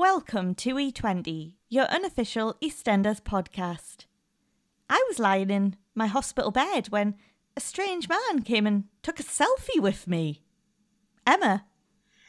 Welcome 0.00 0.54
to 0.54 0.76
E20, 0.76 1.56
your 1.68 1.84
unofficial 1.84 2.56
EastEnders 2.62 3.20
podcast. 3.20 4.06
I 4.88 5.04
was 5.06 5.18
lying 5.18 5.50
in 5.50 5.76
my 5.94 6.06
hospital 6.06 6.50
bed 6.50 6.88
when 6.88 7.16
a 7.54 7.60
strange 7.60 8.08
man 8.08 8.40
came 8.40 8.66
and 8.66 8.84
took 9.02 9.20
a 9.20 9.22
selfie 9.22 9.78
with 9.78 10.08
me. 10.08 10.42
Emma, 11.26 11.66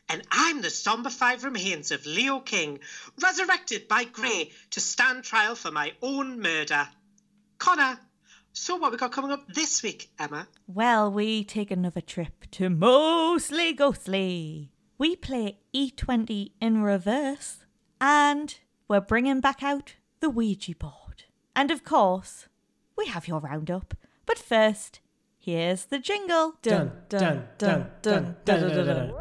And 0.09 0.21
I'm 0.29 0.61
the 0.61 0.67
zombified 0.67 1.45
remains 1.45 1.91
of 1.91 2.05
Leo 2.05 2.41
King, 2.41 2.81
resurrected 3.23 3.87
by 3.87 4.03
Gray 4.03 4.51
to 4.71 4.81
stand 4.81 5.23
trial 5.23 5.55
for 5.55 5.71
my 5.71 5.93
own 6.01 6.41
murder. 6.41 6.89
Connor, 7.57 7.97
so 8.51 8.75
what 8.75 8.91
we 8.91 8.97
got 8.97 9.13
coming 9.13 9.31
up 9.31 9.47
this 9.47 9.81
week, 9.81 10.11
Emma? 10.19 10.45
well, 10.67 11.09
we 11.09 11.45
take 11.45 11.71
another 11.71 12.01
trip 12.01 12.51
to 12.51 12.69
Mostly 12.69 13.71
Ghostly. 13.71 14.73
We 15.01 15.15
play 15.15 15.57
E20 15.73 16.51
in 16.61 16.83
reverse, 16.83 17.65
and 17.99 18.55
we're 18.87 19.01
bringing 19.01 19.39
back 19.41 19.63
out 19.63 19.95
the 20.19 20.29
Ouija 20.29 20.75
board. 20.75 21.23
And 21.55 21.71
of 21.71 21.83
course, 21.83 22.45
we 22.95 23.07
have 23.07 23.27
your 23.27 23.39
roundup. 23.39 23.95
But 24.27 24.37
first, 24.37 24.99
here's 25.39 25.85
the 25.85 25.97
jingle. 25.97 26.53
Dun, 26.61 26.91
dun, 27.09 27.47
dun, 27.57 27.87
dun, 28.03 28.35
dun, 28.45 28.59
dun, 28.59 28.69
dun, 28.69 28.85
dun. 28.85 29.13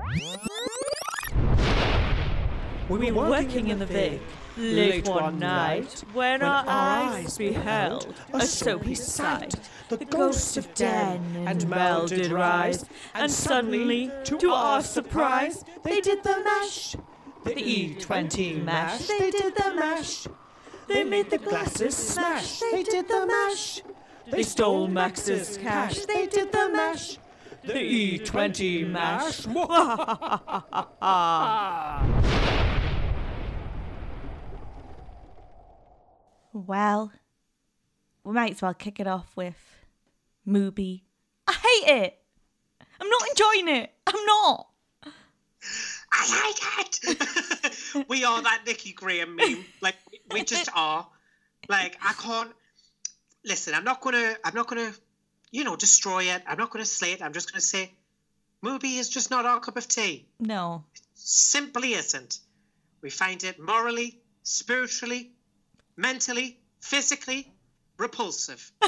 We 2.91 3.11
were 3.11 3.31
working 3.31 3.69
in 3.69 3.79
the 3.79 3.87
Vic 3.87 4.21
late 4.61 5.09
one 5.09 5.39
night 5.39 6.05
when 6.13 6.43
our 6.43 6.65
eyes 6.67 7.39
beheld 7.39 8.15
a 8.33 8.43
soapy 8.43 8.95
sight. 8.95 9.55
The 9.89 10.05
ghosts 10.05 10.57
of 10.57 10.73
Den 10.75 11.45
and 11.47 11.69
Mel 11.69 12.07
did 12.07 12.31
rise, 12.31 12.85
and 13.15 13.31
suddenly, 13.31 14.11
to 14.25 14.51
our 14.51 14.83
surprise, 14.83 15.65
they 15.83 16.01
did 16.01 16.23
the 16.23 16.41
mash. 16.45 16.97
The 17.45 17.55
E20 17.55 18.63
mash, 18.63 19.07
they 19.07 19.31
did 19.31 19.57
the 19.57 19.75
mash. 19.75 20.27
They 20.87 21.05
made 21.05 21.31
the 21.31 21.39
glasses 21.39 21.97
smash, 21.97 22.61
they 22.61 22.83
did 22.83 23.09
the 23.09 23.27
mash. 23.27 23.83
They 24.31 24.43
stole 24.43 24.89
Max's 24.89 25.57
cash, 25.57 26.05
they 26.05 26.27
did 26.27 26.53
the 26.53 26.69
mash. 26.69 27.19
The 27.65 28.19
E20 28.19 28.89
mash. 28.89 29.47
Well, 36.53 37.13
we 38.25 38.33
might 38.33 38.53
as 38.53 38.63
well 38.63 38.75
kick 38.75 39.01
it 39.01 39.07
off 39.07 39.37
with 39.37 39.57
Mooby. 40.47 41.03
I 41.47 41.53
hate 41.53 42.03
it. 42.03 42.19
I'm 43.01 43.09
not 43.09 43.29
enjoying 43.29 43.69
it. 43.69 43.93
I'm 44.07 44.25
not. 44.27 44.67
I 46.13 46.53
hate 46.77 47.01
it! 47.05 48.09
we 48.09 48.25
are 48.25 48.43
that 48.43 48.63
Nikki 48.67 48.93
Graham 48.93 49.37
meme. 49.37 49.65
Like, 49.81 49.95
we 50.31 50.43
just 50.45 50.69
are. 50.75 51.07
Like, 51.69 51.97
I 52.03 52.13
can't. 52.15 52.53
Listen, 53.45 53.75
I'm 53.75 53.85
not 53.85 54.01
gonna. 54.01 54.35
I'm 54.45 54.55
not 54.55 54.67
gonna, 54.67 54.93
you 55.51 55.65
know, 55.65 55.77
destroy 55.77 56.25
it. 56.25 56.43
I'm 56.47 56.59
not 56.59 56.71
gonna 56.71 56.85
slay 56.85 57.13
it. 57.13 57.23
I'm 57.23 57.33
just 57.33 57.53
gonna 57.53 57.61
say, 57.61 57.93
Mooby 58.63 58.99
is 58.99 59.09
just 59.09 59.31
not 59.31 59.47
our 59.47 59.61
cup 59.61 59.77
of 59.77 59.87
tea. 59.87 60.27
No. 60.41 60.85
Simply 61.15 61.95
isn't. 61.95 62.41
We 63.03 63.11
find 63.11 63.43
it 63.45 63.59
morally, 63.61 64.21
spiritually, 64.43 65.33
mentally, 66.01 66.59
physically 66.81 67.53
repulsive. 67.99 68.73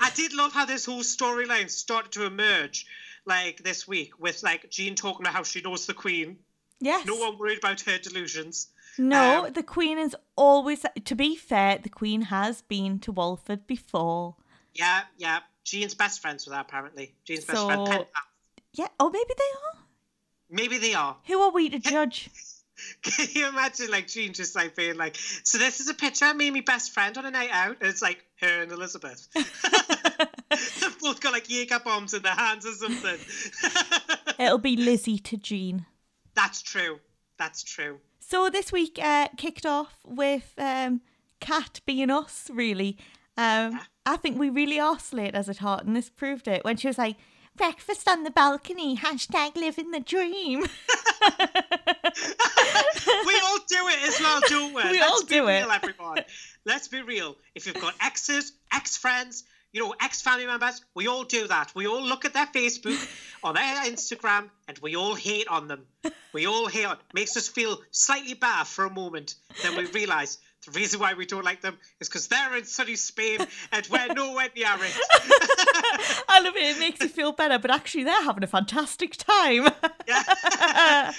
I 0.00 0.10
did 0.14 0.32
love 0.32 0.52
how 0.52 0.64
this 0.64 0.86
whole 0.86 1.02
storyline 1.02 1.68
started 1.70 2.12
to 2.12 2.24
emerge, 2.24 2.86
like 3.26 3.62
this 3.62 3.86
week, 3.86 4.18
with 4.18 4.42
like 4.42 4.70
Jean 4.70 4.94
talking 4.94 5.22
about 5.22 5.34
how 5.34 5.42
she 5.42 5.60
knows 5.60 5.86
the 5.86 5.94
Queen. 5.94 6.38
Yes. 6.80 7.04
No 7.06 7.16
one 7.16 7.38
worried 7.38 7.58
about 7.58 7.82
her 7.82 7.98
delusions. 7.98 8.68
No, 8.98 9.46
Um, 9.46 9.52
the 9.52 9.62
Queen 9.62 9.98
is 9.98 10.16
always. 10.36 10.84
To 11.04 11.14
be 11.14 11.36
fair, 11.36 11.78
the 11.78 11.90
Queen 11.90 12.22
has 12.22 12.62
been 12.62 12.98
to 13.00 13.12
Walford 13.12 13.66
before. 13.66 14.36
Yeah, 14.74 15.02
yeah. 15.18 15.40
Jean's 15.64 15.94
best 15.94 16.20
friends 16.22 16.46
with 16.46 16.54
her, 16.54 16.60
apparently. 16.60 17.14
Jean's 17.24 17.44
best 17.44 17.58
So- 17.58 17.86
friend. 17.86 18.06
Yeah. 18.72 18.88
Oh, 18.98 19.10
maybe 19.10 19.34
they 19.36 19.44
are. 19.44 19.84
Maybe 20.50 20.78
they 20.78 20.94
are. 20.94 21.16
Who 21.26 21.40
are 21.40 21.52
we 21.52 21.68
to 21.70 21.78
judge? 21.78 22.30
Can 23.02 23.26
you 23.32 23.48
imagine, 23.48 23.90
like, 23.90 24.08
Jean 24.08 24.32
just 24.32 24.56
like 24.56 24.74
being 24.74 24.96
like, 24.96 25.16
"So 25.44 25.58
this 25.58 25.80
is 25.80 25.88
a 25.88 25.94
picture 25.94 26.26
of 26.26 26.36
me 26.36 26.48
and 26.48 26.54
my 26.54 26.62
best 26.62 26.92
friend 26.92 27.16
on 27.18 27.26
a 27.26 27.30
night 27.30 27.50
out," 27.52 27.76
and 27.80 27.88
it's 27.88 28.02
like 28.02 28.24
her 28.40 28.62
and 28.62 28.72
Elizabeth. 28.72 29.28
They've 30.80 30.98
both 31.00 31.20
got 31.20 31.32
like 31.32 31.48
Jaeger 31.48 31.80
bombs 31.80 32.14
in 32.14 32.22
their 32.22 32.32
hands 32.32 32.66
or 32.66 32.72
something. 32.72 33.18
It'll 34.38 34.58
be 34.58 34.76
Lizzie 34.76 35.18
to 35.18 35.36
Jean. 35.36 35.86
That's 36.34 36.62
true. 36.62 37.00
That's 37.38 37.62
true. 37.62 37.98
So 38.18 38.50
this 38.50 38.72
week 38.72 38.98
uh, 39.02 39.28
kicked 39.36 39.66
off 39.66 39.96
with 40.04 40.52
um, 40.58 41.02
Kat 41.40 41.80
being 41.86 42.10
us, 42.10 42.50
really. 42.52 42.96
Um, 43.36 43.80
I 44.06 44.16
think 44.16 44.38
we 44.38 44.50
really 44.50 44.78
are 44.80 44.98
slaters 44.98 45.48
at 45.48 45.58
heart, 45.58 45.84
and 45.84 45.94
this 45.94 46.10
proved 46.10 46.48
it 46.48 46.64
when 46.64 46.76
she 46.76 46.88
was 46.88 46.98
like, 46.98 47.16
breakfast 47.60 48.08
on 48.08 48.22
the 48.22 48.30
balcony, 48.30 48.96
hashtag 48.96 49.54
living 49.54 49.90
the 49.90 50.00
dream. 50.00 50.64
We 53.26 53.40
all 53.44 53.58
do 53.68 53.88
it 53.88 54.08
as 54.08 54.20
well, 54.20 54.40
don't 54.48 54.74
we? 54.74 54.82
We 54.82 54.98
Let's 55.00 55.12
all 55.12 55.22
be 55.22 55.34
do 55.34 55.48
it. 55.48 55.60
real, 55.60 55.70
everyone. 55.70 56.24
Let's 56.64 56.88
be 56.88 57.02
real. 57.02 57.36
If 57.54 57.66
you've 57.66 57.80
got 57.80 57.94
exes, 58.00 58.52
ex 58.72 58.96
friends, 58.96 59.44
you 59.72 59.82
know, 59.82 59.94
ex 60.00 60.22
family 60.22 60.46
members, 60.46 60.80
we 60.94 61.06
all 61.06 61.24
do 61.24 61.46
that. 61.48 61.72
We 61.74 61.86
all 61.86 62.02
look 62.02 62.24
at 62.24 62.32
their 62.32 62.46
Facebook 62.46 62.98
or 63.44 63.52
their 63.52 63.84
Instagram 63.84 64.50
and 64.68 64.78
we 64.78 64.96
all 64.96 65.14
hate 65.14 65.48
on 65.48 65.68
them. 65.68 65.84
We 66.32 66.46
all 66.46 66.66
hate 66.66 66.86
on. 66.86 66.96
Makes 67.14 67.36
us 67.36 67.48
feel 67.48 67.78
slightly 67.90 68.34
bad 68.34 68.66
for 68.66 68.84
a 68.86 68.90
moment. 68.90 69.34
Then 69.62 69.76
we 69.76 69.86
realise 69.86 70.38
the 70.66 70.72
reason 70.72 71.00
why 71.00 71.14
we 71.14 71.24
don't 71.24 71.44
like 71.44 71.62
them 71.62 71.78
is 72.00 72.08
because 72.08 72.28
they're 72.28 72.56
in 72.56 72.64
sunny 72.64 72.96
Spain 72.96 73.38
and 73.72 73.88
we're 73.90 74.12
nowhere 74.12 74.48
near 74.54 74.66
it. 74.78 74.98
I 76.28 76.40
love 76.44 76.54
it. 76.56 76.76
It 76.76 76.78
makes 76.78 77.00
you 77.00 77.08
feel 77.08 77.32
better, 77.32 77.58
but 77.58 77.70
actually, 77.70 78.04
they're 78.04 78.22
having 78.22 78.44
a 78.44 78.46
fantastic 78.46 79.16
time. 79.16 79.68
Yeah. 80.06 80.22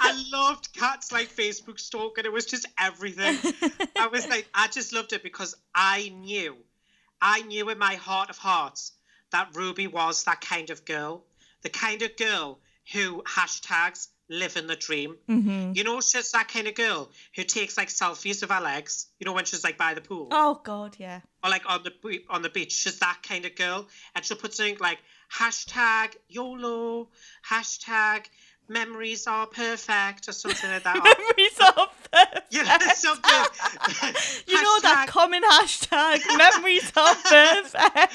I 0.00 0.24
loved 0.32 0.72
Kat's 0.74 1.12
like 1.12 1.28
Facebook 1.28 1.78
stalk 1.78 2.18
and 2.18 2.26
it 2.26 2.32
was 2.32 2.46
just 2.46 2.66
everything. 2.78 3.38
I 3.98 4.08
was 4.08 4.26
like, 4.28 4.48
I 4.52 4.66
just 4.68 4.92
loved 4.92 5.12
it 5.12 5.22
because 5.22 5.54
I 5.74 6.12
knew, 6.16 6.56
I 7.20 7.42
knew 7.42 7.70
in 7.70 7.78
my 7.78 7.94
heart 7.94 8.30
of 8.30 8.38
hearts 8.38 8.92
that 9.30 9.50
Ruby 9.54 9.86
was 9.86 10.24
that 10.24 10.40
kind 10.40 10.70
of 10.70 10.84
girl, 10.84 11.24
the 11.62 11.68
kind 11.68 12.02
of 12.02 12.16
girl 12.16 12.58
who 12.92 13.22
hashtags 13.22 14.08
living 14.30 14.66
the 14.66 14.76
dream. 14.76 15.16
Mhm. 15.28 15.74
You 15.76 15.84
know, 15.84 16.00
she's 16.00 16.32
that 16.32 16.48
kind 16.48 16.66
of 16.68 16.74
girl 16.74 17.10
who 17.34 17.44
takes 17.44 17.76
like 17.76 17.88
selfies 17.88 18.42
of 18.42 18.50
her 18.50 18.60
legs. 18.60 19.06
You 19.18 19.24
know, 19.24 19.32
when 19.32 19.44
she's 19.46 19.64
like 19.64 19.78
by 19.78 19.94
the 19.94 20.00
pool 20.00 20.28
Oh 20.30 20.60
God, 20.62 20.96
yeah. 20.98 21.20
or 21.42 21.50
like 21.50 21.62
on 21.66 21.82
the 21.84 22.20
on 22.28 22.42
the 22.42 22.50
beach. 22.50 22.72
She's 22.72 22.98
that 22.98 23.18
kind 23.22 23.44
of 23.44 23.54
girl, 23.56 23.88
and 24.14 24.24
she'll 24.24 24.36
put 24.36 24.54
something 24.54 24.78
like 24.78 24.98
hashtag 25.32 26.14
YOLO, 26.28 27.08
hashtag 27.48 28.26
memories 28.68 29.26
are 29.26 29.46
perfect, 29.46 30.28
or 30.28 30.32
something 30.32 30.70
like 30.70 30.82
that. 30.84 30.96
Or- 30.96 31.02
Memories 31.02 31.58
of 32.12 32.22
perfect. 32.22 32.52
you 32.52 32.64
know, 32.64 32.78
something. 32.94 33.44
You 34.46 34.62
know 34.62 34.80
that 34.82 35.06
common 35.08 35.42
hashtag, 35.42 36.20
memories 36.38 36.88
of 36.96 37.24
perfect. 37.24 38.14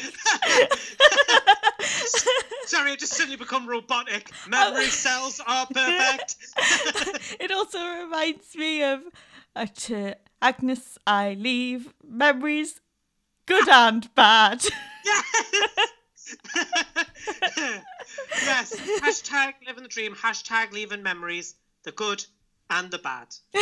Sorry, 2.68 2.92
I 2.92 2.96
just 2.98 3.14
suddenly 3.14 3.38
become 3.38 3.68
robotic. 3.68 4.32
Memory 4.48 4.86
cells 4.86 5.42
are 5.46 5.68
perfect. 5.68 6.36
it 7.40 7.52
also 7.52 7.86
reminds 7.86 8.56
me 8.56 8.84
of 8.84 9.02
uh, 9.56 9.66
to 9.66 10.16
Agnes 10.42 10.98
I 11.06 11.36
leave 11.40 11.94
memories 12.04 12.80
good 13.46 13.68
and 13.70 14.14
bad. 14.16 14.64
yes. 15.06 16.38
yes. 18.46 18.76
Hashtag 19.02 19.54
living 19.68 19.84
the 19.84 19.90
dream. 19.90 20.16
Hashtag 20.16 20.72
leaving 20.72 21.04
memories. 21.04 21.56
The 21.84 21.92
good 21.92 22.26
and 22.70 22.90
the 22.92 22.98
bad. 23.00 23.28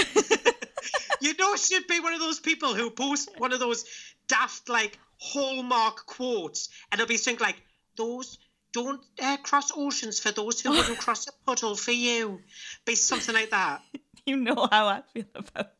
you 1.21 1.33
know, 1.37 1.55
she'd 1.55 1.87
be 1.87 1.99
one 1.99 2.13
of 2.13 2.19
those 2.19 2.39
people 2.39 2.73
who 2.73 2.89
post 2.89 3.29
one 3.37 3.53
of 3.53 3.59
those 3.59 3.85
daft, 4.27 4.69
like, 4.69 4.97
hallmark 5.17 6.05
quotes, 6.05 6.69
and 6.91 6.99
it'll 6.99 7.09
be 7.09 7.17
something 7.17 7.43
like, 7.45 7.61
those. 7.97 8.37
Don't 8.73 9.01
uh, 9.21 9.35
cross 9.43 9.69
oceans 9.75 10.21
for 10.21 10.31
those 10.31 10.61
who 10.61 10.69
wouldn't 10.69 10.97
cross 11.05 11.27
a 11.27 11.31
puddle 11.45 11.75
for 11.75 11.91
you. 11.91 12.39
Be 12.85 12.95
something 12.95 13.35
like 13.35 13.49
that. 13.49 13.81
you 14.25 14.37
know 14.37 14.65
how 14.71 14.87
I 14.87 15.01
feel 15.13 15.25
about 15.35 15.71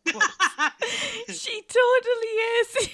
she 1.29 1.61
totally 1.61 2.35
is. 2.59 2.89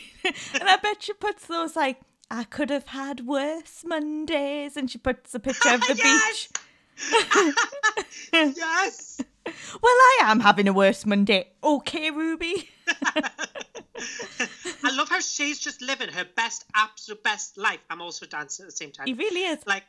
and 0.53 0.69
I 0.69 0.77
bet 0.77 1.01
she 1.01 1.13
puts 1.13 1.47
those 1.47 1.75
like 1.75 1.99
I 2.29 2.43
could 2.43 2.69
have 2.69 2.87
had 2.89 3.21
worse 3.25 3.83
Mondays 3.85 4.77
and 4.77 4.91
she 4.91 4.99
puts 4.99 5.33
a 5.33 5.39
picture 5.39 5.69
of 5.69 5.81
the 5.81 5.95
Yes! 5.95 6.49
beach. 8.31 8.55
yes. 8.55 9.21
Well, 9.81 9.93
I 9.93 10.19
am 10.23 10.39
having 10.39 10.67
a 10.67 10.73
worse 10.73 11.05
Monday. 11.05 11.49
Okay, 11.63 12.11
Ruby. 12.11 12.69
I 14.83 14.95
love 14.95 15.09
how 15.09 15.19
she's 15.19 15.59
just 15.59 15.81
living 15.81 16.09
her 16.09 16.25
best, 16.35 16.65
absolute 16.75 17.23
best 17.23 17.57
life. 17.57 17.79
I'm 17.89 18.01
also 18.01 18.25
dancing 18.25 18.63
at 18.63 18.69
the 18.69 18.75
same 18.75 18.91
time. 18.91 19.07
He 19.07 19.13
really 19.13 19.41
is. 19.41 19.59
Like, 19.65 19.83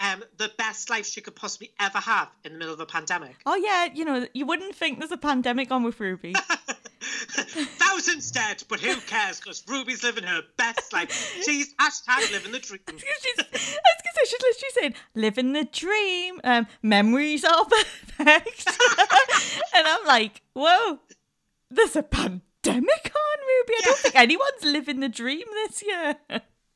um, 0.00 0.24
the 0.38 0.50
best 0.56 0.88
life 0.88 1.06
she 1.06 1.20
could 1.20 1.36
possibly 1.36 1.70
ever 1.78 1.98
have 1.98 2.28
in 2.44 2.52
the 2.52 2.58
middle 2.58 2.72
of 2.72 2.80
a 2.80 2.86
pandemic. 2.86 3.36
Oh 3.44 3.56
yeah, 3.56 3.88
you 3.92 4.04
know, 4.04 4.26
you 4.32 4.46
wouldn't 4.46 4.74
think 4.74 4.98
there's 4.98 5.12
a 5.12 5.18
pandemic 5.18 5.70
on 5.70 5.82
with 5.82 6.00
Ruby. 6.00 6.34
Thousands 7.00 8.30
dead, 8.30 8.62
but 8.68 8.80
who 8.80 8.96
cares? 9.02 9.40
Because 9.40 9.62
Ruby's 9.66 10.02
living 10.02 10.24
her 10.24 10.42
best 10.56 10.92
life. 10.92 11.10
She's 11.44 11.74
hashtag 11.74 12.30
living 12.32 12.52
the 12.52 12.58
dream. 12.58 12.80
She's, 12.88 13.38
I 13.38 13.42
was 13.42 13.54
gonna 13.54 14.14
say 14.14 14.24
she's 14.26 14.42
literally 14.42 14.72
saying, 14.74 14.94
"Living 15.14 15.52
the 15.52 15.64
dream." 15.64 16.40
Um, 16.44 16.66
memories 16.82 17.44
are 17.44 17.64
perfect, 17.64 18.66
and 19.74 19.86
I'm 19.86 20.06
like, 20.06 20.42
"Whoa, 20.52 20.98
there's 21.70 21.96
a 21.96 22.02
pandemic 22.02 22.42
on, 22.66 23.38
Ruby. 23.48 23.74
I 23.78 23.80
don't 23.84 23.98
think 23.98 24.16
anyone's 24.16 24.64
living 24.64 25.00
the 25.00 25.08
dream 25.08 25.46
this 25.66 25.82
year." 25.82 26.16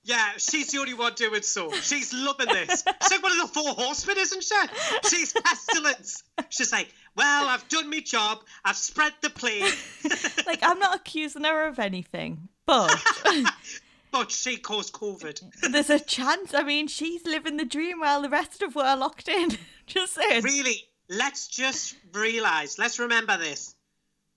Yeah, 0.05 0.33
she's 0.37 0.71
the 0.71 0.79
only 0.79 0.93
one 0.93 1.15
doing 1.15 1.41
so. 1.41 1.73
She's 1.73 2.13
loving 2.13 2.49
this. 2.49 2.85
She's 3.03 3.11
like 3.11 3.23
one 3.23 3.33
of 3.33 3.39
the 3.39 3.55
four 3.55 3.73
horsemen, 3.73 4.19
isn't 4.19 4.45
she? 4.45 5.09
She's 5.09 5.33
pestilence. 5.45 6.23
She's 6.51 6.73
like, 6.73 6.93
well, 7.17 7.49
I've 7.49 7.67
done 7.69 7.89
my 7.89 8.01
job. 8.01 8.41
I've 8.65 8.77
spread 8.77 9.15
the 9.23 9.31
plague. 9.31 9.73
like 10.47 10.61
I'm 10.63 10.79
not 10.79 10.97
accusing 10.97 11.45
her 11.45 11.67
of 11.67 11.79
anything, 11.79 12.49
but 12.67 12.95
but 14.13 14.31
she 14.31 14.59
caused 14.59 14.93
COVID. 14.93 15.73
there's 15.73 15.91
a 15.91 16.01
chance. 16.01 16.53
I 16.53 16.65
mean, 16.65 16.87
she's 16.87 17.25
living 17.25 17.57
the 17.57 17.65
dream 17.65 18.01
while 18.01 18.21
the 18.21 18.29
rest 18.29 18.61
of 18.63 18.77
us 18.77 18.85
are 18.85 18.97
locked 18.99 19.29
in. 19.29 19.51
Just 19.87 20.15
saying. 20.15 20.43
Really, 20.43 20.85
let's 21.09 21.49
just 21.49 21.97
realise, 22.13 22.79
let's 22.79 22.99
remember 22.99 23.39
this. 23.39 23.75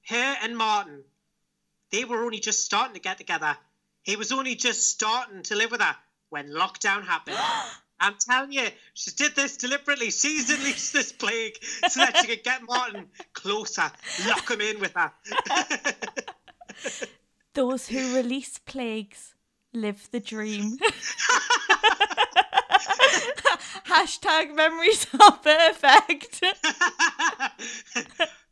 Her 0.08 0.36
and 0.44 0.56
Martin, 0.58 1.04
they 1.92 2.06
were 2.06 2.24
only 2.24 2.40
just 2.40 2.64
starting 2.64 2.94
to 2.94 3.02
get 3.02 3.18
together. 3.18 3.58
He 4.08 4.16
was 4.16 4.32
only 4.32 4.56
just 4.56 4.90
starting 4.90 5.44
to 5.44 5.56
live 5.56 5.70
with 5.70 5.82
her 5.82 5.96
when 6.30 6.48
lockdown 6.50 7.04
happened. 7.04 7.36
I'm 8.00 8.16
telling 8.18 8.54
you, 8.54 8.66
she 8.94 9.12
did 9.12 9.36
this 9.36 9.58
deliberately. 9.58 10.12
She's 10.12 10.50
unleashed 10.50 10.94
this 11.00 11.12
plague 11.12 11.58
so 11.90 12.00
that 12.00 12.16
she 12.18 12.28
could 12.28 12.44
get 12.44 12.64
Martin 12.64 13.08
closer, 13.34 13.92
lock 14.26 14.50
him 14.50 14.62
in 14.62 14.80
with 14.80 14.94
her. 14.96 15.12
Those 17.54 17.88
who 17.90 18.16
release 18.16 18.60
plagues 18.60 19.36
live 19.74 20.08
the 20.12 20.22
dream. 20.22 20.78
Hashtag 23.88 24.56
memories 24.56 25.06
are 25.20 25.38
perfect. 25.38 26.44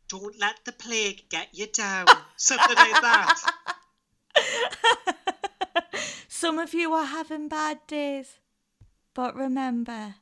Don't 0.08 0.38
let 0.38 0.56
the 0.66 0.72
plague 0.72 1.30
get 1.30 1.48
you 1.52 1.66
down. 1.68 2.04
Something 2.36 2.76
like 2.76 3.00
that. 3.00 3.40
Some 6.28 6.58
of 6.58 6.74
you 6.74 6.92
are 6.92 7.04
having 7.06 7.48
bad 7.48 7.80
days, 7.86 8.38
but 9.14 9.34
remember, 9.36 10.14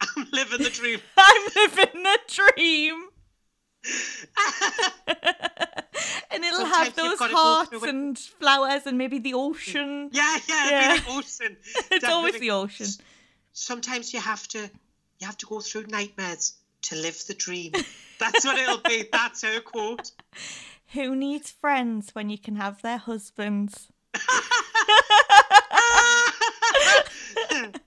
I'm 0.00 0.26
living 0.32 0.62
the 0.62 0.70
dream. 0.70 1.00
I'm 1.16 1.42
living 1.56 2.02
the 2.02 2.18
dream. 2.28 3.04
and 6.30 6.44
it'll 6.44 6.60
Sometimes 6.60 6.86
have 6.86 6.96
those 6.96 7.18
hearts 7.20 7.72
it. 7.72 7.82
and 7.88 8.18
flowers 8.18 8.86
and 8.86 8.96
maybe 8.98 9.18
the 9.18 9.34
ocean. 9.34 10.10
Yeah, 10.12 10.38
yeah, 10.48 10.70
Yeah. 10.70 10.94
yeah. 10.94 11.00
the 11.00 11.10
ocean. 11.10 11.56
It's 11.90 12.04
always 12.04 12.38
the 12.40 12.50
ocean. 12.50 12.86
Sometimes 13.52 14.12
you 14.12 14.20
have 14.20 14.46
to, 14.48 14.58
you 14.58 15.26
have 15.26 15.36
to 15.38 15.46
go 15.46 15.60
through 15.60 15.86
nightmares 15.88 16.54
to 16.82 16.96
live 16.96 17.22
the 17.26 17.34
dream. 17.34 17.72
That's 18.18 18.44
what 18.44 18.58
it'll 18.58 18.78
be. 18.78 19.04
That's 19.12 19.42
her 19.42 19.60
quote. 19.60 20.10
Who 20.92 21.14
needs 21.16 21.50
friends 21.50 22.10
when 22.14 22.30
you 22.30 22.38
can 22.38 22.56
have 22.56 22.82
their 22.82 22.98
husbands? 22.98 23.88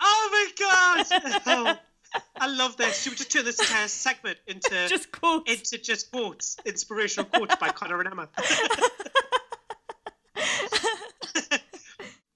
oh 0.00 0.28
my 0.32 0.48
god! 0.58 1.06
Oh, 1.46 1.76
I 2.40 2.46
love 2.48 2.76
this. 2.76 3.02
Should 3.02 3.12
we 3.12 3.16
just 3.16 3.30
turn 3.32 3.44
this 3.44 3.58
entire 3.60 3.88
segment 3.88 4.38
into 4.46 4.70
Just 4.88 5.10
quotes. 5.12 5.50
into 5.50 5.78
just 5.82 6.10
quotes, 6.12 6.56
inspirational 6.64 7.28
quotes 7.28 7.56
by 7.56 7.68
Connor 7.68 8.00
and 8.00 8.08
Emma? 8.08 8.28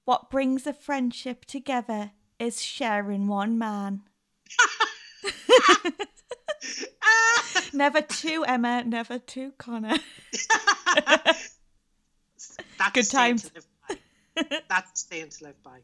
What 0.05 0.31
brings 0.31 0.67
a 0.67 0.73
friendship 0.73 1.45
together 1.45 2.13
is 2.39 2.63
sharing 2.63 3.29
one 3.29 3.59
man. 3.59 4.03
never 7.75 8.01
two 8.01 8.43
Emma, 8.49 8.83
never 8.85 9.19
two 9.19 9.53
Connor. 9.59 9.99
That's 12.79 12.93
Good 12.93 13.11
times. 13.11 13.43
To 13.43 13.51
live 13.55 13.67
by. 13.89 14.61
That's 14.69 15.03
a 15.03 15.07
saying 15.07 15.31
to 15.31 15.45
live 15.45 15.63
by. 15.63 15.81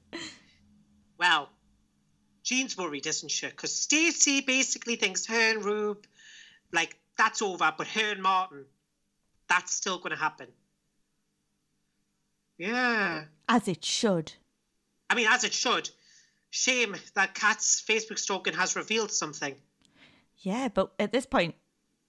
Well, 1.19 1.49
Jean's 2.43 2.77
worried, 2.77 3.07
isn't 3.07 3.31
she? 3.31 3.47
Because 3.47 3.75
Stacey 3.75 4.41
basically 4.41 4.97
thinks 4.97 5.27
her 5.27 5.53
and 5.53 5.65
Rube, 5.65 6.07
like, 6.73 6.97
that's 7.17 7.43
over, 7.43 7.73
but 7.77 7.87
her 7.89 8.13
and 8.13 8.23
Martin, 8.23 8.65
that's 9.49 9.73
still 9.73 9.99
going 9.99 10.11
to 10.11 10.17
happen. 10.17 10.49
Yeah. 12.59 13.25
As 13.49 13.67
it 13.69 13.85
should. 13.85 14.33
I 15.11 15.15
mean, 15.15 15.27
as 15.29 15.45
it 15.45 15.53
should. 15.53 15.91
Shame 16.51 16.95
that 17.15 17.35
Kat's 17.35 17.83
Facebook 17.83 18.19
stalking 18.19 18.55
has 18.55 18.77
revealed 18.77 19.11
something. 19.11 19.57
Yeah, 20.39 20.69
but 20.73 20.93
at 21.01 21.11
this 21.11 21.27
point, 21.27 21.55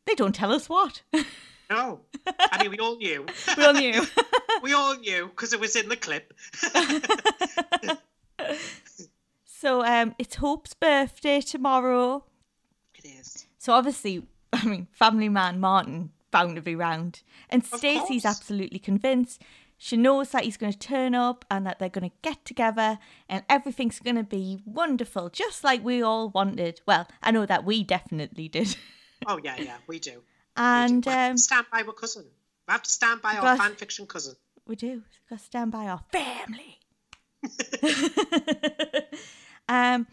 they 0.05 0.13
don't 0.13 0.35
tell 0.35 0.51
us 0.51 0.69
what. 0.69 1.01
No. 1.69 2.01
I 2.27 2.61
mean, 2.61 2.69
we 2.69 2.77
all 2.77 2.97
knew. 2.97 3.25
we 3.57 3.65
all 3.65 3.73
knew. 3.73 4.01
we 4.61 4.73
all 4.73 4.95
knew 4.95 5.27
because 5.27 5.53
it 5.53 5.59
was 5.59 5.75
in 5.75 5.89
the 5.89 5.95
clip. 5.95 6.33
so 9.45 9.83
um, 9.85 10.15
it's 10.17 10.35
Hope's 10.35 10.73
birthday 10.73 11.41
tomorrow. 11.41 12.23
It 12.95 13.05
is. 13.05 13.47
So 13.57 13.73
obviously, 13.73 14.23
I 14.53 14.65
mean, 14.65 14.87
family 14.91 15.29
man 15.29 15.59
Martin 15.59 16.11
bound 16.31 16.55
to 16.55 16.61
be 16.61 16.75
round, 16.75 17.21
and 17.49 17.65
Stacey's 17.65 18.25
absolutely 18.25 18.79
convinced. 18.79 19.41
She 19.77 19.97
knows 19.97 20.29
that 20.29 20.45
he's 20.45 20.57
going 20.57 20.71
to 20.71 20.79
turn 20.79 21.13
up 21.13 21.43
and 21.51 21.65
that 21.65 21.79
they're 21.79 21.89
going 21.89 22.09
to 22.09 22.15
get 22.21 22.45
together 22.45 22.97
and 23.27 23.43
everything's 23.49 23.99
going 23.99 24.15
to 24.15 24.23
be 24.23 24.61
wonderful, 24.65 25.29
just 25.29 25.65
like 25.65 25.83
we 25.83 26.01
all 26.01 26.29
wanted. 26.29 26.79
Well, 26.87 27.07
I 27.21 27.31
know 27.31 27.45
that 27.45 27.65
we 27.65 27.83
definitely 27.83 28.47
did. 28.47 28.75
Oh, 29.27 29.39
yeah, 29.43 29.55
yeah, 29.57 29.77
we 29.87 29.97
do. 29.97 30.21
And 30.55 30.97
we, 30.97 31.01
do. 31.01 31.09
we 31.09 31.15
have 31.15 31.29
um, 31.31 31.35
to 31.37 31.41
stand 31.41 31.65
by 31.71 31.81
our 31.81 31.93
cousin. 31.93 32.25
We 32.67 32.71
have 32.71 32.83
to 32.83 32.91
stand 32.91 33.21
by 33.21 33.35
our 33.35 33.41
But- 33.41 33.57
fan 33.57 33.73
fiction 33.75 34.05
cousin. 34.05 34.35
We 34.67 34.75
do. 34.75 34.87
We've 34.89 35.29
got 35.29 35.39
to 35.39 35.45
stand 35.45 35.71
by 35.71 35.87
our 35.87 36.01
family. 36.11 36.79
um, 39.69 40.07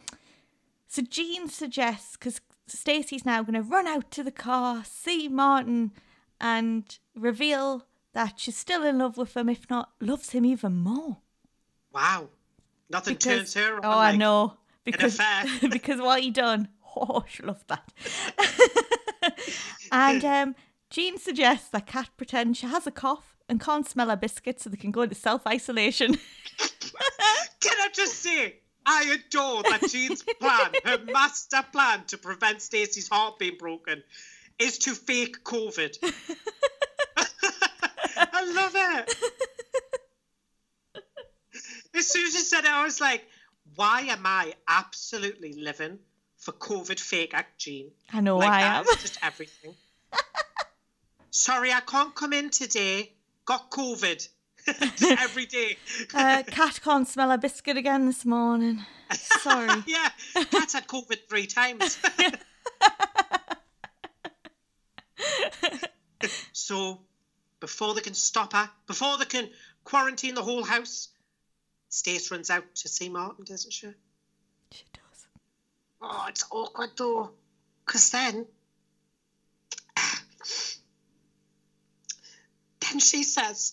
so 0.89 1.03
Jean 1.03 1.49
suggests 1.49 2.17
because 2.17 2.41
Stacey's 2.67 3.25
now 3.25 3.43
going 3.43 3.55
to 3.55 3.63
run 3.63 3.87
out 3.87 4.11
to 4.13 4.23
the 4.23 4.31
car, 4.31 4.83
see 4.85 5.29
Martin, 5.29 5.93
and 6.41 6.99
reveal 7.15 7.87
that 8.13 8.39
she's 8.39 8.57
still 8.57 8.85
in 8.85 8.99
love 8.99 9.17
with 9.17 9.37
him. 9.37 9.49
If 9.49 9.69
not, 9.71 9.91
loves 10.01 10.31
him 10.31 10.45
even 10.45 10.77
more. 10.77 11.19
Wow. 11.93 12.29
Nothing 12.91 13.15
Because 13.15 13.55
turns 13.55 13.55
her 13.55 13.81
oh, 13.83 13.99
I 13.99 14.17
know 14.17 14.59
because 14.85 15.19
because 15.71 16.01
what 16.01 16.23
he 16.23 16.31
done. 16.31 16.69
Oh, 16.95 17.25
she 17.27 17.43
loved 17.43 17.69
that. 17.69 17.91
and 19.91 20.23
um, 20.27 20.55
Jean 20.91 21.17
suggests 21.17 21.71
that 21.71 21.87
Kat 21.87 22.11
pretends 22.19 22.59
she 22.59 22.67
has 22.67 22.87
a 22.87 22.91
cough 22.91 23.39
and 23.53 23.61
can't 23.61 23.87
smell 23.87 24.09
her 24.09 24.17
biscuits, 24.17 24.65
so 24.65 24.71
they 24.71 24.79
can 24.79 24.91
go 24.91 25.03
into 25.03 25.15
self 25.15 25.47
isolation. 25.47 26.15
Can 27.61 27.77
I 27.81 27.89
just 27.93 28.15
say, 28.15 28.57
I 28.87 29.19
adore 29.29 29.63
that 29.65 29.83
Jean's 29.91 30.23
plan, 30.41 30.73
her 30.85 30.99
master 31.05 31.63
plan 31.71 32.03
to 32.07 32.17
prevent 32.17 32.63
Stacey's 32.63 33.09
heart 33.11 33.39
being 33.39 33.59
broken, 33.59 34.03
is 34.59 34.79
to 34.79 34.95
fake 34.95 35.45
COVID. 35.45 35.99
I 38.17 38.53
love 38.55 38.73
it. 38.75 39.15
As 41.95 42.11
soon 42.11 42.27
as 42.27 42.33
you 42.33 42.41
said 42.41 42.65
it, 42.65 42.71
I 42.71 42.85
was 42.85 43.03
like, 43.03 43.23
why 43.75 44.01
am 44.01 44.23
I 44.25 44.55
absolutely 44.67 45.53
living 45.53 45.99
for 46.39 46.53
COVID 46.53 46.99
fake 46.99 47.35
act 47.35 47.59
Jean? 47.61 47.91
I 48.13 48.23
know 48.23 48.39
like 48.39 48.51
I 48.51 48.63
am. 48.79 48.85
just 48.99 49.19
everything. 49.23 49.75
Sorry, 51.31 51.71
I 51.71 51.81
can't 51.81 52.15
come 52.15 52.33
in 52.33 52.49
today. 52.49 53.13
Got 53.45 53.71
COVID. 53.71 54.29
every 55.19 55.47
day. 55.47 55.77
Uh, 56.15 56.43
Kat 56.47 56.81
can't 56.83 57.09
smell 57.09 57.31
a 57.33 57.39
biscuit 57.39 57.77
again 57.77 58.07
this 58.07 58.25
morning. 58.25 58.85
Sorry. 59.13 59.83
yeah, 59.87 60.09
Kat's 60.51 60.75
had 60.75 60.87
COVID 60.87 61.29
three 61.29 61.47
times. 61.47 61.99
so, 66.53 67.01
before 67.61 67.95
they 67.95 68.01
can 68.01 68.15
stop 68.15 68.53
her, 68.53 68.71
before 68.87 69.19
they 69.19 69.25
can 69.25 69.49
quarantine 69.85 70.35
the 70.35 70.43
whole 70.43 70.65
house, 70.65 71.09
Stace 71.89 72.31
runs 72.31 72.49
out 72.49 72.75
to 72.77 72.89
see 72.89 73.09
Martin, 73.09 73.45
doesn't 73.45 73.73
she? 73.73 73.89
She 74.71 74.85
does. 74.93 75.27
Oh, 76.01 76.27
it's 76.29 76.45
awkward 76.51 76.91
though. 76.97 77.31
Because 77.85 78.11
then. 78.11 78.47
Then 82.93 83.01
she 83.01 83.25
says, 83.25 83.73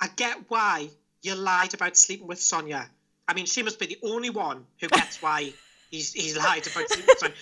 I 0.00 0.08
get 0.08 0.36
why 0.48 0.90
you 1.22 1.36
lied 1.36 1.72
about 1.72 1.96
sleeping 1.96 2.26
with 2.26 2.40
Sonia. 2.40 2.90
I 3.28 3.34
mean, 3.34 3.46
she 3.46 3.62
must 3.62 3.78
be 3.78 3.86
the 3.86 3.98
only 4.02 4.30
one 4.30 4.66
who 4.80 4.88
gets 4.88 5.22
why 5.22 5.52
he's, 5.88 6.12
he's 6.12 6.36
lied 6.36 6.66
about 6.66 6.88
sleeping 6.88 7.06
with 7.06 7.18
Sonia. 7.18 7.36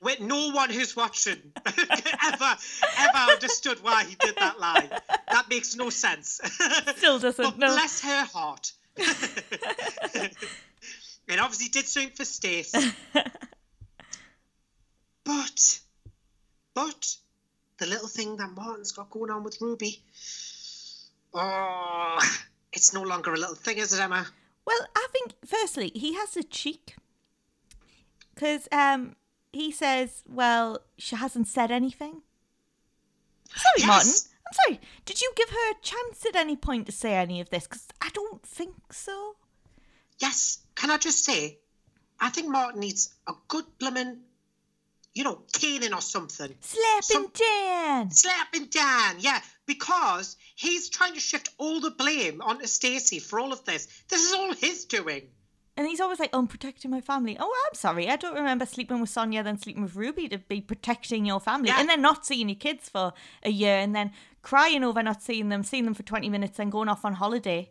With 0.00 0.20
no 0.20 0.50
one 0.52 0.70
who's 0.70 0.94
watching 0.94 1.52
ever 1.66 2.56
ever 2.98 3.32
understood 3.32 3.82
why 3.82 4.04
he 4.04 4.14
did 4.14 4.36
that 4.36 4.60
lie. 4.60 4.88
That 5.32 5.50
makes 5.50 5.74
no 5.74 5.90
sense. 5.90 6.40
Still 6.96 7.18
doesn't. 7.18 7.44
But 7.44 7.58
no. 7.58 7.66
bless 7.66 8.02
her 8.02 8.24
heart. 8.26 8.72
and 11.28 11.40
obviously 11.40 11.68
did 11.68 11.86
something 11.86 12.12
for 12.12 12.24
Stace. 12.24 12.72
but, 15.24 15.80
but, 16.74 17.16
the 17.78 17.86
little 17.86 18.08
thing 18.08 18.36
that 18.36 18.50
Martin's 18.54 18.92
got 18.92 19.10
going 19.10 19.30
on 19.30 19.42
with 19.42 19.60
Ruby, 19.60 20.02
oh, 21.34 22.18
it's 22.72 22.92
no 22.94 23.02
longer 23.02 23.32
a 23.34 23.36
little 23.36 23.54
thing, 23.54 23.78
is 23.78 23.92
it, 23.92 24.00
Emma? 24.00 24.26
Well, 24.66 24.86
I 24.96 25.06
think 25.12 25.34
firstly 25.44 25.92
he 25.94 26.14
has 26.14 26.36
a 26.36 26.42
cheek 26.42 26.96
because 28.34 28.68
um 28.72 29.16
he 29.52 29.70
says, 29.72 30.22
"Well, 30.28 30.80
she 30.98 31.16
hasn't 31.16 31.48
said 31.48 31.70
anything." 31.70 32.22
Sorry, 33.48 33.78
Yes. 33.78 33.86
Martin. 33.86 34.12
I'm 34.46 34.52
sorry. 34.64 34.80
Did 35.04 35.20
you 35.22 35.32
give 35.36 35.50
her 35.50 35.70
a 35.70 35.80
chance 35.82 36.24
at 36.26 36.36
any 36.36 36.56
point 36.56 36.86
to 36.86 36.92
say 36.92 37.14
any 37.14 37.40
of 37.40 37.50
this? 37.50 37.64
Because 37.64 37.88
I 38.00 38.10
don't 38.12 38.42
think 38.46 38.92
so. 38.92 39.36
Yes, 40.18 40.58
can 40.74 40.90
I 40.90 40.98
just 40.98 41.24
say, 41.24 41.58
I 42.20 42.30
think 42.30 42.48
Martin 42.48 42.80
needs 42.80 43.14
a 43.26 43.32
good 43.48 43.64
bloomin', 43.78 44.20
you 45.16 45.24
know, 45.24 45.40
caning 45.54 45.94
or 45.94 46.00
something. 46.02 46.54
Slapping 46.60 47.02
Some- 47.02 47.32
Dan. 47.34 48.10
Slapping 48.10 48.66
Dan, 48.66 49.16
yeah, 49.18 49.40
because 49.64 50.36
he's 50.54 50.90
trying 50.90 51.14
to 51.14 51.20
shift 51.20 51.48
all 51.56 51.80
the 51.80 51.90
blame 51.90 52.42
onto 52.42 52.66
Stacey 52.66 53.18
for 53.18 53.40
all 53.40 53.50
of 53.52 53.64
this. 53.64 53.88
This 54.08 54.22
is 54.26 54.34
all 54.34 54.52
his 54.52 54.84
doing. 54.84 55.28
And 55.78 55.86
he's 55.86 56.00
always 56.00 56.18
like, 56.18 56.30
oh, 56.34 56.38
"I'm 56.38 56.46
protecting 56.46 56.90
my 56.90 57.00
family." 57.00 57.36
Oh, 57.40 57.52
I'm 57.66 57.74
sorry. 57.74 58.08
I 58.10 58.16
don't 58.16 58.34
remember 58.34 58.66
sleeping 58.66 59.00
with 59.00 59.08
Sonia, 59.10 59.42
then 59.42 59.58
sleeping 59.58 59.82
with 59.82 59.94
Ruby 59.96 60.28
to 60.28 60.38
be 60.38 60.60
protecting 60.60 61.24
your 61.26 61.40
family, 61.40 61.68
Yeah. 61.68 61.80
and 61.80 61.88
then 61.88 62.02
not 62.02 62.26
seeing 62.26 62.48
your 62.50 62.56
kids 62.56 62.88
for 62.90 63.12
a 63.42 63.50
year, 63.50 63.76
and 63.78 63.94
then 63.96 64.12
crying 64.42 64.84
over 64.84 65.02
not 65.02 65.22
seeing 65.22 65.48
them, 65.48 65.62
seeing 65.62 65.84
them 65.86 65.94
for 65.94 66.02
20 66.02 66.28
minutes, 66.28 66.58
and 66.58 66.70
going 66.72 66.88
off 66.90 67.04
on 67.06 67.14
holiday. 67.14 67.70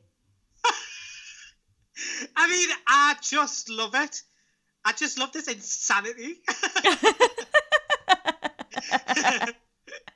I 2.35 2.47
mean, 2.49 2.69
I 2.87 3.15
just 3.21 3.69
love 3.69 3.93
it. 3.95 4.21
I 4.87 4.91
just 4.91 5.17
love 5.17 5.31
this 5.31 5.47
insanity. 5.47 6.35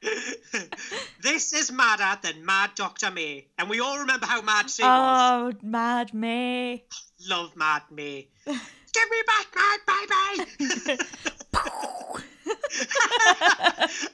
this 1.23 1.53
is 1.53 1.71
madder 1.71 2.19
than 2.21 2.45
Mad 2.45 2.75
Dr. 2.75 3.09
May. 3.09 3.47
And 3.57 3.67
we 3.67 3.79
all 3.79 3.97
remember 3.97 4.27
how 4.27 4.43
mad 4.43 4.69
she 4.69 4.83
oh, 4.83 4.88
was. 4.88 5.55
Oh, 5.55 5.57
Mad 5.65 6.13
May. 6.13 6.83
Love 7.27 7.55
Mad 7.55 7.81
May. 7.89 8.27
Give 8.45 9.09
me 9.09 9.23
back 9.25 9.47
my 9.55 9.77
baby! 9.88 10.45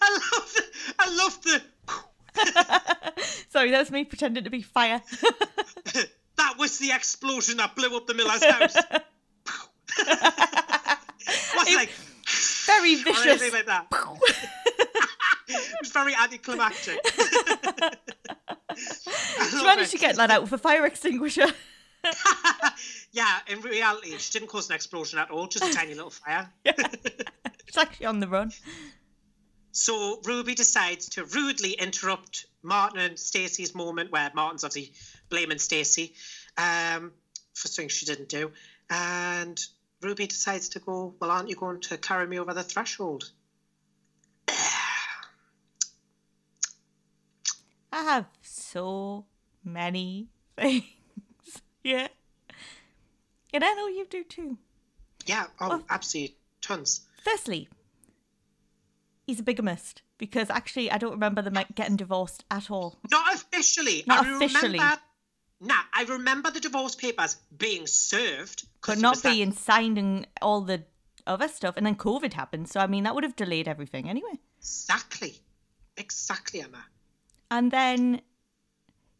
I 0.01 0.09
love 0.11 0.53
the, 0.53 0.63
I 0.99 1.15
love 1.15 1.41
the, 1.43 1.61
Sorry, 3.49 3.71
that's 3.71 3.91
me 3.91 4.03
pretending 4.05 4.43
to 4.45 4.49
be 4.49 4.61
fire. 4.61 5.01
that 6.37 6.55
was 6.57 6.77
the 6.79 6.91
explosion 6.91 7.57
that 7.57 7.75
blew 7.75 7.95
up 7.95 8.07
the 8.07 8.13
Miller's 8.13 8.43
house. 8.43 8.75
What's 9.97 11.75
like, 11.75 11.89
Very 12.65 12.95
or 12.95 13.03
vicious. 13.03 13.25
anything 13.25 13.53
like 13.53 13.65
that. 13.65 13.87
it 15.47 15.75
was 15.81 15.91
very 15.91 16.13
anticlimactic. 16.15 16.99
She 18.77 19.63
managed 19.63 19.93
it. 19.93 19.97
to 19.97 19.97
get 19.97 20.15
that 20.17 20.31
out 20.31 20.41
with 20.41 20.51
a 20.51 20.57
fire 20.57 20.85
extinguisher. 20.85 21.45
yeah, 23.11 23.39
in 23.47 23.61
reality, 23.61 24.17
she 24.17 24.37
didn't 24.37 24.49
cause 24.49 24.69
an 24.69 24.75
explosion 24.75 25.19
at 25.19 25.31
all, 25.31 25.47
just 25.47 25.65
a 25.65 25.73
tiny 25.73 25.93
little 25.93 26.09
fire. 26.09 26.49
She's 26.65 27.77
actually 27.77 28.05
on 28.05 28.19
the 28.19 28.27
run. 28.27 28.51
So 29.71 30.19
Ruby 30.25 30.55
decides 30.55 31.09
to 31.09 31.25
rudely 31.25 31.71
interrupt 31.71 32.45
Martin 32.63 32.99
and 32.99 33.19
Stacey's 33.19 33.75
moment 33.75 34.11
where 34.11 34.31
Martin's 34.33 34.63
obviously 34.63 34.93
blaming 35.29 35.57
Stacey 35.59 36.13
um, 36.57 37.11
for 37.53 37.67
something 37.67 37.89
she 37.89 38.05
didn't 38.05 38.29
do. 38.29 38.51
And 38.89 39.61
Ruby 40.01 40.27
decides 40.27 40.69
to 40.69 40.79
go, 40.79 41.15
Well, 41.19 41.31
aren't 41.31 41.49
you 41.49 41.55
going 41.55 41.81
to 41.81 41.97
carry 41.97 42.27
me 42.27 42.39
over 42.39 42.53
the 42.53 42.63
threshold? 42.63 43.31
I 47.91 48.03
have 48.03 48.25
so 48.41 49.25
many 49.63 50.27
things. 50.57 50.83
yeah. 51.83 52.07
And 53.53 53.63
I 53.63 53.73
know 53.73 53.87
you 53.87 54.05
do 54.09 54.23
too. 54.23 54.57
Yeah, 55.25 55.45
oh, 55.61 55.69
Well- 55.69 55.83
absolutely 55.89 56.35
tons. 56.61 57.01
Firstly, 57.23 57.67
he's 59.25 59.39
a 59.39 59.43
bigamist 59.43 60.01
because 60.19 60.49
actually 60.51 60.91
I 60.91 60.97
don't 60.99 61.11
remember 61.13 61.41
them 61.41 61.57
getting 61.73 61.95
divorced 61.95 62.43
at 62.51 62.69
all. 62.69 62.97
Not 63.09 63.33
officially. 63.33 64.03
Not 64.05 64.25
I 64.25 64.35
officially. 64.35 64.73
Remember, 64.73 64.97
nah, 65.61 65.81
I 65.93 66.03
remember 66.03 66.51
the 66.51 66.59
divorce 66.59 66.95
papers 66.95 67.37
being 67.57 67.87
served. 67.87 68.65
But 68.85 68.97
not 68.99 69.15
was 69.15 69.21
that- 69.23 69.33
being 69.33 69.51
signed 69.51 69.97
and 69.97 70.27
all 70.41 70.61
the 70.61 70.83
other 71.27 71.47
stuff. 71.47 71.75
And 71.77 71.85
then 71.85 71.95
COVID 71.95 72.33
happened. 72.33 72.69
So, 72.69 72.79
I 72.79 72.87
mean, 72.87 73.03
that 73.03 73.15
would 73.15 73.23
have 73.23 73.35
delayed 73.35 73.67
everything 73.67 74.09
anyway. 74.09 74.39
Exactly. 74.59 75.35
Exactly, 75.97 76.61
Emma. 76.61 76.85
And 77.49 77.71
then 77.71 78.21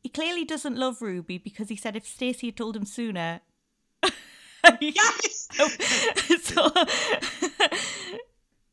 he 0.04 0.10
clearly 0.10 0.46
doesn't 0.46 0.78
love 0.78 1.02
Ruby 1.02 1.38
because 1.38 1.70
he 1.70 1.76
said 1.76 1.96
if 1.96 2.06
Stacey 2.06 2.48
had 2.48 2.58
told 2.58 2.76
him 2.76 2.86
sooner. 2.86 3.42
Yes! 4.82 5.48
so 6.42 6.72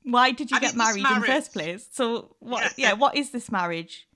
why 0.04 0.31
did 0.31 0.50
you 0.50 0.57
I 0.57 0.61
get 0.61 0.75
mean, 0.75 0.78
married 0.78 1.04
in 1.07 1.21
the 1.21 1.26
first 1.26 1.52
place? 1.52 1.87
So 1.92 2.35
what? 2.38 2.73
Yeah, 2.78 2.95
what 2.95 3.16
is 3.16 3.31
this 3.31 3.50
marriage? 3.52 4.09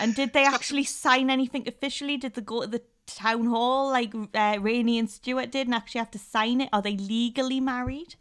And 0.00 0.14
did 0.14 0.32
they 0.32 0.44
actually 0.44 0.84
sign 0.84 1.30
anything 1.30 1.68
officially? 1.68 2.16
Did 2.16 2.34
they 2.34 2.42
go 2.42 2.62
to 2.62 2.66
the 2.66 2.82
town 3.06 3.46
hall 3.46 3.90
like 3.90 4.14
uh, 4.14 4.58
Rainie 4.58 4.98
and 4.98 5.10
Stuart 5.10 5.50
did 5.50 5.66
and 5.66 5.74
actually 5.74 6.00
have 6.00 6.10
to 6.12 6.18
sign 6.18 6.60
it? 6.60 6.68
Are 6.72 6.82
they 6.82 6.96
legally 6.96 7.60
married? 7.60 8.14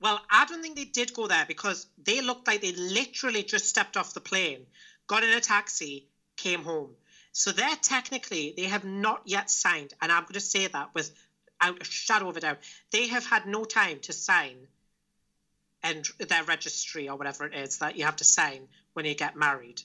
Well, 0.00 0.20
I 0.30 0.46
don't 0.46 0.62
think 0.62 0.76
they 0.76 0.84
did 0.84 1.12
go 1.12 1.26
there 1.26 1.44
because 1.46 1.86
they 2.02 2.20
looked 2.22 2.46
like 2.46 2.62
they 2.62 2.72
literally 2.72 3.42
just 3.42 3.68
stepped 3.68 3.96
off 3.96 4.14
the 4.14 4.20
plane, 4.20 4.66
got 5.06 5.22
in 5.22 5.30
a 5.30 5.40
taxi, 5.40 6.08
came 6.36 6.62
home. 6.62 6.90
So 7.32 7.52
they're 7.52 7.76
technically, 7.76 8.54
they 8.56 8.64
have 8.64 8.84
not 8.84 9.22
yet 9.26 9.50
signed. 9.50 9.92
And 10.00 10.10
I'm 10.10 10.22
going 10.22 10.34
to 10.34 10.40
say 10.40 10.66
that 10.66 10.94
without 10.94 11.80
a 11.80 11.84
shadow 11.84 12.28
of 12.28 12.36
a 12.36 12.40
doubt. 12.40 12.58
They 12.90 13.08
have 13.08 13.26
had 13.26 13.46
no 13.46 13.64
time 13.64 14.00
to 14.00 14.12
sign 14.12 14.56
and 15.82 16.06
their 16.18 16.44
registry 16.44 17.08
or 17.08 17.16
whatever 17.16 17.46
it 17.46 17.54
is 17.54 17.78
that 17.78 17.96
you 17.96 18.04
have 18.04 18.16
to 18.16 18.24
sign 18.24 18.68
when 18.92 19.04
you 19.04 19.14
get 19.14 19.36
married. 19.36 19.82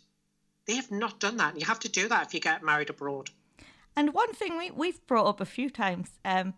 They 0.67 0.75
have 0.75 0.91
not 0.91 1.19
done 1.19 1.37
that. 1.37 1.53
And 1.53 1.61
you 1.61 1.67
have 1.67 1.79
to 1.81 1.89
do 1.89 2.07
that 2.07 2.27
if 2.27 2.33
you 2.33 2.39
get 2.39 2.63
married 2.63 2.89
abroad. 2.89 3.29
And 3.95 4.13
one 4.13 4.33
thing 4.33 4.57
we, 4.57 4.71
we've 4.71 5.05
brought 5.07 5.27
up 5.27 5.39
a 5.39 5.45
few 5.45 5.69
times 5.69 6.09
um, 6.25 6.53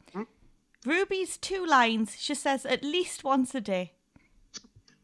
Ruby's 0.86 1.38
two 1.38 1.66
lines, 1.66 2.16
she 2.18 2.34
says 2.34 2.66
at 2.66 2.84
least 2.84 3.24
once 3.24 3.54
a 3.54 3.62
day. 3.62 3.94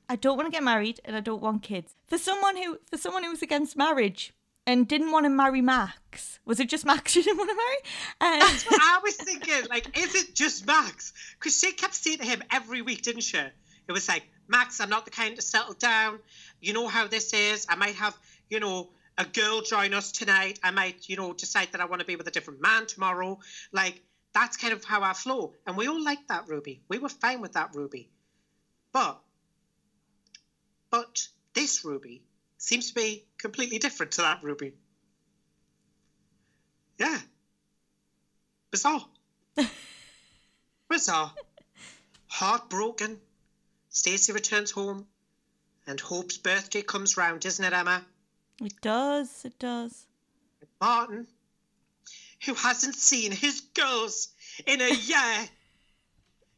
I 0.10 0.16
don't 0.16 0.38
want 0.38 0.48
to 0.48 0.52
get 0.52 0.64
married 0.64 1.00
and 1.06 1.16
I 1.16 1.20
don't 1.20 1.42
want 1.42 1.64
kids. 1.64 1.96
For 2.08 2.18
someone 2.18 2.58
who 2.58 2.78
for 2.90 2.98
someone 2.98 3.24
who 3.24 3.32
was 3.32 3.42
against 3.42 3.78
marriage 3.78 4.34
and 4.66 4.88
didn't 4.88 5.12
want 5.12 5.26
to 5.26 5.30
marry 5.30 5.62
Max, 5.62 6.40
was 6.46 6.60
it 6.60 6.70
just 6.70 6.86
Max 6.86 7.12
she 7.14 7.22
didn't 7.24 7.38
want 7.38 7.50
to 7.50 7.56
marry? 7.56 7.78
Uh, 8.22 8.40
That's 8.46 8.66
what 8.70 8.80
I 8.82 9.00
was 9.04 9.16
thinking. 9.16 9.66
Like, 9.70 9.98
is 9.98 10.16
it 10.16 10.36
just 10.36 10.66
Max? 10.68 11.14
Because 11.40 11.58
she 11.60 11.72
kept 11.72 11.94
saying 11.96 12.20
to 12.20 12.26
him 12.26 12.44
every 12.52 12.82
week, 12.82 13.02
didn't 13.02 13.22
she? 13.22 13.38
It 13.38 13.92
was 13.92 14.08
like, 14.08 14.24
Max, 14.48 14.80
I'm 14.80 14.90
not 14.90 15.06
the 15.06 15.12
kind 15.12 15.36
to 15.36 15.42
settle 15.42 15.74
down. 15.74 16.20
You 16.62 16.74
know 16.74 16.88
how 16.88 17.08
this 17.08 17.34
is. 17.34 17.66
I 17.70 17.76
might 17.76 17.96
have, 17.96 18.18
you 18.50 18.60
know, 18.60 18.90
a 19.18 19.26
girl 19.26 19.62
join 19.62 19.94
us 19.94 20.12
tonight. 20.12 20.60
I 20.64 20.72
might, 20.72 21.08
you 21.08 21.16
know, 21.16 21.34
decide 21.34 21.70
that 21.72 21.82
I 21.82 21.86
want 21.86 22.00
to 22.00 22.06
be 22.06 22.16
with 22.16 22.28
a 22.28 22.32
different 22.32 22.62
man 22.62 22.86
tomorrow. 22.86 23.40
Like, 23.72 24.02
that's 24.34 24.58
kind 24.58 24.74
of 24.74 24.84
how 24.84 25.04
I 25.04 25.14
flow. 25.14 25.54
And 25.68 25.78
we 25.78 25.88
all 25.88 26.04
liked 26.04 26.30
that, 26.30 26.48
Ruby. 26.48 26.82
We 26.88 27.00
were 27.00 27.10
fine 27.10 27.42
with 27.42 27.54
that, 27.54 27.76
Ruby. 27.76 28.10
But, 28.92 29.20
but 30.90 31.28
this 31.54 31.86
Ruby 31.86 32.24
seems 32.58 32.90
to 32.90 32.96
be 32.96 33.26
completely 33.38 33.80
different 33.80 34.14
to 34.14 34.22
that 34.22 34.44
Ruby. 34.44 34.74
Yeah. 36.98 37.20
Bizarre. 38.72 39.06
Bizarre. 40.90 41.34
Heartbroken. 42.28 43.20
Stacey 43.90 44.34
returns 44.34 44.72
home, 44.72 45.06
and 45.86 46.00
Hope's 46.00 46.40
birthday 46.40 46.82
comes 46.82 47.16
round, 47.16 47.46
isn't 47.46 47.64
it, 47.64 47.74
Emma? 47.74 48.04
It 48.64 48.82
does, 48.82 49.46
it 49.46 49.58
does. 49.60 50.06
Martin, 50.82 51.28
who 52.46 52.54
hasn't 52.54 52.96
seen 52.96 53.32
his 53.32 53.62
girls 53.74 54.30
in 54.66 54.82
a 54.82 54.90
year, 54.94 55.50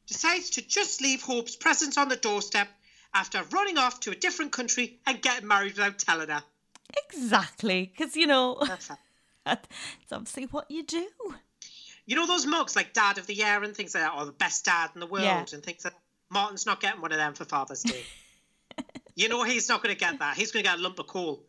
decides 0.07 0.51
to 0.51 0.67
just 0.67 1.01
leave 1.01 1.21
Hope's 1.21 1.55
presents 1.55 1.97
on 1.97 2.09
the 2.09 2.15
doorstep 2.15 2.67
after 3.13 3.41
running 3.51 3.77
off 3.77 3.99
to 4.01 4.11
a 4.11 4.15
different 4.15 4.51
country 4.51 4.99
and 5.05 5.21
getting 5.21 5.47
married 5.47 5.73
without 5.73 5.97
telling 5.99 6.29
her. 6.29 6.43
Exactly, 7.11 7.91
because 7.95 8.15
you 8.15 8.27
know. 8.27 8.57
It's 8.61 8.91
obviously 10.11 10.45
what 10.45 10.69
you 10.69 10.83
do. 10.83 11.07
You 12.05 12.15
know 12.15 12.27
those 12.27 12.45
mugs 12.45 12.75
like 12.75 12.93
Dad 12.93 13.17
of 13.17 13.25
the 13.27 13.33
Year 13.33 13.63
and 13.63 13.75
things 13.75 13.95
like 13.95 14.03
that, 14.03 14.13
or 14.15 14.25
the 14.25 14.31
best 14.31 14.65
dad 14.65 14.91
in 14.93 14.99
the 14.99 15.07
world 15.07 15.23
Yeah. 15.25 15.39
and 15.53 15.63
things 15.63 15.83
like 15.83 15.93
that? 15.93 15.99
Martin's 16.29 16.65
not 16.65 16.81
getting 16.81 17.01
one 17.01 17.11
of 17.11 17.17
them 17.17 17.33
for 17.33 17.45
Father's 17.45 17.83
Day. 17.83 18.01
you 19.15 19.29
know 19.29 19.43
he's 19.43 19.69
not 19.69 19.81
going 19.83 19.93
to 19.95 19.99
get 19.99 20.19
that. 20.19 20.35
He's 20.35 20.51
going 20.51 20.63
to 20.65 20.69
get 20.69 20.79
a 20.79 20.81
lump 20.81 20.99
of 20.99 21.07
coal. 21.07 21.43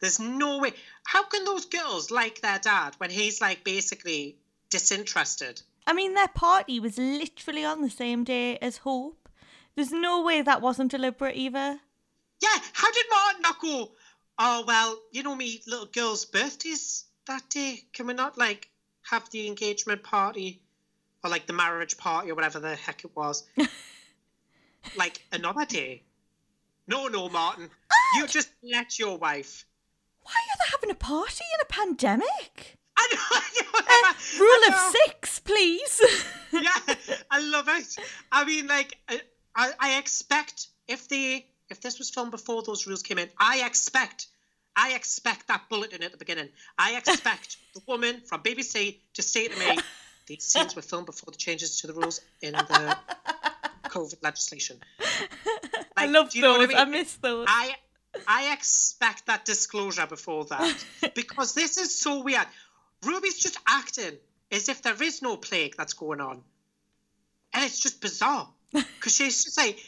There's 0.00 0.18
no 0.18 0.58
way. 0.58 0.72
How 1.04 1.24
can 1.24 1.44
those 1.44 1.66
girls 1.66 2.10
like 2.10 2.40
their 2.40 2.58
dad 2.58 2.94
when 2.98 3.10
he's 3.10 3.40
like 3.40 3.64
basically 3.64 4.36
disinterested? 4.70 5.60
I 5.86 5.92
mean, 5.92 6.14
their 6.14 6.28
party 6.28 6.80
was 6.80 6.98
literally 6.98 7.64
on 7.64 7.82
the 7.82 7.90
same 7.90 8.24
day 8.24 8.56
as 8.58 8.78
Hope. 8.78 9.28
There's 9.76 9.92
no 9.92 10.22
way 10.22 10.42
that 10.42 10.62
wasn't 10.62 10.90
deliberate 10.90 11.36
either. 11.36 11.80
Yeah, 12.40 12.58
how 12.72 12.90
did 12.92 13.06
Martin 13.10 13.42
not 13.42 13.60
go? 13.60 13.92
Oh 14.38 14.64
well, 14.66 14.98
you 15.12 15.22
know 15.22 15.36
me, 15.36 15.60
little 15.66 15.86
girl's 15.86 16.24
birthday's 16.24 17.04
that 17.26 17.48
day. 17.50 17.82
Can 17.92 18.06
we 18.06 18.14
not 18.14 18.38
like 18.38 18.70
have 19.02 19.28
the 19.30 19.46
engagement 19.46 20.02
party 20.02 20.62
or 21.22 21.30
like 21.30 21.46
the 21.46 21.52
marriage 21.52 21.98
party 21.98 22.30
or 22.30 22.34
whatever 22.34 22.58
the 22.58 22.74
heck 22.74 23.04
it 23.04 23.14
was? 23.14 23.44
like 24.96 25.22
another 25.30 25.66
day. 25.66 26.02
No, 26.86 27.08
no, 27.08 27.28
Martin. 27.28 27.70
You 28.16 28.26
just 28.26 28.50
let 28.64 28.98
your 28.98 29.18
wife. 29.18 29.64
Why 30.22 30.32
are 30.32 30.58
they 30.58 30.70
having 30.72 30.90
a 30.90 30.94
party 30.94 31.44
in 31.54 31.60
a 31.62 31.64
pandemic? 31.66 32.78
I 32.96 33.08
know, 33.12 33.20
I 33.30 33.62
know, 33.62 34.08
Uh, 34.08 34.40
rule 34.40 34.68
of 34.68 34.92
six, 34.92 35.38
please. 35.40 36.02
yeah, 36.52 36.94
I 37.30 37.40
love 37.40 37.66
it. 37.68 37.96
I 38.30 38.44
mean, 38.44 38.66
like, 38.66 38.96
I, 39.08 39.20
I, 39.56 39.72
I 39.80 39.98
expect 39.98 40.68
if 40.88 41.08
they 41.08 41.46
if 41.70 41.80
this 41.80 41.98
was 41.98 42.10
filmed 42.10 42.32
before 42.32 42.62
those 42.62 42.86
rules 42.86 43.02
came 43.02 43.18
in, 43.18 43.28
I 43.38 43.64
expect, 43.64 44.26
I 44.74 44.94
expect 44.94 45.46
that 45.48 45.62
bulletin 45.70 46.02
at 46.02 46.10
the 46.10 46.18
beginning. 46.18 46.48
I 46.76 46.96
expect 46.96 47.56
the 47.74 47.80
woman 47.86 48.22
from 48.26 48.42
BBC 48.42 48.96
to 49.14 49.22
say 49.22 49.48
to 49.48 49.58
me, 49.58 49.78
"These 50.26 50.44
scenes 50.44 50.74
were 50.76 50.82
filmed 50.82 51.06
before 51.06 51.30
the 51.30 51.38
changes 51.38 51.80
to 51.80 51.86
the 51.86 51.94
rules 51.94 52.20
in 52.42 52.52
the 52.52 52.96
COVID 53.84 54.22
legislation." 54.22 54.78
I 55.96 56.06
love 56.06 56.32
those. 56.32 56.74
I, 56.74 56.82
I 56.82 56.84
miss 56.86 57.14
those. 57.16 57.46
I 57.48 57.74
I 58.26 58.52
expect 58.52 59.26
that 59.26 59.44
disclosure 59.44 60.06
before 60.06 60.44
that 60.46 60.84
because 61.14 61.54
this 61.54 61.78
is 61.78 61.96
so 61.96 62.22
weird. 62.22 62.46
Ruby's 63.04 63.38
just 63.38 63.58
acting 63.66 64.18
as 64.50 64.68
if 64.68 64.82
there 64.82 65.00
is 65.02 65.22
no 65.22 65.36
plague 65.36 65.74
that's 65.76 65.94
going 65.94 66.20
on, 66.20 66.42
and 67.52 67.64
it's 67.64 67.80
just 67.80 68.00
bizarre 68.00 68.48
because 68.72 69.14
she's 69.14 69.44
just 69.44 69.56
like, 69.56 69.78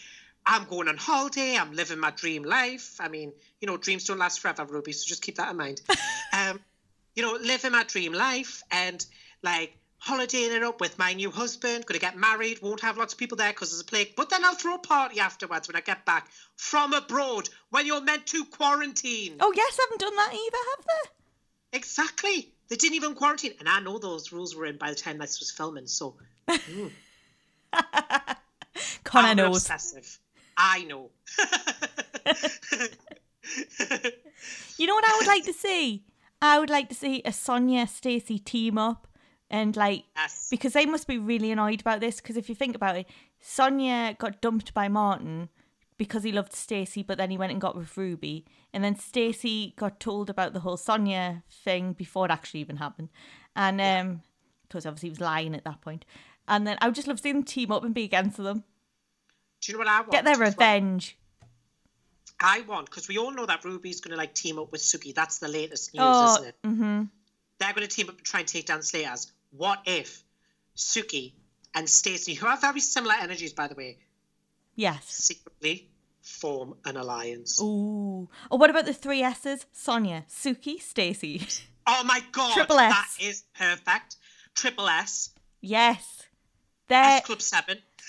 "I'm 0.46 0.64
going 0.64 0.88
on 0.88 0.96
holiday. 0.96 1.56
I'm 1.56 1.72
living 1.72 1.98
my 1.98 2.10
dream 2.10 2.44
life." 2.44 2.96
I 3.00 3.08
mean, 3.08 3.32
you 3.60 3.66
know, 3.66 3.76
dreams 3.76 4.04
don't 4.04 4.18
last 4.18 4.40
forever, 4.40 4.64
Ruby. 4.64 4.92
So 4.92 5.06
just 5.06 5.22
keep 5.22 5.36
that 5.36 5.50
in 5.50 5.56
mind. 5.56 5.82
um, 6.32 6.60
you 7.14 7.22
know, 7.22 7.36
living 7.40 7.72
my 7.72 7.84
dream 7.84 8.12
life 8.12 8.62
and 8.70 9.04
like 9.42 9.76
holidaying 10.06 10.52
it 10.52 10.62
up 10.62 10.80
with 10.80 10.98
my 10.98 11.12
new 11.12 11.30
husband. 11.30 11.86
Going 11.86 11.98
to 11.98 12.04
get 12.04 12.16
married. 12.16 12.60
Won't 12.62 12.80
have 12.80 12.98
lots 12.98 13.12
of 13.14 13.18
people 13.18 13.36
there 13.36 13.52
because 13.52 13.70
there's 13.70 13.80
a 13.80 13.84
plague. 13.84 14.14
But 14.16 14.30
then 14.30 14.44
I'll 14.44 14.54
throw 14.54 14.74
a 14.74 14.78
party 14.78 15.20
afterwards 15.20 15.68
when 15.68 15.76
I 15.76 15.80
get 15.80 16.04
back 16.04 16.28
from 16.56 16.92
abroad 16.92 17.48
when 17.70 17.86
you're 17.86 18.00
meant 18.00 18.26
to 18.28 18.44
quarantine. 18.44 19.36
oh 19.40 19.52
yes, 19.54 19.78
I 19.80 19.84
haven't 19.84 20.00
done 20.00 20.16
that 20.16 20.32
either, 20.32 20.56
have 20.76 20.86
they? 20.86 21.78
Exactly. 21.78 22.52
They 22.68 22.76
didn't 22.76 22.96
even 22.96 23.14
quarantine, 23.14 23.52
and 23.58 23.68
I 23.68 23.80
know 23.80 23.98
those 23.98 24.32
rules 24.32 24.56
were 24.56 24.66
in 24.66 24.78
by 24.78 24.90
the 24.90 24.96
time 24.96 25.18
this 25.18 25.40
was 25.40 25.50
filming. 25.50 25.86
So 25.86 26.16
hmm. 26.48 26.86
Connor 29.04 29.28
I'm 29.28 29.36
knows. 29.36 29.56
obsessive. 29.58 30.18
I 30.56 30.84
know. 30.84 31.10
You 34.78 34.86
know 34.86 34.94
what 34.94 35.04
I 35.04 35.16
would 35.18 35.26
like 35.26 35.44
to 35.44 35.52
see? 35.52 36.04
I 36.40 36.58
would 36.58 36.70
like 36.70 36.88
to 36.88 36.94
see 36.94 37.22
a 37.24 37.32
Sonia 37.32 37.86
Stacey 37.86 38.38
team 38.38 38.78
up 38.78 39.06
and 39.52 39.76
like 39.76 40.04
yes. 40.16 40.48
because 40.50 40.72
they 40.72 40.86
must 40.86 41.06
be 41.06 41.18
really 41.18 41.52
annoyed 41.52 41.80
about 41.80 42.00
this 42.00 42.16
because 42.20 42.36
if 42.36 42.48
you 42.48 42.54
think 42.56 42.74
about 42.74 42.96
it, 42.96 43.06
Sonia 43.40 44.16
got 44.18 44.40
dumped 44.40 44.74
by 44.74 44.88
Martin 44.88 45.48
because 45.98 46.24
he 46.24 46.32
loved 46.32 46.52
Stacey, 46.52 47.02
but 47.04 47.18
then 47.18 47.30
he 47.30 47.38
went 47.38 47.52
and 47.52 47.60
got 47.60 47.76
with 47.76 47.96
Ruby, 47.96 48.44
and 48.72 48.82
then 48.82 48.96
Stacey 48.96 49.74
got 49.76 50.00
told 50.00 50.28
about 50.30 50.52
the 50.54 50.60
whole 50.60 50.76
Sonia 50.76 51.44
thing 51.64 51.92
before 51.92 52.24
it 52.26 52.32
actually 52.32 52.60
even 52.60 52.78
happened, 52.78 53.10
and 53.54 53.80
um, 53.80 54.22
because 54.66 54.86
obviously 54.86 55.08
he 55.08 55.10
was 55.10 55.20
lying 55.20 55.54
at 55.54 55.64
that 55.64 55.80
point. 55.80 56.04
and 56.48 56.66
then 56.66 56.76
I 56.80 56.86
would 56.86 56.94
just 56.96 57.06
love 57.06 57.18
to 57.18 57.22
see 57.22 57.30
them 57.32 57.44
team 57.44 57.70
up 57.70 57.84
and 57.84 57.94
be 57.94 58.04
against 58.04 58.38
them, 58.38 58.64
Do 59.60 59.70
you 59.70 59.78
know 59.78 59.84
what 59.84 59.88
I 59.88 60.00
want? 60.00 60.10
get 60.12 60.24
their 60.24 60.38
revenge. 60.38 61.16
I 62.40 62.62
want 62.62 62.86
because 62.90 63.06
we 63.06 63.18
all 63.18 63.30
know 63.30 63.46
that 63.46 63.64
Ruby's 63.64 64.00
going 64.00 64.10
to 64.12 64.16
like 64.16 64.34
team 64.34 64.58
up 64.58 64.72
with 64.72 64.80
Suki. 64.80 65.14
That's 65.14 65.38
the 65.38 65.46
latest 65.48 65.94
news, 65.94 66.02
Oh, 66.04 66.34
isn't 66.34 66.48
it? 66.48 66.54
mm-hmm. 66.64 67.02
They're 67.58 67.72
going 67.74 67.86
to 67.86 67.94
team 67.94 68.08
up 68.08 68.16
and 68.16 68.24
try 68.26 68.40
and 68.40 68.48
take 68.48 68.66
down 68.66 68.80
Slaters. 68.80 69.30
What 69.54 69.80
if 69.86 70.22
Suki 70.76 71.34
and 71.74 71.88
Stacey, 71.88 72.34
who 72.34 72.46
have 72.46 72.60
very 72.60 72.80
similar 72.80 73.14
energies, 73.20 73.52
by 73.52 73.68
the 73.68 73.74
way, 73.74 73.98
Yes. 74.74 75.04
secretly 75.06 75.88
form 76.22 76.74
an 76.84 76.96
alliance? 76.96 77.60
Ooh. 77.60 78.28
Or 78.50 78.58
what 78.58 78.70
about 78.70 78.86
the 78.86 78.94
three 78.94 79.22
S's? 79.22 79.66
Sonia, 79.72 80.24
Suki, 80.28 80.80
Stacey. 80.80 81.46
Oh 81.86 82.02
my 82.04 82.22
god, 82.32 82.54
Triple 82.54 82.78
S. 82.78 82.92
that 82.92 83.08
is 83.20 83.42
perfect. 83.58 84.16
Triple 84.54 84.88
S, 84.88 85.30
yes. 85.60 86.22
They're 86.88 87.16
S 87.18 87.24
Club 87.26 87.42
Seven. 87.42 87.78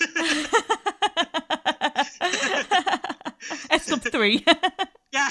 S 3.70 3.86
Club 3.86 4.00
three. 4.02 4.44
Yeah, 5.14 5.30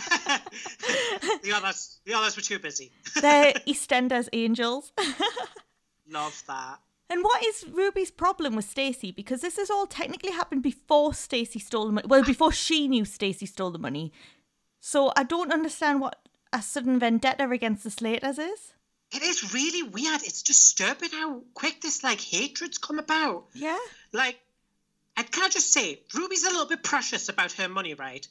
the 1.43 1.51
others, 1.53 1.99
the 2.05 2.13
others 2.13 2.37
were 2.37 2.41
too 2.41 2.57
busy. 2.57 2.93
They're 3.19 3.51
EastEnders 3.67 4.29
angels. 4.31 4.93
Love 6.09 6.43
that. 6.47 6.79
And 7.09 7.23
what 7.23 7.43
is 7.45 7.65
Ruby's 7.71 8.11
problem 8.11 8.55
with 8.55 8.65
Stacey? 8.65 9.11
Because 9.11 9.41
this 9.41 9.57
has 9.57 9.69
all 9.69 9.85
technically 9.85 10.31
happened 10.31 10.63
before 10.63 11.13
Stacey 11.13 11.59
stole 11.59 11.85
the 11.85 11.91
money. 11.91 12.07
Well, 12.07 12.23
before 12.23 12.51
she 12.51 12.87
knew 12.87 13.05
Stacey 13.05 13.45
stole 13.45 13.71
the 13.71 13.79
money. 13.79 14.11
So 14.79 15.13
I 15.15 15.23
don't 15.23 15.53
understand 15.53 16.01
what 16.01 16.17
a 16.51 16.61
sudden 16.61 16.99
vendetta 16.99 17.49
against 17.49 17.83
the 17.83 17.89
Slaters 17.89 18.39
is. 18.39 18.73
It 19.13 19.21
is 19.21 19.53
really 19.53 19.83
weird. 19.83 20.23
It's 20.23 20.41
disturbing 20.41 21.11
how 21.11 21.41
quick 21.53 21.81
this 21.81 22.03
like 22.03 22.19
hatred's 22.19 22.79
come 22.79 22.97
about. 22.97 23.45
Yeah. 23.53 23.77
Like, 24.11 24.39
and 25.15 25.29
can 25.29 25.43
I 25.43 25.49
just 25.49 25.71
say, 25.71 26.01
Ruby's 26.15 26.43
a 26.45 26.49
little 26.49 26.65
bit 26.65 26.83
precious 26.83 27.29
about 27.29 27.51
her 27.53 27.69
money, 27.69 27.93
right? 27.93 28.27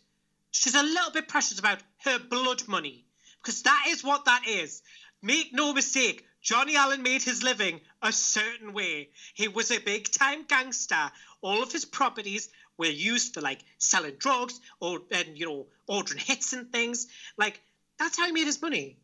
She's 0.50 0.74
a 0.74 0.82
little 0.82 1.12
bit 1.12 1.28
precious 1.28 1.58
about 1.60 1.78
her 2.04 2.18
blood 2.18 2.66
money 2.66 3.04
because 3.40 3.62
that 3.62 3.84
is 3.88 4.02
what 4.02 4.24
that 4.24 4.42
is. 4.48 4.82
Make 5.22 5.52
no 5.52 5.72
mistake, 5.72 6.26
Johnny 6.42 6.74
Allen 6.74 7.02
made 7.02 7.22
his 7.22 7.44
living 7.44 7.80
a 8.02 8.12
certain 8.12 8.72
way. 8.72 9.10
He 9.34 9.46
was 9.46 9.70
a 9.70 9.78
big 9.78 10.10
time 10.10 10.44
gangster. 10.44 11.12
All 11.40 11.62
of 11.62 11.70
his 11.70 11.84
properties 11.84 12.48
were 12.76 12.86
used 12.86 13.34
for 13.34 13.40
like 13.40 13.60
selling 13.78 14.16
drugs 14.18 14.60
or 14.80 15.00
and 15.12 15.38
you 15.38 15.46
know 15.46 15.66
ordering 15.86 16.20
hits 16.20 16.52
and 16.52 16.70
things. 16.72 17.06
Like 17.38 17.60
that's 17.98 18.18
how 18.18 18.26
he 18.26 18.32
made 18.32 18.46
his 18.46 18.60
money. 18.60 18.98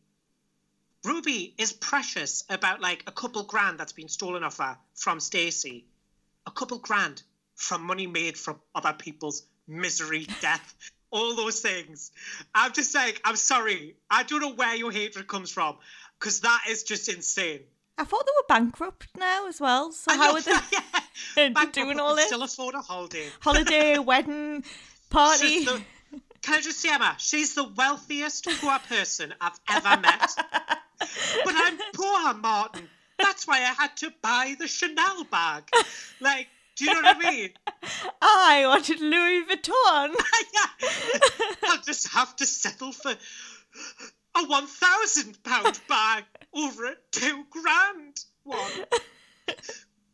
Ruby 1.05 1.55
is 1.57 1.71
precious 1.71 2.43
about 2.49 2.81
like 2.81 3.03
a 3.07 3.11
couple 3.11 3.43
grand 3.43 3.79
that's 3.79 3.93
been 3.93 4.09
stolen 4.09 4.43
off 4.43 4.57
her 4.57 4.77
from 4.93 5.21
Stacey. 5.21 5.85
A 6.45 6.51
couple 6.51 6.79
grand 6.79 7.23
from 7.55 7.83
money 7.83 8.05
made 8.05 8.37
from 8.37 8.59
other 8.75 8.91
people's 8.91 9.43
misery, 9.65 10.27
death, 10.41 10.75
all 11.09 11.35
those 11.35 11.61
things. 11.61 12.11
I'm 12.53 12.73
just 12.73 12.93
like, 12.93 13.21
I'm 13.23 13.37
sorry. 13.37 13.95
I 14.09 14.23
don't 14.23 14.41
know 14.41 14.53
where 14.53 14.75
your 14.75 14.91
hatred 14.91 15.27
comes 15.27 15.51
from 15.51 15.77
because 16.19 16.41
that 16.41 16.63
is 16.69 16.83
just 16.83 17.09
insane. 17.09 17.61
I 17.97 18.03
thought 18.03 18.25
they 18.25 18.31
were 18.37 18.59
bankrupt 18.59 19.07
now 19.17 19.47
as 19.47 19.59
well. 19.59 19.91
So 19.91 20.11
I 20.11 20.17
how 20.17 20.33
are 20.33 20.41
they 21.35 21.51
yeah. 21.53 21.65
doing 21.71 21.99
all 21.99 22.15
this? 22.15 22.27
Still 22.27 22.43
afford 22.43 22.75
a 22.75 22.79
holiday. 22.81 23.27
Holiday, 23.41 23.97
wedding, 23.99 24.63
party. 25.09 25.65
The, 25.65 25.81
can 26.41 26.55
I 26.55 26.61
just 26.61 26.79
say, 26.79 26.93
Emma, 26.93 27.15
she's 27.17 27.55
the 27.55 27.65
wealthiest 27.75 28.47
poor 28.61 28.79
person 28.87 29.33
I've 29.41 29.59
ever 29.69 30.01
met. 30.01 30.31
but 30.97 31.53
I'm 31.55 31.77
poor, 31.93 32.33
Martin. 32.35 32.87
That's 33.17 33.45
why 33.45 33.57
I 33.57 33.73
had 33.77 33.97
to 33.97 34.13
buy 34.21 34.55
the 34.57 34.67
Chanel 34.67 35.25
bag. 35.25 35.63
Like, 36.21 36.47
do 36.77 36.85
you 36.85 36.93
know 36.93 37.01
what 37.01 37.17
I 37.17 37.31
mean? 37.31 37.49
I 38.21 38.63
wanted 38.65 39.01
Louis 39.01 39.43
Vuitton. 39.43 40.15
yeah. 40.53 40.89
I'll 41.65 41.81
just 41.81 42.07
have 42.13 42.33
to 42.37 42.45
settle 42.45 42.93
for 42.93 43.13
a 44.35 44.45
one 44.45 44.67
thousand 44.67 45.41
pound 45.43 45.79
bag 45.89 46.23
over 46.53 46.85
a 46.85 46.95
two 47.11 47.45
grand 47.49 48.19
one. 48.43 48.85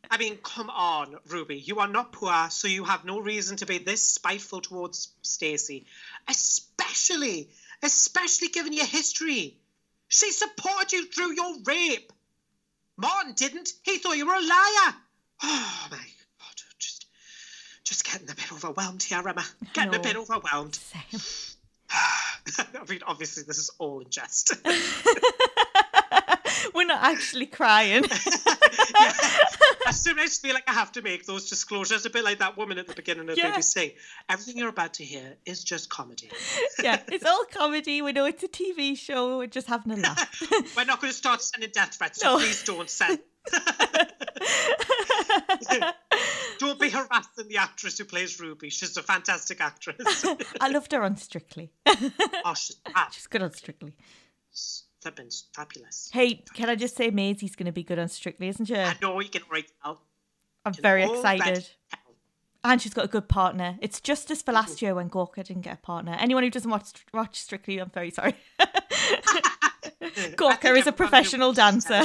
I 0.09 0.17
mean, 0.17 0.37
come 0.37 0.69
on, 0.69 1.15
Ruby. 1.27 1.57
You 1.57 1.79
are 1.79 1.87
not 1.87 2.11
poor, 2.11 2.49
so 2.49 2.67
you 2.67 2.83
have 2.83 3.05
no 3.05 3.19
reason 3.19 3.57
to 3.57 3.65
be 3.65 3.79
this 3.79 4.07
spiteful 4.07 4.61
towards 4.61 5.11
Stacey. 5.23 5.87
Especially, 6.27 7.49
especially 7.81 8.49
given 8.49 8.73
your 8.73 8.85
history. 8.85 9.57
She 10.07 10.31
supported 10.31 10.91
you 10.91 11.07
through 11.07 11.35
your 11.35 11.55
rape. 11.65 12.13
Martin 12.97 13.33
didn't. 13.33 13.73
He 13.83 13.97
thought 13.97 14.17
you 14.17 14.27
were 14.27 14.35
a 14.35 14.39
liar. 14.39 14.95
Oh 15.43 15.87
my 15.91 15.97
god, 15.97 16.55
just 16.77 17.07
just 17.83 18.05
getting 18.05 18.29
a 18.29 18.35
bit 18.35 18.51
overwhelmed 18.53 19.03
here, 19.03 19.27
Emma. 19.27 19.45
Getting 19.73 19.95
a 19.95 19.99
bit 19.99 20.15
overwhelmed. 20.15 20.75
Same. 20.75 21.21
I 22.59 22.65
mean, 22.89 23.01
obviously, 23.07 23.43
this 23.43 23.57
is 23.57 23.69
all 23.79 23.99
in 24.01 24.09
jest. 24.09 24.53
We're 26.73 26.85
not 26.85 27.03
actually 27.03 27.45
crying. 27.45 28.03
yeah. 28.99 29.13
I 29.87 29.91
sometimes 29.91 30.37
feel 30.39 30.53
like 30.53 30.63
I 30.67 30.73
have 30.73 30.91
to 30.93 31.01
make 31.01 31.25
those 31.25 31.49
disclosures, 31.49 32.05
a 32.05 32.09
bit 32.09 32.23
like 32.23 32.39
that 32.39 32.57
woman 32.57 32.77
at 32.77 32.87
the 32.87 32.93
beginning 32.93 33.29
of 33.29 33.37
Yeah. 33.37 33.51
BBC. 33.55 33.93
Everything 34.29 34.57
you're 34.57 34.69
about 34.69 34.95
to 34.95 35.03
hear 35.03 35.35
is 35.45 35.63
just 35.63 35.89
comedy. 35.89 36.29
yeah, 36.83 37.01
it's 37.07 37.25
all 37.25 37.45
comedy. 37.53 38.01
We 38.01 38.11
know 38.13 38.25
it's 38.25 38.43
a 38.43 38.47
TV 38.47 38.97
show. 38.97 39.37
We're 39.37 39.47
just 39.47 39.67
having 39.67 39.91
a 39.93 39.95
laugh. 39.97 40.41
We're 40.75 40.85
not 40.85 40.99
going 41.01 41.11
to 41.11 41.17
start 41.17 41.41
sending 41.41 41.69
death 41.73 41.95
threats, 41.95 42.19
so 42.21 42.31
No. 42.33 42.37
please 42.39 42.63
don't 42.63 42.89
send. 42.89 43.19
Don't 46.57 46.79
be 46.79 46.89
harassing 46.89 47.47
the 47.47 47.57
actress 47.57 47.97
who 47.97 48.05
plays 48.05 48.39
Ruby. 48.39 48.69
She's 48.69 48.95
a 48.97 49.03
fantastic 49.03 49.61
actress. 49.61 50.25
I 50.61 50.69
loved 50.69 50.91
her 50.91 51.03
on 51.03 51.17
Strictly. 51.17 51.71
oh, 51.85 52.53
she's. 52.55 52.77
She's 53.11 53.27
good 53.27 53.43
on 53.43 53.51
Strictly. 53.53 53.93
Flippin' 55.01 55.29
fabulous. 55.53 56.09
Hey, 56.11 56.43
can 56.53 56.69
I 56.69 56.75
just 56.75 56.95
say 56.95 57.11
Maisie's 57.11 57.55
going 57.55 57.67
to 57.67 57.71
be 57.71 57.83
good 57.83 57.99
on 57.99 58.07
Strictly, 58.07 58.47
isn't 58.47 58.65
she? 58.65 58.75
I 58.75 58.95
know 59.01 59.19
you 59.19 59.29
can 59.29 59.43
write 59.51 59.71
out. 59.83 59.99
I'm 60.65 60.73
very 60.73 61.03
excited. 61.03 61.69
And 62.63 62.81
she's 62.81 62.95
got 62.95 63.05
a 63.05 63.07
good 63.07 63.29
partner. 63.29 63.77
It's 63.81 64.01
just 64.01 64.31
as 64.31 64.41
for 64.41 64.51
mm-hmm. 64.51 64.55
last 64.55 64.81
year 64.81 64.95
when 64.95 65.07
Gorka 65.07 65.43
didn't 65.43 65.61
get 65.61 65.75
a 65.75 65.81
partner. 65.81 66.17
Anyone 66.19 66.43
who 66.43 66.49
doesn't 66.49 66.71
watch, 66.71 67.05
watch 67.13 67.39
Strictly, 67.39 67.77
I'm 67.77 67.91
very 67.91 68.09
sorry. 68.09 68.33
Gorka 70.35 70.73
is 70.73 70.87
a 70.87 70.91
professional 70.91 71.53
dancer. 71.53 72.03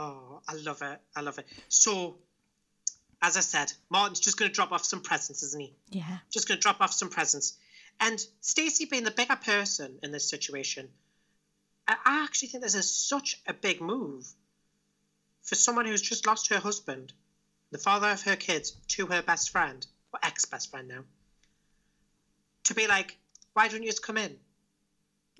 Oh, 0.00 0.40
I 0.48 0.54
love 0.54 0.80
it. 0.82 1.00
I 1.16 1.20
love 1.22 1.38
it. 1.40 1.46
So, 1.68 2.18
as 3.20 3.36
I 3.36 3.40
said, 3.40 3.72
Martin's 3.90 4.20
just 4.20 4.38
going 4.38 4.50
to 4.50 4.54
drop 4.54 4.72
off 4.72 4.84
some 4.84 5.00
presents, 5.00 5.42
isn't 5.42 5.60
he? 5.60 5.74
yeah. 5.90 6.18
Just 6.30 6.46
going 6.46 6.58
to 6.58 6.62
drop 6.62 6.80
off 6.80 6.92
some 6.92 7.10
presents. 7.10 7.56
And 8.00 8.24
Stacey 8.40 8.84
being 8.84 9.04
the 9.04 9.10
bigger 9.10 9.36
person 9.36 9.98
in 10.02 10.12
this 10.12 10.28
situation, 10.28 10.88
I, 11.88 11.96
actually 12.04 12.48
think 12.48 12.62
this 12.62 12.74
is 12.74 12.94
such 12.94 13.40
a 13.46 13.54
big 13.54 13.80
move 13.80 14.26
for 15.42 15.54
someone 15.54 15.86
who's 15.86 16.02
just 16.02 16.26
lost 16.26 16.50
her 16.50 16.58
husband, 16.58 17.12
the 17.70 17.78
father 17.78 18.08
of 18.08 18.22
her 18.22 18.36
kids, 18.36 18.72
to 18.88 19.06
her 19.06 19.22
best 19.22 19.50
friend, 19.50 19.84
or 20.12 20.20
ex 20.22 20.44
best 20.44 20.70
friend 20.70 20.86
now, 20.86 21.04
to 22.64 22.74
be 22.74 22.86
like, 22.86 23.16
why 23.54 23.68
don't 23.68 23.82
you 23.82 23.88
just 23.88 24.02
come 24.02 24.18
in? 24.18 24.36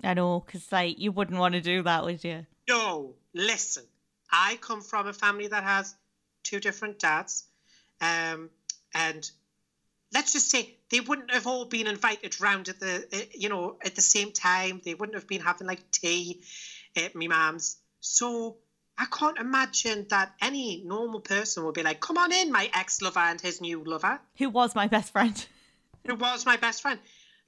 I 0.03 0.15
know, 0.15 0.39
because 0.39 0.71
like 0.71 0.99
you 0.99 1.11
wouldn't 1.11 1.39
want 1.39 1.53
to 1.53 1.61
do 1.61 1.83
that, 1.83 2.03
would 2.03 2.23
you? 2.23 2.45
No, 2.67 3.13
listen. 3.33 3.83
I 4.31 4.57
come 4.61 4.81
from 4.81 5.07
a 5.07 5.13
family 5.13 5.47
that 5.47 5.63
has 5.63 5.95
two 6.43 6.59
different 6.59 6.99
dads. 6.99 7.45
Um, 8.01 8.49
and 8.93 9.29
let's 10.13 10.33
just 10.33 10.49
say 10.49 10.75
they 10.89 10.99
wouldn't 10.99 11.31
have 11.31 11.47
all 11.47 11.65
been 11.65 11.87
invited 11.87 12.39
round 12.41 12.69
at 12.69 12.79
the, 12.79 13.05
uh, 13.13 13.17
you 13.33 13.49
know, 13.49 13.77
at 13.83 13.95
the 13.95 14.01
same 14.01 14.31
time. 14.31 14.81
They 14.83 14.93
wouldn't 14.93 15.15
have 15.15 15.27
been 15.27 15.41
having 15.41 15.67
like 15.67 15.91
tea 15.91 16.41
at 16.95 17.15
me 17.15 17.27
mum's. 17.27 17.77
So 18.01 18.57
I 18.97 19.05
can't 19.05 19.37
imagine 19.37 20.07
that 20.09 20.33
any 20.41 20.83
normal 20.85 21.19
person 21.19 21.63
would 21.65 21.75
be 21.75 21.83
like, 21.83 21.99
come 21.99 22.17
on 22.17 22.31
in, 22.31 22.51
my 22.51 22.69
ex 22.73 23.01
lover 23.01 23.19
and 23.19 23.39
his 23.39 23.61
new 23.61 23.83
lover, 23.83 24.19
Who 24.37 24.49
was 24.49 24.75
my 24.75 24.87
best 24.87 25.11
friend? 25.11 25.45
who 26.07 26.15
was 26.15 26.45
my 26.45 26.57
best 26.57 26.81
friend. 26.81 26.99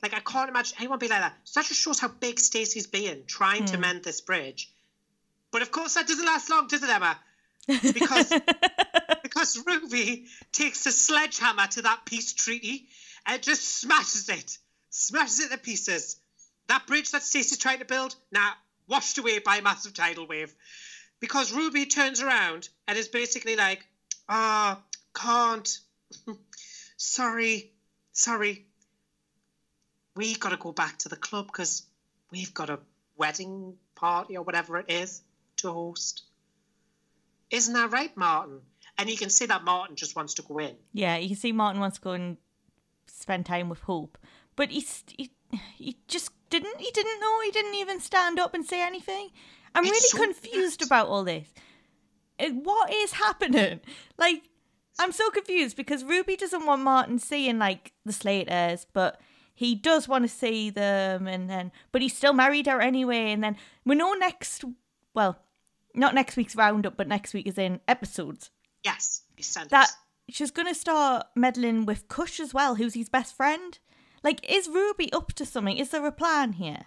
Like, 0.01 0.13
I 0.13 0.19
can't 0.19 0.49
imagine 0.49 0.77
anyone 0.79 0.97
be 0.97 1.07
like 1.07 1.21
that. 1.21 1.35
So 1.43 1.59
that 1.59 1.67
just 1.67 1.79
shows 1.79 1.99
how 1.99 2.07
big 2.07 2.39
Stacey's 2.39 2.87
being, 2.87 3.23
trying 3.27 3.65
to 3.65 3.77
mend 3.77 4.03
this 4.03 4.19
bridge. 4.19 4.71
But 5.51 5.61
of 5.61 5.71
course, 5.71 5.93
that 5.93 6.07
doesn't 6.07 6.25
last 6.25 6.49
long, 6.49 6.67
does 6.67 6.81
it, 6.81 6.89
Emma? 6.89 7.19
Because 7.67 8.31
because 9.41 9.63
Ruby 9.65 10.25
takes 10.51 10.85
a 10.85 10.91
sledgehammer 10.91 11.65
to 11.65 11.81
that 11.81 12.05
peace 12.05 12.31
treaty 12.31 12.85
and 13.25 13.41
just 13.41 13.79
smashes 13.79 14.29
it, 14.29 14.59
smashes 14.91 15.39
it 15.39 15.49
to 15.49 15.57
pieces. 15.57 16.17
That 16.67 16.85
bridge 16.85 17.09
that 17.09 17.23
Stacey's 17.23 17.57
trying 17.57 17.79
to 17.79 17.85
build, 17.85 18.15
now 18.31 18.51
washed 18.87 19.17
away 19.17 19.39
by 19.39 19.57
a 19.57 19.61
massive 19.63 19.95
tidal 19.95 20.27
wave. 20.27 20.53
Because 21.19 21.51
Ruby 21.51 21.87
turns 21.87 22.21
around 22.21 22.69
and 22.87 22.95
is 22.99 23.07
basically 23.07 23.55
like, 23.55 23.83
"Ah, 24.29 24.79
can't. 25.15 25.79
sorry, 26.97 27.71
sorry. 28.11 28.63
We 30.15 30.35
got 30.35 30.49
to 30.49 30.57
go 30.57 30.71
back 30.71 30.99
to 30.99 31.09
the 31.09 31.15
club 31.15 31.47
because 31.47 31.81
we've 32.29 32.53
got 32.53 32.69
a 32.69 32.79
wedding 33.17 33.75
party 33.95 34.37
or 34.37 34.43
whatever 34.43 34.77
it 34.77 34.91
is 34.91 35.23
to 35.57 35.71
host." 35.71 36.21
Isn't 37.49 37.73
that 37.73 37.91
right, 37.91 38.15
Martin? 38.15 38.61
And 38.97 39.09
you 39.09 39.17
can 39.17 39.29
see 39.29 39.45
that 39.47 39.63
Martin 39.63 39.95
just 39.95 40.15
wants 40.15 40.33
to 40.35 40.41
go 40.43 40.59
in. 40.59 40.75
Yeah, 40.93 41.17
you 41.17 41.29
can 41.29 41.37
see 41.37 41.51
Martin 41.51 41.81
wants 41.81 41.97
to 41.97 42.01
go 42.01 42.11
and 42.11 42.37
spend 43.07 43.45
time 43.45 43.67
with 43.69 43.79
Hope, 43.81 44.17
but 44.55 44.69
he's, 44.69 45.03
he 45.17 45.31
he 45.75 45.97
just 46.07 46.31
didn't. 46.49 46.79
He 46.79 46.91
didn't 46.91 47.19
know. 47.19 47.41
He 47.41 47.51
didn't 47.51 47.75
even 47.75 47.99
stand 47.99 48.39
up 48.39 48.53
and 48.53 48.65
say 48.65 48.81
anything. 48.81 49.29
I'm 49.73 49.83
It's 49.85 50.13
really 50.13 50.33
so 50.33 50.33
confused 50.41 50.81
about 50.81 51.07
all 51.07 51.23
this. 51.23 51.47
Uh, 52.39 52.49
What 52.49 52.91
is 52.93 53.13
happening? 53.13 53.81
Like, 54.17 54.43
I'm 54.99 55.11
so 55.11 55.29
confused 55.31 55.75
because 55.75 56.03
Ruby 56.03 56.35
doesn't 56.35 56.65
want 56.65 56.83
Martin 56.83 57.17
seeing 57.17 57.57
like 57.57 57.93
the 58.05 58.13
Slaters, 58.13 58.85
but 58.93 59.19
he 59.55 59.73
does 59.73 60.07
want 60.07 60.25
to 60.25 60.27
see 60.27 60.69
them, 60.69 61.27
and 61.27 61.49
then 61.49 61.71
but 61.91 62.01
he's 62.01 62.15
still 62.15 62.33
married 62.33 62.67
her 62.67 62.81
anyway. 62.81 63.31
And 63.31 63.43
then 63.43 63.55
we 63.83 63.95
know 63.95 64.13
next, 64.13 64.63
well, 65.13 65.39
not 65.95 66.13
next 66.13 66.37
week's 66.37 66.55
roundup, 66.55 66.97
but 66.97 67.07
next 67.07 67.33
week 67.33 67.47
is 67.47 67.57
in 67.57 67.79
episodes 67.87 68.51
Yes, 68.83 69.21
he 69.35 69.43
sent 69.43 69.69
that 69.69 69.89
us. 69.89 69.97
she's 70.29 70.51
going 70.51 70.67
to 70.67 70.75
start 70.75 71.27
meddling 71.35 71.85
with 71.85 72.07
Kush 72.07 72.39
as 72.39 72.53
well, 72.53 72.75
who's 72.75 72.93
his 72.93 73.09
best 73.09 73.35
friend. 73.35 73.77
Like, 74.23 74.49
is 74.49 74.67
Ruby 74.67 75.11
up 75.13 75.33
to 75.33 75.45
something? 75.45 75.77
Is 75.77 75.89
there 75.89 76.05
a 76.05 76.11
plan 76.11 76.53
here? 76.53 76.85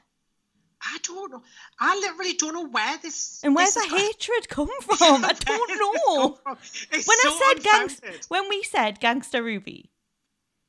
I 0.83 0.99
don't 1.03 1.33
know. 1.33 1.43
I 1.81 1.97
literally 1.99 2.35
don't 2.35 2.53
know 2.55 2.69
where 2.69 2.99
this. 2.99 3.41
And 3.43 3.55
where's 3.55 3.75
this 3.75 3.89
the 3.89 3.97
hatred 3.97 4.49
come 4.49 4.69
from? 4.83 5.25
I 5.25 5.33
don't 5.33 5.81
know. 5.81 6.39
When 6.45 7.03
so 7.05 7.31
I 7.31 7.55
said 7.55 7.65
gangster, 7.65 8.13
when 8.29 8.49
we 8.49 8.63
said 8.63 9.01
gangster 9.01 9.43
Ruby, 9.43 9.91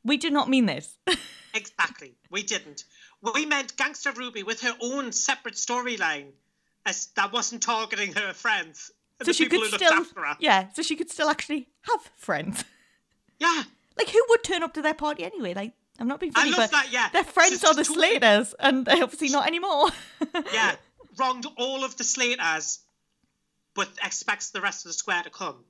we 0.04 0.18
did 0.18 0.32
not 0.32 0.50
mean 0.50 0.66
this. 0.66 0.98
Exactly. 1.56 2.18
We 2.30 2.44
didn't. 2.44 2.84
We 3.22 3.46
meant 3.46 3.78
Gangster 3.78 4.12
Ruby 4.12 4.44
with 4.44 4.60
her 4.62 4.76
own 4.82 5.14
separate 5.14 5.56
storyline 5.56 6.32
as 6.86 7.08
that 7.16 7.32
wasn't 7.32 7.64
targeting 7.64 8.12
her 8.14 8.34
friends. 8.34 8.92
So 9.24 9.32
she 9.32 9.46
could 9.48 9.64
still, 9.72 10.06
yeah. 10.40 10.68
So 10.74 10.82
she 10.82 10.96
could 10.96 11.10
still 11.10 11.30
actually 11.30 11.70
have 11.82 12.02
friends. 12.16 12.64
Yeah. 13.38 13.64
Like, 13.98 14.08
who 14.10 14.22
would 14.30 14.44
turn 14.46 14.64
up 14.64 14.74
to 14.76 14.82
their 14.82 14.94
party 14.94 15.26
anyway? 15.26 15.54
Like, 15.54 15.74
I'm 16.00 16.08
not 16.08 16.22
being 16.22 16.32
I 16.36 16.40
funny, 16.40 16.52
love 16.52 16.60
but 16.60 16.72
that, 16.72 16.88
yeah. 16.92 17.10
their 17.10 17.26
friends 17.26 17.52
She's 17.52 17.64
are 17.66 17.74
the 17.74 17.84
totally- 17.84 18.18
Slaters, 18.20 18.56
and 18.60 18.86
they're 18.86 19.04
obviously 19.04 19.28
not 19.30 19.46
anymore. 19.46 19.90
Yeah. 20.54 20.76
Wronged 21.20 21.46
all 21.58 21.84
of 21.84 21.98
the 21.98 22.04
Slaters, 22.06 22.80
but 23.74 23.90
expects 24.04 24.52
the 24.52 24.62
rest 24.62 24.86
of 24.86 24.90
the 24.90 24.94
square 24.94 25.22
to 25.24 25.30
come. 25.30 25.66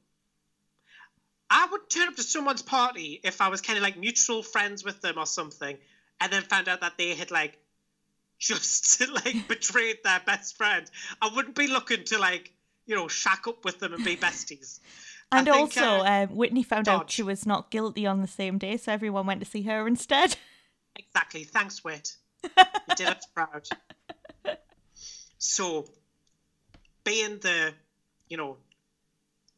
I 1.49 1.67
would 1.71 1.89
turn 1.89 2.07
up 2.07 2.15
to 2.15 2.23
someone's 2.23 2.61
party 2.61 3.19
if 3.23 3.41
I 3.41 3.49
was 3.49 3.61
kind 3.61 3.77
of 3.77 3.83
like 3.83 3.97
mutual 3.97 4.43
friends 4.43 4.83
with 4.83 5.01
them 5.01 5.17
or 5.17 5.25
something, 5.25 5.77
and 6.19 6.31
then 6.31 6.43
found 6.43 6.67
out 6.67 6.81
that 6.81 6.97
they 6.97 7.13
had 7.15 7.31
like 7.31 7.57
just 8.39 9.01
like 9.09 9.47
betrayed 9.47 9.97
their 10.03 10.21
best 10.25 10.57
friend. 10.57 10.89
I 11.21 11.29
wouldn't 11.35 11.55
be 11.55 11.67
looking 11.67 12.03
to 12.05 12.19
like 12.19 12.51
you 12.85 12.95
know 12.95 13.07
shack 13.07 13.47
up 13.47 13.63
with 13.65 13.79
them 13.79 13.93
and 13.93 14.03
be 14.03 14.15
besties. 14.15 14.79
And 15.31 15.47
think, 15.47 15.57
also, 15.57 15.81
uh, 15.81 16.27
um, 16.29 16.35
Whitney 16.35 16.61
found 16.61 16.87
out 16.87 17.09
she 17.09 17.23
was 17.23 17.47
not 17.47 17.71
guilty 17.71 18.05
on 18.05 18.21
the 18.21 18.27
same 18.27 18.59
day, 18.59 18.77
so 18.77 18.91
everyone 18.91 19.25
went 19.25 19.39
to 19.39 19.45
see 19.45 19.63
her 19.63 19.87
instead. 19.87 20.37
Exactly. 20.95 21.43
Thanks, 21.43 21.83
Whit. 21.83 22.15
You 22.43 22.95
did 22.95 23.07
us 23.07 23.25
proud. 23.33 23.67
So, 25.39 25.89
being 27.03 27.39
the, 27.39 27.73
you 28.29 28.37
know, 28.37 28.57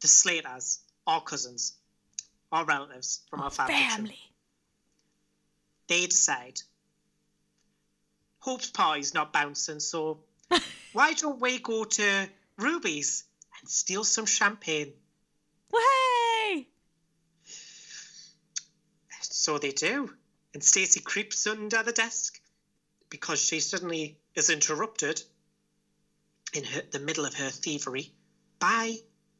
the 0.00 0.08
Slaters, 0.08 0.78
our 1.06 1.20
cousins, 1.20 1.74
our 2.50 2.64
relatives 2.64 3.20
from 3.28 3.40
our 3.42 3.50
family, 3.50 3.74
tree, 3.74 3.88
Family. 3.88 4.18
they 5.88 6.06
decide 6.06 6.60
Hope's 8.38 8.70
party's 8.70 9.14
not 9.14 9.32
bouncing, 9.32 9.80
so 9.80 10.20
why 10.92 11.12
don't 11.12 11.40
we 11.40 11.58
go 11.58 11.84
to 11.84 12.28
Ruby's 12.58 13.24
and 13.60 13.70
steal 13.70 14.04
some 14.04 14.26
champagne? 14.26 14.92
Way! 15.70 16.68
So 19.20 19.58
they 19.58 19.70
do. 19.70 20.12
And 20.52 20.64
Stacey 20.64 21.00
creeps 21.00 21.46
under 21.46 21.82
the 21.82 21.92
desk 21.92 22.40
because 23.10 23.40
she 23.40 23.60
suddenly 23.60 24.18
is 24.34 24.50
interrupted 24.50 25.22
in 26.52 26.64
her, 26.64 26.82
the 26.90 26.98
middle 26.98 27.24
of 27.24 27.34
her 27.34 27.50
thievery 27.50 28.12
by 28.58 28.96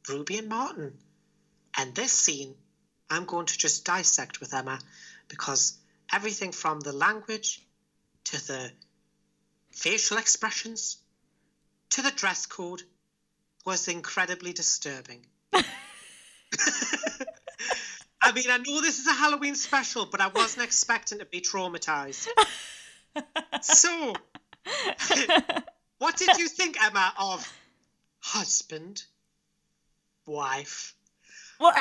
Ruby 0.09 0.39
and 0.39 0.49
Martin. 0.49 0.97
And 1.77 1.95
this 1.95 2.13
scene, 2.13 2.55
I'm 3.11 3.25
going 3.25 3.47
to 3.47 3.59
just 3.59 3.85
dissect 3.85 4.41
with 4.41 4.55
Emma 4.55 4.79
because 5.29 5.77
everything 6.13 6.53
from 6.53 6.81
the 6.81 6.93
language 6.93 7.61
to 8.25 8.47
the 8.47 8.73
facial 9.73 10.19
expressions 10.19 10.99
to 11.91 12.03
the 12.03 12.11
dress 12.11 12.47
code 12.47 12.83
was 13.69 13.87
incredibly 13.87 14.55
disturbing. 14.55 15.27
I 15.53 15.63
mean, 18.33 18.47
I 18.51 18.57
know 18.57 18.81
this 18.81 18.99
is 18.99 19.07
a 19.07 19.13
Halloween 19.13 19.55
special, 19.55 20.07
but 20.07 20.23
I 20.23 20.29
wasn't 20.29 20.65
expecting 20.65 21.19
to 21.19 21.27
be 21.27 21.43
traumatized. 21.43 22.27
So, 23.61 24.15
what 25.99 26.17
did 26.17 26.39
you 26.39 26.49
think, 26.49 26.83
Emma, 26.83 27.13
of 27.21 27.47
husband, 28.21 29.03
wife. 30.27 30.95
What? 31.59 31.77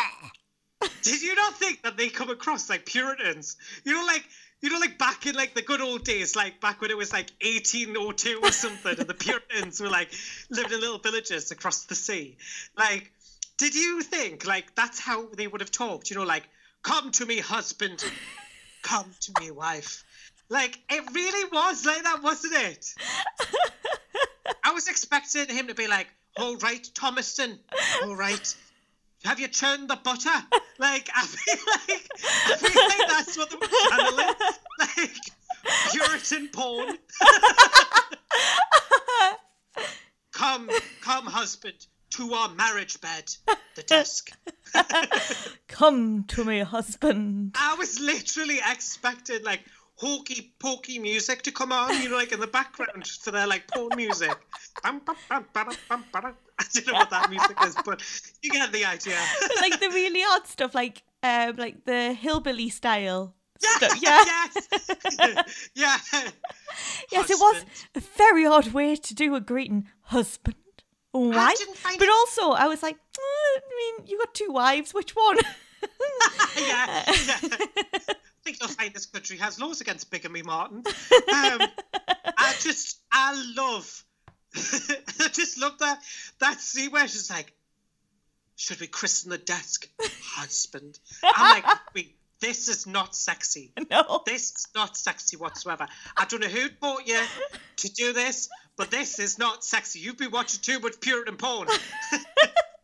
Did 1.04 1.22
you 1.22 1.36
not 1.36 1.58
think 1.58 1.84
that 1.84 1.96
they 1.96 2.10
come 2.10 2.30
across 2.30 2.70
like 2.70 2.86
Puritans? 2.86 3.56
You 3.86 3.94
know, 3.94 4.06
like 4.06 4.26
you 4.62 4.70
know, 4.70 4.80
like 4.80 4.98
back 4.98 5.26
in 5.26 5.36
like 5.36 5.54
the 5.54 5.62
good 5.62 5.82
old 5.82 6.04
days, 6.04 6.36
like 6.36 6.60
back 6.60 6.82
when 6.82 6.90
it 6.90 6.98
was 6.98 7.14
like 7.14 7.30
1802 7.44 8.40
or 8.42 8.52
something, 8.52 9.00
and 9.00 9.08
the 9.08 9.14
Puritans 9.14 9.80
were 9.80 9.90
like 9.90 10.12
living 10.50 10.74
in 10.74 10.80
little 10.82 10.98
villages 10.98 11.52
across 11.52 11.86
the 11.86 11.96
sea. 11.96 12.38
Like, 12.78 13.12
did 13.58 13.76
you 13.76 14.02
think 14.02 14.46
like 14.46 14.74
that's 14.76 15.00
how 15.00 15.28
they 15.28 15.48
would 15.48 15.62
have 15.62 15.72
talked? 15.72 16.10
You 16.10 16.18
know, 16.18 16.24
like, 16.24 16.48
come 16.82 17.12
to 17.12 17.26
me, 17.26 17.40
husband, 17.40 18.04
come 18.82 19.14
to 19.22 19.34
me, 19.40 19.52
wife. 19.52 20.04
Like, 20.50 20.80
it 20.90 21.04
really 21.14 21.50
was 21.52 21.86
like 21.86 22.04
that, 22.04 22.24
wasn't 22.24 22.54
it? 22.54 22.94
I 24.64 24.72
was 24.72 24.88
expecting 24.88 25.50
him 25.50 25.68
to 25.68 25.76
be 25.76 25.88
like, 25.88 26.08
all 26.38 26.56
right, 26.58 26.90
Thomason, 26.94 27.60
all 28.04 28.16
right. 28.16 28.56
Have 29.28 29.42
you 29.42 29.50
churned 29.50 29.90
the 29.90 29.98
butter? 29.98 30.30
Like, 30.80 31.10
I 31.14 31.26
feel 31.26 31.64
like, 31.90 32.10
I 32.48 32.56
feel 32.56 32.88
like 32.88 33.10
that's 33.10 33.38
what 33.38 33.50
the 33.50 33.58
channel 33.90 34.20
is. 34.20 34.60
Like, 34.80 35.92
Puritan 35.92 36.48
porn. 36.54 36.98
come, 40.32 40.70
come, 41.02 41.26
husband, 41.26 41.88
to 42.12 42.34
our 42.36 42.56
marriage 42.56 43.02
bed, 43.02 43.36
the 43.76 43.84
desk. 43.84 44.32
Come 45.68 46.24
to 46.26 46.46
me, 46.46 46.60
husband. 46.60 47.56
I 47.60 47.76
was 47.76 48.00
literally 48.00 48.60
expecting, 48.66 49.44
like, 49.44 49.62
hokey 49.96 50.54
pokey 50.60 51.00
music 51.00 51.42
to 51.42 51.52
come 51.52 51.72
on, 51.72 52.02
you 52.02 52.10
know, 52.10 52.16
like 52.16 52.32
in 52.32 52.40
the 52.40 52.48
background 52.48 53.08
for 53.08 53.32
their 53.32 53.48
like 53.48 53.68
porn 53.68 53.90
music. 53.96 54.38
I 56.60 56.66
don't 56.74 56.88
know 56.88 56.94
what 56.94 57.10
that 57.12 57.30
music 57.30 57.58
is, 57.66 57.76
but 57.86 58.02
you 58.42 58.52
get 58.52 58.72
the 58.72 58.86
idea. 58.86 59.18
like 59.62 59.80
the 59.80 59.90
really 59.90 60.24
odd 60.24 60.48
stuff, 60.48 60.74
like 60.76 61.04
um, 61.24 61.56
like 61.56 61.86
the 61.86 62.14
hillbilly 62.14 62.70
style. 62.70 63.34
Yeah, 63.62 63.88
stuff. 63.88 64.00
Yeah. 64.02 64.24
yes, 64.26 65.70
yeah. 65.76 65.98
Yes, 67.12 67.30
it 67.32 67.40
was 67.40 67.66
a 67.96 68.00
very 68.00 68.46
odd 68.46 68.68
way 68.72 68.96
to 68.96 69.16
do 69.16 69.36
a 69.36 69.42
greeting, 69.42 69.88
husband 70.02 70.56
wife. 71.14 71.58
But 71.84 72.04
it- 72.04 72.10
also, 72.10 72.52
I 72.52 72.68
was 72.68 72.84
like, 72.84 72.96
"Uh, 72.96 73.60
I 73.60 73.98
mean, 74.00 74.08
you 74.08 74.18
got 74.20 74.34
two 74.34 74.50
wives. 74.52 74.94
Which 74.94 75.16
one? 75.16 75.38
yeah, 76.58 77.04
yeah. 77.08 77.38
I 77.42 78.16
think 78.44 78.60
you'll 78.60 78.70
find 78.70 78.94
this 78.94 79.06
country 79.06 79.38
has 79.38 79.60
laws 79.60 79.82
against 79.82 80.10
bigamy, 80.10 80.42
Martin. 80.44 80.84
Um, 80.88 81.62
I 82.38 82.54
just, 82.60 83.00
I 83.12 83.34
love, 83.56 84.04
I 85.20 85.28
just 85.34 85.60
love 85.60 85.78
that 85.80 86.00
that 86.40 86.60
scene 86.60 86.92
where 86.92 87.08
she's 87.08 87.30
like, 87.30 87.54
"Should 88.56 88.80
we 88.80 88.88
christen 88.88 89.30
the 89.32 89.38
desk, 89.38 89.88
husband?" 90.22 91.00
I'm 91.24 91.62
like, 91.62 91.78
"Wait, 91.96 92.16
this 92.40 92.68
is 92.68 92.86
not 92.88 93.16
sexy. 93.16 93.72
no. 93.92 94.22
This 94.26 94.52
is 94.52 94.68
not 94.76 94.98
sexy 94.98 95.38
whatsoever. 95.38 95.88
I 96.16 96.26
don't 96.26 96.42
know 96.42 96.48
who 96.48 96.70
bought 96.80 97.08
you 97.08 97.22
to 97.78 97.94
do 97.94 98.14
this, 98.14 98.50
but 98.76 98.92
this 98.92 99.20
is 99.20 99.38
not 99.38 99.64
sexy. 99.64 100.00
You've 100.00 100.18
been 100.18 100.32
watching 100.32 100.62
too 100.62 100.80
much 100.80 101.00
Puritan 101.00 101.38
porn." 101.38 101.68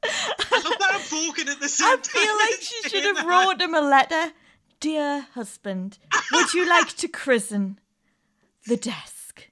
I 0.06 0.62
love 0.64 0.80
that 0.80 0.90
I'm 0.94 1.02
talking 1.02 1.50
at 1.50 1.60
the 1.60 1.70
same 1.70 1.88
I 1.88 1.96
time. 1.96 2.02
feel 2.02 2.36
like 2.38 2.62
she 2.62 2.90
should 2.90 3.16
have 3.16 3.26
wrote 3.26 3.62
him 3.62 3.74
a 3.74 3.82
letter. 3.82 4.34
Dear 4.80 5.28
husband, 5.34 5.98
would 6.34 6.54
you 6.54 6.68
like 6.68 6.90
to 6.98 7.08
christen 7.08 7.80
the 8.68 8.76
desk? 8.76 9.50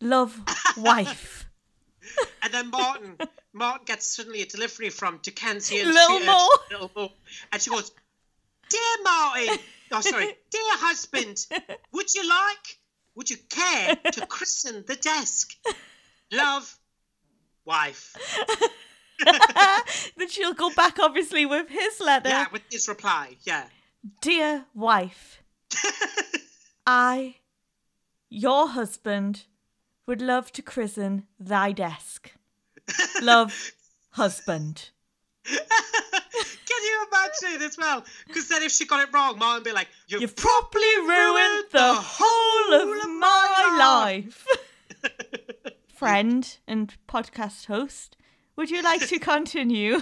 Love, 0.00 0.40
wife. 0.78 1.39
And 2.42 2.52
then 2.54 2.70
Martin, 2.70 3.18
Martin 3.52 3.84
gets 3.84 4.16
suddenly 4.16 4.42
a 4.42 4.46
delivery 4.46 4.90
from 4.90 5.18
Dickensian 5.22 5.88
Little 5.88 6.18
Theatre, 6.18 6.26
Mo. 6.26 6.48
Little 6.70 6.90
Mo, 6.96 7.12
and 7.52 7.62
she 7.62 7.70
goes, 7.70 7.92
"Dear 8.68 9.02
Martin, 9.02 9.58
oh 9.92 10.00
sorry, 10.00 10.26
dear 10.50 10.76
husband, 10.78 11.46
would 11.92 12.14
you 12.14 12.28
like, 12.28 12.78
would 13.14 13.30
you 13.30 13.36
care 13.48 13.96
to 14.12 14.26
christen 14.26 14.84
the 14.86 14.96
desk? 14.96 15.54
Love, 16.32 16.78
wife." 17.64 18.16
then 20.16 20.28
she'll 20.28 20.54
go 20.54 20.70
back, 20.70 20.98
obviously, 20.98 21.46
with 21.46 21.68
his 21.68 22.00
letter. 22.00 22.28
Yeah, 22.28 22.46
with 22.52 22.62
his 22.70 22.88
reply, 22.88 23.36
yeah. 23.42 23.66
Dear 24.22 24.64
wife, 24.74 25.42
I, 26.86 27.36
your 28.28 28.68
husband, 28.68 29.44
would 30.06 30.20
love 30.20 30.50
to 30.52 30.62
christen 30.62 31.26
thy 31.38 31.72
desk. 31.72 32.32
Love, 33.22 33.72
husband. 34.10 34.90
Can 35.44 36.82
you 36.82 37.06
imagine 37.08 37.62
as 37.62 37.76
well? 37.76 38.04
Because 38.26 38.48
then 38.48 38.62
if 38.62 38.72
she 38.72 38.86
got 38.86 39.06
it 39.06 39.12
wrong, 39.12 39.38
Martin 39.38 39.56
would 39.56 39.64
be 39.64 39.72
like, 39.72 39.88
"You've, 40.08 40.22
You've 40.22 40.36
properly 40.36 40.96
ruined 40.98 41.64
the 41.72 41.94
whole 41.94 42.74
of 42.74 43.08
my 43.18 43.76
life. 43.78 44.46
Friend 45.94 46.58
and 46.66 46.94
podcast 47.08 47.66
host, 47.66 48.16
would 48.56 48.70
you 48.70 48.82
like 48.82 49.06
to 49.08 49.18
continue? 49.32 50.00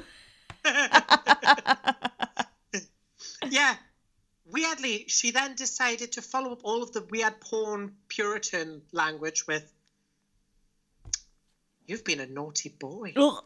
Yeah. 3.50 3.76
Weirdly, 4.50 5.04
she 5.08 5.30
then 5.30 5.54
decided 5.54 6.12
to 6.12 6.22
follow 6.22 6.52
up 6.52 6.60
all 6.62 6.82
of 6.82 6.92
the 6.92 7.02
weird 7.02 7.40
porn 7.40 7.94
Puritan 8.08 8.82
language 8.92 9.46
with 9.46 9.70
You've 11.88 12.04
been 12.04 12.20
a 12.20 12.26
naughty 12.26 12.68
boy. 12.68 13.14
Ugh. 13.16 13.42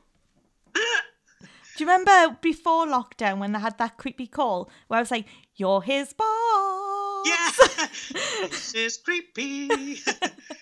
Do 0.74 1.84
you 1.84 1.86
remember 1.86 2.36
before 2.42 2.86
lockdown 2.86 3.38
when 3.38 3.52
they 3.52 3.60
had 3.60 3.78
that 3.78 3.96
creepy 3.96 4.26
call 4.26 4.68
where 4.88 4.98
I 4.98 5.00
was 5.00 5.10
like, 5.10 5.26
"You're 5.54 5.80
his 5.80 6.12
boss," 6.12 7.26
Yeah. 7.26 7.50
this 8.48 8.74
is 8.74 8.96
creepy. 8.98 9.70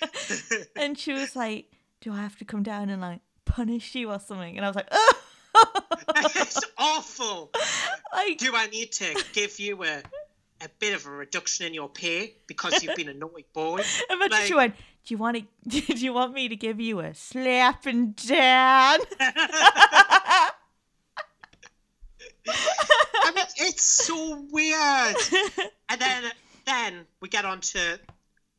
and 0.76 0.96
she 0.98 1.12
was 1.14 1.34
like, 1.34 1.72
"Do 2.02 2.12
I 2.12 2.18
have 2.20 2.36
to 2.36 2.44
come 2.44 2.62
down 2.62 2.90
and 2.90 3.00
like 3.00 3.20
punish 3.46 3.94
you 3.94 4.10
or 4.12 4.20
something?" 4.20 4.56
And 4.56 4.64
I 4.64 4.68
was 4.68 4.76
like, 4.76 4.88
"Ugh." 4.92 5.16
it's 6.36 6.60
awful. 6.78 7.50
like 8.12 8.38
Do 8.38 8.52
I 8.54 8.66
need 8.66 8.92
to 8.92 9.24
give 9.32 9.58
you 9.58 9.82
a 9.84 10.02
a 10.62 10.68
bit 10.78 10.94
of 10.94 11.06
a 11.06 11.10
reduction 11.10 11.66
in 11.66 11.72
your 11.74 11.88
pay 11.88 12.34
because 12.46 12.82
you've 12.82 12.94
been 12.94 13.08
a 13.08 13.14
naughty 13.14 13.46
boy? 13.54 13.82
Imagine 14.10 14.30
Like- 14.30 14.46
she 14.46 14.54
went, 14.54 14.74
"Do 15.04 15.14
you 15.14 15.18
want 15.18 15.36
to? 15.36 15.42
Do 15.94 15.94
you 15.94 16.12
want 16.12 16.34
me 16.34 16.48
to 16.48 16.56
give 16.56 16.80
you 16.80 17.00
a 17.00 17.14
slap 17.14 17.86
and 17.86 18.14
down?" 18.16 18.98
I 22.46 23.32
mean, 23.34 23.44
it's 23.58 23.82
so 23.82 24.46
weird. 24.50 25.16
And 25.88 26.00
then, 26.00 26.24
then 26.66 27.06
we 27.20 27.28
get 27.28 27.44
on 27.44 27.60
to 27.60 28.00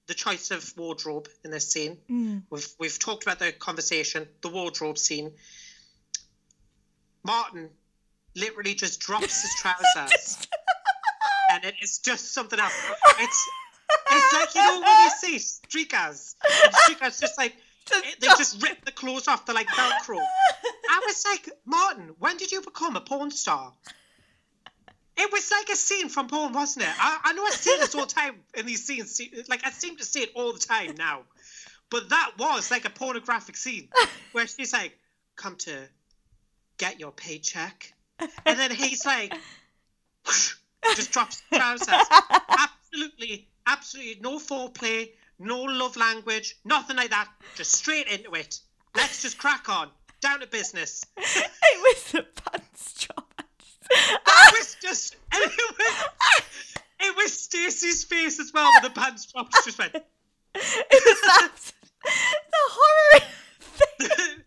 the 0.08 0.13
choice 0.13 0.51
of 0.51 0.73
wardrobe 0.77 1.27
in 1.45 1.51
this 1.51 1.71
scene. 1.71 1.97
Mm. 2.10 2.43
We've 2.49 2.67
we've 2.80 2.99
talked 2.99 3.23
about 3.23 3.39
the 3.39 3.51
conversation, 3.51 4.27
the 4.41 4.49
wardrobe 4.49 4.97
scene. 4.97 5.32
Martin 7.23 7.69
literally 8.36 8.73
just 8.73 8.99
drops 8.99 9.41
his 9.41 9.51
trousers, 9.62 10.47
and 11.51 11.63
it 11.63 11.75
is 11.82 11.99
just 11.99 12.34
something 12.34 12.60
else. 12.60 12.73
It's 13.19 13.49
it's 14.12 14.34
like 14.34 14.56
you 14.56 14.62
know 14.62 14.82
when 14.82 15.04
you 15.04 15.10
see 15.10 15.38
streakers, 15.38 16.36
streakers 16.86 17.19
just 17.19 17.38
like 17.38 17.56
they 18.19 18.27
just 18.27 18.62
rip 18.62 18.84
the 18.86 18.91
clothes 18.91 19.27
off. 19.27 19.45
They're 19.45 19.56
like 19.56 19.67
Velcro. 19.67 20.19
I 20.19 21.01
was 21.06 21.23
like, 21.25 21.49
Martin, 21.65 22.15
when 22.19 22.38
did 22.38 22.51
you 22.51 22.62
become 22.62 22.95
a 22.95 23.01
porn 23.01 23.32
star? 23.32 23.73
It 25.17 25.32
was 25.32 25.51
like 25.51 25.69
a 25.69 25.75
scene 25.75 26.10
from 26.10 26.27
porn, 26.27 26.54
wasn't 26.54 26.86
it? 26.86 26.93
I, 26.97 27.19
I 27.25 27.34
know 27.34 27.43
I 27.43 27.49
see 27.51 27.75
this 27.80 27.93
all 27.95 28.06
the 28.06 28.13
time 28.13 28.36
in 28.56 28.65
these 28.65 28.86
scenes. 28.86 29.19
Like 29.49 29.65
I 29.65 29.71
seem 29.71 29.97
to 29.97 30.04
see 30.04 30.21
it 30.21 30.32
all 30.36 30.54
the 30.54 30.60
time 30.60 30.95
now, 30.97 31.21
but 31.89 32.10
that 32.10 32.32
was 32.38 32.71
like 32.71 32.86
a 32.86 32.89
pornographic 32.89 33.58
scene 33.58 33.89
where 34.32 34.47
she's 34.47 34.73
like, 34.73 34.97
"Come 35.36 35.58
to 35.58 35.77
get 36.77 36.99
your 36.99 37.12
paycheck," 37.12 37.93
and 38.45 38.58
then 38.58 38.71
he's 38.71 39.06
like, 39.06 39.34
just 40.95 41.12
drops 41.12 41.41
the 41.51 41.58
trousers. 41.58 41.89
Absolutely, 42.49 43.47
absolutely 43.67 44.17
no 44.21 44.39
foreplay, 44.39 45.12
no 45.39 45.62
love 45.63 45.95
language, 45.97 46.58
nothing 46.65 46.97
like 46.97 47.10
that. 47.10 47.30
Just 47.56 47.74
straight 47.74 48.08
into 48.08 48.32
it. 48.34 48.60
Let's 48.95 49.21
just 49.21 49.38
crack 49.38 49.69
on. 49.69 49.89
Down 50.21 50.39
to 50.41 50.47
business. 50.47 51.04
it 51.17 51.50
was 51.76 52.12
the 52.12 52.26
pants 52.43 53.06
drop. 53.06 53.34
That 53.89 54.52
was 54.54 54.78
just, 54.82 55.15
it 55.34 55.76
was, 55.80 56.76
it 57.00 57.15
was 57.15 57.34
Stacey's 57.39 58.04
face 58.04 58.39
as 58.39 58.52
well 58.54 58.69
with 58.76 58.93
the 58.93 59.00
pants 59.00 59.32
dropped. 59.32 59.56
She 59.58 59.71
just 59.71 59.80
went. 59.80 59.95
It 60.54 61.04
was 61.06 61.21
that 61.21 61.71
the 62.04 62.58
horror. 62.69 63.26
thing. 64.00 64.43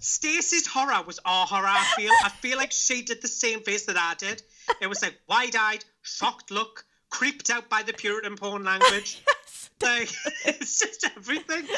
Stacey's 0.00 0.66
horror 0.66 1.02
was 1.06 1.20
our 1.24 1.46
horror. 1.46 1.66
I 1.68 1.84
feel. 1.96 2.10
I 2.24 2.28
feel 2.28 2.58
like 2.58 2.72
she 2.72 3.02
did 3.02 3.22
the 3.22 3.28
same 3.28 3.60
face 3.60 3.86
that 3.86 3.96
I 3.96 4.14
did. 4.14 4.42
It 4.80 4.86
was 4.88 5.00
like 5.02 5.18
wide-eyed, 5.28 5.84
shocked 6.02 6.50
look, 6.50 6.84
creeped 7.14 7.48
out 7.48 7.68
by 7.68 7.80
the 7.82 7.92
Puritan 7.92 8.36
porn 8.36 8.64
language. 8.64 9.22
Like 9.82 10.08
it's 10.44 10.78
just 10.78 11.04
everything. 11.16 11.66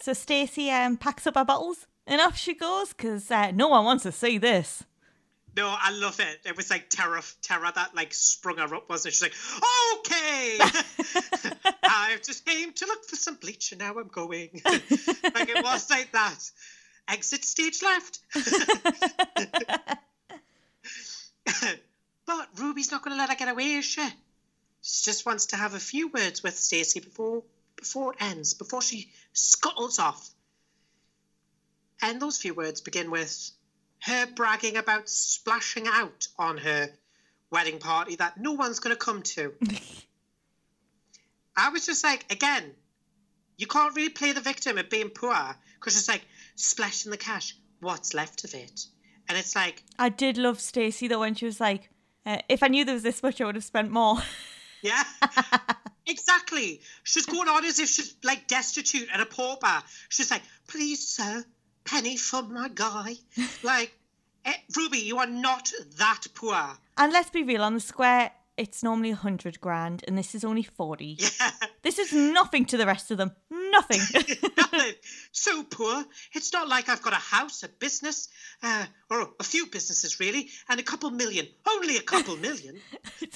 So 0.00 0.12
Stacey 0.14 0.70
um, 0.70 0.96
packs 0.96 1.26
up 1.26 1.34
her 1.34 1.44
bottles 1.44 1.86
and 2.06 2.20
off 2.20 2.38
she 2.38 2.54
goes 2.54 2.94
because 2.94 3.30
uh, 3.30 3.50
no 3.50 3.68
one 3.68 3.84
wants 3.84 4.04
to 4.04 4.12
see 4.12 4.38
this. 4.38 4.84
No, 5.56 5.74
I 5.78 5.90
love 5.90 6.20
it. 6.20 6.40
It 6.46 6.56
was 6.56 6.70
like 6.70 6.88
terror, 6.88 7.20
terror 7.42 7.70
that 7.74 7.94
like 7.94 8.14
sprung 8.14 8.58
her 8.58 8.74
up, 8.74 8.88
wasn't 8.88 9.12
it? 9.12 9.16
She's 9.16 9.22
like, 9.22 9.34
okay, 9.98 10.58
I've 11.82 12.22
just 12.22 12.46
came 12.46 12.72
to 12.72 12.86
look 12.86 13.04
for 13.04 13.16
some 13.16 13.34
bleach 13.34 13.72
and 13.72 13.80
now 13.80 13.98
I'm 13.98 14.08
going. 14.08 14.62
like 14.64 15.48
it 15.48 15.62
was 15.62 15.90
like 15.90 16.12
that. 16.12 16.38
Exit 17.08 17.44
stage 17.44 17.82
left. 17.82 18.20
But 22.26 22.48
Ruby's 22.58 22.90
not 22.90 23.02
going 23.02 23.14
to 23.16 23.18
let 23.18 23.30
her 23.30 23.36
get 23.36 23.48
away, 23.48 23.74
is 23.74 23.84
she? 23.84 24.06
She 24.82 25.04
just 25.04 25.24
wants 25.24 25.46
to 25.46 25.56
have 25.56 25.74
a 25.74 25.80
few 25.80 26.08
words 26.08 26.42
with 26.42 26.58
Stacey 26.58 27.00
before 27.00 27.42
before 27.76 28.12
it 28.12 28.22
ends, 28.22 28.54
before 28.54 28.80
she 28.82 29.10
scuttles 29.32 29.98
off. 29.98 30.30
And 32.00 32.20
those 32.20 32.38
few 32.38 32.54
words 32.54 32.80
begin 32.80 33.10
with 33.10 33.50
her 34.00 34.26
bragging 34.26 34.76
about 34.76 35.08
splashing 35.08 35.86
out 35.86 36.28
on 36.38 36.58
her 36.58 36.90
wedding 37.50 37.78
party 37.78 38.16
that 38.16 38.38
no 38.38 38.52
one's 38.52 38.80
going 38.80 38.94
to 38.94 38.98
come 38.98 39.22
to. 39.22 39.52
I 41.56 41.70
was 41.70 41.86
just 41.86 42.02
like, 42.04 42.30
again, 42.30 42.74
you 43.56 43.66
can't 43.66 43.94
really 43.94 44.10
play 44.10 44.32
the 44.32 44.40
victim 44.40 44.78
of 44.78 44.90
being 44.90 45.10
poor 45.10 45.56
because 45.78 45.96
it's 45.96 46.08
like 46.08 46.24
splashing 46.56 47.10
the 47.10 47.16
cash. 47.16 47.56
What's 47.80 48.14
left 48.14 48.44
of 48.44 48.54
it? 48.54 48.86
And 49.28 49.38
it's 49.38 49.54
like, 49.54 49.82
I 49.98 50.08
did 50.08 50.36
love 50.36 50.60
Stacey 50.60 51.08
though 51.08 51.20
when 51.20 51.34
she 51.34 51.46
was 51.46 51.60
like, 51.60 51.90
uh, 52.26 52.38
"If 52.48 52.62
I 52.62 52.68
knew 52.68 52.84
there 52.84 52.94
was 52.94 53.02
this 53.02 53.22
much, 53.22 53.40
I 53.40 53.44
would 53.44 53.54
have 53.54 53.64
spent 53.64 53.90
more." 53.90 54.18
yeah, 54.82 55.02
exactly. 56.06 56.80
She's 57.02 57.26
going 57.26 57.48
on 57.48 57.64
as 57.64 57.78
if 57.78 57.88
she's 57.88 58.14
like 58.22 58.46
destitute 58.46 59.08
and 59.12 59.22
a 59.22 59.26
pauper. 59.26 59.82
She's 60.08 60.30
like, 60.30 60.42
please, 60.66 61.06
sir, 61.06 61.44
penny 61.84 62.16
for 62.16 62.42
my 62.42 62.68
guy. 62.68 63.14
like, 63.62 63.92
eh, 64.44 64.52
Ruby, 64.76 64.98
you 64.98 65.18
are 65.18 65.26
not 65.26 65.72
that 65.98 66.22
poor. 66.34 66.76
and 66.98 67.12
let's 67.12 67.30
be 67.30 67.42
real, 67.42 67.62
on 67.62 67.74
the 67.74 67.80
square, 67.80 68.30
it's 68.56 68.82
normally 68.82 69.10
a 69.10 69.16
hundred 69.16 69.60
grand, 69.60 70.04
and 70.06 70.16
this 70.16 70.34
is 70.34 70.44
only 70.44 70.62
forty. 70.62 71.16
Yeah. 71.18 71.50
This 71.84 71.98
is 71.98 72.14
nothing 72.14 72.64
to 72.66 72.78
the 72.78 72.86
rest 72.86 73.10
of 73.10 73.18
them. 73.18 73.32
Nothing. 73.50 74.00
Nothing. 74.56 74.94
so 75.32 75.62
poor. 75.64 76.04
It's 76.32 76.52
not 76.52 76.66
like 76.66 76.88
I've 76.88 77.02
got 77.02 77.12
a 77.12 77.16
house, 77.16 77.62
a 77.62 77.68
business, 77.68 78.28
uh, 78.62 78.86
or 79.10 79.28
a 79.38 79.44
few 79.44 79.66
businesses 79.66 80.18
really, 80.20 80.48
and 80.68 80.80
a 80.80 80.82
couple 80.82 81.10
million. 81.10 81.46
Only 81.68 81.96
a 81.96 82.00
couple 82.00 82.36
million. 82.36 82.80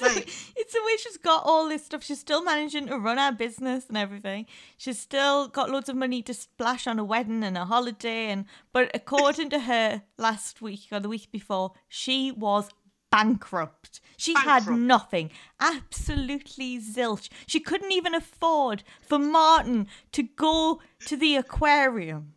like, 0.01 0.29
it's 0.57 0.73
the 0.73 0.83
way 0.85 0.97
she's 0.97 1.19
got 1.19 1.43
all 1.45 1.69
this 1.69 1.85
stuff. 1.85 2.03
She's 2.03 2.21
still 2.21 2.43
managing 2.43 2.87
to 2.87 2.99
run 2.99 3.19
her 3.19 3.33
business 3.33 3.87
and 3.89 3.97
everything. 3.97 4.47
She's 4.77 4.99
still 4.99 5.49
got 5.49 5.71
loads 5.71 5.89
of 5.89 5.97
money 5.97 6.23
to 6.23 6.35
splash 6.35 6.87
on 6.87 6.99
a 6.99 7.05
wedding 7.05 7.45
and 7.45 7.59
a 7.59 7.65
holiday. 7.65 8.27
And 8.31 8.47
but 8.73 8.91
according 8.95 9.51
to 9.51 9.61
her, 9.61 10.03
last 10.17 10.63
week 10.63 10.87
or 10.91 11.01
the 11.01 11.09
week 11.09 11.31
before, 11.31 11.73
she 11.89 12.33
was 12.33 12.71
bankrupt. 13.11 14.01
She 14.17 14.35
had 14.35 14.67
nothing, 14.67 15.31
absolutely 15.61 16.81
zilch. 16.81 17.29
She 17.47 17.61
couldn't 17.61 17.93
even 17.93 18.15
afford 18.15 18.83
for 19.01 19.19
Martin 19.19 19.87
to 20.13 20.23
go 20.25 20.81
to 21.07 21.17
the 21.17 21.37
aquarium. 21.37 22.35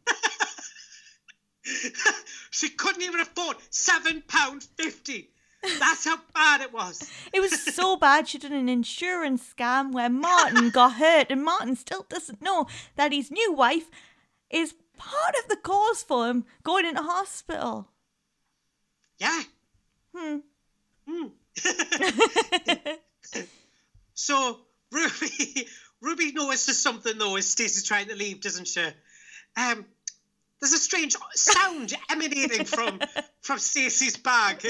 she 2.51 2.69
couldn't 2.69 3.01
even 3.01 3.19
afford 3.19 3.57
seven 3.69 4.23
pound 4.27 4.63
fifty. 4.77 5.31
That's 5.79 6.05
how 6.05 6.17
bad 6.33 6.61
it 6.61 6.73
was. 6.73 7.11
It 7.33 7.39
was 7.39 7.61
so 7.61 7.95
bad. 7.95 8.27
She 8.27 8.39
did 8.39 8.51
an 8.51 8.67
insurance 8.67 9.53
scam 9.53 9.91
where 9.91 10.09
Martin 10.09 10.69
got 10.73 10.93
hurt, 10.93 11.27
and 11.29 11.43
Martin 11.43 11.75
still 11.75 12.05
doesn't 12.09 12.41
know 12.41 12.67
that 12.95 13.11
his 13.11 13.29
new 13.29 13.53
wife 13.53 13.89
is 14.49 14.73
part 14.97 15.35
of 15.41 15.49
the 15.49 15.55
cause 15.55 16.03
for 16.03 16.27
him 16.27 16.45
going 16.63 16.85
into 16.85 17.01
hospital. 17.01 17.89
Yeah. 19.19 19.43
Hmm. 20.15 20.37
Hmm. 21.11 21.27
so 24.13 24.59
Ruby, 24.91 25.67
Ruby 26.01 26.31
knows 26.31 26.65
there's 26.65 26.77
something 26.77 27.17
though. 27.17 27.35
As 27.35 27.47
Stacey's 27.47 27.83
trying 27.83 28.07
to 28.07 28.15
leave, 28.15 28.41
doesn't 28.41 28.67
she? 28.67 28.81
Um, 29.57 29.85
there's 30.59 30.73
a 30.73 30.77
strange 30.77 31.15
sound 31.33 31.93
emanating 32.09 32.65
from 32.65 33.01
from 33.41 33.59
Stacey's 33.59 34.17
bag. 34.17 34.65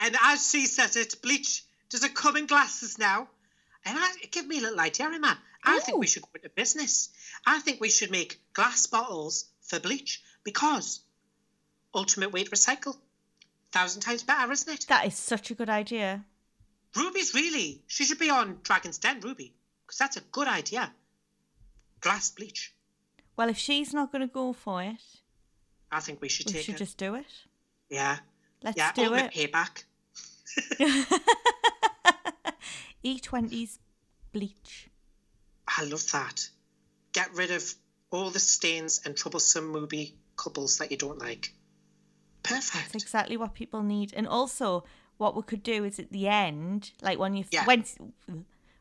and 0.00 0.16
as 0.24 0.48
she 0.50 0.66
says 0.66 0.96
it, 0.96 1.20
bleach 1.22 1.64
does 1.90 2.04
it 2.04 2.14
come 2.14 2.36
in 2.36 2.46
glasses 2.46 2.98
now? 2.98 3.28
And 3.84 3.96
I, 3.98 4.10
give 4.30 4.46
me 4.46 4.58
a 4.58 4.62
little 4.62 4.80
idea, 4.80 5.08
man. 5.08 5.36
I 5.64 5.78
think 5.80 5.98
we 5.98 6.06
should 6.06 6.22
go 6.22 6.28
into 6.34 6.48
business. 6.50 7.08
I 7.44 7.60
think 7.60 7.80
we 7.80 7.88
should 7.88 8.10
make 8.10 8.40
glass 8.52 8.86
bottles 8.86 9.46
for 9.62 9.80
bleach 9.80 10.22
because 10.44 11.00
ultimate 11.94 12.32
weight 12.32 12.50
recycle, 12.50 12.96
thousand 13.72 14.02
times 14.02 14.22
better, 14.22 14.50
isn't 14.52 14.72
it? 14.72 14.86
That 14.88 15.06
is 15.06 15.14
such 15.16 15.50
a 15.50 15.54
good 15.54 15.70
idea. 15.70 16.24
Ruby's 16.96 17.34
really. 17.34 17.82
She 17.86 18.04
should 18.04 18.18
be 18.18 18.30
on 18.30 18.58
Dragon's 18.62 18.98
Den, 18.98 19.20
Ruby, 19.20 19.52
because 19.86 19.98
that's 19.98 20.16
a 20.16 20.22
good 20.32 20.48
idea. 20.48 20.92
Glass 22.00 22.30
bleach. 22.30 22.72
Well, 23.36 23.48
if 23.50 23.58
she's 23.58 23.92
not 23.92 24.12
going 24.12 24.26
to 24.26 24.32
go 24.32 24.52
for 24.52 24.82
it, 24.82 25.02
I 25.92 26.00
think 26.00 26.20
we 26.20 26.28
should 26.28 26.46
we 26.46 26.52
take 26.54 26.64
should 26.64 26.76
it. 26.76 26.78
just 26.78 26.96
do 26.96 27.14
it. 27.14 27.26
Yeah. 27.90 28.18
Let's 28.62 28.78
yeah. 28.78 28.92
do 28.92 29.14
it. 29.14 29.32
payback. 29.32 29.84
E20's 33.04 33.78
bleach. 34.32 34.88
I 35.68 35.84
love 35.84 36.10
that. 36.12 36.48
Get 37.12 37.34
rid 37.34 37.50
of 37.50 37.74
all 38.10 38.30
the 38.30 38.40
stains 38.40 39.02
and 39.04 39.16
troublesome 39.16 39.68
movie 39.68 40.14
couples 40.36 40.78
that 40.78 40.90
you 40.90 40.96
don't 40.96 41.18
like. 41.18 41.52
Perfect. 42.48 42.92
That's 42.92 43.04
exactly 43.04 43.36
what 43.36 43.54
people 43.54 43.82
need. 43.82 44.12
And 44.14 44.26
also, 44.28 44.84
what 45.18 45.34
we 45.36 45.42
could 45.42 45.62
do 45.62 45.84
is 45.84 45.98
at 45.98 46.10
the 46.12 46.28
end, 46.28 46.92
like 47.02 47.18
when 47.18 47.34
you've 47.34 47.48
Yeah. 47.50 47.64
once 47.66 47.96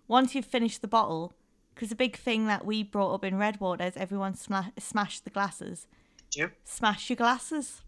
once 0.07 0.35
you've 0.35 0.45
finished 0.45 0.81
the 0.81 0.87
bottle, 0.87 1.33
because 1.73 1.89
the 1.89 1.95
big 1.95 2.15
thing 2.17 2.47
that 2.47 2.65
we 2.65 2.83
brought 2.83 3.13
up 3.13 3.23
in 3.25 3.37
Redwater 3.37 3.85
is 3.85 3.97
everyone 3.97 4.35
sma- 4.35 4.71
smash 4.77 5.19
the 5.19 5.29
glasses. 5.29 5.87
Yeah. 6.31 6.47
Smash 6.63 7.09
your 7.09 7.17
glasses. 7.17 7.81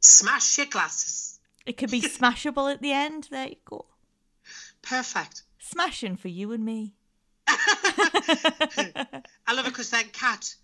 Smash 0.00 0.58
your 0.58 0.66
glasses. 0.66 1.40
It 1.66 1.76
could 1.76 1.90
be 1.90 2.00
smashable 2.02 2.72
at 2.72 2.82
the 2.82 2.92
end. 2.92 3.28
There 3.30 3.48
you 3.48 3.56
go. 3.64 3.86
Perfect. 4.82 5.42
Smashing 5.58 6.16
for 6.16 6.28
you 6.28 6.52
and 6.52 6.64
me. 6.64 6.94
I 7.48 9.22
love 9.54 9.66
it 9.66 9.72
because 9.72 9.90
then 9.90 10.06
Kat 10.12 10.54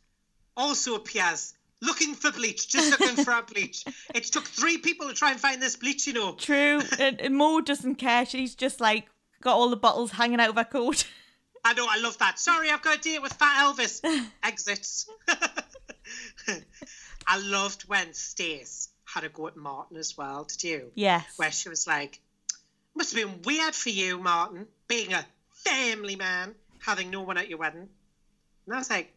also 0.57 0.95
appears 0.95 1.55
looking 1.83 2.15
for 2.15 2.31
bleach, 2.33 2.69
just 2.69 2.91
looking 2.99 3.25
for 3.25 3.33
a 3.33 3.43
bleach. 3.43 3.85
It 4.15 4.25
took 4.25 4.45
three 4.45 4.79
people 4.79 5.09
to 5.09 5.15
try 5.15 5.31
and 5.33 5.41
find 5.41 5.61
this 5.61 5.77
bleach, 5.77 6.07
you 6.07 6.13
know. 6.13 6.33
True. 6.35 6.81
and, 6.99 7.21
and 7.21 7.37
Mo 7.37 7.61
doesn't 7.61 7.97
care. 7.97 8.27
She's 8.27 8.55
just 8.55 8.81
like 8.81 9.07
got 9.43 9.57
all 9.57 9.71
the 9.71 9.77
bottles 9.77 10.13
hanging 10.13 10.41
out 10.41 10.51
of 10.51 10.57
her 10.57 10.65
coat. 10.65 11.07
I 11.65 11.75
know, 11.75 11.87
I 11.89 12.01
love 12.01 12.17
that. 12.19 12.39
Sorry, 12.39 12.71
I've 12.71 12.81
got 12.83 12.99
a 12.99 13.01
date 13.01 13.21
with 13.21 13.35
Fat 13.35 13.65
Elvis. 13.65 14.01
Exits. 14.43 15.07
I 17.27 17.39
loved 17.39 17.83
when 17.83 18.15
Stace 18.15 18.89
had 19.05 19.25
a 19.25 19.29
go 19.29 19.47
at 19.49 19.57
Martin 19.57 19.97
as 19.99 20.17
well, 20.17 20.45
did 20.45 20.65
you? 20.65 20.93
yes. 20.95 21.25
Where 21.37 21.51
she 21.53 21.69
was 21.69 21.87
like, 21.87 22.21
must 22.95 23.15
have 23.15 23.23
been 23.23 23.43
weird 23.43 23.75
for 23.75 23.91
you, 23.91 24.19
Martin, 24.19 24.67
being 24.89 25.13
a 25.13 25.25
family 25.51 26.17
man, 26.17 26.55
having 26.81 27.11
no 27.11 27.23
one 27.23 27.37
at 27.37 27.49
your 27.49 27.59
wedding. 27.59 27.89
And 28.67 28.75
I 28.75 28.79
was 28.79 28.89
like, 28.91 29.13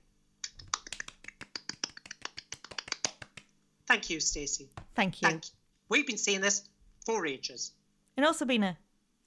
thank 3.93 4.10
you, 4.10 4.19
Stacey. 4.19 4.69
Thank 4.95 5.21
you. 5.21 5.27
Thank 5.27 5.45
you. 5.45 5.51
We've 5.88 6.08
been 6.08 6.17
seeing 6.17 6.41
this 6.41 6.67
for 7.06 7.27
ages. 7.27 7.73
And 8.17 8.25
also 8.25 8.43
being 8.43 8.63
a 8.63 8.77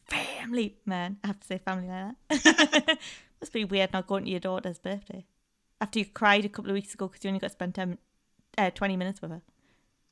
family 0.04 0.76
man. 0.84 1.18
I 1.22 1.28
have 1.28 1.38
to 1.38 1.46
say 1.46 1.58
family 1.58 1.88
like 1.88 2.44
that. 2.44 2.98
Must 3.40 3.52
be 3.52 3.64
weird 3.64 3.92
not 3.92 4.08
going 4.08 4.24
to 4.24 4.30
your 4.30 4.40
daughter's 4.40 4.80
birthday. 4.80 5.24
After 5.80 6.00
you 6.00 6.06
cried 6.06 6.44
a 6.44 6.48
couple 6.48 6.70
of 6.70 6.74
weeks 6.74 6.94
ago 6.94 7.06
because 7.06 7.22
you 7.22 7.28
only 7.28 7.38
got 7.38 7.48
to 7.48 7.52
spend 7.52 7.74
10, 7.76 7.98
uh, 8.58 8.70
20 8.70 8.96
minutes 8.96 9.22
with 9.22 9.30
her. 9.30 9.42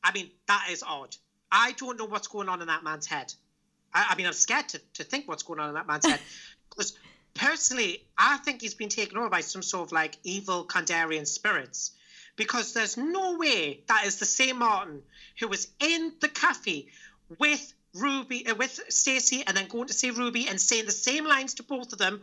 I 0.05 0.13
mean, 0.13 0.31
that 0.47 0.69
is 0.71 0.85
odd. 0.87 1.17
I 1.51 1.73
don't 1.73 1.99
know 1.99 2.05
what's 2.05 2.29
going 2.29 2.49
on 2.49 2.61
in 2.61 2.69
that 2.69 2.85
man's 2.85 3.07
head. 3.07 3.35
I, 3.93 4.09
I 4.11 4.17
mean, 4.17 4.27
I'm 4.27 4.35
scared 4.35 4.69
to, 4.71 4.81
to 4.95 5.05
think 5.05 5.27
what's 5.27 5.43
going 5.43 5.59
on 5.59 5.69
in 5.71 5.75
that 5.75 5.87
man's 5.87 6.07
head. 6.07 6.21
Because 6.71 6.99
personally, 7.35 8.05
I 8.19 8.39
think 8.39 8.61
he's 8.61 8.75
been 8.75 8.89
taken 8.89 9.17
over 9.17 9.29
by 9.29 9.43
some 9.43 9.63
sort 9.63 9.87
of 9.87 9.93
like 9.93 10.19
evil 10.25 10.67
Kandarian 10.67 11.25
spirits. 11.25 11.93
Because 12.37 12.73
there's 12.73 12.97
no 12.97 13.37
way 13.37 13.81
that 13.87 14.07
is 14.07 14.17
the 14.17 14.25
same 14.25 14.59
Martin 14.59 15.03
who 15.39 15.49
was 15.49 15.69
in 15.79 16.13
the 16.21 16.29
cafe 16.29 16.87
with 17.39 17.73
Ruby, 17.95 18.47
uh, 18.47 18.55
with 18.57 18.81
Stacey, 18.89 19.45
and 19.47 19.57
then 19.57 19.69
going 19.69 19.87
to 19.87 19.93
see 19.95 20.11
Ruby 20.11 20.49
and 20.49 20.61
saying 20.61 20.87
the 20.87 20.93
same 20.93 21.25
lines 21.25 21.55
to 21.55 21.63
both 21.63 21.93
of 21.93 21.99
them. 21.99 22.23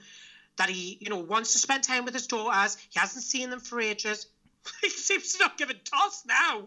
That 0.57 0.69
he, 0.69 0.97
you 0.99 1.09
know, 1.09 1.19
wants 1.19 1.53
to 1.53 1.59
spend 1.59 1.83
time 1.83 2.03
with 2.03 2.13
his 2.13 2.27
daughters. 2.27 2.75
He 2.89 2.99
hasn't 2.99 3.23
seen 3.23 3.49
them 3.49 3.61
for 3.61 3.79
ages. 3.79 4.27
he 4.81 4.89
seems 4.89 5.33
to 5.33 5.43
not 5.45 5.57
give 5.57 5.69
a 5.69 5.73
toss 5.73 6.23
now. 6.27 6.63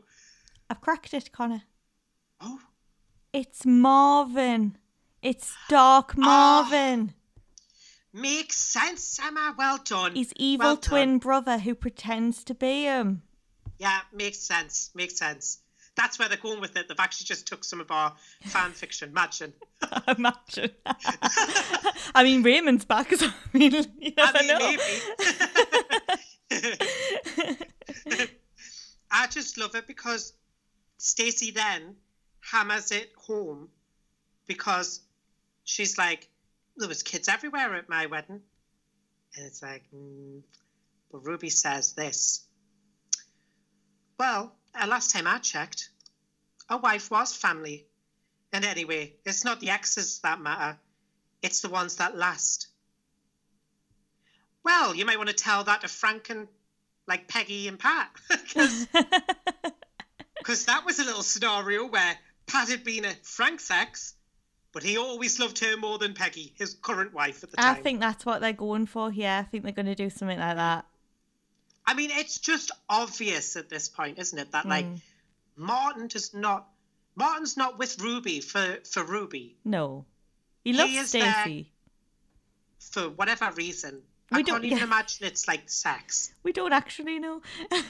I've 0.70 0.80
cracked 0.80 1.12
it, 1.12 1.30
Connor. 1.32 1.62
Oh, 2.40 2.60
It's 3.34 3.66
Marvin. 3.66 4.78
It's 5.20 5.54
Dark 5.68 6.16
Marvin. 6.16 7.12
Makes 8.12 8.56
sense, 8.56 9.18
Emma. 9.22 9.54
Well 9.56 9.78
done. 9.84 10.14
His 10.14 10.32
evil 10.36 10.66
Well 10.66 10.76
done. 10.76 10.90
twin 10.90 11.18
brother 11.18 11.58
who 11.58 11.74
pretends 11.74 12.42
to 12.44 12.54
be 12.54 12.84
him. 12.84 13.22
Yeah, 13.78 14.00
makes 14.12 14.38
sense. 14.38 14.90
Makes 14.94 15.18
sense. 15.18 15.58
That's 15.96 16.18
where 16.18 16.28
they're 16.28 16.38
going 16.38 16.60
with 16.60 16.76
it. 16.76 16.88
They've 16.88 16.98
actually 16.98 17.26
just 17.26 17.46
took 17.46 17.64
some 17.64 17.80
of 17.80 17.90
our 17.90 18.12
fan 18.42 18.72
fiction. 18.72 19.10
Imagine. 19.10 19.52
Imagine. 20.08 20.70
I 22.14 22.24
mean, 22.24 22.42
Raymond's 22.42 22.84
back, 22.84 23.14
so 23.14 23.26
I 23.26 23.58
mean, 23.58 23.72
you 24.00 24.12
never 24.16 24.38
I 24.38 24.42
mean, 24.42 24.78
know. 28.08 28.26
I 29.10 29.26
just 29.28 29.56
love 29.56 29.74
it 29.76 29.86
because 29.86 30.32
Stacey 30.98 31.52
then 31.52 31.94
hammers 32.40 32.90
it 32.90 33.12
home 33.16 33.68
because 34.46 35.00
she's 35.64 35.96
like, 35.96 36.28
there 36.76 36.88
was 36.88 37.02
kids 37.04 37.28
everywhere 37.28 37.74
at 37.76 37.88
my 37.88 38.06
wedding. 38.06 38.40
And 39.36 39.46
it's 39.46 39.62
like, 39.62 39.84
mm, 39.94 40.42
but 41.12 41.24
Ruby 41.24 41.50
says 41.50 41.92
this. 41.92 42.43
Well, 44.18 44.54
uh, 44.74 44.86
last 44.86 45.10
time 45.10 45.26
I 45.26 45.38
checked, 45.38 45.88
a 46.68 46.76
wife 46.76 47.10
was 47.10 47.34
family. 47.34 47.86
And 48.52 48.64
anyway, 48.64 49.14
it's 49.24 49.44
not 49.44 49.60
the 49.60 49.70
exes 49.70 50.20
that 50.20 50.40
matter, 50.40 50.78
it's 51.42 51.60
the 51.60 51.68
ones 51.68 51.96
that 51.96 52.16
last. 52.16 52.68
Well, 54.64 54.94
you 54.94 55.04
might 55.04 55.18
want 55.18 55.28
to 55.28 55.34
tell 55.34 55.64
that 55.64 55.82
to 55.82 55.88
Frank 55.88 56.30
and 56.30 56.48
like 57.06 57.28
Peggy 57.28 57.68
and 57.68 57.78
Pat. 57.78 58.10
Because 60.38 60.66
that 60.66 60.84
was 60.84 60.98
a 60.98 61.04
little 61.04 61.22
scenario 61.22 61.86
where 61.86 62.18
Pat 62.46 62.68
had 62.68 62.84
been 62.84 63.04
a 63.04 63.14
Frank's 63.22 63.70
ex, 63.70 64.14
but 64.72 64.82
he 64.82 64.98
always 64.98 65.40
loved 65.40 65.58
her 65.60 65.76
more 65.76 65.98
than 65.98 66.14
Peggy, 66.14 66.52
his 66.56 66.74
current 66.74 67.14
wife 67.14 67.42
at 67.42 67.50
the 67.50 67.56
time. 67.56 67.76
I 67.76 67.80
think 67.80 68.00
that's 68.00 68.26
what 68.26 68.40
they're 68.40 68.52
going 68.52 68.86
for 68.86 69.10
here. 69.10 69.30
I 69.30 69.42
think 69.42 69.64
they're 69.64 69.72
going 69.72 69.86
to 69.86 69.94
do 69.94 70.10
something 70.10 70.38
like 70.38 70.56
that. 70.56 70.84
I 71.86 71.94
mean, 71.94 72.10
it's 72.12 72.38
just 72.38 72.70
obvious 72.88 73.56
at 73.56 73.68
this 73.68 73.88
point, 73.88 74.18
isn't 74.18 74.38
it? 74.38 74.52
That 74.52 74.66
like 74.66 74.86
mm. 74.86 75.00
Martin 75.56 76.06
does 76.08 76.32
not, 76.34 76.66
Martin's 77.14 77.56
not 77.56 77.78
with 77.78 78.00
Ruby 78.00 78.40
for 78.40 78.78
for 78.90 79.04
Ruby 79.04 79.56
No. 79.64 80.06
He 80.64 80.72
loves 80.72 81.12
there. 81.12 81.46
For 82.78 83.08
whatever 83.10 83.50
reason. 83.52 84.02
I 84.32 84.38
We 84.38 84.44
can't 84.44 84.62
don't- 84.62 84.64
even 84.64 84.78
yeah. 84.78 84.84
imagine 84.84 85.26
it's 85.26 85.46
like 85.46 85.68
sex. 85.68 86.32
We 86.42 86.52
don't 86.52 86.72
actually 86.72 87.18
know. 87.18 87.42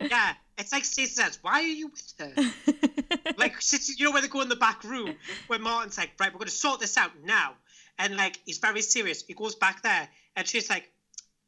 Yeah, 0.00 0.34
it's 0.58 0.70
like 0.72 0.84
Stacey 0.84 1.06
says, 1.14 1.38
"Why 1.40 1.60
are 1.60 1.62
you 1.62 1.88
with 1.88 2.14
her?" 2.18 2.32
like 3.38 3.54
you 3.96 4.04
know 4.04 4.12
when 4.12 4.22
they 4.22 4.28
go 4.28 4.42
in 4.42 4.48
the 4.50 4.56
back 4.56 4.84
room 4.84 5.16
where 5.46 5.58
Martin's 5.58 5.96
like, 5.96 6.10
"Right, 6.20 6.30
we're 6.32 6.38
going 6.38 6.48
to 6.48 6.54
sort 6.54 6.80
this 6.80 6.96
out 6.98 7.10
now," 7.24 7.54
and 7.98 8.16
like 8.16 8.38
he's 8.44 8.58
very 8.58 8.82
serious. 8.82 9.24
He 9.26 9.32
goes 9.34 9.54
back 9.54 9.82
there, 9.82 10.08
and 10.36 10.46
she's 10.46 10.68
like, 10.68 10.90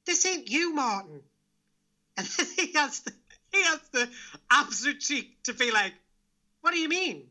"This 0.07 0.24
ain't 0.27 0.49
you, 0.49 0.74
Martin," 0.74 1.20
and 2.16 2.26
then 2.38 2.46
he 2.56 2.72
has 2.72 3.00
the 3.00 3.12
he 3.52 3.62
has 3.62 3.80
the 3.92 4.08
absolute 4.50 5.00
cheek 5.00 5.42
to 5.44 5.54
be 5.54 5.70
like, 5.70 5.92
"What 6.60 6.72
do 6.72 6.78
you 6.78 6.88
mean?" 6.88 7.28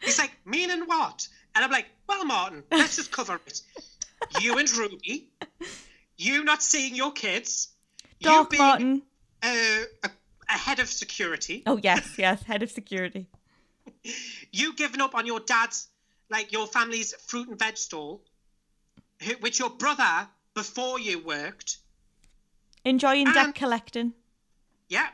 He's 0.00 0.18
like, 0.18 0.32
meaning 0.44 0.82
what? 0.86 1.26
And 1.54 1.64
I'm 1.64 1.70
like, 1.70 1.86
well, 2.08 2.24
Martin, 2.24 2.62
let's 2.70 2.96
just 2.96 3.10
cover 3.12 3.40
it. 3.46 3.62
You 4.40 4.58
and 4.58 4.70
Ruby, 4.76 5.30
you 6.16 6.44
not 6.44 6.62
seeing 6.62 6.94
your 6.94 7.12
kids, 7.12 7.68
you 8.20 8.30
Dark 8.30 8.50
being 8.50 8.62
Martin. 8.62 9.02
uh, 9.42 9.84
a, 10.04 10.10
a 10.48 10.52
head 10.52 10.78
of 10.80 10.88
security, 10.88 11.62
Oh, 11.66 11.78
yes, 11.82 12.18
yes. 12.18 12.42
Head 12.42 12.62
of 12.62 12.70
security. 12.70 13.28
you 14.52 14.74
giving 14.74 15.00
up 15.00 15.14
on 15.14 15.26
your 15.26 15.40
dad's, 15.40 15.88
like 16.30 16.52
your 16.52 16.66
family's 16.66 17.14
fruit 17.14 17.48
and 17.48 17.58
veg 17.58 17.76
stall, 17.76 18.22
which 19.40 19.58
your 19.58 19.70
brother 19.70 20.28
before 20.54 20.98
you 21.00 21.18
worked, 21.18 21.78
Enjoying 22.84 23.24
debt 23.32 23.54
collecting. 23.54 24.12
yeah, 24.88 25.08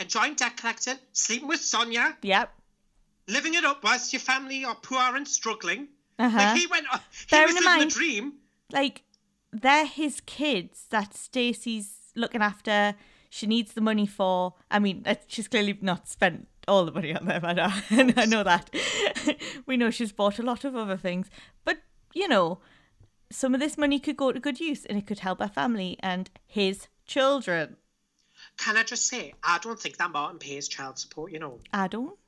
enjoying 0.00 0.34
debt 0.34 0.56
collecting, 0.56 0.96
sleeping 1.12 1.48
with 1.48 1.60
Sonia, 1.60 2.16
Yep. 2.22 2.52
living 3.28 3.54
it 3.54 3.64
up 3.64 3.84
whilst 3.84 4.12
your 4.12 4.20
family 4.20 4.64
are 4.64 4.74
poor 4.74 5.14
and 5.16 5.26
struggling. 5.28 5.88
Uh-huh. 6.18 6.36
Like 6.36 6.56
he 6.58 6.66
went, 6.66 6.86
he 7.28 7.44
was 7.44 7.56
in 7.56 7.64
mind- 7.64 7.82
the 7.82 7.94
dream. 7.94 8.34
like 8.72 9.02
they're 9.52 9.86
his 9.86 10.20
kids 10.22 10.86
that 10.90 11.14
Stacey's 11.14 11.94
looking 12.16 12.42
after. 12.42 12.94
She 13.30 13.46
needs 13.46 13.72
the 13.72 13.80
money 13.80 14.06
for. 14.06 14.54
I 14.70 14.78
mean, 14.78 15.02
uh, 15.06 15.14
she's 15.26 15.48
clearly 15.48 15.78
not 15.80 16.06
spent 16.08 16.48
all 16.68 16.84
the 16.84 16.92
money 16.92 17.14
on 17.14 17.24
them. 17.26 17.44
I 17.44 17.52
know, 17.54 17.68
I 18.16 18.26
know 18.26 18.42
that. 18.42 18.68
we 19.66 19.76
know 19.76 19.90
she's 19.90 20.12
bought 20.12 20.38
a 20.38 20.42
lot 20.42 20.64
of 20.64 20.74
other 20.76 20.96
things, 20.96 21.28
but 21.64 21.78
you 22.14 22.28
know, 22.28 22.58
some 23.32 23.54
of 23.54 23.60
this 23.60 23.76
money 23.78 23.98
could 23.98 24.16
go 24.16 24.30
to 24.32 24.38
good 24.40 24.60
use, 24.60 24.84
and 24.84 24.96
it 24.98 25.06
could 25.06 25.20
help 25.20 25.40
our 25.40 25.48
family 25.48 25.96
and 26.00 26.30
his 26.46 26.86
children. 27.06 27.76
Can 28.58 28.76
I 28.76 28.82
just 28.82 29.06
say, 29.08 29.34
I 29.42 29.58
don't 29.58 29.78
think 29.78 29.96
that 29.98 30.10
Martin 30.10 30.38
pays 30.38 30.68
child 30.68 30.98
support, 30.98 31.32
you 31.32 31.38
know. 31.38 31.58
I 31.72 31.88
don't. 31.88 32.18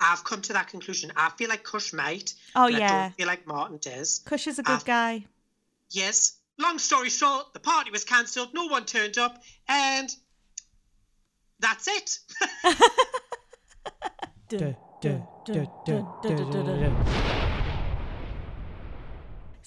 I've 0.00 0.24
come 0.24 0.42
to 0.42 0.52
that 0.52 0.68
conclusion. 0.68 1.12
I 1.16 1.30
feel 1.30 1.48
like 1.48 1.62
Kush 1.62 1.92
might. 1.92 2.34
Oh, 2.56 2.66
but 2.66 2.74
I 2.74 2.78
yeah. 2.78 3.02
don't 3.04 3.14
feel 3.16 3.26
like 3.26 3.46
Martin 3.46 3.78
does. 3.80 4.20
Kush 4.24 4.46
is 4.46 4.58
a 4.58 4.62
good 4.62 4.80
Ah. 4.80 4.84
guy. 4.84 5.24
Yes. 5.90 6.36
Long 6.58 6.78
story 6.78 7.08
short, 7.10 7.52
the 7.52 7.60
party 7.60 7.90
was 7.90 8.04
cancelled, 8.04 8.54
no 8.54 8.66
one 8.66 8.84
turned 8.84 9.18
up, 9.18 9.42
and 9.68 10.14
that's 11.58 11.88
it. 11.88 12.18
Duh, 14.48 14.58
duh, 14.58 14.74
duh, 15.00 15.18
duh, 15.46 15.66
duh, 15.86 16.04
duh, 16.22 16.44
duh, 16.52 16.62
duh. 16.62 17.04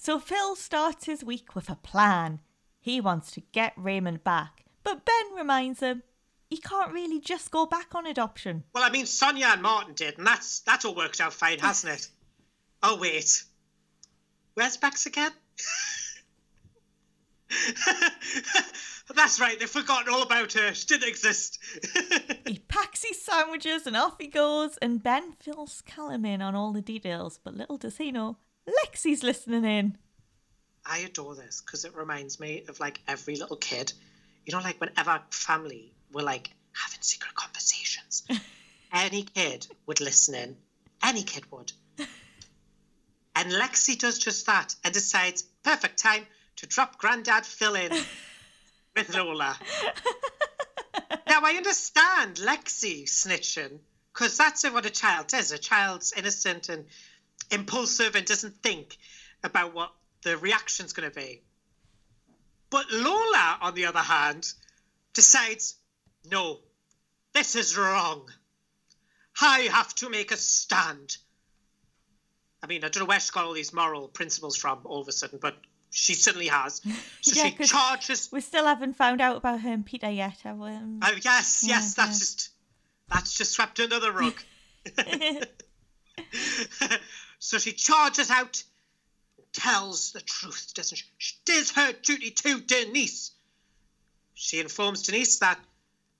So 0.07 0.19
Phil 0.19 0.55
starts 0.55 1.03
his 1.03 1.21
week 1.21 1.53
with 1.53 1.69
a 1.69 1.75
plan. 1.75 2.39
He 2.79 3.01
wants 3.01 3.29
to 3.31 3.41
get 3.51 3.73
Raymond 3.75 4.23
back, 4.23 4.63
but 4.81 5.03
Ben 5.03 5.35
reminds 5.35 5.81
him 5.81 6.01
he 6.49 6.59
can't 6.59 6.93
really 6.93 7.19
just 7.19 7.51
go 7.51 7.65
back 7.65 7.93
on 7.93 8.07
adoption. 8.07 8.63
well, 8.73 8.85
I 8.85 8.89
mean, 8.89 9.05
Sonia 9.05 9.47
and 9.47 9.61
Martin 9.61 9.95
did, 9.95 10.17
and 10.17 10.25
that's 10.25 10.61
that's 10.61 10.85
all 10.85 10.95
worked 10.95 11.19
out 11.19 11.33
fine, 11.33 11.59
hasn't 11.59 11.93
it? 11.93 12.07
Oh 12.81 12.95
wait, 12.95 13.43
where's 14.53 14.77
Bex 14.77 15.07
again? 15.07 15.31
that's 19.13 19.41
right. 19.41 19.59
They've 19.59 19.69
forgotten 19.69 20.13
all 20.13 20.23
about 20.23 20.53
her. 20.53 20.73
She 20.73 20.87
didn't 20.87 21.09
exist. 21.09 21.59
He 22.45 22.59
packs 22.69 23.03
his 23.03 23.21
sandwiches 23.21 23.85
and 23.85 23.97
off 23.97 24.15
he 24.21 24.27
goes, 24.27 24.77
and 24.77 25.03
Ben 25.03 25.33
fills 25.33 25.81
Callum 25.85 26.23
in 26.23 26.41
on 26.41 26.55
all 26.55 26.71
the 26.71 26.81
details, 26.81 27.41
but 27.43 27.55
little 27.57 27.77
does 27.77 27.97
he 27.97 28.09
know, 28.13 28.37
Lexi's 28.67 29.23
listening 29.23 29.63
in. 29.65 29.97
I 30.85 30.99
adore 30.99 31.35
this 31.35 31.61
because 31.65 31.85
it 31.85 31.95
reminds 31.95 32.39
me 32.39 32.65
of 32.67 32.79
like 32.79 33.01
every 33.07 33.35
little 33.35 33.57
kid. 33.57 33.93
You 34.45 34.53
know, 34.53 34.61
like 34.61 34.79
whenever 34.79 35.21
family 35.29 35.93
were 36.11 36.23
like 36.23 36.49
having 36.73 37.01
secret 37.01 37.33
conversations, 37.35 38.25
any 38.93 39.23
kid 39.23 39.67
would 39.85 40.01
listen 40.01 40.35
in. 40.35 40.57
Any 41.03 41.23
kid 41.23 41.49
would. 41.51 41.71
And 43.39 43.51
Lexi 43.51 43.99
does 43.99 44.17
just 44.17 44.47
that 44.47 44.73
and 44.83 44.91
decides 44.91 45.43
perfect 45.61 45.99
time 45.99 46.25
to 46.55 46.65
drop 46.65 46.97
Grandad 46.97 47.45
Phil 47.45 47.75
in 47.75 47.91
with 48.95 49.13
Lola. 49.13 49.55
now 51.27 51.41
I 51.43 51.53
understand 51.55 52.37
Lexi 52.37 53.03
snitching 53.03 53.77
because 54.11 54.37
that's 54.39 54.63
what 54.63 54.87
a 54.87 54.89
child 54.89 55.27
does. 55.27 55.51
A 55.51 55.59
child's 55.59 56.13
innocent 56.17 56.69
and 56.69 56.85
impulsive 57.51 58.15
and 58.15 58.25
doesn't 58.25 58.61
think 58.61 58.97
about 59.43 59.73
what 59.73 59.91
the 60.23 60.37
reaction's 60.37 60.93
going 60.93 61.09
to 61.09 61.15
be. 61.15 61.41
But 62.69 62.85
Lola, 62.91 63.57
on 63.61 63.75
the 63.75 63.85
other 63.85 63.99
hand, 63.99 64.51
decides, 65.13 65.75
no, 66.29 66.59
this 67.33 67.55
is 67.55 67.77
wrong. 67.77 68.29
I 69.39 69.69
have 69.71 69.93
to 69.95 70.09
make 70.09 70.31
a 70.31 70.37
stand. 70.37 71.17
I 72.61 72.67
mean, 72.67 72.83
I 72.83 72.89
don't 72.89 73.03
know 73.03 73.07
where 73.07 73.19
she 73.19 73.31
got 73.31 73.45
all 73.45 73.53
these 73.53 73.73
moral 73.73 74.07
principles 74.07 74.57
from 74.57 74.79
all 74.83 75.01
of 75.01 75.07
a 75.07 75.11
sudden, 75.11 75.39
but 75.41 75.55
she 75.91 76.13
certainly 76.13 76.47
has. 76.47 76.81
So 77.21 77.33
Yeah, 77.35 77.49
she 77.49 77.65
charges. 77.65 78.29
We 78.31 78.41
still 78.41 78.65
haven't 78.65 78.95
found 78.95 79.21
out 79.21 79.37
about 79.37 79.61
her 79.61 79.71
and 79.71 79.85
Peter 79.85 80.09
yet, 80.09 80.39
have 80.43 80.57
we? 80.57 80.69
Um, 80.69 80.99
Oh 81.03 81.13
yes, 81.21 81.63
Yeah, 81.65 81.75
yes, 81.75 81.93
that's 81.93 82.15
yeah. 82.15 82.19
just 82.19 82.49
that's 83.09 83.37
just 83.37 83.51
swept 83.51 83.79
under 83.79 83.99
the 83.99 84.11
rug. 84.11 84.33
so 87.39 87.57
she 87.57 87.71
charges 87.73 88.29
out, 88.31 88.63
tells 89.53 90.11
the 90.11 90.21
truth, 90.21 90.73
doesn't 90.75 90.97
she? 90.97 91.05
She 91.17 91.35
does 91.45 91.71
her 91.71 91.91
duty 91.93 92.31
to 92.31 92.59
Denise. 92.61 93.31
She 94.33 94.59
informs 94.59 95.03
Denise 95.03 95.39
that 95.39 95.59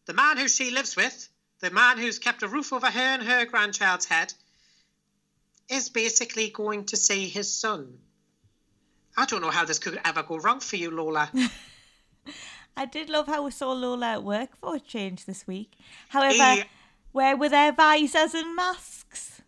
the 0.05 0.13
man 0.13 0.37
who 0.37 0.47
she 0.47 0.71
lives 0.71 0.95
with, 0.95 1.29
the 1.59 1.69
man 1.71 1.97
who's 1.97 2.19
kept 2.19 2.43
a 2.43 2.47
roof 2.47 2.71
over 2.73 2.87
her 2.89 2.99
and 2.99 3.23
her 3.23 3.45
grandchild's 3.45 4.05
head, 4.05 4.33
is 5.69 5.89
basically 5.89 6.49
going 6.49 6.85
to 6.85 6.97
see 6.97 7.27
his 7.27 7.51
son. 7.53 7.97
I 9.17 9.25
don't 9.25 9.41
know 9.41 9.49
how 9.49 9.65
this 9.65 9.79
could 9.79 9.99
ever 10.05 10.23
go 10.23 10.37
wrong 10.37 10.59
for 10.59 10.75
you, 10.77 10.91
Lola. 10.91 11.29
I 12.77 12.85
did 12.85 13.09
love 13.09 13.25
how 13.25 13.43
we 13.43 13.51
saw 13.51 13.71
Lola 13.73 14.13
at 14.13 14.23
work 14.23 14.55
for 14.57 14.75
a 14.75 14.79
change 14.79 15.25
this 15.25 15.47
week. 15.47 15.73
However, 16.09 16.37
Eh. 16.61 16.63
where 17.11 17.35
were 17.35 17.49
their 17.49 17.71
visors 17.71 18.35
and 18.35 18.55
masks? 18.55 19.41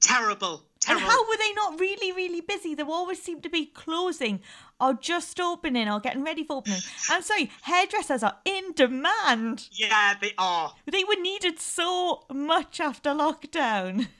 Terrible. 0.00 0.64
And 0.88 0.98
how 0.98 1.28
were 1.28 1.36
they 1.36 1.52
not 1.52 1.78
really, 1.78 2.12
really 2.12 2.40
busy? 2.40 2.74
They 2.74 2.82
always 2.82 3.22
seem 3.22 3.40
to 3.42 3.48
be 3.50 3.66
closing 3.66 4.40
or 4.80 4.94
just 4.94 5.38
opening 5.40 5.88
or 5.88 6.00
getting 6.00 6.24
ready 6.24 6.44
for 6.44 6.56
opening. 6.56 6.80
I'm 7.10 7.22
sorry, 7.22 7.50
hairdressers 7.62 8.22
are 8.22 8.38
in 8.44 8.72
demand. 8.72 9.68
yeah, 9.72 10.14
they 10.20 10.32
are. 10.38 10.72
They 10.90 11.04
were 11.04 11.20
needed 11.20 11.60
so 11.60 12.24
much 12.32 12.80
after 12.80 13.10
lockdown. 13.10 14.08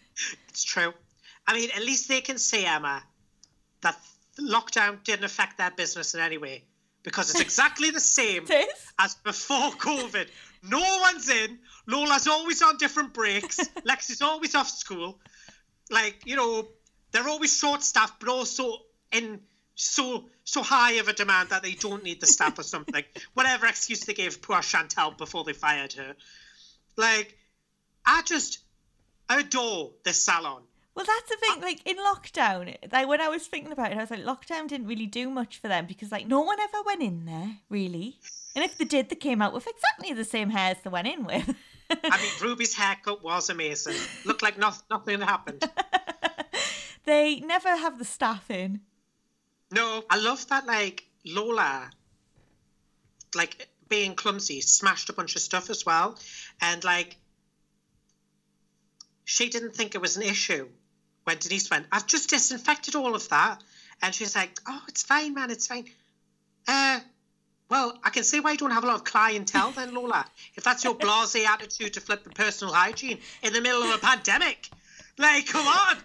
It's 0.51 0.63
true. 0.65 0.93
I 1.47 1.55
mean, 1.55 1.71
at 1.75 1.83
least 1.83 2.07
they 2.09 2.21
can 2.21 2.37
say, 2.37 2.67
Emma, 2.67 3.03
that 3.81 3.99
lockdown 4.39 5.03
didn't 5.03 5.25
affect 5.25 5.57
their 5.57 5.71
business 5.71 6.15
in 6.15 6.21
any 6.21 6.37
way 6.37 6.65
because 7.03 7.31
it's 7.31 7.41
exactly 7.41 7.91
the 7.91 8.01
same 8.19 8.47
as 8.99 9.15
before 9.17 9.71
COVID. 9.79 10.29
No 10.63 10.99
one's 11.01 11.29
in. 11.31 11.59
Lola's 11.87 12.29
always 12.29 12.63
on 12.63 12.77
different 12.77 13.15
breaks. 13.15 13.59
Lexi's 13.89 14.11
is 14.11 14.23
always 14.23 14.55
off 14.55 14.69
school. 14.69 15.19
Like, 15.93 16.23
you 16.25 16.37
know, 16.37 16.67
they're 17.13 17.29
always 17.29 17.57
short 17.57 17.83
staffed, 17.83 18.19
but 18.19 18.31
also 18.31 18.79
in 19.13 19.41
so 19.75 20.29
so 20.45 20.63
high 20.63 20.93
of 20.93 21.09
a 21.09 21.13
demand 21.13 21.51
that 21.51 21.63
they 21.63 21.73
don't 21.73 22.03
need 22.03 22.21
the 22.21 22.27
staff 22.27 22.59
or 22.59 22.63
something. 22.63 23.05
Whatever 23.35 23.67
excuse 23.67 24.01
they 24.01 24.15
gave 24.15 24.43
poor 24.43 24.63
Chantal 24.63 25.13
before 25.13 25.45
they 25.45 25.53
fired 25.53 25.93
her. 25.95 26.17
Like, 26.97 27.37
I 28.05 28.23
just 28.23 28.59
adore 29.29 29.93
this 30.05 30.25
salon. 30.25 30.63
Well, 30.95 31.07
that's 31.07 31.29
the 31.31 31.37
thing. 31.37 31.63
Like 31.63 31.87
in 31.87 31.97
lockdown, 31.97 32.77
like 32.93 33.09
when 33.09 33.21
I 33.21 33.29
was 33.29 33.47
thinking 33.47 33.73
about 33.73 33.93
it, 33.93 33.99
I 33.99 34.01
was 34.01 34.11
like, 34.11 34.25
lockdown 34.25 34.69
didn't 34.69 34.87
really 34.87 35.07
do 35.07 35.31
much 35.31 35.59
for 35.59 35.69
them 35.69 35.87
because 35.87 36.13
like 36.13 36.27
no 36.27 36.41
one 36.41 36.61
ever 36.61 36.83
went 36.85 37.03
in 37.03 37.25
there 37.25 37.57
really, 37.71 38.19
and 38.55 38.65
if 38.65 38.77
they 38.77 38.85
did, 38.85 39.09
they 39.09 39.17
came 39.17 39.41
out 39.41 39.55
with 39.55 39.67
exactly 39.67 40.13
the 40.13 40.25
same 40.25 40.51
hairs 40.51 40.77
they 40.85 40.91
went 40.91 41.09
in 41.09 41.25
with. 41.25 41.55
I 42.05 42.21
mean, 42.21 42.33
Ruby's 42.41 42.75
haircut 42.75 43.23
was 43.23 43.51
amazing. 43.51 43.97
Looked 44.25 44.43
like 44.43 44.59
nothing, 44.59 44.85
nothing 44.91 45.21
happened. 45.21 45.65
they 47.05 47.41
never 47.41 47.77
have 47.77 47.99
the 47.99 48.05
staff 48.05 48.51
in. 48.51 48.81
No, 49.71 50.05
I 50.11 50.19
love 50.19 50.47
that. 50.49 50.67
Like 50.67 51.05
Lola, 51.25 51.91
like 53.35 53.69
being 53.89 54.15
clumsy, 54.15 54.61
smashed 54.61 55.09
a 55.09 55.13
bunch 55.13 55.37
of 55.37 55.43
stuff 55.43 55.71
as 55.71 55.85
well, 55.87 56.19
and 56.61 56.83
like 56.85 57.17
she 59.25 59.49
didn't 59.49 59.75
think 59.75 59.95
it 59.95 60.01
was 60.01 60.17
an 60.17 60.23
issue 60.23 60.69
when 61.25 61.39
Denise 61.39 61.71
went. 61.71 61.87
I've 61.91 62.07
just 62.07 62.31
disinfected 62.31 62.95
all 62.97 63.15
of 63.15 63.29
that, 63.31 63.63
and 64.03 64.15
she's 64.15 64.35
like, 64.37 64.59
"Oh, 64.67 64.83
it's 64.89 65.03
fine, 65.03 65.35
man, 65.35 65.51
it's 65.51 65.67
fine." 65.67 65.89
Uh, 66.69 67.01
well, 67.73 67.99
I 68.05 68.11
can 68.11 68.23
see 68.23 68.39
why 68.39 68.53
you 68.53 68.59
don't 68.59 68.71
have 68.71 68.85
a 68.85 68.87
lot 68.87 68.97
of 68.97 69.05
clientele 69.05 69.71
then, 69.71 69.95
Lola. 69.95 70.27
If 70.57 70.63
that's 70.63 70.85
your 70.85 70.95
blasé 70.95 71.47
attitude 71.47 71.95
to 71.95 72.03
flip 72.03 72.23
the 72.23 72.29
personal 72.29 72.75
hygiene 72.75 73.19
in 73.43 73.55
the 73.55 73.63
middle 73.63 73.83
of 73.83 73.95
a 73.95 73.97
pandemic, 73.97 74.69
like, 75.17 75.47
come 75.47 75.67
on. 75.67 75.97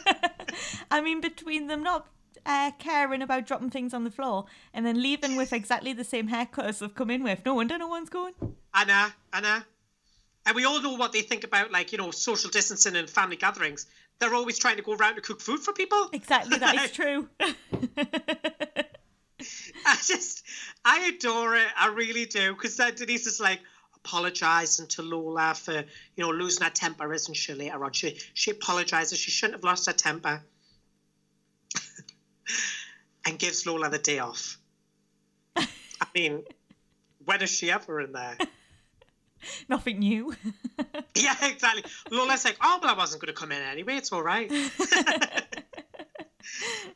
I 0.90 1.02
mean, 1.02 1.20
between 1.20 1.66
them 1.66 1.82
not 1.82 2.06
uh, 2.46 2.70
caring 2.78 3.20
about 3.20 3.46
dropping 3.46 3.68
things 3.68 3.92
on 3.92 4.04
the 4.04 4.10
floor 4.10 4.46
and 4.72 4.86
then 4.86 5.02
leaving 5.02 5.36
with 5.36 5.52
exactly 5.52 5.92
the 5.92 6.02
same 6.02 6.28
haircut 6.28 6.64
as 6.64 6.78
they've 6.78 6.94
come 6.94 7.10
in 7.10 7.22
with, 7.22 7.44
no 7.44 7.52
wonder 7.52 7.76
no 7.76 7.88
one's 7.88 8.08
going. 8.08 8.32
Anna, 8.72 9.14
Anna. 9.34 9.66
And 10.46 10.56
we 10.56 10.64
all 10.64 10.80
know 10.80 10.94
what 10.94 11.12
they 11.12 11.20
think 11.20 11.44
about, 11.44 11.70
like, 11.70 11.92
you 11.92 11.98
know, 11.98 12.10
social 12.10 12.48
distancing 12.48 12.96
and 12.96 13.10
family 13.10 13.36
gatherings. 13.36 13.84
They're 14.18 14.34
always 14.34 14.58
trying 14.58 14.76
to 14.76 14.82
go 14.82 14.94
around 14.94 15.16
to 15.16 15.20
cook 15.20 15.42
food 15.42 15.60
for 15.60 15.74
people. 15.74 16.08
Exactly, 16.14 16.56
that 16.56 16.74
is 16.74 16.90
true. 16.92 17.28
I 19.88 19.96
just, 20.04 20.44
I 20.84 21.12
adore 21.14 21.54
it. 21.54 21.68
I 21.78 21.88
really 21.88 22.26
do. 22.26 22.52
Because 22.54 22.76
then 22.76 22.94
Denise 22.96 23.26
is 23.26 23.38
like, 23.38 23.60
apologising 24.06 24.86
to 24.86 25.02
Lola 25.02 25.54
for, 25.54 25.72
you 25.72 25.84
know, 26.18 26.30
losing 26.30 26.64
her 26.64 26.70
temper, 26.70 27.12
isn't 27.12 27.34
she, 27.34 27.54
later 27.54 27.84
on? 27.84 27.92
She, 27.92 28.18
she 28.34 28.52
apologises. 28.52 29.18
She 29.18 29.30
shouldn't 29.30 29.54
have 29.54 29.64
lost 29.64 29.86
her 29.86 29.92
temper. 29.92 30.42
and 33.26 33.38
gives 33.38 33.66
Lola 33.66 33.88
the 33.90 33.98
day 33.98 34.18
off. 34.18 34.58
I 35.56 36.06
mean, 36.14 36.42
when 37.24 37.42
is 37.42 37.50
she 37.50 37.70
ever 37.70 38.00
in 38.00 38.12
there? 38.12 38.38
Nothing 39.68 39.98
new. 40.00 40.34
Yeah, 41.14 41.34
exactly. 41.42 41.84
Lola's 42.10 42.44
like, 42.44 42.56
oh, 42.60 42.78
well, 42.82 42.94
I 42.94 42.96
wasn't 42.96 43.22
going 43.22 43.32
to 43.34 43.40
come 43.40 43.52
in 43.52 43.62
anyway. 43.62 43.94
It's 43.96 44.12
all 44.12 44.22
right. 44.22 44.50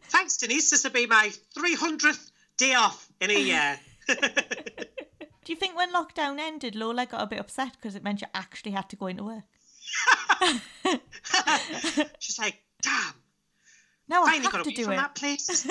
Thanks, 0.08 0.36
Denise. 0.38 0.70
This 0.70 0.84
will 0.84 0.90
be 0.90 1.06
my 1.06 1.30
300th 1.56 2.29
day 2.60 2.74
off 2.74 3.10
in 3.20 3.30
a 3.30 3.38
year. 3.38 3.80
Do 4.08 5.52
you 5.52 5.56
think 5.56 5.76
when 5.76 5.92
lockdown 5.92 6.38
ended, 6.38 6.74
Lola 6.76 7.06
got 7.06 7.22
a 7.22 7.26
bit 7.26 7.40
upset 7.40 7.72
because 7.72 7.96
it 7.96 8.04
meant 8.04 8.20
you 8.20 8.26
actually 8.34 8.72
had 8.72 8.88
to 8.90 8.96
go 8.96 9.06
into 9.06 9.24
work? 9.24 9.44
She's 12.18 12.38
like, 12.38 12.60
damn, 12.82 13.14
Now 14.08 14.22
I 14.22 14.32
finally 14.32 14.42
have 14.44 14.52
got 14.52 14.64
to 14.64 14.70
do 14.70 14.84
from 14.84 14.92
it. 14.92 14.96
that 14.96 15.14
place. 15.14 15.66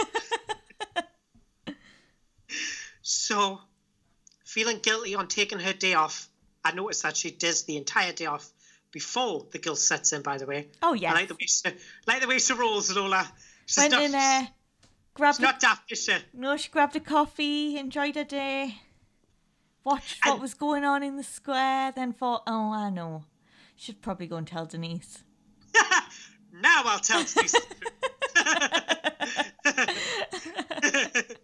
so, 3.01 3.59
feeling 4.43 4.79
guilty 4.79 5.15
on 5.15 5.27
taking 5.27 5.59
her 5.59 5.73
day 5.73 5.93
off, 5.93 6.27
I 6.65 6.71
noticed 6.71 7.03
that 7.03 7.15
she 7.15 7.31
does 7.31 7.63
the 7.63 7.77
entire 7.77 8.11
day 8.11 8.25
off 8.25 8.49
before 8.91 9.45
the 9.51 9.59
guilt 9.59 9.77
sets 9.77 10.11
in, 10.13 10.23
by 10.23 10.37
the 10.39 10.47
way. 10.47 10.67
Oh 10.81 10.93
I 10.93 10.95
yeah. 10.95 11.13
like 11.13 11.27
the 11.27 11.35
way 11.35 11.45
she, 11.45 11.69
like 12.07 12.21
the 12.21 12.27
way 12.27 12.39
she 12.39 12.53
rolls, 12.53 12.93
Lola. 12.93 13.31
She's 13.67 13.77
Went 13.77 13.91
not, 13.91 14.03
in 14.03 14.11
there, 14.11 14.47
grabbed 15.19 15.37
she's 15.37 15.43
not 15.43 15.59
daft, 15.59 15.91
is 15.91 16.03
she? 16.03 16.15
no, 16.33 16.57
she 16.57 16.69
grabbed 16.69 16.95
a 16.95 16.99
coffee, 16.99 17.77
enjoyed 17.77 18.15
her 18.15 18.23
day, 18.23 18.75
watched 19.83 20.25
what 20.25 20.41
was 20.41 20.53
going 20.53 20.83
on 20.83 21.03
in 21.03 21.17
the 21.17 21.23
square, 21.23 21.91
then 21.91 22.13
thought, 22.13 22.43
oh, 22.47 22.71
I 22.73 22.89
know, 22.89 23.23
She 23.75 23.87
should 23.87 24.01
probably 24.01 24.27
go 24.27 24.37
and 24.37 24.47
tell 24.47 24.65
Denise. 24.65 25.23
now 26.53 26.83
I'll 26.85 26.99
tell 26.99 27.23
Denise. 27.23 27.55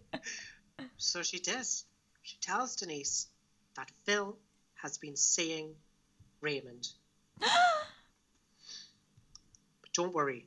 so 0.96 1.22
she 1.22 1.38
does. 1.38 1.84
She 2.22 2.36
tells 2.40 2.76
Denise 2.76 3.28
that 3.76 3.90
Phil 4.04 4.36
has 4.82 4.98
been 4.98 5.16
seeing 5.16 5.74
Raymond. 6.40 6.88
but 7.38 7.48
don't 9.92 10.14
worry, 10.14 10.46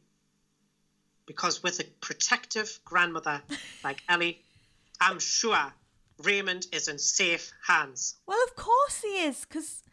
because 1.30 1.62
with 1.62 1.80
a 1.80 1.84
protective 2.02 2.80
grandmother 2.84 3.40
like 3.84 4.02
Ellie, 4.10 4.42
I'm 5.00 5.20
sure 5.20 5.72
Raymond 6.24 6.66
is 6.72 6.88
in 6.88 6.98
safe 6.98 7.52
hands. 7.68 8.16
Well, 8.26 8.44
of 8.48 8.56
course 8.56 9.02
he 9.04 9.22
is, 9.30 9.46
because, 9.46 9.84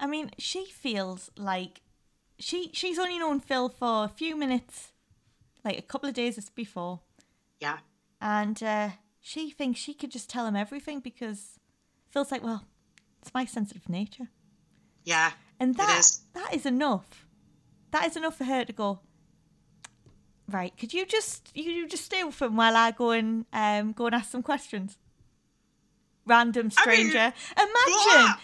I 0.00 0.06
mean, 0.08 0.32
she 0.38 0.64
feels 0.66 1.30
like 1.36 1.82
she 2.40 2.70
she's 2.72 2.98
only 2.98 3.18
known 3.20 3.38
Phil 3.38 3.68
for 3.68 4.04
a 4.04 4.08
few 4.08 4.36
minutes, 4.36 4.88
like 5.64 5.78
a 5.78 5.82
couple 5.82 6.08
of 6.08 6.14
days 6.16 6.50
before, 6.50 6.98
Yeah. 7.60 7.78
and 8.20 8.60
uh, 8.62 8.88
she 9.20 9.50
thinks 9.50 9.78
she 9.78 9.94
could 9.94 10.10
just 10.10 10.28
tell 10.28 10.46
him 10.48 10.56
everything 10.56 10.98
because 11.00 11.60
Phil's 12.10 12.32
like, 12.32 12.42
well, 12.42 12.64
it's 13.22 13.32
my 13.32 13.44
sensitive 13.46 13.88
nature, 13.88 14.28
Yeah. 15.04 15.30
and 15.60 15.76
that 15.76 15.98
is. 16.00 16.22
that 16.34 16.52
is 16.52 16.66
enough. 16.66 17.24
That 17.92 18.04
is 18.08 18.16
enough 18.16 18.36
for 18.36 18.44
her 18.44 18.64
to 18.64 18.72
go. 18.72 18.98
Right? 20.48 20.76
Could 20.78 20.94
you 20.94 21.06
just 21.06 21.50
you, 21.54 21.70
you 21.70 21.88
just 21.88 22.04
stay 22.04 22.22
with 22.22 22.40
him 22.40 22.56
while 22.56 22.76
I 22.76 22.92
go 22.92 23.10
and 23.10 23.46
um 23.52 23.92
go 23.92 24.06
and 24.06 24.14
ask 24.14 24.30
some 24.30 24.42
questions? 24.42 24.98
Random 26.26 26.70
I 26.76 26.86
mean, 26.86 27.10
stranger. 27.10 27.32
Imagine. 27.56 27.72
what? 27.74 28.38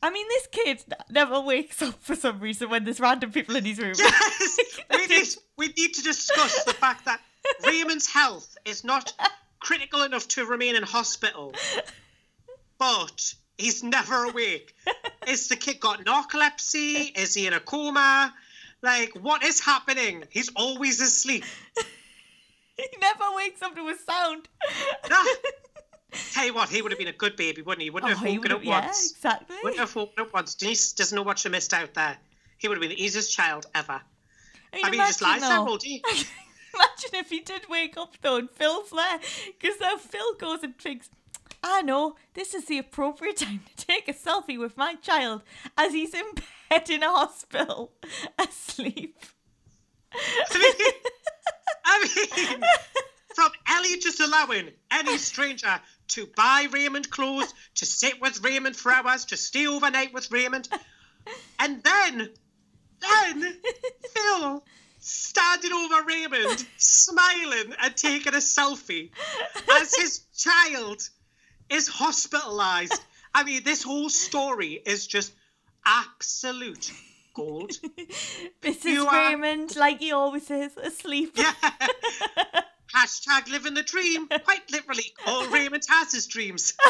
I 0.00 0.10
mean, 0.10 0.26
this 0.28 0.46
kid 0.52 0.84
never 1.10 1.40
wakes 1.40 1.82
up 1.82 2.00
for 2.00 2.14
some 2.14 2.38
reason 2.38 2.70
when 2.70 2.84
there's 2.84 3.00
random 3.00 3.32
people 3.32 3.56
in 3.56 3.64
his 3.64 3.78
room. 3.78 3.94
Yes, 3.98 4.58
we 4.90 5.06
need, 5.06 5.28
we 5.56 5.66
need 5.76 5.94
to 5.94 6.02
discuss 6.02 6.62
the 6.64 6.72
fact 6.72 7.04
that 7.06 7.20
Raymond's 7.66 8.06
health 8.06 8.56
is 8.64 8.84
not 8.84 9.12
critical 9.58 10.02
enough 10.02 10.28
to 10.28 10.46
remain 10.46 10.76
in 10.76 10.84
hospital, 10.84 11.52
but 12.78 13.34
he's 13.56 13.82
never 13.82 14.24
awake. 14.24 14.74
Is 15.26 15.48
the 15.48 15.56
kid 15.56 15.80
got 15.80 16.04
narcolepsy? 16.04 17.16
Is 17.18 17.34
he 17.34 17.46
in 17.46 17.52
a 17.52 17.60
coma? 17.60 18.32
Like, 18.82 19.12
what 19.20 19.42
is 19.42 19.60
happening? 19.60 20.24
He's 20.30 20.50
always 20.54 21.00
asleep. 21.00 21.44
he 22.76 22.86
never 23.00 23.24
wakes 23.36 23.60
up 23.62 23.74
to 23.74 23.88
a 23.88 23.94
sound. 23.96 24.48
Ah. 25.10 25.26
Tell 26.32 26.46
you 26.46 26.54
what, 26.54 26.70
he 26.70 26.80
would 26.80 26.90
have 26.90 26.98
been 26.98 27.08
a 27.08 27.12
good 27.12 27.36
baby, 27.36 27.60
wouldn't 27.60 27.82
he? 27.82 27.90
Wouldn't 27.90 28.10
Oh, 28.12 28.16
have 28.16 28.26
he 28.26 28.38
woken 28.38 28.52
up 28.52 28.64
yeah, 28.64 28.80
once. 28.86 29.12
exactly. 29.12 29.56
Wouldn't 29.62 29.80
have 29.80 29.94
woken 29.94 30.22
up 30.24 30.32
once. 30.32 30.54
Denise 30.54 30.92
doesn't 30.94 31.14
know 31.14 31.22
what 31.22 31.38
she 31.38 31.48
missed 31.50 31.74
out 31.74 31.92
there. 31.94 32.16
He 32.56 32.66
would 32.66 32.76
have 32.76 32.80
been 32.80 32.90
the 32.90 33.02
easiest 33.02 33.30
child 33.32 33.66
ever. 33.74 34.00
I 34.72 34.90
mean, 34.90 34.92
he 34.94 34.98
just 34.98 35.20
lies 35.22 35.38
imagine 35.38 35.48
there 35.48 35.68
all 35.68 35.76
day. 35.76 36.02
Imagine 36.74 37.14
if 37.14 37.28
he 37.30 37.40
did 37.40 37.68
wake 37.68 37.96
up 37.96 38.14
though 38.22 38.36
and 38.36 38.50
Phil's 38.50 38.90
there. 38.90 39.18
Because 39.60 39.78
then 39.78 39.98
Phil 39.98 40.34
goes 40.38 40.62
and 40.62 40.76
thinks, 40.78 41.10
I 41.62 41.82
know, 41.82 42.16
this 42.34 42.54
is 42.54 42.66
the 42.66 42.78
appropriate 42.78 43.36
time 43.38 43.60
to 43.76 43.86
take 43.86 44.08
a 44.08 44.14
selfie 44.14 44.58
with 44.58 44.76
my 44.76 44.94
child 44.94 45.42
as 45.76 45.92
he's 45.92 46.14
in 46.14 46.24
bed 46.34 46.44
in 46.70 47.02
a 47.02 47.10
hospital, 47.10 47.92
asleep. 48.38 49.18
I 51.84 52.04
mean, 52.04 52.60
from 53.34 53.50
Ellie 53.68 53.98
just 53.98 54.20
allowing 54.20 54.70
any 54.90 55.18
stranger 55.18 55.80
to 56.08 56.26
buy 56.36 56.66
Raymond 56.70 57.10
clothes, 57.10 57.52
to 57.76 57.86
sit 57.86 58.20
with 58.20 58.42
Raymond 58.42 58.76
for 58.76 58.92
hours, 58.92 59.26
to 59.26 59.36
stay 59.36 59.66
overnight 59.66 60.12
with 60.12 60.30
Raymond, 60.30 60.68
and 61.58 61.82
then 61.82 62.30
then 63.00 63.56
Phil 64.12 64.64
standing 65.00 65.72
over 65.72 66.02
Raymond, 66.04 66.66
smiling 66.76 67.74
and 67.80 67.96
taking 67.96 68.34
a 68.34 68.38
selfie 68.38 69.10
as 69.70 69.94
his 69.94 70.20
child 70.36 71.08
is 71.70 71.88
hospitalized. 71.88 73.00
I 73.34 73.44
mean, 73.44 73.62
this 73.62 73.82
whole 73.82 74.08
story 74.08 74.80
is 74.84 75.06
just 75.06 75.32
absolute 75.86 76.92
gold. 77.34 77.72
Mrs. 78.62 78.84
You 78.84 79.06
are- 79.06 79.28
Raymond, 79.30 79.76
like 79.76 80.00
he 80.00 80.12
always 80.12 80.50
is, 80.50 80.76
asleep. 80.76 81.32
Yeah. 81.36 81.52
Hashtag 82.94 83.50
living 83.50 83.74
the 83.74 83.82
dream. 83.82 84.28
Quite 84.28 84.70
literally, 84.72 85.12
all 85.26 85.46
Raymond 85.48 85.82
has 85.88 86.12
his 86.12 86.26
dreams. 86.26 86.74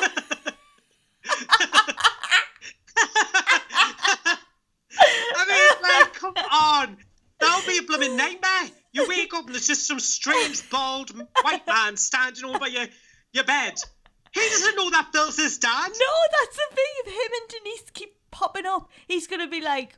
I 5.01 5.45
mean, 5.49 5.83
like, 5.83 6.15
come 6.15 6.35
on. 6.37 6.97
That 7.41 7.57
would 7.57 7.67
be 7.73 7.79
a 7.79 7.83
blooming 7.83 8.17
nightmare. 8.17 8.71
You 8.93 9.07
wake 9.09 9.35
up 9.35 9.47
and 9.47 9.55
there's 9.55 9.67
just 9.67 9.87
some 9.87 10.01
strange, 10.01 10.69
bald, 10.71 11.11
white 11.43 11.67
man 11.67 11.97
standing 11.97 12.45
over 12.45 12.67
your, 12.69 12.87
your 13.33 13.45
bed. 13.45 13.75
He 14.33 14.41
doesn't 14.41 14.77
know 14.77 14.91
that 14.91 15.09
Phil's 15.13 15.37
his 15.37 15.59
dad. 15.59 15.89
No, 15.89 16.15
that's 16.33 16.57
the 16.57 16.75
thing. 16.75 17.15
Him 17.15 17.31
and 17.41 17.49
Denise 17.49 17.91
keep 17.93 18.15
popping 18.39 18.67
up, 18.67 18.89
he's 19.07 19.27
gonna 19.27 19.49
be 19.49 19.61
like, 19.61 19.95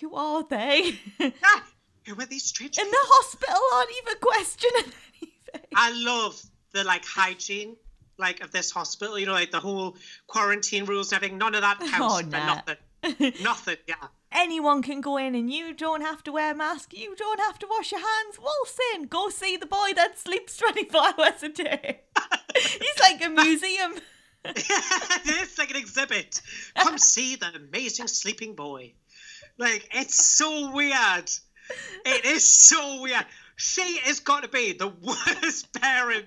"Who 0.00 0.14
are 0.14 0.44
they?" 0.48 0.98
Yeah. 1.18 1.30
Who 2.06 2.20
are 2.20 2.26
these 2.26 2.44
strange 2.44 2.78
In 2.78 2.90
the 2.90 2.96
hospital, 3.00 3.62
aren't 3.74 3.90
even 4.02 4.18
questioning 4.20 4.92
anything. 5.22 5.68
I 5.76 5.92
love 5.92 6.42
the 6.72 6.82
like 6.84 7.04
hygiene 7.04 7.76
like 8.18 8.42
of 8.42 8.50
this 8.50 8.70
hospital. 8.72 9.18
You 9.18 9.26
know, 9.26 9.32
like 9.34 9.52
the 9.52 9.60
whole 9.60 9.96
quarantine 10.26 10.84
rules 10.84 11.12
and 11.12 11.16
everything. 11.18 11.38
None 11.38 11.54
of 11.54 11.60
that 11.62 11.78
counts 11.78 12.14
Oh, 12.14 12.18
for 12.22 12.26
nah. 12.26 12.54
nothing. 12.54 12.76
Nothing. 13.42 13.76
Yeah. 13.86 13.94
Anyone 14.32 14.80
can 14.82 15.00
go 15.00 15.16
in, 15.16 15.34
and 15.34 15.52
you 15.52 15.74
don't 15.74 16.00
have 16.00 16.22
to 16.24 16.32
wear 16.32 16.52
a 16.52 16.54
mask. 16.56 16.92
You 16.96 17.14
don't 17.16 17.40
have 17.40 17.58
to 17.60 17.66
wash 17.68 17.92
your 17.92 18.00
hands. 18.00 18.38
Waltz 18.40 18.78
in. 18.94 19.06
Go 19.06 19.28
see 19.28 19.56
the 19.56 19.66
boy 19.66 19.90
that 19.94 20.18
sleeps 20.18 20.56
twenty-four 20.62 21.00
hours 21.18 21.42
a 21.42 21.48
day. 21.50 22.00
he's 22.56 22.98
like 23.00 23.24
a 23.24 23.28
museum. 23.28 23.94
It's 24.44 25.58
like 25.58 25.70
an 25.70 25.76
exhibit. 25.76 26.40
Come 26.76 26.98
see 26.98 27.36
the 27.36 27.52
amazing 27.54 28.08
sleeping 28.08 28.54
boy. 28.54 28.92
Like 29.58 29.88
it's 29.94 30.24
so 30.24 30.72
weird. 30.72 31.30
It 32.04 32.24
is 32.24 32.44
so 32.44 33.02
weird. 33.02 33.24
She 33.56 33.98
has 33.98 34.20
got 34.20 34.42
to 34.42 34.48
be 34.48 34.72
the 34.72 34.88
worst 35.02 35.72
parent 35.80 36.26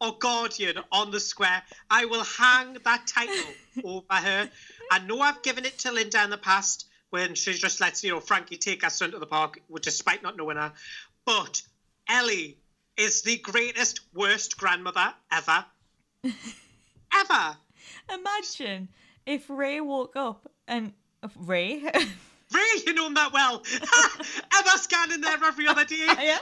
or 0.00 0.18
guardian 0.18 0.76
on 0.92 1.10
the 1.10 1.20
square. 1.20 1.62
I 1.90 2.04
will 2.04 2.24
hang 2.24 2.76
that 2.84 3.06
title 3.06 3.54
over 3.84 4.14
her. 4.14 4.50
I 4.90 4.98
know 5.00 5.20
I've 5.20 5.42
given 5.42 5.64
it 5.64 5.78
to 5.80 5.92
Linda 5.92 6.22
in 6.22 6.30
the 6.30 6.38
past 6.38 6.86
when 7.10 7.34
she 7.34 7.54
just 7.54 7.80
lets 7.80 8.04
you 8.04 8.10
know 8.10 8.20
Frankie 8.20 8.56
take 8.56 8.82
her 8.82 8.90
son 8.90 9.12
to 9.12 9.18
the 9.18 9.26
park, 9.26 9.60
despite 9.80 10.22
not 10.22 10.36
knowing 10.36 10.56
her. 10.56 10.72
But 11.24 11.62
Ellie 12.08 12.58
is 12.96 13.22
the 13.22 13.38
greatest, 13.38 14.00
worst 14.14 14.58
grandmother 14.58 15.14
ever. 15.30 15.64
ever. 17.20 17.56
Imagine 18.12 18.88
if 19.24 19.48
Ray 19.48 19.80
woke 19.80 20.16
up 20.16 20.50
and 20.68 20.92
uh, 21.22 21.28
Ray. 21.36 21.82
Ray, 22.54 22.62
you 22.86 22.94
know 22.94 23.06
him 23.06 23.14
that 23.14 23.32
well. 23.32 23.62
ever 24.58 24.78
scanning 24.78 25.20
there 25.20 25.38
every 25.44 25.66
other 25.66 25.84
day. 25.84 26.06
yeah. 26.20 26.38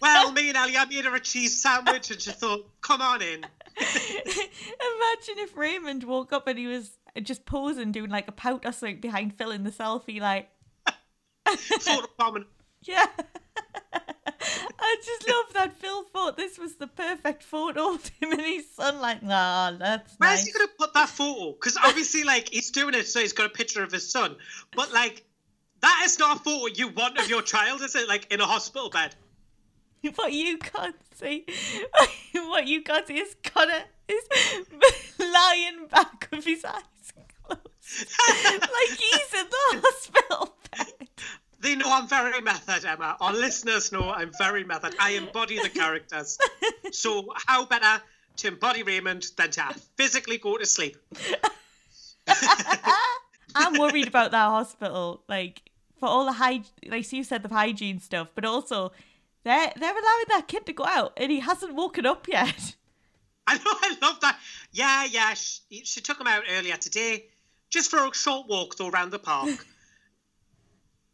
Well, 0.00 0.32
me 0.32 0.48
and 0.48 0.56
Ellie, 0.56 0.76
I 0.76 0.84
made 0.84 1.04
her 1.04 1.14
a 1.14 1.20
cheese 1.20 1.60
sandwich 1.60 2.10
and 2.10 2.20
she 2.20 2.30
thought, 2.30 2.68
come 2.80 3.00
on 3.00 3.20
in. 3.20 3.44
Imagine 3.76 5.38
if 5.38 5.56
Raymond 5.56 6.04
woke 6.04 6.32
up 6.32 6.46
and 6.46 6.58
he 6.58 6.66
was 6.66 6.92
just 7.22 7.44
posing, 7.44 7.90
doing 7.90 8.10
like 8.10 8.28
a 8.28 8.32
pout 8.32 8.64
or 8.64 8.72
something 8.72 9.00
behind 9.00 9.34
Phil 9.36 9.50
in 9.50 9.64
the 9.64 9.70
selfie, 9.70 10.20
like, 10.20 10.48
Photo 11.80 12.06
prominent. 12.16 12.50
yeah. 12.82 13.06
I 14.78 14.96
just 15.04 15.28
love 15.28 15.52
that 15.54 15.72
Phil 15.74 16.02
thought 16.04 16.36
this 16.36 16.58
was 16.58 16.76
the 16.76 16.86
perfect 16.86 17.42
photo 17.42 17.94
of 17.94 18.06
him 18.20 18.32
and 18.32 18.40
his 18.40 18.70
son, 18.70 19.00
like, 19.00 19.22
nah, 19.22 19.72
that's 19.72 20.14
Where's 20.18 20.40
nice. 20.40 20.46
he 20.46 20.52
to 20.52 20.68
put 20.78 20.94
that 20.94 21.08
photo? 21.08 21.52
Because 21.52 21.76
obviously, 21.82 22.24
like, 22.24 22.50
he's 22.50 22.70
doing 22.70 22.94
it 22.94 23.06
so 23.06 23.20
he's 23.20 23.32
got 23.32 23.46
a 23.46 23.50
picture 23.50 23.82
of 23.82 23.92
his 23.92 24.10
son. 24.10 24.36
But, 24.74 24.92
like, 24.92 25.24
that 25.80 26.02
is 26.04 26.18
not 26.18 26.36
a 26.36 26.40
photo 26.40 26.66
you 26.74 26.88
want 26.88 27.18
of 27.18 27.28
your 27.28 27.42
child, 27.42 27.82
is 27.82 27.94
it? 27.94 28.08
Like, 28.08 28.32
in 28.32 28.40
a 28.40 28.46
hospital 28.46 28.90
bed. 28.90 29.14
What 30.16 30.32
you 30.34 30.58
can't 30.58 30.96
see, 31.14 31.46
what 32.34 32.66
you 32.66 32.82
can't 32.82 33.06
see 33.06 33.14
is 33.14 33.34
Connor 33.42 33.84
is 34.06 34.24
lying 35.18 35.86
back 35.90 36.28
with 36.30 36.44
his 36.44 36.62
eyes 36.62 36.82
closed, 37.42 37.62
like 38.60 38.98
he's 38.98 39.40
in 39.40 39.46
the 39.48 39.80
hospital. 39.82 40.53
They 41.64 41.76
know 41.76 41.90
I'm 41.90 42.06
very 42.06 42.42
method, 42.42 42.84
Emma. 42.84 43.16
Our 43.22 43.32
listeners 43.32 43.90
know 43.90 44.10
I'm 44.10 44.30
very 44.36 44.64
method. 44.64 44.94
I 45.00 45.12
embody 45.12 45.58
the 45.62 45.70
characters. 45.70 46.36
So, 46.92 47.32
how 47.46 47.64
better 47.64 48.02
to 48.36 48.48
embody 48.48 48.82
Raymond 48.82 49.28
than 49.38 49.50
to 49.52 49.74
physically 49.96 50.36
go 50.36 50.58
to 50.58 50.66
sleep? 50.66 50.98
I'm 53.54 53.78
worried 53.78 54.08
about 54.08 54.32
that 54.32 54.48
hospital, 54.48 55.22
like 55.26 55.62
for 55.98 56.06
all 56.06 56.26
the 56.26 56.32
hygiene, 56.32 56.66
like 56.86 57.10
you 57.10 57.24
said, 57.24 57.42
the 57.42 57.48
hygiene 57.48 57.98
stuff, 57.98 58.28
but 58.34 58.44
also 58.44 58.92
they're 59.44 59.72
they're 59.74 59.90
allowing 59.90 60.28
that 60.28 60.44
kid 60.46 60.66
to 60.66 60.74
go 60.74 60.84
out 60.84 61.14
and 61.16 61.32
he 61.32 61.40
hasn't 61.40 61.74
woken 61.74 62.04
up 62.04 62.28
yet. 62.28 62.76
I 63.46 63.56
know, 63.56 63.62
I 63.64 63.96
love 64.02 64.20
that. 64.20 64.38
Yeah, 64.70 65.06
yeah. 65.06 65.32
She, 65.32 65.82
she 65.84 66.02
took 66.02 66.20
him 66.20 66.26
out 66.26 66.42
earlier 66.50 66.76
today, 66.76 67.24
just 67.70 67.90
for 67.90 68.06
a 68.06 68.12
short 68.12 68.48
walk 68.48 68.76
though 68.76 68.90
around 68.90 69.12
the 69.12 69.18
park. 69.18 69.66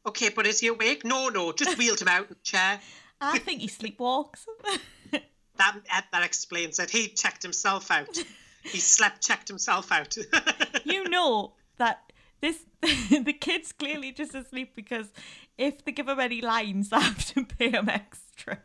Okay, 0.06 0.28
but 0.30 0.46
is 0.46 0.60
he 0.60 0.68
awake? 0.68 1.04
No, 1.04 1.28
no. 1.28 1.52
Just 1.52 1.76
wheeled 1.78 2.00
him 2.00 2.08
out 2.08 2.26
in 2.26 2.32
a 2.32 2.42
chair. 2.42 2.80
I 3.20 3.38
think 3.38 3.60
he 3.60 3.68
sleepwalks. 3.68 4.46
That 5.56 6.06
that 6.12 6.22
explains 6.22 6.78
it. 6.78 6.88
He 6.88 7.08
checked 7.08 7.42
himself 7.42 7.90
out. 7.90 8.16
He 8.62 8.78
slept, 8.78 9.20
checked 9.22 9.46
himself 9.46 9.92
out. 9.92 10.16
you 10.84 11.06
know 11.06 11.52
that 11.76 12.12
this 12.40 12.64
the 12.82 13.34
kid's 13.38 13.70
clearly 13.72 14.10
just 14.12 14.34
asleep 14.34 14.72
because 14.74 15.08
if 15.58 15.84
they 15.84 15.92
give 15.92 16.08
him 16.08 16.18
any 16.18 16.40
lines, 16.40 16.88
they 16.88 16.98
have 16.98 17.22
to 17.34 17.44
pay 17.44 17.68
him 17.70 17.90
extra. 17.90 18.58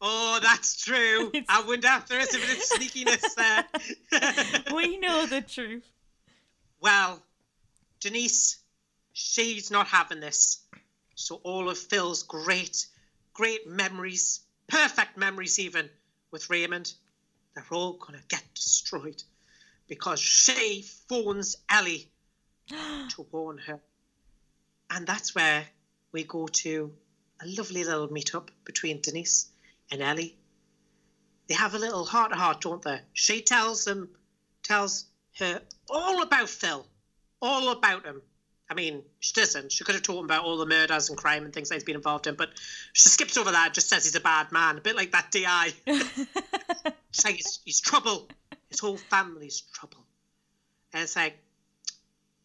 oh, 0.00 0.38
that's 0.40 0.84
true. 0.84 1.30
It's- 1.34 1.46
I 1.48 1.62
wonder 1.66 1.88
if 1.96 2.06
there 2.06 2.20
is 2.20 2.32
a 2.32 2.38
bit 2.38 2.50
of 2.50 2.62
sneakiness 2.62 3.34
there. 3.34 4.72
We 4.74 4.98
know 4.98 5.26
the 5.26 5.40
truth. 5.40 5.90
Well, 6.80 7.22
Denise, 8.00 8.56
she's 9.12 9.70
not 9.70 9.86
having 9.86 10.20
this. 10.20 10.62
So 11.14 11.36
all 11.44 11.68
of 11.68 11.78
Phil's 11.78 12.22
great, 12.22 12.86
great 13.34 13.66
memories, 13.66 14.40
perfect 14.68 15.16
memories 15.16 15.58
even, 15.58 15.90
with 16.30 16.48
Raymond, 16.48 16.92
they're 17.54 17.66
all 17.70 17.94
gonna 17.94 18.22
get 18.28 18.42
destroyed 18.54 19.22
because 19.86 20.20
she 20.20 20.82
phones 21.08 21.56
Ellie 21.68 22.10
to 22.68 23.26
warn 23.30 23.58
her. 23.58 23.80
And 24.88 25.06
that's 25.06 25.34
where 25.34 25.66
we 26.12 26.24
go 26.24 26.46
to 26.46 26.92
a 27.42 27.46
lovely 27.46 27.84
little 27.84 28.08
meetup 28.08 28.48
between 28.64 29.00
Denise 29.00 29.50
and 29.90 30.00
Ellie. 30.02 30.36
They 31.48 31.54
have 31.54 31.74
a 31.74 31.78
little 31.78 32.04
heart 32.04 32.32
to 32.32 32.38
heart, 32.38 32.60
don't 32.60 32.82
they? 32.82 33.00
She 33.12 33.42
tells 33.42 33.84
them, 33.84 34.08
tells 34.62 35.06
her 35.38 35.60
all 35.88 36.22
about 36.22 36.48
Phil, 36.48 36.86
all 37.40 37.70
about 37.70 38.04
him. 38.04 38.20
I 38.70 38.74
mean, 38.74 39.02
she 39.18 39.32
doesn't. 39.32 39.72
She 39.72 39.82
could 39.82 39.96
have 39.96 40.04
told 40.04 40.20
him 40.20 40.26
about 40.26 40.44
all 40.44 40.56
the 40.56 40.66
murders 40.66 41.08
and 41.08 41.18
crime 41.18 41.44
and 41.44 41.52
things 41.52 41.68
that 41.68 41.74
he's 41.74 41.84
been 41.84 41.96
involved 41.96 42.28
in, 42.28 42.36
but 42.36 42.50
she 42.92 43.08
skips 43.08 43.36
over 43.36 43.50
that. 43.50 43.74
Just 43.74 43.88
says 43.88 44.04
he's 44.04 44.14
a 44.14 44.20
bad 44.20 44.52
man, 44.52 44.78
a 44.78 44.80
bit 44.80 44.94
like 44.94 45.10
that 45.10 45.32
Di. 45.32 45.72
She's 45.84 46.26
like 47.24 47.34
he's, 47.34 47.58
he's 47.64 47.80
trouble. 47.80 48.28
His 48.68 48.78
whole 48.78 48.96
family's 48.96 49.62
trouble. 49.72 50.06
And 50.92 51.02
it's 51.02 51.16
like, 51.16 51.36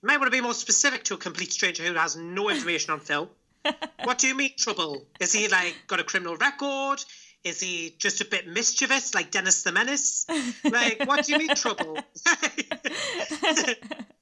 you 0.02 0.08
might 0.08 0.18
want 0.18 0.32
to 0.32 0.36
be 0.36 0.41
more 0.41 0.56
specific 0.56 1.04
to 1.06 1.14
a 1.14 1.18
complete 1.18 1.54
stranger 1.54 1.84
who 1.84 1.93
has 1.93 2.16
no 2.16 2.50
information 2.50 2.93
on 2.93 3.00
Phil. 3.00 3.30
What 4.04 4.20
do 4.20 4.28
you 4.28 4.36
mean 4.36 4.52
trouble? 4.56 5.08
Is 5.20 5.34
he 5.34 5.48
like 5.48 5.76
got 5.88 6.00
a 6.00 6.04
criminal 6.04 6.38
record? 6.38 7.04
Is 7.43 7.60
he 7.60 7.96
just 7.98 8.22
a 8.22 8.26
bit 8.26 8.48
mischievous, 8.48 9.16
like 9.16 9.32
Dennis 9.32 9.64
the 9.64 9.72
Menace? 9.72 10.28
Like, 10.64 11.08
what 11.08 11.26
do 11.26 11.32
you 11.32 11.39
mean 11.39 11.56
trouble? 11.56 11.98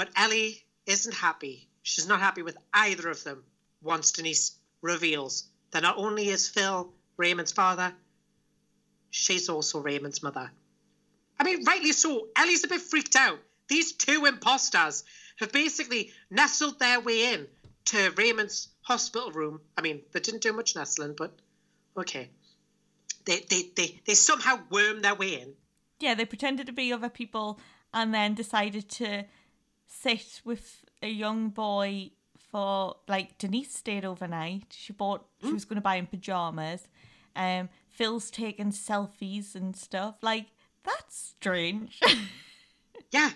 but 0.00 0.08
Ellie 0.16 0.64
isn't 0.86 1.14
happy. 1.14 1.68
She's 1.82 2.08
not 2.08 2.20
happy 2.20 2.40
with 2.40 2.56
either 2.72 3.10
of 3.10 3.22
them 3.22 3.44
once 3.82 4.12
Denise 4.12 4.56
reveals 4.80 5.44
that 5.72 5.82
not 5.82 5.98
only 5.98 6.30
is 6.30 6.48
Phil 6.48 6.90
Raymond's 7.18 7.52
father, 7.52 7.92
she's 9.10 9.50
also 9.50 9.78
Raymond's 9.78 10.22
mother. 10.22 10.50
I 11.38 11.44
mean, 11.44 11.64
rightly 11.66 11.92
so. 11.92 12.28
Ellie's 12.34 12.64
a 12.64 12.68
bit 12.68 12.80
freaked 12.80 13.14
out. 13.14 13.40
These 13.68 13.92
two 13.92 14.24
imposters 14.24 15.04
have 15.38 15.52
basically 15.52 16.12
nestled 16.30 16.78
their 16.78 17.00
way 17.00 17.34
in 17.34 17.46
to 17.84 18.10
Raymond's 18.16 18.68
hospital 18.80 19.30
room. 19.32 19.60
I 19.76 19.82
mean, 19.82 20.00
they 20.12 20.20
didn't 20.20 20.40
do 20.40 20.54
much 20.54 20.76
nestling, 20.76 21.14
but 21.14 21.38
okay. 21.94 22.30
They, 23.26 23.40
they, 23.50 23.64
they, 23.76 24.00
they 24.06 24.14
somehow 24.14 24.60
wormed 24.70 25.04
their 25.04 25.14
way 25.14 25.42
in. 25.42 25.52
Yeah, 25.98 26.14
they 26.14 26.24
pretended 26.24 26.68
to 26.68 26.72
be 26.72 26.90
other 26.90 27.10
people 27.10 27.60
and 27.92 28.14
then 28.14 28.32
decided 28.32 28.88
to 28.88 29.26
sit 29.90 30.40
with 30.44 30.84
a 31.02 31.08
young 31.08 31.50
boy 31.50 32.10
for 32.50 32.96
like 33.06 33.36
Denise 33.38 33.74
stayed 33.74 34.04
overnight. 34.04 34.66
She 34.70 34.92
bought 34.92 35.26
she 35.42 35.52
was 35.52 35.64
gonna 35.64 35.80
buy 35.80 35.96
him 35.96 36.06
pajamas. 36.06 36.88
Um 37.36 37.68
Phil's 37.90 38.30
taking 38.30 38.72
selfies 38.72 39.54
and 39.54 39.76
stuff. 39.76 40.16
Like, 40.22 40.46
that's 40.84 41.34
strange. 41.36 42.00
Yeah. 43.10 43.30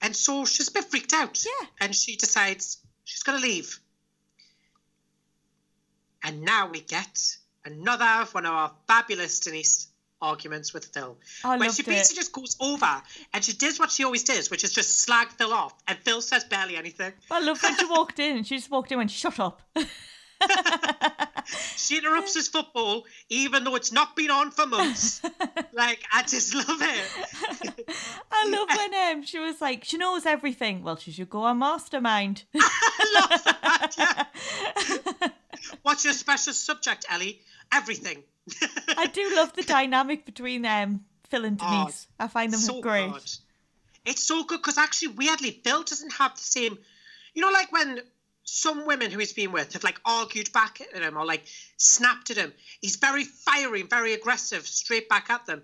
And 0.00 0.14
so 0.14 0.44
she's 0.44 0.68
a 0.68 0.72
bit 0.72 0.84
freaked 0.84 1.12
out. 1.12 1.44
Yeah. 1.44 1.66
And 1.80 1.94
she 1.94 2.16
decides 2.16 2.78
she's 3.04 3.22
going 3.22 3.40
to 3.40 3.46
leave. 3.46 3.80
And 6.22 6.42
now 6.42 6.68
we 6.68 6.80
get 6.80 7.36
another 7.64 8.28
one 8.32 8.46
of 8.46 8.52
our 8.52 8.72
fabulous 8.86 9.40
Denise 9.40 9.88
arguments 10.20 10.72
with 10.72 10.86
Phil. 10.86 11.16
I 11.44 11.58
where 11.58 11.70
she 11.70 11.82
it. 11.82 11.86
basically 11.86 12.16
just 12.16 12.32
goes 12.32 12.56
over 12.60 13.02
and 13.32 13.44
she 13.44 13.52
does 13.52 13.78
what 13.78 13.90
she 13.90 14.04
always 14.04 14.24
does, 14.24 14.50
which 14.50 14.64
is 14.64 14.72
just 14.72 15.00
slag 15.00 15.28
Phil 15.28 15.52
off. 15.52 15.74
And 15.86 15.98
Phil 15.98 16.20
says 16.20 16.44
barely 16.44 16.76
anything. 16.76 17.12
I 17.30 17.40
love 17.40 17.62
when 17.62 17.76
she 17.76 17.84
walked 17.90 18.18
in 18.18 18.38
and 18.38 18.46
she 18.46 18.56
just 18.56 18.70
walked 18.70 18.90
in 18.90 18.94
and 18.94 19.00
went, 19.00 19.10
Shut 19.10 19.38
up. 19.40 19.62
She 21.76 21.98
interrupts 21.98 22.34
his 22.34 22.48
football, 22.48 23.04
even 23.28 23.62
though 23.64 23.76
it's 23.76 23.92
not 23.92 24.16
been 24.16 24.30
on 24.30 24.50
for 24.50 24.66
months. 24.66 25.22
like, 25.72 26.02
I 26.12 26.22
just 26.22 26.52
love 26.54 26.66
it. 26.68 27.88
I 28.32 28.48
love 28.48 28.68
when 28.76 28.94
um, 29.18 29.22
she 29.22 29.38
was 29.38 29.60
like, 29.60 29.84
She 29.84 29.96
knows 29.96 30.26
everything. 30.26 30.82
Well, 30.82 30.96
she 30.96 31.12
should 31.12 31.30
go 31.30 31.42
on 31.42 31.60
mastermind. 31.60 32.42
What's 35.82 36.04
your 36.04 36.14
special 36.14 36.52
subject, 36.52 37.06
Ellie? 37.08 37.40
Everything. 37.72 38.22
I 38.96 39.06
do 39.12 39.32
love 39.34 39.52
the 39.54 39.62
dynamic 39.66 40.24
between 40.24 40.64
um, 40.66 41.04
Phil 41.28 41.44
and 41.44 41.58
Oh, 41.62 41.68
Denise. 41.84 42.06
I 42.18 42.28
find 42.28 42.52
them 42.52 42.60
so 42.60 42.80
great. 42.80 43.10
good. 43.12 43.32
It's 44.04 44.22
so 44.22 44.44
good 44.44 44.58
because 44.58 44.78
actually, 44.78 45.08
weirdly, 45.08 45.50
Phil 45.64 45.82
doesn't 45.82 46.12
have 46.12 46.36
the 46.36 46.42
same. 46.42 46.78
You 47.34 47.42
know, 47.42 47.50
like 47.50 47.72
when 47.72 48.00
some 48.44 48.86
women 48.86 49.10
who 49.10 49.18
he's 49.18 49.32
been 49.32 49.50
with 49.50 49.72
have 49.72 49.82
like 49.82 50.00
argued 50.04 50.52
back 50.52 50.80
at 50.80 51.02
him 51.02 51.16
or 51.18 51.26
like 51.26 51.44
snapped 51.76 52.30
at 52.30 52.36
him. 52.36 52.52
He's 52.80 52.94
very 52.96 53.24
fiery 53.24 53.80
and 53.80 53.90
very 53.90 54.12
aggressive, 54.14 54.64
straight 54.66 55.08
back 55.08 55.28
at 55.30 55.46
them. 55.46 55.62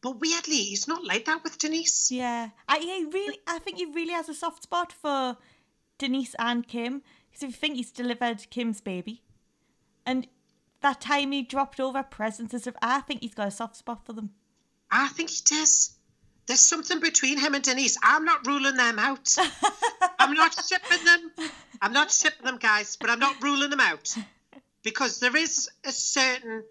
But 0.00 0.18
weirdly, 0.18 0.56
he's 0.56 0.88
not 0.88 1.04
like 1.04 1.26
that 1.26 1.44
with 1.44 1.58
Denise. 1.58 2.10
Yeah, 2.10 2.48
I 2.66 2.78
he 2.78 3.04
really, 3.12 3.38
I 3.46 3.58
think 3.58 3.76
he 3.76 3.84
really 3.84 4.14
has 4.14 4.28
a 4.30 4.34
soft 4.34 4.62
spot 4.64 4.90
for 4.92 5.36
Denise 5.98 6.34
and 6.38 6.66
Kim 6.66 7.02
because 7.30 7.42
if 7.44 7.48
you 7.50 7.52
think 7.56 7.76
he's 7.76 7.92
delivered 7.92 8.48
Kim's 8.50 8.80
baby, 8.80 9.22
and 10.06 10.26
that 10.82 11.00
time 11.00 11.32
he 11.32 11.42
dropped 11.42 11.80
over 11.80 12.02
presents 12.02 12.52
and 12.52 12.62
stuff, 12.62 12.74
I 12.82 13.00
think 13.00 13.20
he's 13.22 13.34
got 13.34 13.48
a 13.48 13.50
soft 13.50 13.76
spot 13.76 14.04
for 14.04 14.12
them. 14.12 14.30
I 14.90 15.08
think 15.08 15.30
he 15.30 15.40
does. 15.44 15.96
There's 16.46 16.60
something 16.60 17.00
between 17.00 17.38
him 17.38 17.54
and 17.54 17.62
Denise. 17.64 17.96
I'm 18.02 18.24
not 18.24 18.46
ruling 18.46 18.76
them 18.76 18.98
out. 18.98 19.34
I'm 20.18 20.34
not 20.34 20.52
shipping 20.66 21.04
them. 21.04 21.50
I'm 21.80 21.92
not 21.92 22.10
shipping 22.10 22.44
them, 22.44 22.58
guys, 22.58 22.96
but 22.96 23.10
I'm 23.10 23.20
not 23.20 23.42
ruling 23.42 23.70
them 23.70 23.80
out 23.80 24.14
because 24.82 25.20
there 25.20 25.36
is 25.36 25.68
a 25.84 25.92
certain 25.92 26.64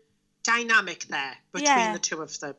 dynamic 0.43 1.05
there 1.05 1.36
between 1.53 1.68
Yeah. 1.68 1.93
the 1.93 1.99
two 1.99 2.22
of 2.22 2.38
them. 2.39 2.55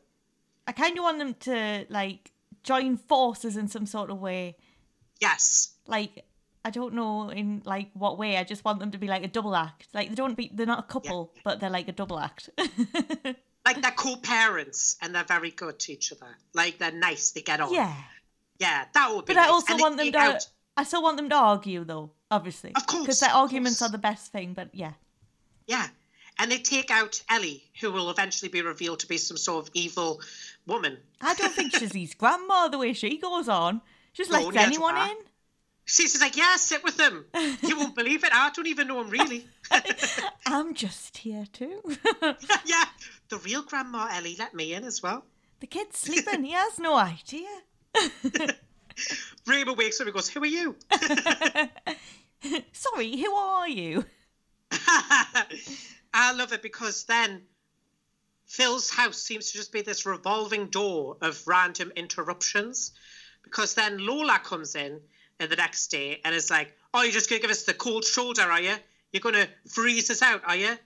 I 0.67 0.71
kind 0.71 0.97
of 0.97 1.03
want 1.03 1.19
them 1.19 1.33
to 1.41 1.85
like 1.89 2.31
join 2.63 2.97
forces 2.97 3.57
in 3.57 3.67
some 3.67 3.85
sort 3.85 4.09
of 4.09 4.19
way. 4.19 4.55
Yes. 5.19 5.73
Like 5.87 6.25
I 6.65 6.69
don't 6.69 6.93
know 6.93 7.29
in 7.29 7.61
like 7.65 7.89
what 7.93 8.17
way. 8.17 8.37
I 8.37 8.43
just 8.43 8.63
want 8.63 8.79
them 8.79 8.91
to 8.91 8.97
be 8.97 9.07
like 9.07 9.23
a 9.23 9.27
double 9.27 9.55
act. 9.55 9.87
Like 9.93 10.09
they 10.09 10.15
don't 10.15 10.35
be, 10.35 10.49
they're 10.53 10.65
not 10.65 10.79
a 10.79 10.83
couple, 10.83 11.33
but 11.43 11.59
they're 11.59 11.69
like 11.69 11.87
a 11.87 11.91
double 11.93 12.19
act. 12.19 12.49
Like 13.65 13.81
they're 13.81 13.91
co-parents 13.91 14.97
and 15.01 15.15
they're 15.15 15.23
very 15.23 15.49
good 15.49 15.79
to 15.79 15.93
each 15.93 16.11
other. 16.11 16.27
Like 16.53 16.79
they're 16.79 16.91
nice. 16.91 17.31
They 17.31 17.41
get 17.41 17.61
on. 17.61 17.73
yeah, 17.73 17.93
Yeah, 18.59 18.83
that 18.93 19.09
would 19.15 19.23
be 19.25 19.33
but 19.33 19.41
I 19.41 19.47
also 19.47 19.71
And 19.73 19.81
want 19.81 19.95
them 19.95 20.11
to. 20.11 20.17
out- 20.17 20.47
I 20.75 20.83
still 20.83 21.01
want 21.01 21.15
them 21.15 21.29
to 21.29 21.35
argue 21.35 21.85
though, 21.85 22.11
obviously. 22.29 22.73
Of 22.75 22.85
course, 22.87 23.03
because 23.03 23.19
their 23.21 23.29
arguments 23.29 23.79
course. 23.79 23.89
are 23.89 23.91
the 23.93 23.99
best 23.99 24.33
thing. 24.33 24.53
But 24.53 24.75
yeah. 24.75 24.93
Yeah. 25.65 25.87
And 26.39 26.51
they 26.51 26.57
take 26.57 26.91
out 26.91 27.23
Ellie, 27.29 27.63
who 27.79 27.89
will 27.93 28.09
eventually 28.09 28.49
be 28.49 28.61
revealed 28.61 28.99
to 28.99 29.07
be 29.07 29.17
some 29.17 29.37
sort 29.37 29.65
of 29.65 29.71
evil 29.73 30.19
woman. 30.67 30.97
I 31.21 31.33
don't 31.35 31.53
think 31.53 31.73
she's 31.73 31.93
his 31.93 32.13
grandma 32.17 32.67
the 32.67 32.77
way 32.79 32.91
she 32.91 33.17
goes 33.17 33.47
on. 33.47 33.79
She 34.11 34.23
just 34.23 34.31
No, 34.31 34.41
lets 34.41 34.57
anyone 34.57 34.97
in. 35.09 35.15
She's 35.85 36.19
like, 36.21 36.37
yeah, 36.37 36.55
sit 36.55 36.83
with 36.83 36.95
them. 36.97 37.25
You 37.61 37.77
won't 37.77 37.95
believe 37.95 38.23
it. 38.23 38.29
I 38.33 38.49
don't 38.51 38.67
even 38.67 38.87
know 38.87 39.01
him 39.01 39.09
really. 39.09 39.45
I'm 40.45 40.73
just 40.73 41.17
here 41.17 41.45
too. 41.51 41.81
yeah, 42.65 42.85
the 43.29 43.37
real 43.43 43.63
Grandma 43.63 44.07
Ellie 44.11 44.35
let 44.39 44.53
me 44.53 44.73
in 44.73 44.85
as 44.85 45.03
well. 45.03 45.25
the 45.59 45.67
kid's 45.67 45.97
sleeping. 45.97 46.43
He 46.45 46.51
has 46.51 46.79
no 46.79 46.95
idea. 46.95 47.47
Raymond 49.45 49.77
wakes 49.77 49.99
up 49.99 50.07
and 50.07 50.13
goes, 50.13 50.29
Who 50.29 50.41
are 50.41 50.45
you? 50.45 50.75
Sorry, 52.71 53.17
who 53.17 53.33
are 53.33 53.67
you? 53.69 54.05
I 56.13 56.33
love 56.35 56.53
it 56.53 56.61
because 56.61 57.03
then 57.05 57.41
Phil's 58.45 58.89
house 58.89 59.17
seems 59.17 59.51
to 59.51 59.57
just 59.57 59.71
be 59.71 59.81
this 59.81 60.05
revolving 60.05 60.67
door 60.67 61.17
of 61.21 61.45
random 61.47 61.91
interruptions. 61.95 62.91
Because 63.43 63.73
then 63.73 63.97
Lola 64.05 64.39
comes 64.39 64.75
in 64.75 65.01
and 65.39 65.49
the 65.49 65.55
next 65.55 65.87
day 65.87 66.21
and 66.23 66.33
it's 66.33 66.49
like, 66.49 66.73
Oh, 66.93 67.01
you're 67.01 67.11
just 67.11 67.29
going 67.29 67.41
to 67.41 67.47
give 67.47 67.51
us 67.51 67.63
the 67.63 67.73
cold 67.73 68.05
shoulder, 68.05 68.43
are 68.43 68.61
you? 68.61 68.75
You're 69.11 69.21
going 69.21 69.35
to 69.35 69.47
freeze 69.69 70.09
us 70.09 70.21
out, 70.21 70.41
are 70.45 70.55
you? 70.55 70.77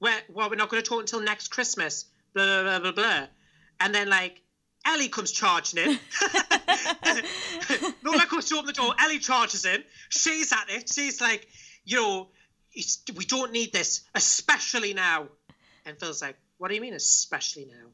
Well, 0.00 0.18
well 0.28 0.50
we're 0.50 0.56
not 0.56 0.68
going 0.68 0.82
to 0.82 0.88
talk 0.88 1.00
until 1.00 1.20
next 1.20 1.48
Christmas. 1.48 2.06
Blah, 2.34 2.44
blah, 2.44 2.62
blah, 2.62 2.78
blah, 2.80 2.92
blah. 2.92 3.26
And 3.80 3.94
then, 3.94 4.08
like, 4.08 4.40
Ellie 4.86 5.08
comes 5.08 5.32
charging 5.32 5.78
in. 5.80 5.98
Lola 8.04 8.26
comes 8.26 8.48
to 8.48 8.56
open 8.56 8.66
the 8.66 8.72
door. 8.72 8.94
Ellie 9.00 9.18
charges 9.18 9.64
in. 9.64 9.82
She's 10.10 10.52
at 10.52 10.66
it. 10.68 10.90
She's 10.92 11.20
like, 11.20 11.46
you 11.84 11.96
know, 11.96 12.28
we 13.16 13.24
don't 13.24 13.52
need 13.52 13.72
this, 13.72 14.02
especially 14.14 14.94
now. 14.94 15.28
And 15.86 15.98
Phil's 15.98 16.22
like, 16.22 16.36
what 16.58 16.68
do 16.68 16.74
you 16.74 16.80
mean, 16.80 16.94
especially 16.94 17.66
now? 17.66 17.88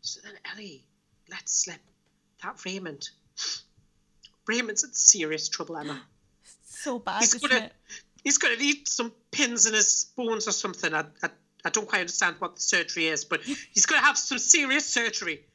So 0.00 0.20
then 0.22 0.34
Ellie 0.52 0.84
lets 1.30 1.64
slip 1.64 1.80
that 2.42 2.62
Raymond. 2.64 3.08
Raymond's 4.46 4.84
in 4.84 4.92
serious 4.92 5.48
trouble, 5.48 5.76
Emma. 5.76 6.00
So 6.66 6.98
bad, 6.98 7.20
He's 7.20 7.34
gonna, 7.34 7.70
he's 8.24 8.36
gonna 8.36 8.56
need 8.56 8.86
some 8.88 9.10
pins 9.30 9.64
in 9.64 9.72
his 9.72 10.10
bones 10.16 10.46
or 10.46 10.52
something. 10.52 10.92
I, 10.92 11.04
I, 11.22 11.30
I 11.64 11.70
don't 11.70 11.88
quite 11.88 12.00
understand 12.00 12.36
what 12.40 12.56
the 12.56 12.60
surgery 12.60 13.06
is, 13.06 13.24
but 13.24 13.40
he's 13.72 13.86
gonna 13.86 14.02
have 14.02 14.18
some 14.18 14.38
serious 14.38 14.84
surgery. 14.84 15.46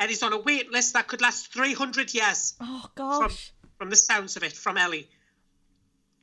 And 0.00 0.08
he's 0.08 0.24
on 0.24 0.32
a 0.32 0.38
wait 0.38 0.72
list 0.72 0.94
that 0.94 1.06
could 1.06 1.20
last 1.20 1.52
300 1.52 2.12
years 2.12 2.54
Oh 2.60 2.90
from, 2.96 3.30
from 3.78 3.90
the 3.90 3.96
sounds 3.96 4.36
of 4.36 4.42
it, 4.42 4.52
from 4.52 4.76
Ellie. 4.76 5.08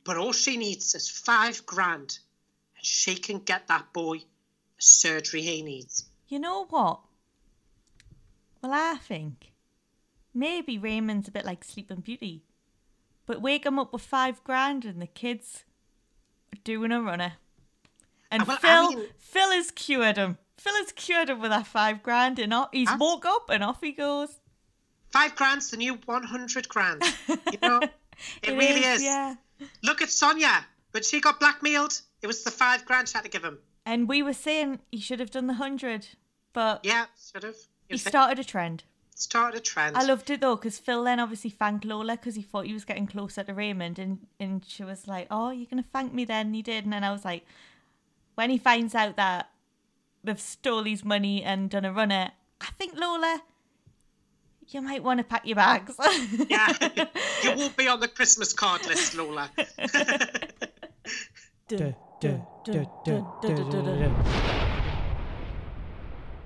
But 0.04 0.18
all 0.18 0.32
she 0.32 0.58
needs 0.58 0.94
is 0.94 1.08
five 1.08 1.64
grand, 1.64 2.18
and 2.76 2.84
she 2.84 3.14
can 3.14 3.38
get 3.38 3.68
that 3.68 3.92
boy 3.94 4.18
the 4.18 4.24
surgery 4.78 5.40
he 5.40 5.62
needs. 5.62 6.04
You 6.28 6.40
know 6.40 6.66
what? 6.66 7.00
Well, 8.60 8.72
I 8.72 8.96
think 8.96 9.51
maybe 10.34 10.78
Raymond's 10.78 11.28
a 11.28 11.32
bit 11.32 11.44
like 11.44 11.64
Sleeping 11.64 12.00
Beauty, 12.00 12.44
but 13.26 13.40
wake 13.42 13.66
him 13.66 13.78
up 13.78 13.92
with 13.92 14.02
five 14.02 14.42
grand 14.44 14.84
and 14.84 15.00
the 15.00 15.06
kids 15.06 15.64
are 16.54 16.60
doing 16.64 16.92
a 16.92 17.00
runner. 17.00 17.34
And 18.30 18.42
Uh, 18.42 18.46
well, 18.48 18.56
I 18.56 18.60
Phil, 18.60 18.92
mean- 18.92 19.08
Phil 19.18 19.50
has 19.50 19.70
cured 19.70 20.16
him. 20.16 20.38
Phil 20.58 20.74
has 20.76 20.92
cured 20.92 21.28
him 21.28 21.40
with 21.40 21.50
that 21.50 21.66
five 21.66 22.02
grand, 22.02 22.38
and 22.38 22.54
off, 22.54 22.68
he's 22.72 22.88
Huh? 22.88 22.96
woke 23.00 23.24
up 23.26 23.50
and 23.50 23.62
off 23.64 23.80
he 23.80 23.92
goes. 23.92 24.40
Five 25.10 25.34
grand's 25.36 25.70
the 25.70 25.76
new 25.76 25.94
100 26.06 26.68
grand. 26.68 27.02
You 27.28 27.58
know, 27.60 27.80
it, 28.42 28.52
really 28.52 28.84
is. 28.84 29.02
Yeah. 29.02 29.34
Look 29.82 30.00
at 30.00 30.10
Sonia. 30.10 30.66
When 30.92 31.02
she 31.02 31.20
got 31.20 31.40
blackmailed, 31.40 32.00
it 32.22 32.26
was 32.26 32.44
the 32.44 32.50
five 32.50 32.84
grand 32.86 33.08
she 33.08 33.14
had 33.14 33.24
to 33.24 33.28
give 33.30 33.42
him. 33.44 33.58
And 33.84 34.08
we 34.08 34.22
were 34.22 34.32
saying 34.32 34.80
he 34.90 35.00
should 35.00 35.20
have 35.20 35.30
done 35.30 35.46
the 35.48 35.54
hundred, 35.54 36.08
but 36.52 36.80
Yeah, 36.84 37.06
should 37.32 37.42
have. 37.42 37.56
he 37.88 37.96
started 37.98 38.38
a 38.38 38.44
trend. 38.44 38.84
Started 39.22 39.58
a 39.58 39.60
trend. 39.60 39.96
I 39.96 40.04
loved 40.04 40.28
it 40.30 40.40
though, 40.40 40.56
because 40.56 40.78
Phil 40.78 41.04
then 41.04 41.20
obviously 41.20 41.50
thanked 41.50 41.84
Lola 41.84 42.16
because 42.16 42.34
he 42.34 42.42
thought 42.42 42.66
he 42.66 42.72
was 42.72 42.84
getting 42.84 43.06
closer 43.06 43.42
to 43.42 43.54
Raymond, 43.54 43.98
and 43.98 44.26
and 44.38 44.64
she 44.66 44.84
was 44.84 45.06
like, 45.06 45.26
"Oh, 45.30 45.50
you're 45.50 45.66
gonna 45.70 45.84
thank 45.92 46.12
me 46.12 46.24
then?" 46.24 46.46
And 46.46 46.54
he 46.54 46.62
did, 46.62 46.84
and 46.84 46.92
then 46.92 47.04
I 47.04 47.12
was 47.12 47.24
like, 47.24 47.44
when 48.34 48.50
he 48.50 48.58
finds 48.58 48.94
out 48.94 49.16
that 49.16 49.50
they've 50.24 50.40
stole 50.40 50.84
his 50.84 51.04
money 51.04 51.42
and 51.42 51.68
done 51.70 51.84
a 51.84 51.92
runner, 51.92 52.30
I 52.60 52.68
think 52.78 52.98
Lola, 52.98 53.42
you 54.68 54.80
might 54.80 55.02
want 55.02 55.18
to 55.18 55.24
pack 55.24 55.46
your 55.46 55.56
bags. 55.56 55.94
Yeah, 56.48 56.72
you 57.42 57.56
won't 57.56 57.76
be 57.76 57.88
on 57.88 58.00
the 58.00 58.08
Christmas 58.08 58.52
card 58.52 58.86
list, 58.86 59.14
Lola 59.14 59.50
duh, 61.68 61.92
duh, 62.20 62.38
duh, 62.64 62.84
duh, 63.04 63.54
duh. 63.70 64.10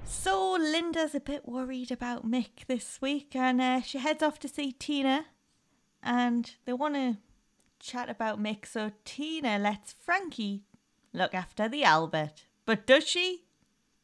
So 0.05 0.56
Linda's 0.67 1.15
a 1.15 1.21
bit 1.21 1.47
worried 1.47 1.91
about 1.91 2.29
Mick 2.29 2.67
this 2.67 2.99
week, 3.01 3.35
and 3.35 3.61
uh, 3.61 3.81
she 3.83 3.99
heads 3.99 4.23
off 4.23 4.39
to 4.41 4.49
see 4.49 4.73
Tina, 4.73 5.27
and 6.03 6.51
they 6.65 6.73
want 6.73 6.95
to 6.95 7.17
chat 7.79 8.11
about 8.11 8.43
Mick. 8.43 8.67
So 8.67 8.93
Tina 9.05 9.59
lets 9.59 9.93
Frankie 9.93 10.65
look 11.13 11.35
after 11.35 11.69
the 11.69 11.85
Albert, 11.85 12.45
but 12.65 12.87
does 12.87 13.07
she? 13.09 13.45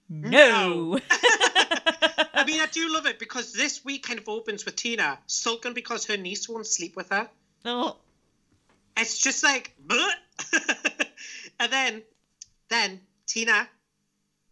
No. 0.09 0.99
I 1.11 2.45
mean, 2.47 2.61
I 2.61 2.67
do 2.71 2.93
love 2.93 3.07
it 3.07 3.19
because 3.19 3.53
this 3.53 3.85
week 3.85 4.05
kind 4.07 4.19
of 4.19 4.29
opens 4.29 4.65
with 4.65 4.77
Tina 4.77 5.19
sulking 5.27 5.75
because 5.75 6.07
her 6.07 6.17
niece 6.17 6.49
won't 6.49 6.67
sleep 6.67 6.97
with 6.97 7.11
her. 7.11 7.29
Oh, 7.65 7.97
It's 8.97 9.19
just 9.19 9.43
like, 9.43 9.75
and 11.61 11.73
then, 11.73 12.03
then 12.69 13.01
Tina 13.27 13.69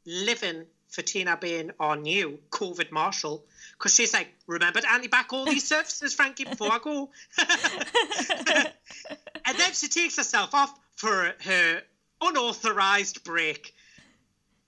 living 0.07 0.65
for 0.91 1.03
Tina 1.03 1.37
being 1.37 1.71
our 1.81 1.97
new 1.97 2.39
COVID 2.51 2.91
marshal 2.91 3.45
because 3.79 3.95
she's 3.95 4.13
like, 4.13 4.29
remember 4.47 4.81
to 4.81 5.09
back 5.09 5.33
all 5.33 5.45
these 5.47 5.67
services, 5.69 6.13
Frankie, 6.15 6.45
before 6.45 6.71
I 6.71 6.79
go. 6.79 7.11
and 9.47 9.59
then 9.59 9.73
she 9.73 9.89
takes 9.89 10.17
herself 10.17 10.55
off 10.55 10.79
for 10.97 11.35
her 11.41 11.83
unauthorized 12.21 13.25
break. 13.25 13.75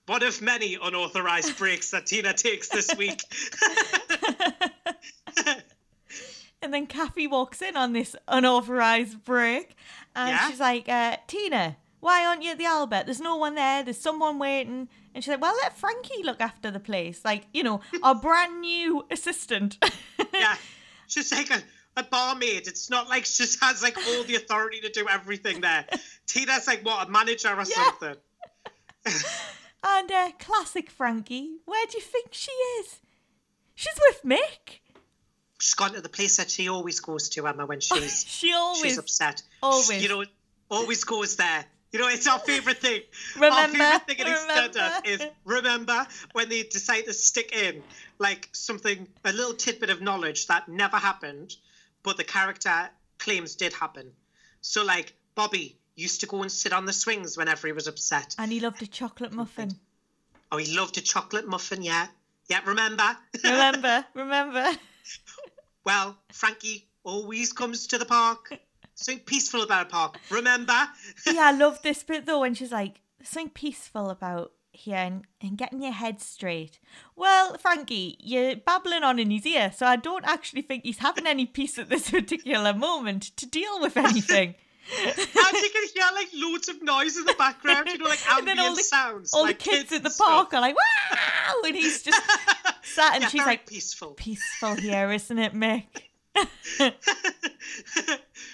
One 0.05 0.23
of 0.23 0.41
many 0.41 0.77
unauthorized 0.81 1.57
breaks 1.57 1.91
that 1.91 2.07
Tina 2.07 2.33
takes 2.33 2.69
this 2.69 2.89
week. 2.97 3.21
And 6.61 6.73
then 6.73 6.87
Kathy 6.87 7.27
walks 7.27 7.61
in 7.61 7.75
on 7.75 7.91
this 7.91 8.15
unauthorized 8.25 9.25
break 9.25 9.75
and 10.15 10.29
Yeah? 10.29 10.49
she's 10.49 10.61
like, 10.61 10.87
uh, 10.87 11.17
Tina, 11.27 11.75
why 12.03 12.25
aren't 12.25 12.43
you 12.43 12.51
at 12.51 12.57
the 12.57 12.65
Albert? 12.65 13.05
There's 13.05 13.21
no 13.21 13.37
one 13.37 13.55
there. 13.55 13.81
There's 13.83 13.97
someone 13.97 14.37
waiting. 14.37 14.89
And 15.15 15.23
she's 15.23 15.29
like, 15.31 15.41
well, 15.41 15.55
let 15.63 15.77
Frankie 15.77 16.21
look 16.23 16.41
after 16.41 16.69
the 16.69 16.79
place. 16.79 17.23
Like, 17.23 17.45
you 17.53 17.63
know, 17.63 17.79
our 18.03 18.13
brand 18.13 18.59
new 18.61 19.05
assistant. 19.09 19.77
yeah, 20.33 20.55
she's 21.07 21.31
like 21.31 21.49
a, 21.49 21.63
a 21.95 22.03
barmaid. 22.03 22.67
It's 22.67 22.89
not 22.89 23.07
like 23.07 23.23
she 23.25 23.43
just 23.43 23.63
has 23.63 23.81
like 23.81 23.97
all 23.97 24.23
the 24.23 24.35
authority 24.35 24.81
to 24.81 24.89
do 24.89 25.07
everything 25.09 25.61
there. 25.61 25.85
Tina's 26.27 26.67
like 26.67 26.83
what 26.85 27.07
a 27.07 27.09
manager 27.11 27.55
or 27.55 27.63
something. 27.65 28.15
and 29.85 30.11
uh, 30.11 30.31
classic 30.39 30.89
Frankie, 30.89 31.57
where 31.65 31.85
do 31.87 31.97
you 31.97 32.03
think 32.03 32.27
she 32.31 32.51
is? 32.51 32.99
She's 33.75 33.97
with 34.09 34.23
Mick. 34.23 34.79
She's 35.59 35.73
gone 35.73 35.93
to 35.93 36.01
the 36.01 36.09
place 36.09 36.37
that 36.37 36.49
she 36.49 36.67
always 36.67 36.99
goes 36.99 37.29
to, 37.29 37.47
Emma, 37.47 37.65
when 37.65 37.79
she's 37.79 38.25
She 38.27 38.53
always. 38.53 38.81
she's 38.81 38.97
upset. 38.97 39.41
always. 39.61 40.03
you 40.03 40.09
know, 40.09 40.25
always 40.69 41.03
goes 41.05 41.37
there. 41.37 41.65
You 41.93 41.99
know, 41.99 42.07
it's 42.07 42.25
our 42.25 42.39
favorite 42.39 42.79
thing. 42.79 43.01
our 43.35 43.41
Remember, 43.41 43.77
favorite 43.77 44.07
thing 44.07 44.19
in 44.19 44.25
EastEnders 44.25 45.05
is 45.05 45.21
remember 45.45 46.07
when 46.31 46.49
they 46.49 46.63
decide 46.63 47.05
to 47.05 47.13
stick 47.13 47.53
in 47.53 47.83
like 48.17 48.49
something, 48.51 49.07
a 49.23 49.31
little 49.31 49.53
tidbit 49.53 49.91
of 49.91 50.01
knowledge 50.01 50.47
that 50.47 50.67
never 50.67 50.97
happened, 50.97 51.55
but 52.01 52.17
the 52.17 52.23
character 52.23 52.89
claims 53.19 53.53
did 53.55 53.73
happen. 53.73 54.11
So, 54.61 54.83
like 54.83 55.13
Bobby 55.35 55.77
used 55.95 56.21
to 56.21 56.25
go 56.25 56.41
and 56.41 56.51
sit 56.51 56.73
on 56.73 56.85
the 56.85 56.93
swings 56.93 57.37
whenever 57.37 57.67
he 57.67 57.73
was 57.73 57.85
upset. 57.85 58.33
and 58.39 58.51
he 58.51 58.59
loved 58.59 58.81
a 58.81 58.87
chocolate 58.87 59.31
muffin. 59.31 59.77
Oh, 60.51 60.57
he 60.57 60.75
loved 60.75 60.97
a 60.97 61.01
chocolate 61.01 61.47
muffin. 61.47 61.83
Yeah, 61.83 62.07
yeah. 62.49 62.61
Remember? 62.65 63.15
Remember, 63.43 64.03
remember. 64.15 64.71
well, 65.85 66.17
Frankie 66.31 66.87
always 67.03 67.53
comes 67.53 67.85
to 67.87 67.99
the 67.99 68.05
park. 68.05 68.57
Something 68.95 69.23
peaceful 69.25 69.63
about 69.63 69.87
a 69.87 69.89
park. 69.89 70.19
Remember? 70.29 70.87
yeah, 71.27 71.45
I 71.45 71.51
love 71.51 71.81
this 71.81 72.03
bit 72.03 72.25
though 72.25 72.41
when 72.41 72.53
she's 72.53 72.71
like, 72.71 73.01
something 73.23 73.49
peaceful 73.49 74.09
about 74.09 74.51
here 74.71 74.97
and, 74.97 75.23
and 75.41 75.57
getting 75.57 75.81
your 75.81 75.91
head 75.91 76.19
straight. 76.19 76.79
Well, 77.15 77.57
Frankie, 77.57 78.17
you're 78.19 78.55
babbling 78.55 79.03
on 79.03 79.19
in 79.19 79.29
his 79.31 79.45
ear, 79.45 79.71
so 79.71 79.85
I 79.85 79.95
don't 79.95 80.25
actually 80.25 80.63
think 80.63 80.83
he's 80.83 80.97
having 80.97 81.27
any 81.27 81.45
peace 81.45 81.77
at 81.77 81.89
this 81.89 82.09
particular 82.11 82.73
moment 82.73 83.35
to 83.37 83.45
deal 83.45 83.79
with 83.79 83.97
anything. 83.97 84.55
and 85.05 85.15
you 85.15 85.69
can 85.69 85.87
hear 85.93 86.03
like 86.13 86.27
loads 86.33 86.67
of 86.67 86.83
noise 86.83 87.15
in 87.15 87.23
the 87.23 87.35
background, 87.37 87.87
you 87.87 87.97
know, 87.97 88.05
like 88.05 88.19
ambient 88.29 88.59
all 88.59 88.75
the- 88.75 88.83
sounds. 88.83 89.33
All 89.33 89.43
like 89.43 89.59
the 89.59 89.69
kids, 89.69 89.91
at 89.91 89.97
and 89.97 90.05
the 90.05 90.15
park 90.17 90.53
are 90.53 90.59
like, 90.59 90.75
wow! 90.75 91.53
And 91.65 91.75
he's 91.75 92.03
just 92.03 92.21
sat 92.83 93.13
and 93.13 93.23
yeah, 93.23 93.29
she's 93.29 93.45
like, 93.45 93.65
peaceful. 93.65 94.09
peaceful 94.09 94.75
here, 94.75 95.09
isn't 95.11 95.39
it, 95.39 95.53
Mick? 95.53 95.85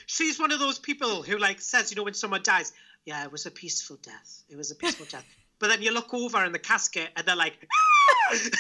She's 0.06 0.40
one 0.40 0.52
of 0.52 0.60
those 0.60 0.80
people 0.80 1.24
who 1.24 1.38
like 1.38 1.62
says, 1.62 1.92
you 1.92 1.98
know, 1.98 2.04
when 2.04 2.14
someone 2.14 2.42
dies, 2.44 2.74
yeah, 3.06 3.24
it 3.24 3.32
was 3.32 3.46
a 3.46 3.52
peaceful 3.52 3.98
death. 4.02 4.44
It 4.50 4.56
was 4.56 4.72
a 4.72 4.76
peaceful 4.76 5.06
death. 5.10 5.26
But 5.60 5.68
then 5.68 5.82
you 5.82 5.94
look 5.94 6.14
over 6.14 6.46
in 6.46 6.54
the 6.54 6.60
casket 6.60 7.10
and 7.18 7.26
they're 7.26 7.36
like, 7.36 7.54
it 8.32 8.54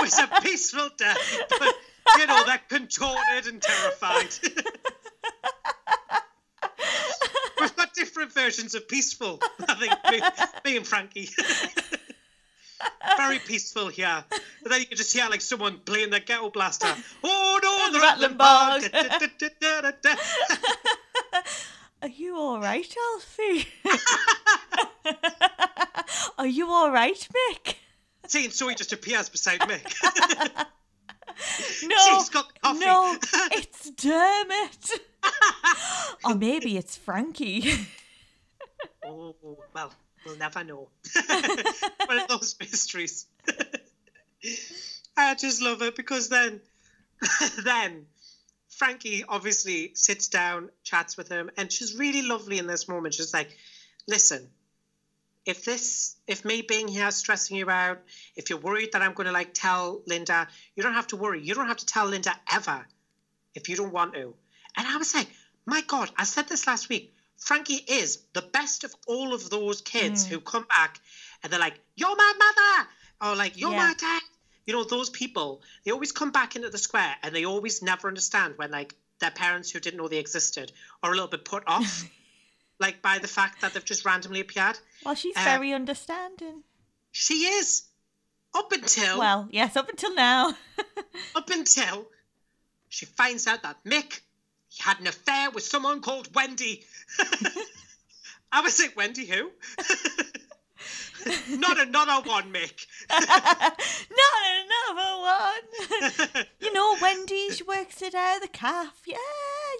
was 0.00 0.16
a 0.20 0.28
peaceful 0.40 0.88
death. 0.96 1.18
But, 1.58 1.74
you 2.16 2.28
know, 2.28 2.44
they're 2.46 2.60
contorted 2.68 3.48
and 3.48 3.60
terrified. 3.60 4.28
We've 7.60 7.74
got 7.74 7.92
different 7.92 8.32
versions 8.32 8.76
of 8.76 8.86
peaceful. 8.86 9.40
I 9.68 9.74
think 9.74 9.92
me, 10.12 10.20
me 10.64 10.76
and 10.76 10.86
Frankie. 10.86 11.30
Very 13.16 13.40
peaceful 13.40 13.88
here. 13.88 14.24
Then 14.70 14.80
you 14.80 14.86
can 14.86 14.96
just 14.96 15.12
hear 15.12 15.28
like 15.28 15.40
someone 15.40 15.78
playing 15.84 16.10
their 16.10 16.20
ghetto 16.20 16.50
blaster. 16.50 16.86
Oh 17.24 17.58
no, 17.62 17.92
the, 17.92 17.98
The 17.98 18.00
rattling 18.00 18.36
bog. 18.36 18.82
Are 22.02 22.08
you 22.08 22.36
all 22.36 22.60
right, 22.60 22.94
Alfie? 23.14 23.66
Are 26.38 26.46
you 26.46 26.68
all 26.70 26.90
right, 26.90 27.28
Mick? 27.36 27.74
Seeing 28.28 28.50
Zoe 28.50 28.74
just 28.76 28.92
appears 28.92 29.28
beside 29.28 29.66
me. 29.68 29.76
No, 31.84 31.96
She's 32.18 32.28
got 32.30 32.46
coffee. 32.62 32.78
no, 32.80 33.16
it's 33.52 33.90
Dermot. 33.90 34.90
or 36.24 36.34
maybe 36.36 36.76
it's 36.76 36.96
Frankie. 36.96 37.70
oh 39.06 39.34
well, 39.74 39.92
we'll 40.24 40.36
never 40.36 40.62
know. 40.64 40.88
One 42.06 42.18
of 42.18 42.28
those 42.28 42.54
mysteries. 42.60 43.26
I 45.16 45.34
just 45.34 45.62
love 45.62 45.82
it 45.82 45.96
because 45.96 46.28
then, 46.28 46.60
then 47.64 48.06
Frankie 48.68 49.24
obviously 49.28 49.92
sits 49.94 50.28
down, 50.28 50.70
chats 50.82 51.16
with 51.16 51.28
him, 51.28 51.50
and 51.56 51.70
she's 51.70 51.94
really 51.96 52.22
lovely 52.22 52.58
in 52.58 52.66
this 52.66 52.88
moment. 52.88 53.14
She's 53.14 53.34
like, 53.34 53.54
"Listen, 54.08 54.48
if 55.44 55.64
this, 55.64 56.16
if 56.26 56.44
me 56.44 56.62
being 56.62 56.88
here 56.88 57.08
is 57.08 57.16
stressing 57.16 57.56
you 57.56 57.68
out, 57.68 58.00
if 58.36 58.48
you're 58.48 58.58
worried 58.58 58.92
that 58.92 59.02
I'm 59.02 59.12
going 59.12 59.26
to 59.26 59.32
like 59.32 59.52
tell 59.52 60.02
Linda, 60.06 60.48
you 60.74 60.82
don't 60.82 60.94
have 60.94 61.08
to 61.08 61.16
worry. 61.16 61.42
You 61.42 61.54
don't 61.54 61.68
have 61.68 61.78
to 61.78 61.86
tell 61.86 62.06
Linda 62.06 62.34
ever 62.50 62.86
if 63.54 63.68
you 63.68 63.76
don't 63.76 63.92
want 63.92 64.14
to." 64.14 64.34
And 64.76 64.86
I 64.86 64.96
was 64.96 65.14
like, 65.14 65.28
"My 65.66 65.82
God!" 65.82 66.10
I 66.16 66.24
said 66.24 66.48
this 66.48 66.66
last 66.66 66.88
week. 66.88 67.14
Frankie 67.36 67.84
is 67.88 68.18
the 68.34 68.42
best 68.42 68.84
of 68.84 68.94
all 69.06 69.32
of 69.32 69.48
those 69.48 69.80
kids 69.80 70.26
mm. 70.26 70.28
who 70.28 70.40
come 70.40 70.66
back 70.76 71.00
and 71.42 71.52
they're 71.52 71.60
like, 71.60 71.78
"You're 71.96 72.16
my 72.16 72.32
mother," 72.38 72.88
or 73.20 73.34
like, 73.36 73.58
"You're 73.58 73.70
Yeah. 73.72 73.86
my 73.88 73.94
dad." 73.94 74.22
You 74.66 74.74
know, 74.74 74.84
those 74.84 75.10
people. 75.10 75.62
They 75.84 75.90
always 75.90 76.12
come 76.12 76.30
back 76.30 76.54
into 76.56 76.70
the 76.70 76.78
square 76.78 77.16
and 77.22 77.34
they 77.34 77.44
always 77.44 77.82
never 77.82 78.06
understand 78.08 78.56
when 78.58 78.70
like 78.70 78.94
their 79.18 79.30
parents 79.32 79.70
who 79.70 79.80
didn't 79.80 79.98
know 79.98 80.06
they 80.08 80.18
existed 80.18 80.70
are 81.02 81.10
a 81.10 81.14
little 81.14 81.28
bit 81.28 81.44
put 81.44 81.64
off, 81.66 82.04
like 82.78 83.02
by 83.02 83.18
the 83.18 83.26
fact 83.28 83.60
that 83.62 83.74
they've 83.74 83.84
just 83.84 84.04
randomly 84.04 84.40
appeared. 84.40 84.78
well, 85.04 85.14
she's 85.14 85.36
Uh, 85.36 85.42
very 85.44 85.72
understanding. 85.72 86.62
She 87.12 87.44
is. 87.46 87.82
Up 88.54 88.72
until 88.72 89.18
Well, 89.18 89.48
yes, 89.50 89.76
up 89.76 89.88
until 89.88 90.14
now. 90.14 90.56
up 91.36 91.50
until 91.50 92.08
she 92.88 93.06
finds 93.06 93.46
out 93.46 93.62
that 93.62 93.82
Mick 93.84 94.20
he 94.68 94.82
had 94.82 95.00
an 95.00 95.06
affair 95.08 95.50
with 95.50 95.64
someone 95.64 96.00
called 96.00 96.32
Wendy. 96.34 96.84
I 98.52 98.60
was 98.60 98.78
like, 98.80 98.96
Wendy 98.96 99.26
who? 99.26 99.50
Not 101.50 101.80
another 101.80 102.28
one, 102.28 102.52
Mick. 102.52 102.86
Not 103.10 104.90
another 104.90 105.20
one. 105.20 106.46
you 106.60 106.72
know, 106.72 106.96
Wendy, 107.00 107.50
she 107.50 107.62
works 107.64 108.02
at 108.02 108.14
uh, 108.14 108.38
the 108.40 108.48
calf. 108.48 109.02
Yeah, 109.06 109.16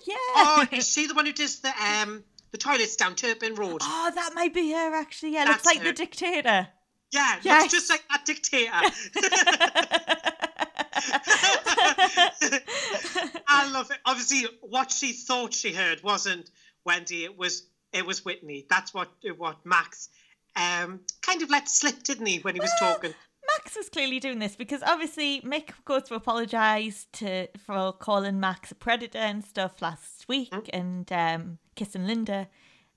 yeah. 0.06 0.14
oh, 0.36 0.66
is 0.72 0.88
she 0.88 1.06
the 1.06 1.14
one 1.14 1.26
who 1.26 1.32
does 1.32 1.60
the 1.60 1.72
um 1.82 2.24
the 2.52 2.58
toilets 2.58 2.96
down 2.96 3.14
Turpin 3.14 3.54
Road? 3.54 3.80
Oh, 3.82 4.10
that 4.14 4.32
might 4.34 4.54
be 4.54 4.72
her 4.72 4.94
actually. 4.94 5.34
Yeah, 5.34 5.44
That's 5.44 5.64
looks 5.64 5.76
like 5.76 5.78
her. 5.78 5.84
the 5.84 5.92
dictator. 5.92 6.68
yeah, 7.12 7.36
yes. 7.42 7.62
looks 7.62 7.72
just 7.72 7.90
like 7.90 8.02
that 8.10 8.24
dictator. 8.24 8.72
I 13.48 13.70
love 13.72 13.90
it. 13.90 13.98
Obviously, 14.04 14.46
what 14.62 14.90
she 14.90 15.12
thought 15.12 15.54
she 15.54 15.72
heard 15.72 16.02
wasn't 16.02 16.50
Wendy. 16.84 17.24
It 17.24 17.36
was 17.36 17.66
it 17.92 18.06
was 18.06 18.24
Whitney. 18.24 18.66
That's 18.68 18.94
what 18.94 19.10
what 19.36 19.64
Max 19.64 20.08
um 20.56 21.00
kind 21.22 21.42
of 21.42 21.50
let 21.50 21.68
slip, 21.68 22.02
didn't 22.02 22.26
he, 22.26 22.38
when 22.38 22.54
he 22.54 22.60
was 22.60 22.70
Well, 22.80 22.94
talking? 22.94 23.14
Max 23.58 23.76
was 23.76 23.88
clearly 23.88 24.20
doing 24.20 24.38
this 24.38 24.54
because 24.54 24.82
obviously 24.82 25.40
Mick 25.40 25.70
goes 25.84 26.04
to 26.04 26.14
apologise 26.14 27.06
to 27.14 27.48
for 27.66 27.92
calling 27.92 28.38
Max 28.38 28.70
a 28.70 28.74
predator 28.74 29.18
and 29.18 29.44
stuff 29.44 29.82
last 29.82 30.28
week 30.28 30.70
and 30.72 31.10
um, 31.12 31.58
kissing 31.74 32.06
Linda, 32.06 32.48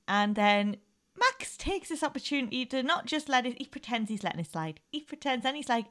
and 0.08 0.36
then 0.36 0.78
Max 1.18 1.58
takes 1.58 1.90
this 1.90 2.04
opportunity 2.04 2.66
to 2.68 2.84
not 2.84 3.06
just 3.06 3.30
let 3.30 3.46
it. 3.46 3.58
He 3.58 3.66
pretends 3.66 4.10
he's 4.10 4.24
letting 4.24 4.42
it 4.42 4.52
slide. 4.52 4.80
He 4.92 5.00
pretends 5.02 5.46
and 5.46 5.56
he's 5.56 5.70
like, 5.70 5.86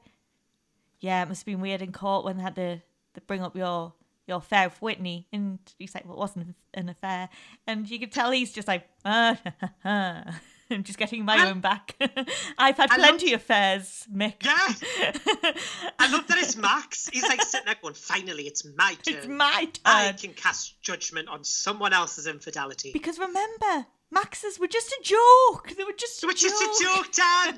"Yeah, 0.99 1.23
it 1.23 1.27
must 1.29 1.41
have 1.41 1.45
been 1.45 1.61
weird 1.61 1.81
in 1.81 1.91
court 1.91 2.23
when 2.23 2.37
they 2.37 2.43
had 2.43 2.55
to, 2.55 2.77
to 3.15 3.21
bring 3.27 3.41
up 3.41 3.55
your." 3.55 3.93
Your 4.25 4.37
affair 4.37 4.69
with 4.69 4.81
Whitney, 4.81 5.27
and 5.33 5.59
he's 5.77 5.93
like, 5.93 6.05
"Well, 6.05 6.13
it 6.13 6.19
wasn't 6.19 6.55
an 6.73 6.87
affair," 6.87 7.27
and 7.67 7.89
you 7.91 7.99
could 7.99 8.13
tell 8.13 8.31
he's 8.31 8.53
just 8.53 8.69
like, 8.69 8.87
ah, 9.03 9.37
I'm 10.77 10.83
just 10.83 10.97
getting 10.99 11.23
my 11.25 11.47
own 11.49 11.59
back. 11.59 11.95
I've 12.57 12.77
had 12.77 12.91
I 12.91 12.95
plenty 12.97 13.33
of 13.33 13.41
fares, 13.41 14.07
Mick. 14.13 14.43
Yeah. 14.43 14.53
I 15.99 16.11
love 16.11 16.27
that 16.27 16.37
it's 16.39 16.55
Max. 16.55 17.09
He's 17.11 17.23
like 17.23 17.41
sitting 17.41 17.65
there 17.65 17.75
going, 17.81 17.93
finally, 17.93 18.43
it's 18.43 18.65
my 18.65 18.95
turn. 19.03 19.15
It's 19.15 19.27
my 19.27 19.65
turn. 19.65 19.81
I 19.85 20.11
can 20.13 20.33
cast 20.33 20.81
judgment 20.81 21.29
on 21.29 21.43
someone 21.43 21.93
else's 21.93 22.27
infidelity. 22.27 22.91
Because 22.91 23.19
remember, 23.19 23.85
Max's 24.11 24.59
were 24.59 24.67
just 24.67 24.89
a 24.91 24.99
joke. 25.03 25.73
They 25.77 25.83
were 25.83 25.93
just 25.97 26.23
a 26.23 26.27
Which 26.27 26.41
joke. 26.41 26.51
is 26.51 26.81
a 26.81 26.83
joke, 26.83 27.11
Dan. 27.11 27.57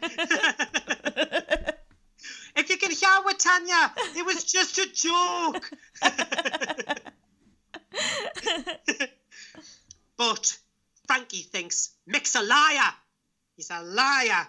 if 2.55 2.69
you 2.69 2.77
can 2.77 2.91
hear 2.91 3.09
what 3.23 3.39
Tanya, 3.39 3.93
it 4.15 4.25
was 4.25 4.43
just 4.43 4.77
a 4.77 4.87
joke. 4.93 5.69
but 10.17 10.57
Frankie 11.07 11.43
thinks 11.43 11.91
Mick's 12.07 12.35
a 12.35 12.41
liar. 12.41 12.93
He's 13.55 13.69
a 13.69 13.81
liar. 13.81 14.47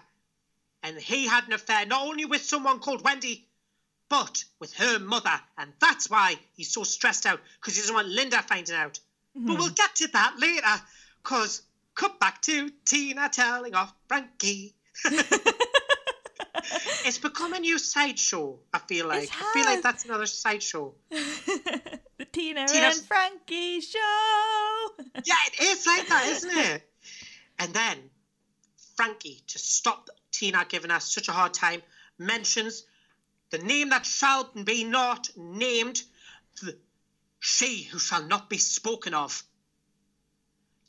And 0.83 0.97
he 0.97 1.27
had 1.27 1.47
an 1.47 1.53
affair 1.53 1.85
not 1.85 2.05
only 2.05 2.25
with 2.25 2.41
someone 2.41 2.79
called 2.79 3.03
Wendy, 3.03 3.47
but 4.09 4.43
with 4.59 4.73
her 4.75 4.99
mother. 4.99 5.39
And 5.57 5.73
that's 5.79 6.09
why 6.09 6.35
he's 6.55 6.71
so 6.71 6.83
stressed 6.83 7.25
out, 7.25 7.39
because 7.59 7.75
he 7.75 7.81
doesn't 7.81 7.95
want 7.95 8.07
Linda 8.07 8.41
finding 8.41 8.75
out. 8.75 8.99
But 9.33 9.41
mm-hmm. 9.41 9.57
we'll 9.57 9.69
get 9.69 9.95
to 9.95 10.07
that 10.09 10.35
later, 10.39 10.81
because 11.23 11.61
cut 11.95 12.19
back 12.19 12.41
to 12.43 12.69
Tina 12.85 13.29
telling 13.29 13.75
off 13.75 13.93
Frankie. 14.07 14.75
it's 17.05 17.17
become 17.17 17.53
a 17.53 17.59
new 17.59 17.77
sideshow, 17.77 18.57
I 18.73 18.79
feel 18.79 19.07
like. 19.07 19.29
I 19.31 19.51
feel 19.53 19.65
like 19.65 19.81
that's 19.81 20.05
another 20.05 20.25
sideshow. 20.25 20.93
the 21.09 22.25
Tina 22.31 22.67
Tina- 22.67 22.87
and 22.87 22.95
Frankie 22.95 23.81
show. 23.81 24.89
Yeah, 25.23 25.35
it 25.47 25.61
is 25.61 25.85
like 25.85 26.07
that, 26.07 26.25
isn't 26.27 26.57
it? 26.57 26.89
And 27.59 27.73
then 27.73 27.97
Frankie, 28.97 29.43
to 29.47 29.59
stop 29.59 30.09
Tina 30.31 30.65
giving 30.67 30.91
us 30.91 31.13
such 31.13 31.29
a 31.29 31.31
hard 31.31 31.53
time, 31.53 31.83
mentions 32.17 32.83
the 33.51 33.59
name 33.59 33.89
that 33.89 34.05
shall 34.05 34.43
be 34.43 34.83
not 34.83 35.29
named, 35.37 36.01
the 36.61 36.77
she 37.39 37.83
who 37.83 37.99
shall 37.99 38.23
not 38.23 38.49
be 38.49 38.57
spoken 38.57 39.13
of. 39.13 39.43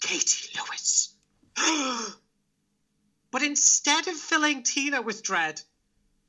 Katie 0.00 0.48
Lewis. 0.56 1.14
but 3.30 3.42
instead 3.42 4.09
of 4.09 4.16
filling 4.16 4.62
Tina 4.62 5.02
with 5.02 5.22
dread, 5.22 5.61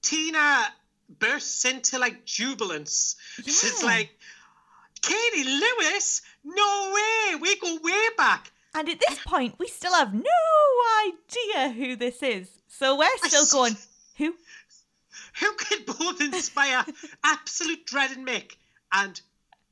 Tina 0.02 0.68
bursts 1.08 1.66
into 1.66 1.98
like 1.98 2.26
jubilance. 2.26 3.16
She's 3.44 3.84
like, 3.84 4.10
Katie 5.02 5.46
Lewis? 5.46 6.22
No 6.44 6.94
way! 6.94 7.36
We 7.36 7.56
go 7.56 7.80
way 7.82 8.08
back. 8.18 8.52
And 8.76 8.88
at 8.88 9.00
this 9.08 9.20
point, 9.26 9.56
we 9.58 9.68
still 9.68 9.94
have 9.94 10.14
no 10.14 10.24
idea 11.08 11.72
who 11.72 11.96
this 11.96 12.22
is. 12.22 12.50
So 12.68 12.98
we're 12.98 13.18
still 13.24 13.42
s- 13.44 13.52
going, 13.54 13.76
who? 14.18 14.36
Who 15.40 15.54
could 15.54 15.86
both 15.86 16.22
inspire 16.22 16.86
absolute 17.24 17.86
dread 17.86 18.12
in 18.12 18.26
Mick 18.26 18.56
and 18.92 19.20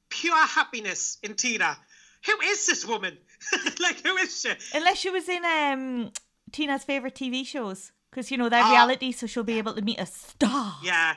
pure 0.09 0.45
happiness 0.47 1.17
in 1.23 1.35
Tina? 1.35 1.77
Who 2.25 2.33
is 2.43 2.65
this 2.65 2.85
woman? 2.85 3.17
like, 3.79 4.01
who 4.01 4.15
is 4.17 4.41
she? 4.41 4.51
Unless 4.73 4.97
she 4.97 5.09
was 5.09 5.29
in 5.29 5.43
um 5.45 6.11
Tina's 6.51 6.83
favourite 6.83 7.15
TV 7.15 7.45
shows. 7.45 7.91
Because, 8.09 8.31
you 8.31 8.37
know, 8.37 8.49
they're 8.49 8.63
Ah. 8.63 8.71
reality, 8.71 9.11
so 9.11 9.27
she'll 9.27 9.43
be 9.43 9.57
able 9.59 9.73
to 9.73 9.81
meet 9.81 9.99
a 9.99 10.05
star. 10.05 10.75
Yeah. 10.81 11.15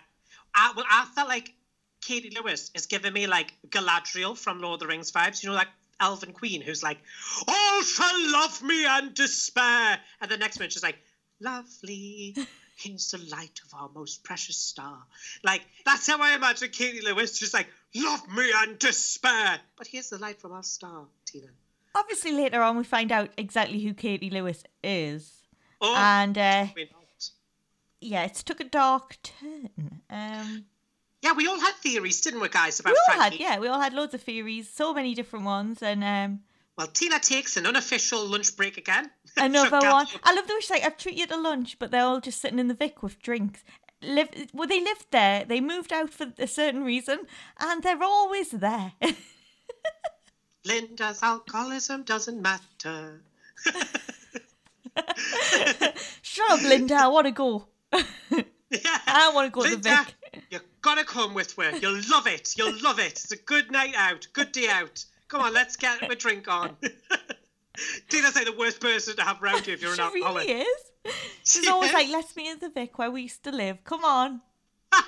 I, 0.55 0.73
well, 0.77 0.85
I 0.91 1.07
felt 1.15 1.29
like 1.29 1.55
Katie 2.03 2.35
Lewis 2.37 2.71
is 2.75 2.87
giving 2.87 3.13
me 3.13 3.27
like 3.27 3.55
Galadriel 3.69 4.37
from 4.37 4.61
Lord 4.61 4.75
of 4.75 4.81
the 4.81 4.87
Rings 4.89 5.11
vibes. 5.13 5.43
You 5.43 5.49
know, 5.51 5.55
like 5.55 5.69
Elven 6.01 6.33
Queen, 6.33 6.63
who's 6.63 6.83
like, 6.83 6.99
All 7.47 7.83
shall 7.83 8.33
love 8.33 8.63
me 8.63 8.85
and 8.87 9.15
despair. 9.15 9.99
And 10.21 10.31
the 10.31 10.37
next 10.37 10.59
minute 10.59 10.73
she's 10.73 10.83
like, 10.83 10.99
Lovely. 11.41 12.37
He's 12.77 13.11
the 13.11 13.19
light 13.31 13.61
of 13.67 13.79
our 13.79 13.91
most 13.95 14.25
precious 14.25 14.57
star. 14.57 14.97
Like, 15.45 15.61
that's 15.85 16.07
how 16.07 16.19
I 16.19 16.35
imagine 16.35 16.71
Katie 16.71 17.03
Lewis. 17.03 17.37
She's 17.37 17.53
like, 17.53 17.67
Love 17.95 18.27
me 18.35 18.51
and 18.57 18.79
despair. 18.79 19.59
But 19.77 19.87
here's 19.87 20.09
the 20.09 20.19
light 20.19 20.41
from 20.41 20.53
our 20.53 20.63
star, 20.63 21.05
Tina. 21.27 21.49
Obviously, 21.95 22.33
later 22.33 22.63
on, 22.63 22.79
we 22.79 22.85
find 22.85 23.13
out 23.13 23.31
exactly 23.37 23.81
who 23.83 23.93
Katie 23.93 24.31
Lewis 24.31 24.65
is. 24.83 25.31
Oh, 25.83 25.95
And, 25.95 26.39
uh, 26.39 26.69
yeah, 28.01 28.25
it's 28.25 28.43
took 28.43 28.61
a 28.61 28.65
dark 28.65 29.19
turn. 29.23 30.01
Um, 30.09 30.65
yeah, 31.23 31.33
we 31.35 31.47
all 31.47 31.61
had 31.61 31.75
theories, 31.75 32.21
didn't 32.21 32.41
we, 32.41 32.49
guys, 32.49 32.81
about 32.81 32.93
we 32.93 32.99
all 32.99 33.17
Frankie? 33.17 33.43
had, 33.43 33.53
yeah, 33.55 33.59
we 33.59 33.69
all 33.69 33.81
had 33.81 33.93
loads 33.93 34.15
of 34.15 34.23
theories, 34.23 34.71
so 34.71 34.95
many 34.95 35.15
different 35.15 35.45
ones. 35.45 35.83
And 35.83 36.03
um, 36.03 36.41
Well, 36.79 36.87
Tina 36.87 37.19
takes 37.21 37.57
an 37.57 37.67
unofficial 37.67 38.27
lunch 38.27 38.57
break 38.57 38.79
again. 38.79 39.11
another 39.37 39.79
one. 39.79 40.07
I 40.25 40.35
love 40.35 40.47
the 40.47 40.55
way 40.55 40.61
she's 40.61 40.71
like, 40.71 40.85
I've 40.85 40.97
treated 40.97 41.21
you 41.21 41.27
to 41.27 41.37
lunch, 41.37 41.79
but 41.79 41.91
they're 41.91 42.05
all 42.05 42.21
just 42.21 42.41
sitting 42.41 42.59
in 42.59 42.69
the 42.69 42.75
Vic 42.75 43.03
with 43.03 43.21
drinks. 43.21 43.63
Live, 44.03 44.31
well, 44.55 44.67
they 44.67 44.81
lived 44.81 45.07
there. 45.11 45.45
They 45.45 45.61
moved 45.61 45.93
out 45.93 46.09
for 46.11 46.33
a 46.39 46.47
certain 46.47 46.85
reason, 46.85 47.27
and 47.59 47.83
they're 47.83 48.03
always 48.03 48.51
there. 48.51 48.93
Linda's 50.65 51.23
alcoholism 51.23 52.03
doesn't 52.05 52.41
matter. 52.41 53.21
Shut 56.23 56.51
up, 56.51 56.63
Linda. 56.63 56.95
I 56.95 57.09
want 57.09 57.27
to 57.27 57.31
go. 57.31 57.67
Yeah. 58.71 58.79
I 59.07 59.33
want 59.35 59.47
to 59.47 59.51
go 59.51 59.63
to 59.65 59.69
the 59.71 59.75
Linda, 59.77 60.07
Vic. 60.33 60.43
you 60.51 60.61
gotta 60.83 61.05
come 61.05 61.35
with 61.35 61.57
me. 61.59 61.67
You'll 61.81 62.01
love 62.11 62.27
it. 62.27 62.55
You'll 62.57 62.81
love 62.83 62.99
it. 62.99 63.13
It's 63.13 63.33
a 63.33 63.37
good 63.37 63.71
night 63.71 63.95
out. 63.97 64.27
Good 64.33 64.53
day 64.53 64.69
out. 64.69 65.05
Come 65.29 65.41
on, 65.43 65.53
let's 65.53 65.77
get 65.77 66.11
a 66.11 66.15
drink 66.15 66.49
on. 66.49 66.77
Tina's 68.09 68.35
like 68.35 68.45
the 68.47 68.55
worst 68.59 68.81
person 68.81 69.17
to 69.17 69.23
have 69.23 69.43
around 69.43 69.67
you 69.67 69.75
if 69.75 69.83
you're 69.83 69.95
She 69.95 70.01
an 70.03 70.07
alcoholic. 70.09 70.47
really 70.49 70.61
is. 70.63 71.13
She's 71.45 71.65
She 71.65 71.69
always 71.71 71.91
is. 71.91 71.95
like, 71.95 72.09
let's 72.11 72.35
meet 72.37 72.51
at 72.51 72.61
the 72.61 72.69
Vic 72.69 72.99
where 72.99 73.11
we 73.11 73.23
used 73.23 73.43
to 73.45 73.53
live. 73.53 73.83
Come 73.85 74.05
on. 74.05 74.41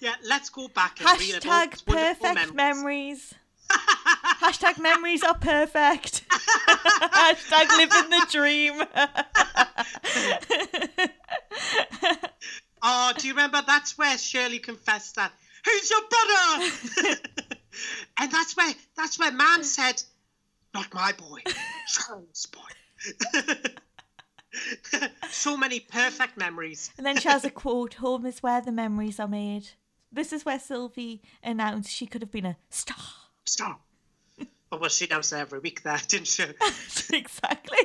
yeah, 0.00 0.14
let's 0.28 0.50
go 0.50 0.68
back 0.68 0.98
and 1.00 1.08
Hashtag 1.08 1.84
perfect 1.86 2.54
memories. 2.54 2.54
memories. 2.54 3.34
Hashtag 4.42 4.78
memories 4.78 5.22
are 5.22 5.34
perfect. 5.34 6.28
Hashtag 6.28 7.68
living 7.76 8.10
the 8.10 8.26
dream. 8.30 8.82
Oh, 12.86 13.14
do 13.16 13.26
you 13.26 13.32
remember? 13.32 13.62
That's 13.66 13.96
where 13.96 14.16
Shirley 14.18 14.58
confessed 14.58 15.16
that. 15.16 15.32
Who's 15.64 15.90
your 15.90 16.02
brother? 16.10 17.16
and 18.18 18.30
that's 18.30 18.54
where 18.54 18.74
that's 18.94 19.18
where 19.18 19.32
Mom 19.32 19.64
said, 19.64 20.02
"Not 20.74 20.92
my 20.92 21.12
boy, 21.12 21.40
Charles' 21.88 22.46
boy." 22.46 22.60
so 25.30 25.56
many 25.56 25.80
perfect 25.80 26.36
memories. 26.36 26.90
and 26.98 27.06
then 27.06 27.16
she 27.16 27.28
has 27.28 27.44
a 27.44 27.50
quote 27.50 27.94
Home 27.94 28.26
is 28.26 28.42
where 28.42 28.60
the 28.60 28.70
memories 28.70 29.18
are 29.18 29.28
made. 29.28 29.70
This 30.12 30.32
is 30.32 30.44
where 30.44 30.60
Sylvie 30.60 31.22
announced 31.42 31.90
she 31.90 32.06
could 32.06 32.20
have 32.20 32.30
been 32.30 32.46
a 32.46 32.56
star. 32.68 32.96
Stop. 33.44 33.80
Oh, 34.70 34.76
well, 34.76 34.90
she 34.90 35.06
announced 35.06 35.32
every 35.32 35.58
week 35.58 35.82
there, 35.82 36.00
didn't 36.06 36.26
she? 36.26 36.42
exactly. 37.12 37.78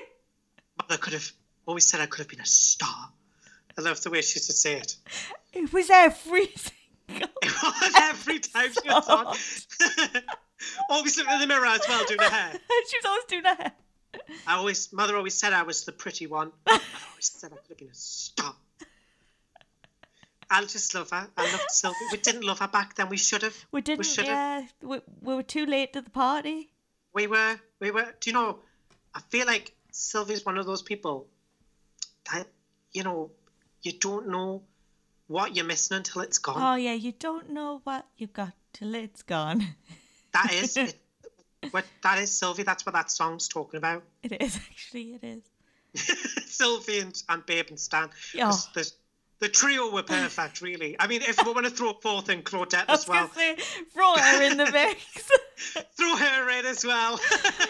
Mother 0.78 0.98
could 0.98 1.14
have 1.14 1.32
always 1.66 1.86
said 1.86 2.02
I 2.02 2.06
could 2.06 2.20
have 2.20 2.28
been 2.28 2.42
a 2.42 2.46
star. 2.46 3.14
I 3.78 3.82
love 3.82 4.02
the 4.02 4.10
way 4.10 4.22
she 4.22 4.40
used 4.40 4.50
to 4.50 4.54
say 4.56 4.74
it. 4.78 4.96
It 5.54 5.72
was 5.72 5.90
every 5.90 6.48
single. 6.56 7.30
It 7.42 7.64
was 7.64 7.94
every 8.02 8.40
time 8.54 8.72
she 8.72 8.88
was 8.90 9.08
on. 9.10 9.36
always 10.90 11.18
looking 11.18 11.34
in 11.34 11.40
the 11.40 11.48
mirror 11.48 11.66
as 11.66 11.82
well, 11.88 12.06
doing 12.06 12.20
her 12.20 12.30
hair. 12.30 12.52
she 12.88 12.98
was 12.98 13.06
always 13.06 13.24
doing 13.26 13.44
her 13.46 13.56
hair. 13.56 13.72
I 14.48 14.56
always, 14.58 14.92
mother 14.92 15.16
always 15.16 15.36
said 15.36 15.54
I 15.54 15.64
was 15.64 15.86
the 15.86 15.92
pretty 15.92 16.28
one. 16.28 16.52
I 16.68 16.80
always 17.12 17.32
said 17.32 17.52
I 17.54 17.56
could 17.58 17.70
have 17.70 17.78
been 17.78 17.90
a 17.90 17.94
star. 17.96 18.54
I 20.52 20.62
just 20.62 20.96
love 20.96 21.12
her. 21.12 21.28
I 21.38 21.52
loved 21.52 21.70
Sylvie. 21.70 21.96
We 22.12 22.18
didn't 22.18 22.44
love 22.44 22.60
her 22.60 22.68
back 22.68 22.96
then. 22.96 23.10
We 23.10 23.18
should 23.18 23.44
have. 23.44 23.56
We 23.72 23.82
didn't, 23.82 24.06
should 24.06 24.26
have. 24.26 24.64
yeah. 24.82 24.88
We, 24.88 25.00
we 25.22 25.36
were 25.36 25.44
too 25.44 25.66
late 25.68 25.94
to 25.94 26.02
the 26.02 26.10
party. 26.10 26.70
We 27.14 27.28
were. 27.28 27.60
We 27.80 27.92
were. 27.92 28.16
Do 28.20 28.30
you 28.30 28.34
know? 28.34 28.60
I 29.14 29.22
feel 29.30 29.46
like 29.46 29.74
Sylvie's 29.92 30.44
one 30.46 30.58
of 30.58 30.66
those 30.66 30.82
people 30.82 31.28
that 32.32 32.48
you 32.94 33.04
know 33.04 33.30
you 33.84 33.94
don't 33.94 34.30
know 34.30 34.64
what 35.28 35.56
you're 35.56 35.66
missing 35.66 35.98
until 35.98 36.22
it's 36.24 36.40
gone. 36.40 36.62
Oh, 36.62 36.76
yeah, 36.76 36.94
you 36.94 37.14
don't 37.14 37.52
know 37.52 37.82
what 37.84 38.06
you've 38.18 38.34
got 38.34 38.54
till 38.74 38.96
it's 38.96 39.22
gone. 39.22 39.64
that 40.34 40.54
is. 40.54 40.76
It, 40.76 40.96
what 41.72 41.86
that 42.04 42.20
is 42.20 42.32
Sylvie. 42.32 42.64
That's 42.64 42.86
what 42.86 42.94
that 42.94 43.12
song's 43.12 43.48
talking 43.48 43.78
about. 43.78 44.04
It 44.24 44.42
is, 44.42 44.56
actually, 44.56 45.20
it 45.22 45.24
is. 45.24 45.44
Sylvie 46.46 47.00
and, 47.00 47.24
and 47.30 47.46
Babe 47.46 47.66
and 47.70 47.80
Stan. 47.80 48.10
Yeah. 48.34 48.54
The, 49.40 49.48
trio 49.48 49.90
were 49.90 50.04
perfect, 50.04 50.62
really. 50.62 50.98
I 51.00 51.08
mean, 51.08 51.22
if 51.22 51.38
we 51.46 51.54
want 51.54 51.66
to 51.66 51.72
throw 51.72 51.94
forth 51.94 52.30
in 52.30 52.42
Claudette 52.42 52.84
as 52.90 53.08
well, 53.08 53.30
say, 53.34 53.56
throw 53.94 54.14
her 54.14 54.44
in 54.44 54.58
the 54.58 54.70
mix. 54.70 55.32
throw 55.98 56.18
her 56.18 56.60
in 56.60 56.66
as 56.66 56.84
well. 56.84 57.18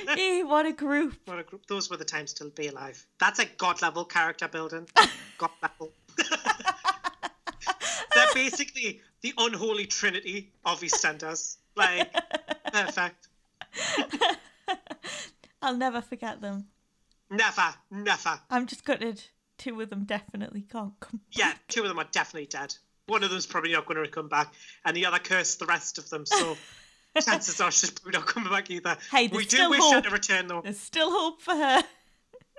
Eh, 0.08 0.42
what 0.42 0.66
a 0.66 0.72
group. 0.72 1.16
what 1.26 1.38
a 1.38 1.44
group. 1.44 1.68
Those 1.68 1.88
were 1.92 1.98
the 1.98 2.06
times 2.06 2.34
to 2.34 2.46
be 2.46 2.70
alive. 2.70 3.06
That's 3.20 3.38
a 3.38 3.46
God 3.46 3.84
level 3.84 4.04
character 4.04 4.48
building. 4.48 4.88
God 5.38 5.52
level. 5.62 5.92
They're 8.16 8.34
basically 8.34 9.02
the 9.22 9.34
unholy 9.38 9.86
trinity 9.86 10.52
of 10.66 10.82
EastEnders. 10.82 11.58
Like, 11.76 12.12
perfect. 12.72 13.28
I'll 15.62 15.78
never 15.78 16.02
forget 16.02 16.42
them. 16.42 16.68
Never, 17.30 17.74
never. 17.92 18.40
I'm 18.50 18.66
just 18.66 18.84
gutted. 18.84 19.24
Two 19.58 19.80
of 19.82 19.90
them 19.90 20.06
definitely 20.06 20.62
can't 20.62 21.00
come. 21.00 21.20
Back. 21.20 21.38
Yeah, 21.38 21.54
two 21.68 21.82
of 21.82 21.90
them 21.90 22.00
are 22.00 22.08
definitely 22.12 22.48
dead. 22.48 22.76
One 23.08 23.24
of 23.24 23.30
them's 23.30 23.46
probably 23.46 23.74
not 23.74 23.86
going 23.86 24.04
to 24.04 24.10
come 24.10 24.30
back, 24.30 24.54
and 24.86 24.96
the 24.96 25.06
other 25.06 25.20
cursed 25.20 25.60
the 25.60 25.66
rest 25.66 25.98
of 25.98 26.10
them. 26.10 26.26
So 26.26 26.58
chances 27.22 27.60
are 27.60 27.72
she's 27.72 27.92
probably 27.92 28.18
not 28.20 28.28
coming 28.28 28.50
back 28.50 28.70
either. 28.72 28.98
Hey, 29.12 29.28
we 29.28 29.44
do 29.44 29.58
still 29.58 29.70
wish 29.70 29.80
her 29.80 29.96
hope. 29.96 30.04
to 30.06 30.10
return 30.12 30.48
though. 30.48 30.62
There's 30.62 30.80
still 30.80 31.10
hope 31.12 31.42
for 31.42 31.56
her. 31.56 31.84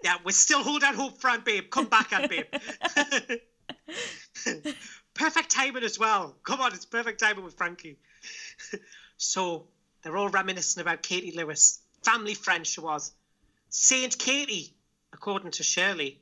Yeah, 0.03 0.17
we're 0.25 0.33
still 0.33 0.63
holding 0.63 0.89
out 0.89 0.95
hope 0.95 1.21
for 1.21 1.29
Aunt 1.29 1.45
Babe. 1.45 1.71
Come 1.71 1.87
back, 1.87 2.13
Aunt 2.13 2.31
Babe. 2.31 2.47
perfect 5.15 5.51
timing 5.51 5.85
as 5.85 5.99
well. 5.99 6.35
Come 6.43 6.61
on, 6.61 6.73
it's 6.73 6.85
perfect 6.85 7.21
timing 7.21 7.45
with 7.45 7.57
Frankie. 7.57 7.99
so 9.17 9.67
they're 10.03 10.17
all 10.17 10.29
reminiscing 10.29 10.81
about 10.81 11.03
Katie 11.03 11.37
Lewis, 11.37 11.81
family 12.03 12.35
friend 12.35 12.67
she 12.67 12.81
was. 12.81 13.13
Saint 13.69 14.19
Katie, 14.19 14.75
according 15.13 15.53
to 15.53 15.63
Shirley. 15.63 16.21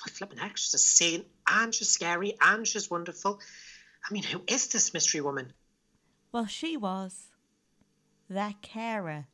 What 0.00 0.10
flipping 0.10 0.38
heck? 0.38 0.56
She's 0.56 0.74
a 0.74 0.78
saint, 0.78 1.26
and 1.46 1.74
she's 1.74 1.90
scary, 1.90 2.34
and 2.40 2.66
she's 2.66 2.90
wonderful. 2.90 3.40
I 4.08 4.12
mean, 4.12 4.22
who 4.22 4.42
is 4.46 4.68
this 4.68 4.92
mystery 4.92 5.20
woman? 5.20 5.52
Well, 6.30 6.46
she 6.46 6.76
was 6.76 7.28
their 8.28 8.54
carer. 8.60 9.26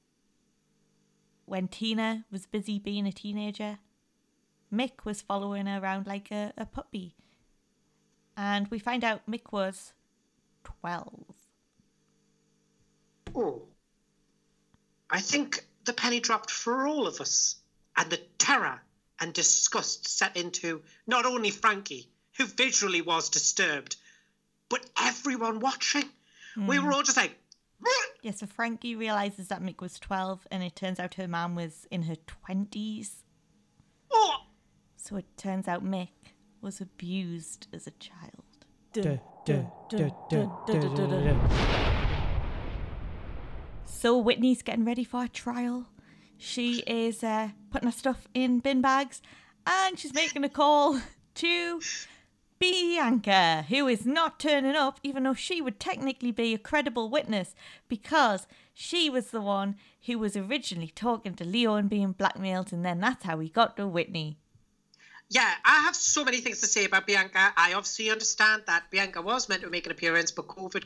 When 1.46 1.66
Tina 1.66 2.24
was 2.30 2.46
busy 2.46 2.78
being 2.78 3.06
a 3.06 3.12
teenager, 3.12 3.78
Mick 4.72 5.04
was 5.04 5.20
following 5.20 5.66
her 5.66 5.80
around 5.80 6.06
like 6.06 6.30
a, 6.30 6.52
a 6.56 6.66
puppy. 6.66 7.14
And 8.36 8.68
we 8.68 8.78
find 8.78 9.04
out 9.04 9.28
Mick 9.28 9.52
was 9.52 9.92
12. 10.64 11.24
Oh. 13.34 13.62
I 15.10 15.20
think 15.20 15.64
the 15.84 15.92
penny 15.92 16.20
dropped 16.20 16.50
for 16.50 16.86
all 16.86 17.06
of 17.06 17.20
us, 17.20 17.56
and 17.96 18.10
the 18.10 18.20
terror 18.38 18.80
and 19.18 19.32
disgust 19.32 20.08
set 20.08 20.36
into 20.36 20.82
not 21.06 21.26
only 21.26 21.50
Frankie, 21.50 22.08
who 22.36 22.46
visually 22.46 23.02
was 23.02 23.28
disturbed, 23.28 23.96
but 24.68 24.88
everyone 25.00 25.60
watching. 25.60 26.08
We 26.56 26.76
hmm. 26.76 26.86
were 26.86 26.92
all 26.92 27.02
just 27.02 27.16
like, 27.16 27.36
"What?" 27.80 28.10
Yeah, 28.22 28.32
so 28.32 28.46
Frankie 28.46 28.96
realizes 28.96 29.48
that 29.48 29.62
Mick 29.62 29.80
was 29.80 29.98
12, 29.98 30.46
and 30.50 30.62
it 30.62 30.76
turns 30.76 31.00
out 31.00 31.14
her 31.14 31.28
mum 31.28 31.54
was 31.54 31.86
in 31.90 32.02
her 32.02 32.16
20s. 32.46 33.22
oh, 34.12 34.36
So 35.10 35.16
it 35.16 35.36
turns 35.36 35.66
out 35.66 35.84
Mick 35.84 36.10
was 36.60 36.80
abused 36.80 37.66
as 37.72 37.88
a 37.88 37.90
child. 37.90 38.44
So 43.84 44.16
Whitney's 44.18 44.62
getting 44.62 44.84
ready 44.84 45.02
for 45.02 45.24
a 45.24 45.28
trial. 45.28 45.86
She 46.38 46.84
is 46.86 47.24
uh, 47.24 47.48
putting 47.72 47.88
her 47.88 47.92
stuff 47.92 48.28
in 48.34 48.60
bin 48.60 48.82
bags 48.82 49.20
and 49.66 49.98
she's 49.98 50.14
making 50.14 50.44
a 50.44 50.48
call 50.48 51.00
to 51.34 51.80
Bianca, 52.60 53.64
who 53.68 53.88
is 53.88 54.06
not 54.06 54.38
turning 54.38 54.76
up, 54.76 55.00
even 55.02 55.24
though 55.24 55.34
she 55.34 55.60
would 55.60 55.80
technically 55.80 56.30
be 56.30 56.54
a 56.54 56.58
credible 56.58 57.10
witness 57.10 57.56
because 57.88 58.46
she 58.72 59.10
was 59.10 59.32
the 59.32 59.40
one 59.40 59.74
who 60.06 60.20
was 60.20 60.36
originally 60.36 60.92
talking 60.94 61.34
to 61.34 61.44
Leo 61.44 61.74
and 61.74 61.90
being 61.90 62.12
blackmailed, 62.12 62.72
and 62.72 62.84
then 62.84 63.00
that's 63.00 63.24
how 63.24 63.40
he 63.40 63.48
got 63.48 63.76
to 63.76 63.88
Whitney. 63.88 64.38
Yeah, 65.32 65.48
I 65.64 65.82
have 65.84 65.94
so 65.94 66.24
many 66.24 66.40
things 66.40 66.60
to 66.60 66.66
say 66.66 66.84
about 66.84 67.06
Bianca. 67.06 67.52
I 67.56 67.74
obviously 67.74 68.10
understand 68.10 68.64
that 68.66 68.90
Bianca 68.90 69.22
was 69.22 69.48
meant 69.48 69.62
to 69.62 69.70
make 69.70 69.86
an 69.86 69.92
appearance, 69.92 70.32
but 70.32 70.48
COVID, 70.48 70.82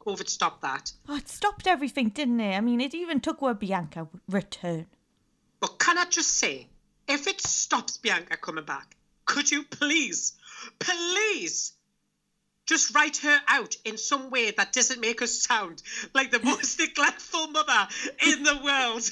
COVID 0.00 0.26
stopped 0.26 0.62
that. 0.62 0.90
Oh, 1.06 1.16
it 1.16 1.28
stopped 1.28 1.66
everything, 1.66 2.08
didn't 2.08 2.40
it? 2.40 2.56
I 2.56 2.62
mean, 2.62 2.80
it 2.80 2.94
even 2.94 3.20
took 3.20 3.42
where 3.42 3.52
Bianca 3.52 4.08
return. 4.26 4.86
But 5.60 5.78
can 5.78 5.98
I 5.98 6.06
just 6.06 6.30
say, 6.30 6.66
if 7.06 7.26
it 7.26 7.42
stops 7.42 7.98
Bianca 7.98 8.38
coming 8.38 8.64
back, 8.64 8.96
could 9.26 9.50
you 9.50 9.64
please, 9.64 10.32
please, 10.78 11.74
just 12.64 12.94
write 12.94 13.18
her 13.18 13.38
out 13.48 13.76
in 13.84 13.98
some 13.98 14.30
way 14.30 14.50
that 14.50 14.72
doesn't 14.72 15.00
make 15.00 15.20
her 15.20 15.26
sound 15.26 15.82
like 16.14 16.30
the 16.30 16.40
most 16.40 16.78
neglectful 16.78 17.48
mother 17.48 17.88
in 18.26 18.44
the 18.44 18.58
world? 18.64 19.10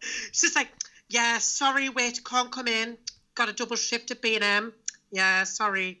She's 0.30 0.54
like, 0.54 0.68
yeah, 1.08 1.38
sorry, 1.38 1.88
wait, 1.88 2.24
can't 2.24 2.52
come 2.52 2.68
in. 2.68 2.96
Got 3.34 3.48
a 3.48 3.52
double 3.52 3.76
shift 3.76 4.10
at 4.10 4.22
B&M. 4.22 4.72
Yeah, 5.10 5.44
sorry. 5.44 6.00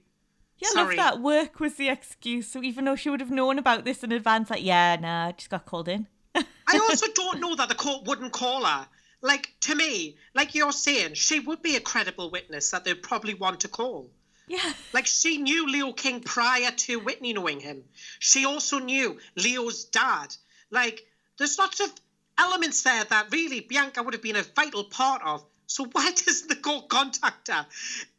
Yeah, 0.58 0.68
I 0.76 0.82
love 0.82 0.96
that. 0.96 1.20
Work 1.20 1.60
was 1.60 1.74
the 1.74 1.88
excuse. 1.88 2.46
So 2.48 2.62
even 2.62 2.84
though 2.84 2.96
she 2.96 3.10
would 3.10 3.20
have 3.20 3.30
known 3.30 3.58
about 3.58 3.84
this 3.84 4.04
in 4.04 4.12
advance, 4.12 4.50
like, 4.50 4.62
yeah, 4.64 4.96
nah, 4.96 5.32
just 5.32 5.50
got 5.50 5.66
called 5.66 5.88
in. 5.88 6.06
I 6.34 6.78
also 6.78 7.06
don't 7.14 7.40
know 7.40 7.54
that 7.56 7.68
the 7.68 7.74
court 7.74 8.04
wouldn't 8.06 8.32
call 8.32 8.64
her. 8.64 8.86
Like, 9.20 9.52
to 9.62 9.74
me, 9.74 10.16
like 10.34 10.54
you're 10.54 10.72
saying, 10.72 11.14
she 11.14 11.40
would 11.40 11.62
be 11.62 11.76
a 11.76 11.80
credible 11.80 12.30
witness 12.30 12.70
that 12.70 12.84
they'd 12.84 13.02
probably 13.02 13.34
want 13.34 13.60
to 13.60 13.68
call. 13.68 14.10
yeah. 14.46 14.72
Like 14.92 15.06
she 15.06 15.38
knew 15.38 15.66
Leo 15.66 15.92
King 15.92 16.20
prior 16.20 16.70
to 16.70 17.00
Whitney 17.00 17.32
knowing 17.32 17.60
him. 17.60 17.84
She 18.18 18.44
also 18.44 18.78
knew 18.78 19.18
Leo's 19.36 19.84
dad. 19.86 20.34
Like 20.70 21.06
there's 21.38 21.58
lots 21.58 21.80
of 21.80 21.90
elements 22.36 22.82
there 22.82 23.04
that 23.04 23.32
really 23.32 23.60
Bianca 23.60 24.02
would 24.02 24.14
have 24.14 24.22
been 24.22 24.36
a 24.36 24.42
vital 24.42 24.84
part 24.84 25.22
of. 25.24 25.44
So 25.66 25.86
why 25.90 26.12
doesn't 26.12 26.48
the 26.48 26.56
court 26.56 26.88
contact 26.88 27.48
her? 27.48 27.66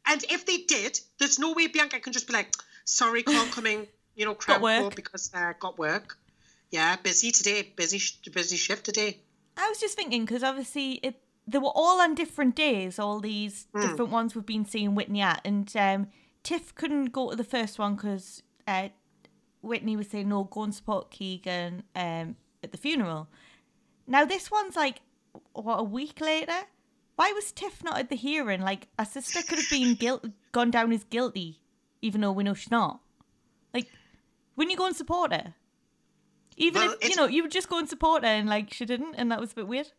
And 0.06 0.24
if 0.30 0.46
they 0.46 0.58
did, 0.58 1.00
there's 1.20 1.40
no 1.40 1.54
way 1.54 1.68
Bianca 1.68 2.00
can 2.00 2.14
just 2.14 2.28
be 2.28 2.34
like, 2.34 2.54
"Sorry, 2.86 3.24
can't 3.24 3.52
come 3.52 3.66
in." 3.66 3.88
You 4.16 4.26
know, 4.26 4.36
crown 4.36 4.62
court 4.62 4.96
because 4.96 5.32
uh, 5.34 5.54
got 5.60 5.78
work. 5.78 6.18
Yeah, 6.72 6.96
busy 6.98 7.32
today. 7.32 7.74
Busy, 7.76 8.02
busy 8.32 8.58
shift 8.58 8.86
today. 8.86 9.20
I 9.58 9.70
was 9.70 9.80
just 9.80 9.96
thinking 9.96 10.26
because 10.26 10.44
obviously 10.44 10.94
it 11.04 11.22
they 11.48 11.60
were 11.60 11.72
all 11.74 12.02
on 12.02 12.16
different 12.16 12.56
days. 12.56 13.00
All 13.00 13.20
these 13.20 13.68
different 13.74 14.12
ones 14.12 14.36
we've 14.36 14.46
been 14.46 14.66
seeing 14.66 14.96
Whitney 14.96 15.22
at, 15.22 15.42
and 15.46 15.72
um, 15.78 16.08
Tiff 16.44 16.74
couldn't 16.76 17.08
go 17.12 17.30
to 17.30 17.36
the 17.36 17.44
first 17.44 17.78
one 17.78 17.96
because 17.96 18.42
uh, 18.68 18.90
Whitney 19.62 19.96
was 19.96 20.10
saying 20.10 20.30
no, 20.30 20.44
go 20.46 20.64
and 20.64 20.74
support 20.74 21.12
Keegan 21.12 21.84
um, 21.96 22.36
at 22.64 22.72
the 22.72 22.78
funeral. 22.78 23.28
Now 24.08 24.26
this 24.26 24.50
one's 24.52 24.76
like 24.76 25.02
what 25.54 25.80
a 25.80 25.84
week 25.84 26.20
later. 26.20 26.62
Why 27.16 27.32
was 27.32 27.52
Tiff 27.52 27.84
not 27.84 27.98
at 27.98 28.10
the 28.10 28.16
hearing? 28.16 28.62
Like 28.62 28.88
her 29.00 29.06
sister 29.06 29.42
could 29.42 29.60
have 29.60 29.70
been 29.70 29.96
guilt 29.96 30.26
gone 30.52 30.72
down 30.72 30.92
as 30.92 31.04
guilty, 31.06 31.62
even 32.02 32.22
though 32.22 32.32
we 32.32 32.44
know 32.44 32.54
she's 32.54 32.72
not. 32.72 33.00
Like, 33.74 33.88
wouldn't 34.56 34.72
you 34.72 34.78
go 34.78 34.86
and 34.86 34.96
support 34.96 35.32
her? 35.34 35.54
Even 36.58 36.82
Well, 36.82 36.96
if 37.02 37.10
you 37.10 37.16
know 37.16 37.28
you 37.28 37.42
would 37.44 37.52
just 37.52 37.70
go 37.70 37.78
and 37.80 37.90
support 37.90 38.24
her, 38.24 38.30
and 38.30 38.50
like 38.50 38.74
she 38.74 38.86
didn't, 38.86 39.16
and 39.16 39.32
that 39.32 39.40
was 39.40 39.52
a 39.52 39.56
bit 39.56 39.68
weird. 39.68 39.92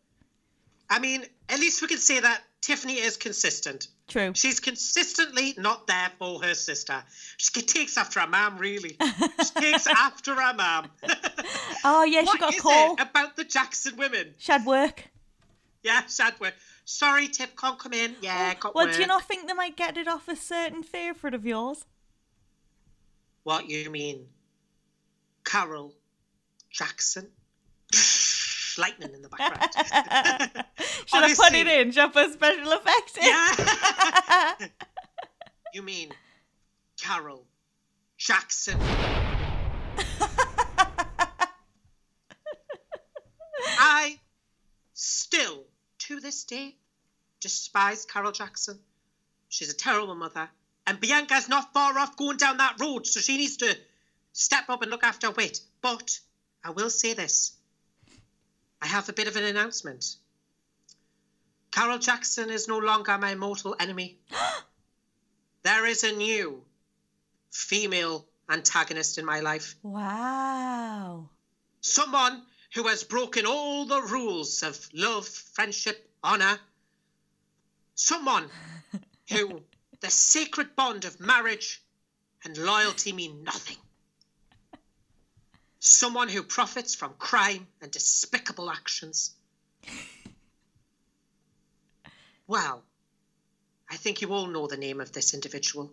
I 0.89 0.99
mean, 0.99 1.25
at 1.49 1.59
least 1.59 1.81
we 1.81 1.87
can 1.87 1.97
say 1.97 2.19
that 2.19 2.41
Tiffany 2.61 2.93
is 2.93 3.17
consistent. 3.17 3.87
True. 4.07 4.31
She's 4.33 4.59
consistently 4.61 5.53
not 5.57 5.85
there 5.85 6.11
for 6.17 6.41
her 6.41 6.53
sister. 6.53 7.03
She 7.35 7.61
takes 7.61 7.97
after 7.97 8.21
her 8.21 8.27
mum, 8.27 8.57
really. 8.57 8.95
She 8.99 9.61
takes 9.61 9.85
after 9.95 10.33
her 10.33 10.53
mum. 10.53 10.87
Oh 11.83 12.03
yeah, 12.03 12.23
she 12.23 12.37
got 12.37 12.55
a 12.55 12.61
call. 12.61 12.93
about 12.99 13.35
the 13.35 13.43
Jackson 13.43 13.97
women? 13.97 14.33
She 14.37 14.51
had 14.51 14.65
work. 14.65 15.09
Yeah, 15.83 16.01
Shadworth. 16.03 16.53
Sorry, 16.89 17.27
Tip 17.27 17.57
can't 17.57 17.77
come 17.77 17.91
in. 17.91 18.15
Yeah, 18.21 18.53
oh, 18.55 18.59
got 18.61 18.73
well, 18.73 18.85
work. 18.85 18.95
do 18.95 19.01
you 19.01 19.07
not 19.07 19.25
think 19.25 19.45
they 19.45 19.53
might 19.53 19.75
get 19.75 19.97
it 19.97 20.07
off 20.07 20.29
a 20.29 20.37
certain 20.37 20.83
favourite 20.83 21.33
of 21.33 21.45
yours? 21.45 21.83
What 23.43 23.69
you 23.69 23.89
mean? 23.89 24.27
Carol 25.43 25.93
Jackson? 26.71 27.27
Lightning 28.77 29.13
in 29.13 29.21
the 29.21 29.27
background. 29.27 29.69
Should 31.07 31.23
I 31.23 31.33
put 31.35 31.51
it 31.51 31.67
in? 31.67 31.91
Should 31.91 32.03
I 32.03 32.07
put 32.07 32.31
special 32.31 32.71
effects 32.71 33.17
in? 33.17 33.23
Yeah. 33.25 34.67
you 35.73 35.81
mean 35.81 36.13
Carol 37.01 37.43
Jackson? 38.17 38.79
I 43.77 44.19
still, 44.93 45.66
to 46.07 46.19
this 46.21 46.45
day, 46.45 46.73
despise 47.41 48.05
Carol 48.05 48.31
Jackson. 48.31 48.79
She's 49.49 49.69
a 49.69 49.75
terrible 49.75 50.15
mother. 50.15 50.49
And 50.85 51.01
Bianca's 51.01 51.49
not 51.49 51.73
far 51.73 51.99
off 51.99 52.15
going 52.15 52.37
down 52.37 52.57
that 52.57 52.79
road, 52.79 53.05
so 53.05 53.19
she 53.19 53.35
needs 53.35 53.57
to 53.57 53.77
step 54.31 54.69
up 54.69 54.81
and 54.81 54.89
look 54.89 55.03
after 55.03 55.29
Whit. 55.31 55.59
But 55.81 56.17
I 56.63 56.69
will 56.69 56.89
say 56.89 57.13
this 57.13 57.57
I 58.81 58.87
have 58.87 59.09
a 59.09 59.13
bit 59.13 59.27
of 59.27 59.35
an 59.35 59.43
announcement. 59.43 60.15
Carol 61.71 61.99
Jackson 61.99 62.49
is 62.49 62.69
no 62.69 62.77
longer 62.77 63.17
my 63.17 63.35
mortal 63.35 63.75
enemy. 63.77 64.17
there 65.63 65.85
is 65.85 66.05
a 66.05 66.13
new 66.13 66.63
female 67.51 68.25
antagonist 68.49 69.17
in 69.17 69.25
my 69.25 69.41
life. 69.41 69.75
Wow. 69.83 71.29
Someone 71.81 72.43
who 72.77 72.87
has 72.87 73.03
broken 73.03 73.47
all 73.47 73.85
the 73.85 74.03
rules 74.03 74.61
of 74.61 74.87
love, 74.93 75.27
friendship, 75.27 76.07
honour. 76.23 76.59
Someone 77.95 78.47
who 79.31 79.63
the 79.99 80.11
sacred 80.11 80.75
bond 80.75 81.03
of 81.03 81.19
marriage 81.19 81.81
and 82.43 82.55
loyalty 82.55 83.13
mean 83.13 83.43
nothing. 83.43 83.77
Someone 85.79 86.29
who 86.29 86.43
profits 86.43 86.93
from 86.93 87.15
crime 87.17 87.65
and 87.81 87.89
despicable 87.89 88.69
actions. 88.69 89.33
Well, 92.45 92.83
I 93.89 93.95
think 93.95 94.21
you 94.21 94.31
all 94.31 94.45
know 94.45 94.67
the 94.67 94.77
name 94.77 95.01
of 95.01 95.11
this 95.13 95.33
individual. 95.33 95.91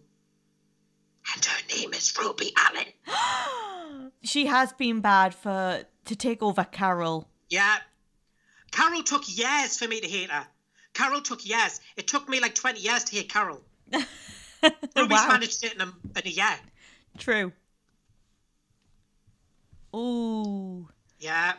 And 1.35 1.45
her 1.47 1.63
name 1.75 1.95
is 1.95 2.15
Ruby 2.21 2.53
Allen. 2.59 2.93
She 4.23 4.47
has 4.47 4.73
been 4.73 5.01
bad 5.01 5.35
for 5.35 5.85
to 6.07 6.17
take 6.17 6.43
over 6.43 6.65
Carol. 6.65 7.29
Yeah. 7.49 7.77
Carol 8.71 9.03
took 9.03 9.23
years 9.27 9.77
for 9.79 9.87
me 9.89 10.01
to 10.01 10.07
hate 10.09 10.31
her. 10.31 10.47
Carol 10.95 11.21
took 11.21 11.47
years. 11.47 11.81
It 11.97 12.07
took 12.07 12.29
me 12.29 12.41
like 12.41 12.55
20 12.55 12.81
years 12.81 13.05
to 13.05 13.17
hate 13.17 13.29
Carol. 13.29 13.63
Ruby's 13.93 14.05
Wow. 14.97 15.29
managed 15.29 15.65
it 15.65 15.75
in 15.75 15.81
a, 15.81 15.85
in 15.85 16.23
a 16.27 16.29
year. 16.29 16.57
True. 17.19 17.53
Ooh, 19.95 20.89
Yeah. 21.19 21.55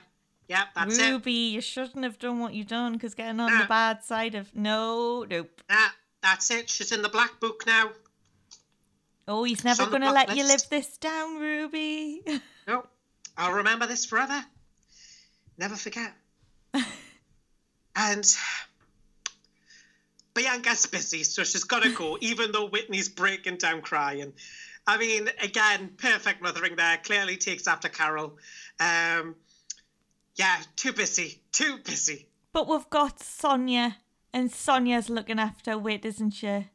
Yeah, 0.48 0.66
that's 0.76 1.00
it. 1.00 1.10
Ruby, 1.10 1.32
you 1.32 1.62
shouldn't 1.62 2.04
have 2.04 2.20
done 2.20 2.40
what 2.40 2.54
you 2.54 2.64
done 2.64 2.94
because 2.94 3.16
getting 3.16 3.40
on 3.40 3.50
the 3.52 3.64
Ah. 3.64 3.68
bad 3.68 4.04
side 4.04 4.36
of 4.36 4.54
no, 4.56 5.24
nope. 5.28 5.60
Nah, 5.68 5.88
that's 6.22 6.52
it. 6.52 6.70
She's 6.70 6.92
in 6.92 7.02
the 7.02 7.10
black 7.10 7.40
book 7.40 7.64
now. 7.66 7.90
Oh, 9.28 9.44
he's 9.44 9.64
never 9.64 9.88
going 9.88 10.04
to 10.04 10.12
let 10.12 10.36
you 10.38 10.44
live 10.46 10.62
this 10.70 10.98
down, 10.98 11.40
Ruby. 11.40 12.22
No, 12.68 12.86
I'll 13.38 13.54
remember 13.54 13.88
this 13.88 14.06
forever. 14.06 14.44
Never 15.58 15.76
forget. 15.76 16.14
and 17.96 18.38
Bianca's 20.34 20.86
busy, 20.86 21.24
so 21.24 21.44
she's 21.44 21.64
got 21.64 21.84
to 21.84 21.92
go, 21.94 22.18
even 22.22 22.52
though 22.52 22.68
Whitney's 22.68 23.10
breaking 23.10 23.58
down 23.58 23.82
crying. 23.82 24.34
I 24.88 24.98
mean, 24.98 25.30
again, 25.42 25.92
perfect 25.98 26.42
mothering 26.42 26.76
there. 26.76 26.98
Clearly 27.04 27.38
takes 27.38 27.68
after 27.68 27.90
Carol. 27.90 28.38
Um, 28.80 29.36
yeah, 30.36 30.58
too 30.76 30.94
busy. 30.94 31.42
Too 31.52 31.78
busy. 31.84 32.28
but 32.54 32.68
we've 32.68 32.90
got 32.90 33.22
Sonia, 33.22 33.98
and 34.34 34.52
Sonia's 34.52 35.10
looking 35.10 35.40
after 35.40 35.78
Whit, 35.78 36.06
isn't 36.06 36.32
she? 36.32 36.68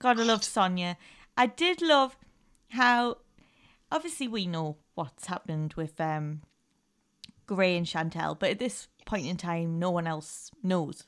Gotta 0.00 0.24
love 0.24 0.44
Sonia. 0.44 0.96
I 1.36 1.46
did 1.46 1.80
love 1.80 2.16
how, 2.68 3.18
obviously, 3.90 4.28
we 4.28 4.46
know 4.46 4.76
what's 5.00 5.26
happened 5.26 5.72
with 5.74 5.98
um, 5.98 6.42
Gray 7.46 7.74
and 7.74 7.88
Chantelle, 7.88 8.34
but 8.34 8.50
at 8.50 8.58
this 8.58 8.88
point 9.06 9.26
in 9.26 9.38
time, 9.38 9.78
no 9.78 9.90
one 9.90 10.06
else 10.06 10.50
knows. 10.62 11.06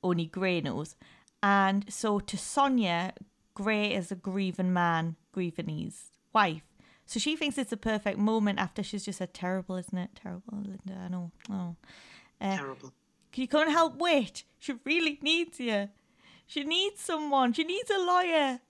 Only 0.00 0.26
Gray 0.26 0.60
knows. 0.60 0.94
And 1.42 1.92
so 1.92 2.20
to 2.20 2.38
Sonia, 2.38 3.14
Gray 3.54 3.92
is 3.92 4.12
a 4.12 4.14
grieving 4.14 4.72
man, 4.72 5.16
grieving 5.32 5.68
his 5.68 6.04
wife. 6.32 6.62
So 7.04 7.18
she 7.18 7.34
thinks 7.34 7.58
it's 7.58 7.72
a 7.72 7.76
perfect 7.76 8.16
moment 8.16 8.60
after 8.60 8.84
she's 8.84 9.04
just 9.04 9.18
said, 9.18 9.34
terrible, 9.34 9.76
isn't 9.76 9.98
it? 9.98 10.10
Terrible, 10.14 10.58
Linda, 10.58 11.02
I 11.04 11.08
know. 11.08 11.32
Oh. 11.50 11.74
Uh, 12.40 12.56
Terrible. 12.56 12.92
you 13.34 13.48
and 13.52 13.70
help 13.70 13.96
Whit? 13.96 14.44
She 14.60 14.74
really 14.84 15.18
needs 15.20 15.58
you. 15.58 15.88
She 16.46 16.62
needs 16.62 17.00
someone. 17.00 17.52
She 17.54 17.64
needs 17.64 17.90
a 17.90 17.98
lawyer. 17.98 18.60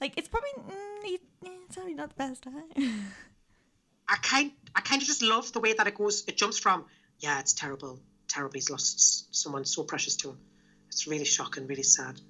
Like, 0.00 0.14
it's 0.16 0.28
probably, 0.28 0.50
mm, 0.58 1.12
eh, 1.12 1.16
it's 1.42 1.74
probably 1.74 1.94
not 1.94 2.10
the 2.10 2.14
best 2.14 2.42
time. 2.44 2.70
I 4.08 4.16
kind, 4.16 4.52
I 4.74 4.80
kind 4.80 5.02
of 5.02 5.06
just 5.06 5.22
love 5.22 5.52
the 5.52 5.60
way 5.60 5.72
that 5.72 5.86
it 5.86 5.94
goes. 5.94 6.24
It 6.26 6.36
jumps 6.36 6.58
from, 6.58 6.84
yeah, 7.18 7.40
it's 7.40 7.54
terrible. 7.54 8.00
Terrible. 8.28 8.54
He's 8.54 8.70
lost 8.70 9.34
someone 9.34 9.64
so 9.64 9.82
precious 9.82 10.16
to 10.16 10.30
him. 10.30 10.38
It's 10.88 11.06
really 11.06 11.24
shocking, 11.24 11.66
really 11.66 11.82
sad. 11.82 12.20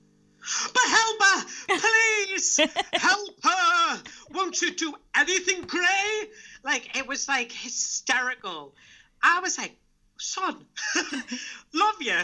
But 0.73 0.83
help 0.89 1.23
her, 1.23 1.79
please, 1.79 2.61
help 2.93 3.45
her. 3.45 4.03
Won't 4.31 4.63
you 4.63 4.75
do 4.75 4.95
anything, 5.17 5.63
Gray? 5.63 6.29
Like 6.63 6.97
it 6.97 7.07
was 7.07 7.29
like 7.29 7.51
hysterical. 7.51 8.75
I 9.23 9.41
was 9.41 9.59
like, 9.59 9.77
son, 10.19 10.65
love 11.75 12.01
you, 12.01 12.19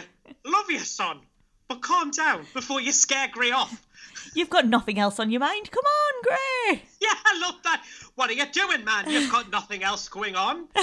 love 0.45 0.69
you, 0.69 0.79
son, 0.79 1.19
but 1.67 1.81
calm 1.81 2.11
down 2.11 2.45
before 2.53 2.79
you 2.79 2.91
scare 2.93 3.27
Gray 3.27 3.51
off. 3.51 3.85
You've 4.35 4.49
got 4.49 4.67
nothing 4.67 4.99
else 4.99 5.19
on 5.19 5.31
your 5.31 5.39
mind. 5.39 5.71
Come 5.71 5.85
on, 5.85 6.13
Gray. 6.23 6.83
Yeah, 7.01 7.13
I 7.25 7.39
love 7.39 7.55
that. 7.63 7.83
What 8.15 8.29
are 8.29 8.33
you 8.33 8.45
doing, 8.45 8.85
man? 8.85 9.09
You've 9.09 9.31
got 9.31 9.51
nothing 9.51 9.83
else 9.83 10.07
going 10.07 10.35
on. 10.37 10.67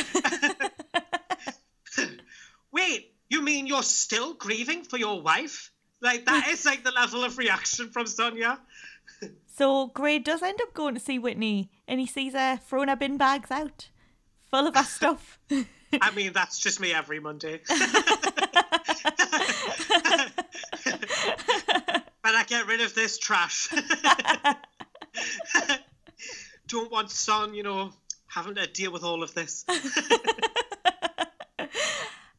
Wait, 2.73 3.15
you 3.31 3.41
mean 3.43 3.67
you're 3.67 3.83
still 3.83 4.35
grieving 4.35 4.83
for 4.85 4.99
your 4.99 5.23
wife? 5.23 5.73
Like 6.03 6.27
that 6.27 6.49
is 6.49 6.65
like 6.67 6.85
the 6.85 6.91
level 6.93 7.25
of 7.25 7.39
reaction 7.39 7.89
from 7.91 8.07
Sonia. 8.07 8.61
So 9.47 9.87
Gray 9.89 10.19
does 10.19 10.43
end 10.43 10.61
up 10.63 10.75
going 10.75 10.95
to 10.95 11.01
see 11.01 11.19
Whitney 11.19 11.71
and 11.89 12.01
he 12.01 12.07
sees 12.07 12.35
her 12.35 12.59
throwing 12.59 12.89
her 12.89 12.97
bin 12.97 13.17
bags 13.17 13.51
out 13.51 13.89
full 14.51 14.67
of 14.67 14.77
her 14.77 14.85
stuff. 14.85 15.39
I 16.01 16.11
mean, 16.13 16.33
that's 16.33 16.59
just 16.59 16.81
me 16.81 16.93
every 16.93 17.21
Monday. 17.21 17.61
but 22.23 22.25
I 22.25 22.40
get 22.51 22.67
rid 22.67 22.83
of 22.83 22.95
this 22.95 23.17
trash. 23.17 23.69
Don't 26.67 26.91
want 26.91 27.11
Son, 27.11 27.55
you 27.55 27.63
know, 27.63 27.93
having 28.27 28.57
to 28.57 28.67
deal 28.67 28.93
with 28.93 29.05
all 29.05 29.23
of 29.23 29.33
this. 29.35 29.65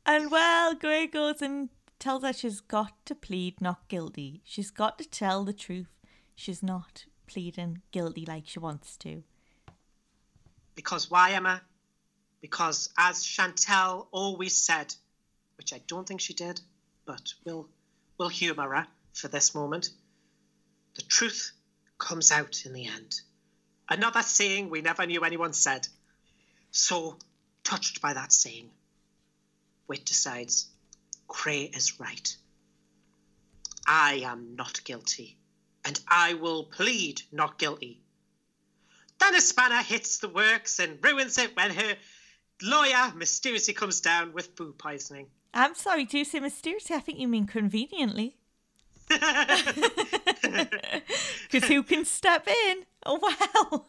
and 0.05 0.29
well, 0.29 0.75
Gray 0.75 1.07
goes 1.07 1.41
and 1.41 1.69
tells 1.97 2.23
her 2.23 2.33
she's 2.33 2.59
got 2.59 2.93
to 3.05 3.15
plead 3.15 3.61
not 3.61 3.87
guilty. 3.87 4.41
She's 4.43 4.69
got 4.69 4.99
to 4.99 5.09
tell 5.09 5.45
the 5.45 5.53
truth. 5.53 5.97
She's 6.35 6.61
not 6.61 7.05
pleading 7.25 7.81
guilty 7.91 8.25
like 8.25 8.43
she 8.45 8.59
wants 8.59 8.97
to. 8.97 9.23
Because 10.75 11.09
why, 11.09 11.31
Emma? 11.31 11.61
Because 12.41 12.89
as 12.97 13.23
Chantelle 13.23 14.09
always 14.11 14.57
said, 14.57 14.93
which 15.57 15.73
I 15.73 15.81
don't 15.87 16.07
think 16.07 16.19
she 16.19 16.33
did, 16.33 16.59
but 17.05 17.33
we'll 17.45 17.69
we'll 18.17 18.29
humour 18.29 18.75
her 18.75 18.87
for 19.13 19.27
this 19.27 19.53
moment. 19.53 19.91
The 20.95 21.01
truth 21.03 21.51
comes 21.97 22.31
out 22.31 22.65
in 22.65 22.73
the 22.73 22.87
end. 22.87 23.21
Another 23.89 24.21
saying 24.21 24.69
we 24.69 24.81
never 24.81 25.05
knew 25.05 25.23
anyone 25.23 25.53
said. 25.53 25.87
So, 26.71 27.17
touched 27.63 28.01
by 28.01 28.13
that 28.13 28.31
saying, 28.31 28.69
Whit 29.87 30.05
decides 30.05 30.69
Gray 31.27 31.63
is 31.63 31.99
right. 31.99 32.35
I 33.85 34.21
am 34.25 34.55
not 34.55 34.83
guilty, 34.83 35.37
and 35.83 35.99
I 36.07 36.35
will 36.35 36.65
plead 36.65 37.21
not 37.31 37.57
guilty. 37.57 38.01
Then 39.19 39.35
a 39.35 39.41
spanner 39.41 39.81
hits 39.81 40.17
the 40.17 40.29
works 40.29 40.79
and 40.79 41.03
ruins 41.03 41.37
it 41.37 41.55
when 41.55 41.71
her 41.71 41.97
lawyer 42.61 43.13
mysteriously 43.15 43.73
comes 43.73 44.01
down 44.01 44.33
with 44.33 44.55
food 44.55 44.77
poisoning. 44.77 45.27
I'm 45.53 45.75
sorry, 45.75 46.05
do 46.05 46.17
you 46.17 46.25
say 46.25 46.39
mysteriously? 46.39 46.95
I 46.95 46.99
think 46.99 47.19
you 47.19 47.27
mean 47.27 47.45
conveniently. 47.45 48.37
Because 51.51 51.67
who 51.67 51.83
can 51.83 52.05
step 52.05 52.47
in? 52.47 52.85
Oh, 53.05 53.19
well. 53.21 53.85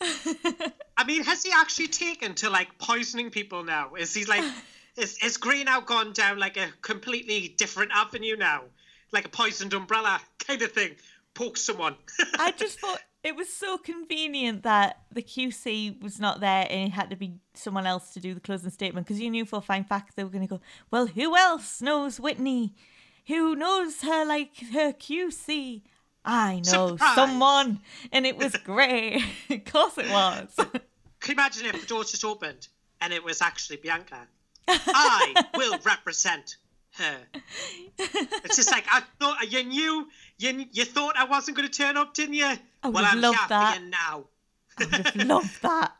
I 0.96 1.04
mean, 1.04 1.22
has 1.24 1.44
he 1.44 1.52
actually 1.54 1.88
taken 1.88 2.34
to 2.36 2.50
like 2.50 2.78
poisoning 2.78 3.30
people 3.30 3.64
now? 3.64 3.94
Is 3.94 4.12
he 4.12 4.24
like, 4.24 4.44
is, 4.96 5.18
is 5.22 5.36
Gray 5.36 5.62
now 5.62 5.80
gone 5.80 6.12
down 6.12 6.38
like 6.38 6.56
a 6.56 6.68
completely 6.80 7.54
different 7.56 7.92
avenue 7.94 8.36
now? 8.36 8.64
Like 9.12 9.26
a 9.26 9.28
poisoned 9.28 9.74
umbrella 9.74 10.20
kind 10.46 10.62
of 10.62 10.72
thing? 10.72 10.96
Poke 11.34 11.56
someone. 11.56 11.94
I 12.38 12.50
just 12.56 12.80
thought 12.80 13.00
it 13.22 13.36
was 13.36 13.52
so 13.52 13.78
convenient 13.78 14.64
that 14.64 15.02
the 15.12 15.22
QC 15.22 16.02
was 16.02 16.18
not 16.18 16.40
there 16.40 16.66
and 16.68 16.88
it 16.88 16.92
had 16.92 17.10
to 17.10 17.16
be 17.16 17.34
someone 17.54 17.86
else 17.86 18.12
to 18.14 18.20
do 18.20 18.34
the 18.34 18.40
closing 18.40 18.70
statement 18.70 19.06
because 19.06 19.20
you 19.20 19.30
knew 19.30 19.44
for 19.44 19.60
a 19.60 19.62
fine 19.62 19.84
fact 19.84 20.16
they 20.16 20.24
were 20.24 20.30
going 20.30 20.46
to 20.46 20.48
go, 20.48 20.60
well, 20.90 21.06
who 21.06 21.36
else 21.36 21.80
knows 21.80 22.18
Whitney? 22.18 22.74
Who 23.26 23.54
knows 23.54 24.02
her 24.02 24.24
like 24.24 24.56
her 24.72 24.92
QC? 24.92 25.82
I 26.24 26.62
know 26.66 26.88
Surprise. 26.88 27.14
someone. 27.14 27.80
And 28.12 28.26
it 28.26 28.36
was 28.36 28.56
great. 28.56 29.24
of 29.50 29.64
course 29.64 29.98
it 29.98 30.10
was. 30.10 30.54
Can 30.56 30.70
you 31.26 31.32
imagine 31.32 31.66
if 31.66 31.80
the 31.80 31.86
door 31.86 32.04
just 32.04 32.24
opened 32.24 32.68
and 33.00 33.12
it 33.12 33.24
was 33.24 33.42
actually 33.42 33.76
Bianca? 33.76 34.26
I 34.68 35.44
will 35.56 35.78
represent 35.84 36.56
her. 36.92 37.18
It's 37.98 38.56
just 38.56 38.70
like 38.70 38.84
I 38.90 39.02
thought 39.18 39.50
you 39.50 39.64
knew 39.64 40.08
you 40.38 40.66
you 40.72 40.84
thought 40.84 41.16
I 41.16 41.24
wasn't 41.24 41.56
going 41.56 41.68
to 41.68 41.74
turn 41.76 41.96
up, 41.96 42.14
didn't 42.14 42.34
you? 42.34 42.52
I 42.82 42.88
well, 42.88 43.04
I'm 43.04 43.20
here 43.20 43.32
that. 43.48 43.80
now. 43.88 44.24
I 44.78 44.84
would 44.84 45.06
have 45.06 45.26
loved 45.26 45.62
that. 45.62 45.92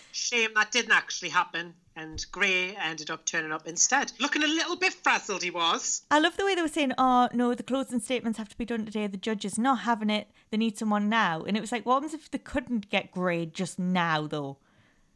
Shame 0.12 0.50
that 0.54 0.70
didn't 0.70 0.92
actually 0.92 1.28
happen, 1.30 1.74
and 1.96 2.24
Gray 2.32 2.76
ended 2.76 3.10
up 3.10 3.24
turning 3.24 3.52
up 3.52 3.66
instead. 3.66 4.12
Looking 4.20 4.42
a 4.42 4.48
little 4.48 4.76
bit 4.76 4.92
frazzled, 4.92 5.42
he 5.42 5.50
was. 5.50 6.02
I 6.10 6.20
love 6.20 6.36
the 6.36 6.44
way 6.44 6.54
they 6.54 6.62
were 6.62 6.68
saying, 6.68 6.92
oh, 6.98 7.28
no, 7.32 7.54
the 7.54 7.62
closing 7.62 8.00
statements 8.00 8.38
have 8.38 8.48
to 8.48 8.58
be 8.58 8.64
done 8.64 8.84
today. 8.84 9.06
The 9.06 9.16
judge 9.16 9.44
is 9.44 9.58
not 9.58 9.80
having 9.80 10.10
it. 10.10 10.28
They 10.50 10.56
need 10.56 10.78
someone 10.78 11.08
now. 11.08 11.42
And 11.42 11.56
it 11.56 11.60
was 11.60 11.72
like, 11.72 11.86
what 11.86 11.94
happens 11.94 12.14
if 12.14 12.30
they 12.30 12.38
couldn't 12.38 12.90
get 12.90 13.12
Gray 13.12 13.46
just 13.46 13.78
now, 13.78 14.26
though? 14.26 14.58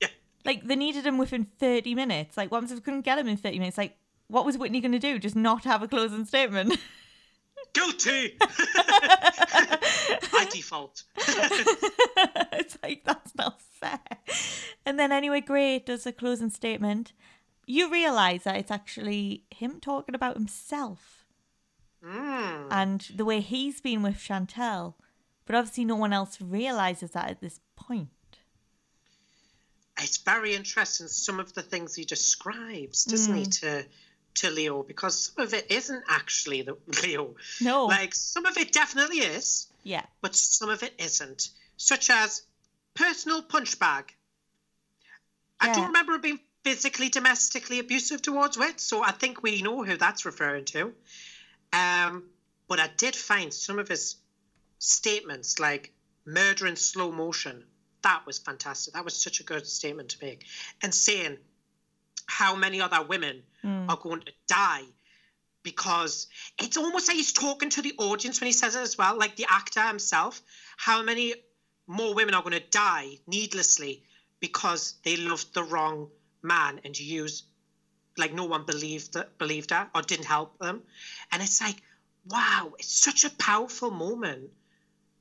Yeah. 0.01 0.09
Like, 0.45 0.65
they 0.65 0.77
needed 0.77 1.07
him 1.07 1.19
within 1.19 1.47
30 1.59 1.95
minutes. 1.95 2.37
Like, 2.37 2.51
what 2.51 2.59
happens 2.59 2.73
if 2.73 2.79
they 2.79 2.85
couldn't 2.85 3.05
get 3.05 3.19
him 3.19 3.29
in 3.29 3.37
30 3.37 3.59
minutes? 3.59 3.79
Like, 3.79 3.97
what 4.29 4.45
was 4.45 4.59
Whitney 4.59 4.81
going 4.81 4.93
to 4.93 4.99
do? 4.99 5.19
Just 5.19 5.37
not 5.37 5.65
have 5.65 5.83
a 5.83 5.89
closing 5.89 6.25
statement? 6.25 6.79
Guilty. 7.79 8.37
By 10.33 10.47
default. 10.51 11.05
it's 11.17 12.79
like, 12.83 13.05
that's 13.05 13.35
not 13.37 13.61
fair. 13.61 14.01
And 14.85 14.99
then, 14.99 15.13
anyway, 15.13 15.41
Gray 15.41 15.79
does 15.79 16.07
a 16.07 16.13
closing 16.13 16.51
statement. 16.51 17.13
You 17.67 17.91
realise 17.91 18.45
that 18.45 18.57
it's 18.57 18.71
actually 18.71 19.45
him 19.51 19.79
talking 19.81 20.15
about 20.15 20.37
himself. 20.37 21.15
Mm. 22.05 22.69
and 22.71 23.09
the 23.17 23.25
way 23.25 23.41
he's 23.41 23.81
been 23.81 24.03
with 24.03 24.19
Chantelle. 24.19 24.97
But 25.47 25.57
obviously, 25.57 25.85
no 25.85 25.97
one 25.97 26.13
else 26.13 26.41
realizes 26.41 27.11
that 27.11 27.29
at 27.29 27.41
this 27.41 27.59
point. 27.75 28.11
It's 30.01 30.19
very 30.19 30.55
interesting 30.55 31.09
some 31.09 31.41
of 31.41 31.55
the 31.55 31.63
things 31.63 31.97
he 31.97 32.05
describes, 32.05 33.05
doesn't 33.05 33.35
he, 33.35 33.45
to 33.47 33.85
to 34.41 34.51
Leo? 34.51 34.83
Because 34.83 35.33
some 35.35 35.45
of 35.45 35.55
it 35.55 35.71
isn't 35.71 36.03
actually 36.09 36.63
the 36.63 36.77
Leo. 37.03 37.35
No. 37.61 37.87
Like 37.87 38.15
some 38.15 38.47
of 38.47 38.57
it 38.57 38.73
definitely 38.73 39.19
is, 39.19 39.67
Yeah. 39.85 40.05
but 40.21 40.35
some 40.37 40.69
of 40.71 40.83
it 40.83 40.95
isn't. 40.99 41.51
Such 41.77 42.11
as 42.11 42.43
personal 42.95 43.43
punch 43.43 43.79
bag. 43.79 44.15
I 45.61 45.73
don't 45.73 45.87
remember 45.89 46.15
him 46.15 46.21
being 46.21 46.41
physically, 46.65 47.09
domestically 47.09 47.79
abusive 47.81 48.23
towards 48.23 48.57
Whit, 48.57 48.81
so 48.81 49.03
I 49.03 49.11
think 49.13 49.43
we 49.43 49.63
know 49.63 49.83
who 49.85 49.97
that's 49.97 50.25
referring 50.25 50.65
to. 50.67 50.93
Um, 51.73 52.25
but 52.69 52.79
I 52.81 52.89
did 52.97 53.17
find 53.17 53.53
some 53.53 53.79
of 53.79 53.89
his 53.89 54.17
statements, 54.79 55.59
like 55.59 55.93
murder 56.25 56.67
in 56.67 56.77
slow 56.77 57.11
motion, 57.11 57.65
that 58.03 58.25
was 58.27 58.39
fantastic. 58.39 58.95
That 58.95 59.05
was 59.05 59.17
such 59.21 59.41
a 59.41 59.43
good 59.43 59.67
statement 59.67 60.11
to 60.11 60.25
make. 60.25 60.45
And 60.83 60.95
saying 60.95 61.39
how 62.29 62.55
many 62.55 62.81
other 62.81 63.03
women 63.03 63.43
hmm. 63.63 63.89
are 63.89 63.97
going 63.97 64.21
to 64.21 64.33
die 64.47 64.85
because 65.65 66.29
it's 66.59 66.77
almost 66.77 67.09
like 67.09 67.17
he's 67.17 67.33
talking 67.33 67.71
to 67.71 67.83
the 67.83 67.95
audience 67.99 68.41
when 68.41 68.47
he 68.47 68.53
says 68.53 68.77
it 68.77 68.81
as 68.81 68.97
well, 68.97 69.19
like 69.19 69.35
the 69.37 69.47
actor 69.49 69.83
himself. 69.83 70.41
How 70.77 71.03
many 71.03 71.35
more 71.87 72.15
women 72.15 72.35
are 72.35 72.43
going 72.43 72.53
to 72.53 72.71
die 72.71 73.19
needlessly 73.27 74.03
because 74.41 74.95
they 75.05 75.17
loved 75.17 75.53
the 75.55 75.65
wrong 75.65 76.11
man 76.43 76.81
and 76.85 76.99
used 76.99 77.45
like 78.17 78.33
no 78.33 78.45
one 78.45 78.65
believed 78.65 79.15
that 79.15 79.39
believed 79.39 79.71
her 79.71 79.89
or 79.95 80.03
didn't 80.03 80.27
help 80.27 80.59
them? 80.59 80.83
And 81.33 81.43
it's 81.43 81.61
like 81.61 81.83
wow 82.31 82.75
it's 82.79 82.93
such 82.93 83.25
a 83.25 83.31
powerful 83.31 83.91
moment. 83.91 84.51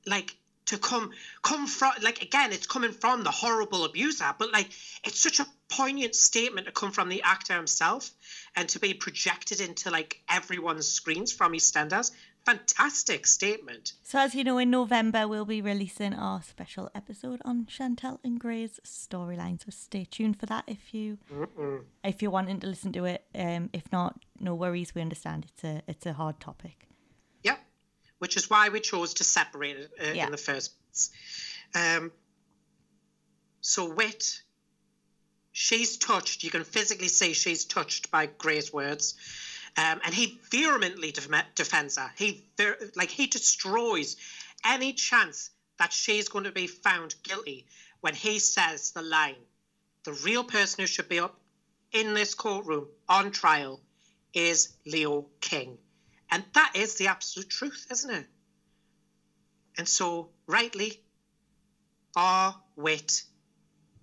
Like 0.05 0.35
to 0.67 0.77
come 0.77 1.11
come 1.41 1.67
from 1.67 1.91
like 2.01 2.21
again 2.21 2.51
it's 2.51 2.67
coming 2.67 2.91
from 2.91 3.23
the 3.23 3.31
horrible 3.31 3.83
abuser 3.85 4.33
but 4.37 4.51
like 4.53 4.67
it's 5.03 5.19
such 5.19 5.39
a 5.39 5.45
poignant 5.69 6.15
statement 6.15 6.65
to 6.67 6.71
come 6.71 6.91
from 6.91 7.09
the 7.09 7.21
actor 7.23 7.53
himself 7.55 8.11
and 8.55 8.69
to 8.69 8.79
be 8.79 8.93
projected 8.93 9.59
into 9.59 9.89
like 9.89 10.21
everyone's 10.29 10.87
screens 10.87 11.33
from 11.33 11.53
EastEnders 11.53 12.11
fantastic 12.45 13.27
statement 13.27 13.93
So, 14.03 14.19
as 14.19 14.33
you 14.33 14.43
know, 14.45 14.57
in 14.57 14.69
November 14.71 15.27
we'll 15.27 15.43
be 15.43 15.61
releasing 15.61 16.13
our 16.13 16.41
special 16.41 16.89
episode 16.95 17.41
on 17.43 17.65
Chantelle 17.67 18.21
and 18.23 18.39
Gray's 18.39 18.79
storyline. 18.85 19.59
So 19.61 19.67
stay 19.69 20.05
tuned 20.05 20.39
for 20.39 20.45
that 20.45 20.63
if 20.67 20.93
you 20.93 21.17
if 22.05 22.21
you're 22.21 22.31
wanting 22.31 22.61
to 22.61 22.67
listen 22.67 22.93
to 22.93 23.03
it. 23.03 23.25
Um, 23.35 23.69
if 23.73 23.91
not, 23.91 24.21
no 24.39 24.55
worries. 24.55 24.95
We 24.95 25.01
understand 25.01 25.45
it's 25.49 25.63
a 25.65 25.81
it's 25.87 26.05
a 26.05 26.13
hard 26.13 26.39
topic. 26.39 26.86
Which 28.19 28.35
is 28.37 28.49
why 28.49 28.69
we 28.69 28.79
chose 28.79 29.15
to 29.15 29.23
separate 29.23 29.77
it 29.77 29.91
uh, 30.01 30.13
Yeah. 30.13 30.25
in 30.25 30.31
the 30.31 30.37
first 30.37 30.71
place. 30.81 31.11
Um, 31.75 32.11
so, 33.61 33.85
Whit, 33.89 34.41
she's 35.51 35.97
touched. 35.97 36.43
You 36.43 36.49
can 36.49 36.63
physically 36.63 37.09
see 37.09 37.33
she's 37.33 37.65
touched 37.65 38.09
by 38.11 38.27
Gray's 38.27 38.71
words. 38.71 39.15
Um, 39.75 40.01
and 40.03 40.13
he 40.13 40.39
vehemently 40.49 41.11
def- 41.11 41.29
defends 41.53 41.97
her. 41.97 42.11
He 42.17 42.45
ver- 42.57 42.77
like 42.95 43.11
he 43.11 43.27
destroys 43.27 44.15
any 44.65 44.93
chance 44.93 45.51
that 45.77 45.93
she's 45.93 46.29
going 46.29 46.45
to 46.45 46.51
be 46.51 46.65
found 46.65 47.13
guilty 47.21 47.67
when 48.01 48.15
he 48.15 48.39
says 48.39 48.91
the 48.91 49.03
line, 49.03 49.35
"The 50.03 50.13
real 50.13 50.43
person 50.43 50.81
who 50.81 50.87
should 50.87 51.09
be 51.09 51.19
up 51.19 51.39
in 51.91 52.15
this 52.15 52.33
courtroom 52.33 52.87
on 53.07 53.31
trial 53.31 53.79
is 54.33 54.69
Leo 54.85 55.29
King," 55.41 55.77
and 56.31 56.43
that 56.53 56.73
is 56.75 56.95
the 56.95 57.07
absolute 57.07 57.49
truth, 57.49 57.87
isn't 57.91 58.11
it? 58.11 58.25
And 59.77 59.87
so, 59.87 60.29
rightly, 60.47 61.01
our 62.15 62.55
Whit 62.75 63.23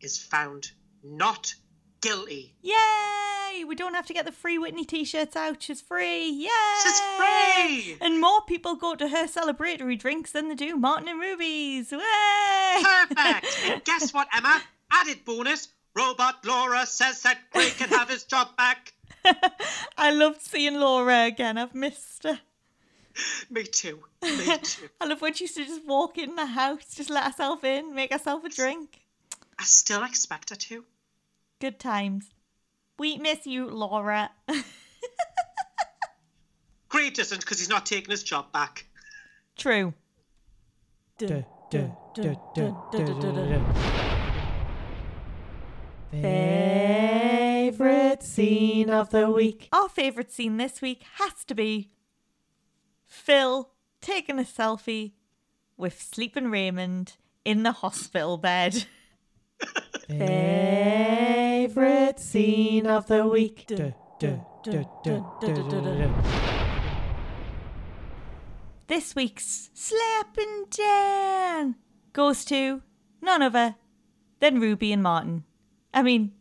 is 0.01 0.18
found 0.18 0.70
not 1.02 1.55
guilty. 2.01 2.55
Yay! 2.62 3.64
We 3.66 3.74
don't 3.74 3.94
have 3.94 4.06
to 4.06 4.14
get 4.14 4.24
the 4.24 4.32
free 4.32 4.59
Whitney 4.59 4.84
t-shirts 4.84 5.36
out. 5.36 5.62
She's 5.62 5.80
free. 5.80 6.28
Yay! 6.30 6.48
She's 6.82 7.01
free! 7.01 7.96
And 8.01 8.20
more 8.20 8.42
people 8.42 8.76
go 8.76 8.94
to 8.94 9.09
her 9.09 9.26
celebratory 9.26 9.98
drinks 9.98 10.32
than 10.32 10.48
they 10.48 10.55
do 10.55 10.76
Martin 10.76 11.09
and 11.09 11.20
Ruby's. 11.20 11.92
Way! 11.92 12.82
Perfect. 12.82 13.59
and 13.66 13.84
guess 13.84 14.14
what, 14.14 14.28
Emma? 14.36 14.62
Added 14.92 15.24
bonus. 15.24 15.68
Robot 15.96 16.44
Laura 16.44 16.86
says 16.86 17.22
that 17.22 17.38
Gray 17.52 17.70
can 17.70 17.88
have 17.90 18.09
his 18.09 18.24
job 18.24 18.56
back. 18.56 18.93
I 19.98 20.10
loved 20.10 20.43
seeing 20.43 20.74
Laura 20.78 21.24
again. 21.24 21.59
I've 21.59 21.74
missed 21.74 22.24
her. 22.24 22.40
Me 23.51 23.64
too. 23.64 24.01
Me 24.22 24.59
too. 24.62 24.89
I 25.01 25.06
love 25.06 25.22
when 25.22 25.35
she 25.35 25.44
used 25.44 25.56
to 25.56 25.64
just 25.64 25.86
walk 25.86 26.18
in 26.18 26.35
the 26.35 26.47
house, 26.47 26.94
just 26.94 27.10
let 27.10 27.24
herself 27.24 27.62
in, 27.64 27.94
make 27.94 28.12
herself 28.12 28.44
a 28.44 28.48
drink. 28.48 29.01
I 29.59 29.64
still 29.64 30.02
expect 30.02 30.51
her 30.51 30.56
to. 30.56 30.85
Good 31.60 31.78
times. 31.78 32.31
We 32.98 33.18
miss 33.18 33.47
you, 33.47 33.68
Laura. 33.68 34.31
Gray 36.89 37.10
doesn't 37.10 37.40
because 37.40 37.59
he's 37.59 37.68
not 37.68 37.86
taking 37.86 38.10
his 38.10 38.22
job 38.22 38.52
back. 38.52 38.86
True. 39.56 39.94
Duh, 41.18 41.43
Favorite 47.74 48.22
scene 48.22 48.88
of 48.88 49.10
the 49.10 49.28
week. 49.28 49.68
Our 49.72 49.88
favourite 49.88 50.30
scene 50.30 50.59
this 50.59 50.80
week 50.80 51.02
has 51.14 51.42
to 51.46 51.56
be 51.56 51.90
Phil 53.05 53.72
taking 54.01 54.38
a 54.38 54.44
selfie 54.44 55.14
with 55.76 56.01
sleeping 56.01 56.52
Raymond 56.52 57.16
in 57.44 57.64
the 57.64 57.72
hospital 57.72 58.36
bed. 58.36 58.86
Favorite 60.06 60.60
scene 62.20 62.86
of 62.86 63.09
the 63.09 63.26
week. 63.26 63.66
This 68.86 69.16
week's 69.16 69.70
Slapping 69.74 70.66
Dan 70.70 71.74
goes 72.12 72.44
to 72.44 72.82
none 73.20 73.42
other 73.42 73.74
than 74.38 74.60
Ruby 74.60 74.92
and 74.92 75.02
Martin. 75.02 75.42
I 75.92 76.05
mean, 76.05 76.34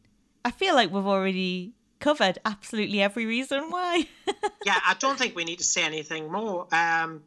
I 0.45 0.51
feel 0.51 0.75
like 0.75 0.91
we've 0.91 1.05
already 1.05 1.73
covered 1.99 2.37
absolutely 2.43 3.01
every 3.01 3.25
reason 3.25 3.69
why. 3.69 4.07
Yeah, 4.65 4.79
I 4.85 4.93
don't 4.93 5.19
think 5.19 5.35
we 5.35 5.43
need 5.43 5.57
to 5.57 5.65
say 5.65 5.83
anything 5.83 6.31
more. 6.31 6.67
Um, 6.71 7.23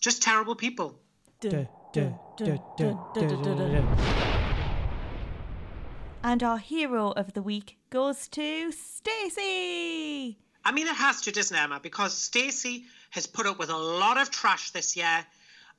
just 0.00 0.22
terrible 0.22 0.54
people. 0.54 0.98
And 6.24 6.42
our 6.42 6.56
hero 6.56 7.10
of 7.10 7.34
the 7.34 7.42
week 7.42 7.76
goes 7.90 8.28
to 8.28 8.72
Stacey. 8.72 10.38
I 10.64 10.72
mean, 10.72 10.86
it 10.86 10.96
has 10.96 11.20
to, 11.22 11.32
doesn't 11.32 11.54
it, 11.54 11.60
Emma? 11.60 11.80
Because 11.82 12.16
Stacey 12.16 12.86
has 13.10 13.26
put 13.26 13.44
up 13.46 13.58
with 13.58 13.68
a 13.68 13.76
lot 13.76 14.16
of 14.16 14.30
trash 14.30 14.70
this 14.70 14.96
year 14.96 15.26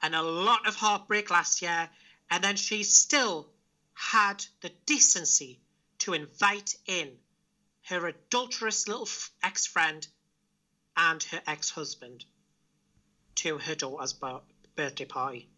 and 0.04 0.14
a 0.14 0.22
lot 0.22 0.68
of 0.68 0.76
heartbreak 0.76 1.32
last 1.32 1.64
year, 1.64 1.90
and 2.30 2.44
then 2.44 2.58
she 2.58 2.84
still 2.84 3.48
had 3.96 4.46
the 4.62 4.72
decency 4.86 5.60
to 6.00 6.14
invite 6.14 6.76
in 6.86 7.12
her 7.88 8.08
adulterous 8.08 8.88
little 8.88 9.08
ex-friend 9.44 10.08
and 10.98 11.24
her 11.24 11.42
ex-husband 11.48 12.26
to 13.36 13.58
her 13.58 13.76
daughter's 13.76 14.14
bir- 14.14 14.42
birthday 14.76 15.06
party. 15.06 15.50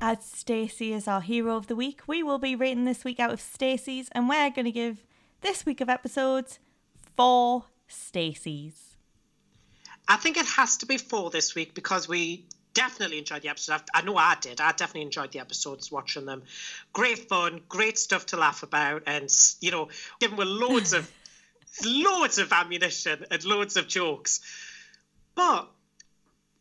As 0.00 0.24
Stacey 0.24 0.92
is 0.92 1.08
our 1.08 1.20
hero 1.20 1.56
of 1.56 1.66
the 1.66 1.76
week, 1.76 2.02
we 2.06 2.22
will 2.22 2.38
be 2.38 2.54
rating 2.54 2.84
this 2.84 3.04
week 3.04 3.18
out 3.18 3.32
of 3.32 3.40
Stacey's, 3.40 4.08
and 4.12 4.28
we're 4.28 4.50
going 4.50 4.66
to 4.66 4.72
give 4.72 4.98
this 5.40 5.64
week 5.64 5.80
of 5.80 5.88
episodes 5.88 6.58
four 7.16 7.64
Stacey's. 7.88 8.96
I 10.06 10.16
think 10.16 10.36
it 10.36 10.46
has 10.46 10.76
to 10.78 10.86
be 10.86 10.98
four 10.98 11.30
this 11.30 11.54
week 11.54 11.74
because 11.74 12.06
we 12.06 12.46
definitely 12.74 13.18
enjoyed 13.18 13.42
the 13.42 13.48
episode. 13.48 13.80
I 13.94 14.00
I 14.00 14.02
know 14.02 14.16
I 14.16 14.36
did. 14.40 14.60
I 14.60 14.72
definitely 14.72 15.02
enjoyed 15.02 15.32
the 15.32 15.40
episodes 15.40 15.90
watching 15.90 16.26
them. 16.26 16.42
Great 16.92 17.28
fun, 17.28 17.60
great 17.68 17.98
stuff 17.98 18.26
to 18.26 18.36
laugh 18.36 18.62
about, 18.62 19.04
and 19.06 19.30
you 19.60 19.70
know, 19.70 19.88
given 20.20 20.36
with 20.36 20.48
loads 20.48 20.92
of 20.92 21.10
loads 21.84 22.38
of 22.38 22.52
ammunition 22.52 23.24
and 23.30 23.44
loads 23.44 23.76
of 23.76 23.88
jokes. 23.88 24.40
But 25.34 25.68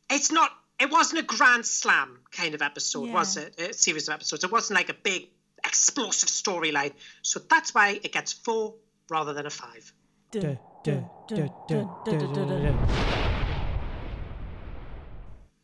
it's 0.10 0.32
not. 0.32 0.52
It 0.80 0.92
wasn't 0.92 1.20
a 1.22 1.24
grand 1.24 1.66
slam 1.66 2.20
kind 2.32 2.56
of 2.56 2.62
episode, 2.62 3.10
was 3.10 3.38
it? 3.38 3.60
A 3.60 3.74
series 3.74 4.08
of 4.08 4.16
episodes. 4.16 4.44
It 4.44 4.52
wasn't 4.52 4.78
like 4.78 4.90
a 4.90 4.94
big 4.94 5.30
explosive 5.66 6.30
storyline. 6.30 6.94
So 7.22 7.40
that's 7.40 7.74
why 7.74 8.00
it 8.04 8.12
gets 8.12 8.34
four 8.34 8.76
rather 9.10 9.34
than 9.34 9.46
a 9.46 9.50
five. 9.50 9.94
Duh, 10.32 10.56
duh, 10.84 11.02
duh, 11.28 11.36
duh, 11.36 11.48
duh, 11.68 11.86
duh, 12.06 12.34
duh, 12.34 12.46
duh. 12.46 13.24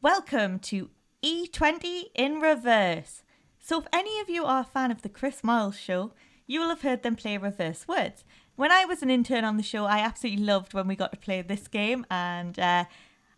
Welcome 0.01 0.59
to 0.59 0.91
E20 1.21 2.03
in 2.15 2.39
reverse. 2.39 3.21
So, 3.59 3.79
if 3.79 3.87
any 3.91 4.21
of 4.21 4.29
you 4.29 4.45
are 4.45 4.61
a 4.61 4.63
fan 4.63 4.91
of 4.91 5.01
the 5.01 5.09
Chris 5.09 5.41
Moyles 5.41 5.77
show, 5.77 6.13
you 6.47 6.61
will 6.61 6.69
have 6.69 6.83
heard 6.83 7.03
them 7.03 7.17
play 7.17 7.37
reverse 7.37 7.85
words. 7.85 8.23
when 8.55 8.71
I 8.71 8.85
was 8.85 9.03
an 9.03 9.09
intern 9.09 9.43
on 9.43 9.57
the 9.57 9.63
show, 9.63 9.83
I 9.83 9.99
absolutely 9.99 10.45
loved 10.45 10.73
when 10.73 10.87
we 10.87 10.95
got 10.95 11.11
to 11.11 11.17
play 11.17 11.41
this 11.41 11.67
game, 11.67 12.05
and 12.09 12.57
uh, 12.57 12.85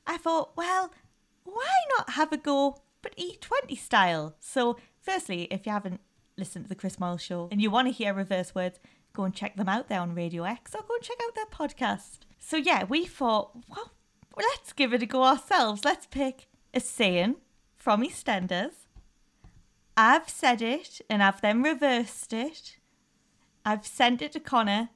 I 0.06 0.18
thought, 0.18 0.56
well, 0.56 0.94
why 1.46 1.74
not 1.98 2.12
have 2.12 2.32
a 2.32 2.38
go, 2.38 2.78
but 3.02 3.18
E20 3.18 3.76
style? 3.76 4.36
So, 4.40 4.78
firstly, 5.02 5.48
if 5.50 5.66
you 5.66 5.72
haven't 5.72 6.00
listened 6.38 6.66
to 6.66 6.70
the 6.70 6.76
Chris 6.76 6.98
Moyles 6.98 7.22
show 7.22 7.50
and 7.52 7.60
you 7.60 7.72
want 7.72 7.88
to 7.88 7.92
hear 7.92 8.14
reverse 8.14 8.54
words, 8.54 8.80
go 9.14 9.24
and 9.24 9.34
check 9.34 9.56
them 9.56 9.68
out 9.68 9.90
there 9.90 10.00
on 10.00 10.14
Radio 10.14 10.44
X 10.44 10.76
or 10.76 10.84
go 10.84 10.94
and 10.94 11.04
check 11.04 11.18
out 11.26 11.34
their 11.34 11.46
podcast. 11.48 12.20
So, 12.38 12.56
yeah, 12.56 12.84
we 12.84 13.08
thought, 13.08 13.58
well, 13.68 13.94
let's 14.38 14.74
give 14.74 14.94
it 14.94 15.02
a 15.02 15.08
go 15.08 15.24
ourselves. 15.24 15.84
Let's 15.84 16.06
pick 16.06 16.46
a 16.74 16.80
saying 16.80 17.36
from 17.76 18.04
EastEnders. 18.04 18.88
I've 19.98 20.30
said 20.30 20.62
it 20.62 21.02
and 21.10 21.22
I've 21.22 21.42
then 21.42 21.62
reversed 21.64 22.34
it. 22.34 22.78
I've 23.66 23.86
sent 23.86 24.22
it 24.22 24.32
to 24.34 24.40
Connor 24.40 24.90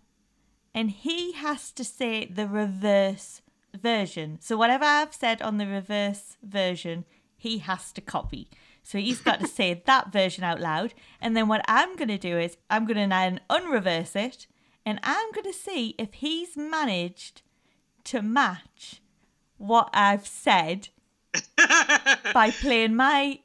and 0.74 0.92
he 0.92 1.34
has 1.34 1.72
to 1.72 1.84
say 1.84 2.26
the 2.26 2.48
reverse 2.48 3.42
version. 3.74 4.40
So, 4.42 4.58
whatever 4.58 4.86
I've 4.86 5.14
said 5.14 5.42
on 5.42 5.58
the 5.58 5.68
reverse 5.68 6.38
version, 6.44 7.06
he 7.38 7.60
has 7.60 7.92
to 7.94 8.02
copy. 8.02 8.50
So 8.84 9.00
he's 9.00 9.22
got 9.22 9.40
to 9.40 9.48
say 9.60 9.82
that 9.86 10.14
version 10.14 10.44
out 10.44 10.62
loud. 10.62 10.94
And 11.20 11.36
then 11.36 11.48
what 11.48 11.66
I'm 11.68 11.96
going 11.96 12.10
to 12.10 12.18
do 12.18 12.38
is 12.38 12.58
I'm 12.70 12.86
going 12.86 12.98
to 12.98 13.10
then 13.10 13.42
unreverse 13.50 14.16
it 14.16 14.48
and 14.86 15.00
I'm 15.04 15.32
going 15.32 15.52
to 15.52 15.54
see 15.54 15.96
if 15.98 16.14
he's 16.16 16.56
managed 16.56 17.42
to 18.06 18.22
match 18.22 19.02
what 19.58 19.90
I've 19.94 20.28
said 20.28 20.90
by 22.34 22.52
playing 22.52 22.96
my 22.96 23.40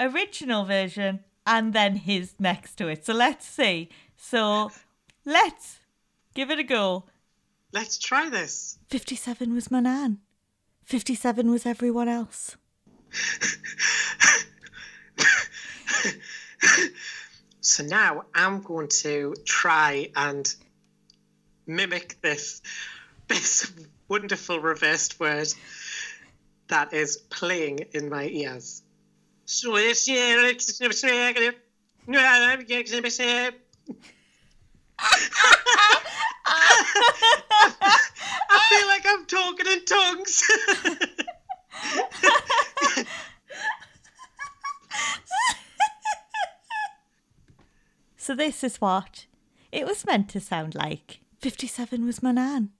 original 0.00 0.64
version 0.64 1.20
and 1.46 1.72
then 1.72 1.96
his 1.96 2.34
next 2.38 2.76
to 2.76 2.88
it. 2.88 3.04
So 3.06 3.12
let's 3.14 3.46
see. 3.46 3.88
So 4.16 4.70
let's 5.24 5.78
give 6.34 6.50
it 6.50 6.58
a 6.58 6.64
go. 6.64 7.04
Let's 7.72 7.98
try 7.98 8.28
this. 8.30 8.78
57 8.88 9.54
was 9.54 9.70
my 9.70 9.80
nan. 9.80 10.18
57 10.84 11.50
was 11.50 11.66
everyone 11.66 12.08
else. 12.08 12.56
so 17.60 17.84
now 17.84 18.24
I'm 18.34 18.62
going 18.62 18.88
to 19.02 19.34
try 19.44 20.10
and 20.14 20.54
mimic 21.66 22.20
this 22.22 22.62
this 23.28 23.72
wonderful 24.08 24.60
reversed 24.60 25.18
word 25.18 25.48
that 26.68 26.92
is 26.92 27.16
playing 27.16 27.80
in 27.92 28.08
my 28.08 28.26
ears. 28.26 28.82
I 38.48 38.58
feel 38.68 38.86
like 38.88 39.04
I'm 39.06 39.26
talking 39.26 39.66
in 39.66 39.84
tongues. 39.84 40.42
So 48.26 48.34
this 48.34 48.64
is 48.64 48.80
what 48.80 49.26
it 49.70 49.86
was 49.86 50.04
meant 50.04 50.28
to 50.30 50.40
sound 50.40 50.74
like. 50.74 51.20
57 51.38 52.04
was 52.04 52.24
my 52.24 52.32
nan. 52.32 52.70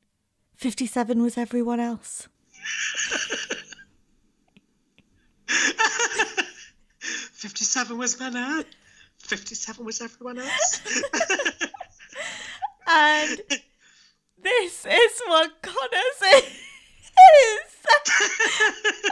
57 0.57 1.23
was 1.23 1.39
everyone 1.39 1.79
else. 1.79 2.27
Fifty-seven 7.77 7.99
was 7.99 8.19
my 8.19 8.31
nan. 8.31 8.65
Fifty-seven 9.19 9.85
was 9.85 10.01
everyone 10.01 10.39
else. 10.39 10.81
And 12.89 13.41
this 14.43 14.87
is 14.87 15.21
what 15.27 15.61
Connors 15.61 16.23
is. 16.35 16.45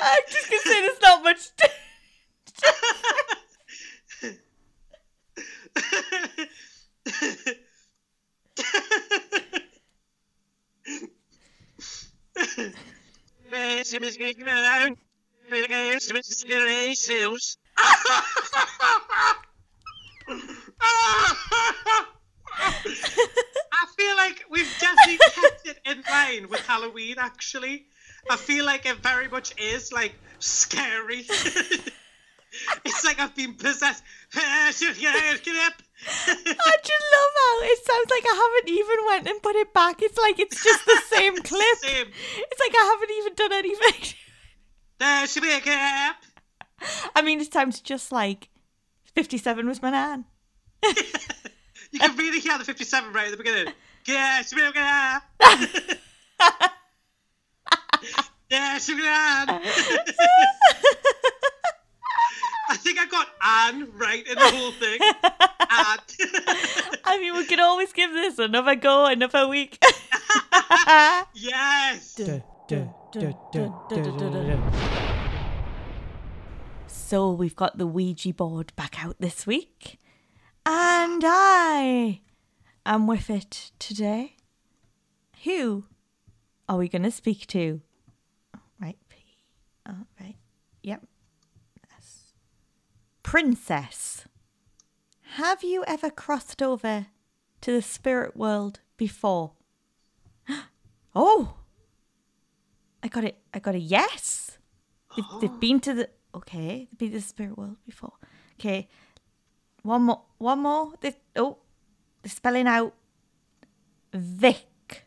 I'm 0.00 0.22
just 0.30 0.48
going 0.48 0.62
to 0.62 0.68
say 0.68 0.80
there's 0.80 1.00
not 1.02 1.22
much. 1.24 1.50
To- 1.56 1.70
I 18.06 19.36
feel 23.96 24.16
like 24.16 24.44
we've 24.50 24.76
definitely 24.80 25.18
kept 25.34 25.68
it 25.68 25.78
in 25.86 26.02
line 26.10 26.48
with 26.48 26.66
Halloween, 26.66 27.14
actually. 27.18 27.86
I 28.30 28.36
feel 28.36 28.64
like 28.64 28.86
it 28.86 28.96
very 28.98 29.28
much 29.28 29.52
is 29.58 29.92
like 29.92 30.14
scary. 30.38 31.26
it's 32.84 33.04
like 33.04 33.18
I've 33.20 33.34
been 33.34 33.54
possessed. 33.54 34.02
I 34.36 34.72
just 36.84 37.04
love 37.12 37.30
how 37.36 37.62
it 37.62 37.78
sounds 37.84 38.10
like 38.10 38.24
I 38.26 38.34
haven't 38.34 38.68
even 38.72 39.06
went 39.06 39.28
and 39.28 39.42
put 39.42 39.56
it 39.56 39.72
back. 39.72 40.02
It's 40.02 40.18
like 40.18 40.38
it's 40.38 40.62
just 40.62 40.84
the 40.84 41.00
same 41.10 41.36
clip. 41.36 41.78
Same. 41.82 42.08
It's 42.08 42.60
like 42.60 42.74
I 42.74 42.84
haven't 42.92 43.10
even 43.18 43.34
done 43.34 43.52
anything. 43.52 44.14
There 44.96 45.26
should 45.26 45.42
be 45.42 45.52
a 45.52 45.60
gap. 45.60 46.22
I 47.14 47.22
mean, 47.22 47.40
it's 47.40 47.48
time 47.48 47.70
to 47.72 47.82
just 47.82 48.12
like 48.12 48.48
57 49.14 49.66
was 49.66 49.82
my 49.82 49.90
nan. 49.90 50.24
You 51.90 52.00
can 52.00 52.16
really 52.16 52.40
hear 52.40 52.58
the 52.58 52.64
57 52.64 53.12
right 53.12 53.26
at 53.26 53.30
the 53.30 53.36
beginning. 53.36 53.72
Yeah, 54.04 54.42
should 54.42 54.56
be 54.56 54.62
a 54.62 54.72
gap. 54.72 55.24
Yeah, 58.50 58.78
should 58.78 58.96
be 58.96 59.02
Anne. 59.04 59.48
I 62.68 62.76
think 62.76 62.98
I 63.00 63.06
got 63.06 63.26
Anne 63.42 63.88
right 63.96 64.24
in 64.26 64.34
the 64.34 64.50
whole 64.50 64.72
thing. 64.72 65.00
Anne. 65.70 65.98
I 67.04 67.18
mean, 67.18 67.34
we 67.34 67.46
could 67.46 67.60
always 67.60 67.92
give 67.92 68.12
this 68.12 68.38
another 68.38 68.76
go, 68.76 69.06
another 69.06 69.48
week. 69.48 69.82
yes. 71.34 72.14
So 77.14 77.30
we've 77.30 77.54
got 77.54 77.78
the 77.78 77.86
Ouija 77.86 78.34
board 78.34 78.72
back 78.74 79.04
out 79.04 79.14
this 79.20 79.46
week. 79.46 80.00
And 80.66 81.22
I 81.24 82.22
am 82.84 83.06
with 83.06 83.30
it 83.30 83.70
today. 83.78 84.34
Who 85.44 85.84
are 86.68 86.76
we 86.76 86.88
going 86.88 87.04
to 87.04 87.12
speak 87.12 87.46
to? 87.46 87.82
Right, 88.80 88.98
P. 89.08 89.18
Oh, 89.88 90.06
right. 90.20 90.34
Yep. 90.82 91.06
S. 91.96 92.32
Princess. 93.22 94.24
Have 95.34 95.62
you 95.62 95.84
ever 95.86 96.10
crossed 96.10 96.60
over 96.60 97.06
to 97.60 97.70
the 97.70 97.82
spirit 97.82 98.36
world 98.36 98.80
before? 98.96 99.52
Oh, 101.14 101.58
I 103.04 103.06
got 103.06 103.22
it. 103.22 103.38
I 103.54 103.60
got 103.60 103.76
a 103.76 103.78
yes. 103.78 104.58
They've, 105.14 105.24
they've 105.40 105.60
been 105.60 105.78
to 105.78 105.94
the 105.94 106.08
okay. 106.34 106.88
They've 106.98 107.12
the 107.12 107.20
spirit 107.20 107.56
world 107.56 107.76
before. 107.86 108.12
Okay, 108.58 108.88
one 109.82 110.02
more. 110.02 110.22
One 110.38 110.60
more. 110.60 110.92
They, 111.00 111.14
oh, 111.36 111.58
they're 112.22 112.30
spelling 112.30 112.66
out 112.66 112.94
Vic. 114.12 115.04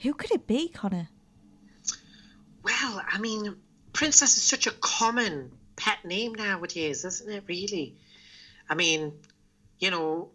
Who 0.00 0.14
could 0.14 0.30
it 0.30 0.46
be, 0.46 0.68
Connor? 0.68 1.08
Well, 2.62 3.02
I 3.06 3.18
mean, 3.18 3.56
Princess 3.92 4.36
is 4.36 4.42
such 4.42 4.66
a 4.66 4.70
common 4.70 5.52
pet 5.76 6.04
name 6.04 6.34
nowadays, 6.34 7.04
isn't 7.04 7.30
it, 7.30 7.44
really? 7.46 7.96
I 8.68 8.74
mean, 8.74 9.12
you 9.78 9.90
know, 9.90 10.30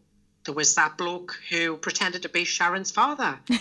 there 0.46 0.56
was 0.56 0.76
that 0.76 0.98
bloke 0.98 1.40
who 1.50 1.78
pretended 1.78 2.22
to 2.24 2.30
be 2.30 2.46
Sharon's 2.46 2.92
father. 2.92 3.40
who 3.50 3.58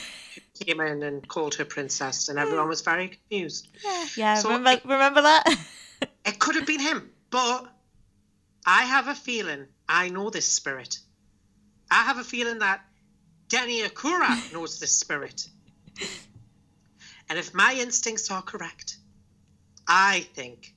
came 0.65 0.81
in 0.81 1.03
and 1.03 1.27
called 1.27 1.55
her 1.57 1.65
princess, 1.65 2.29
and 2.29 2.39
everyone 2.39 2.69
was 2.69 2.83
very 2.83 3.09
confused. 3.09 3.69
Yeah, 4.17 4.35
So 4.37 4.51
remember 4.51 4.71
it- 4.73 4.85
remember 4.85 5.23
that? 5.23 5.45
It 6.27 6.39
could 6.39 6.55
have 6.55 6.67
been 6.67 6.81
him, 6.81 7.11
but 7.31 7.67
I 8.65 8.85
have 8.85 9.09
a 9.09 9.15
feeling 9.15 9.67
I 9.87 10.09
know 10.09 10.31
this 10.31 10.49
spirit. 10.49 10.99
I 11.91 12.03
have 12.05 12.17
a 12.17 12.25
feeling 12.25 12.61
that 12.61 12.81
Denny 13.49 13.83
Akura 13.83 14.41
knows 14.53 14.79
this 14.81 14.99
spirit. 14.99 15.47
And 17.29 17.39
if 17.39 17.53
my 17.53 17.75
instincts 17.75 18.31
are 18.31 18.41
correct, 18.41 18.97
I 19.87 20.21
think 20.35 20.75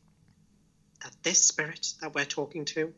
that 1.03 1.13
this 1.23 1.45
spirit 1.45 1.93
that 2.01 2.13
we're 2.13 2.25
talking 2.25 2.65
to, 2.65 2.93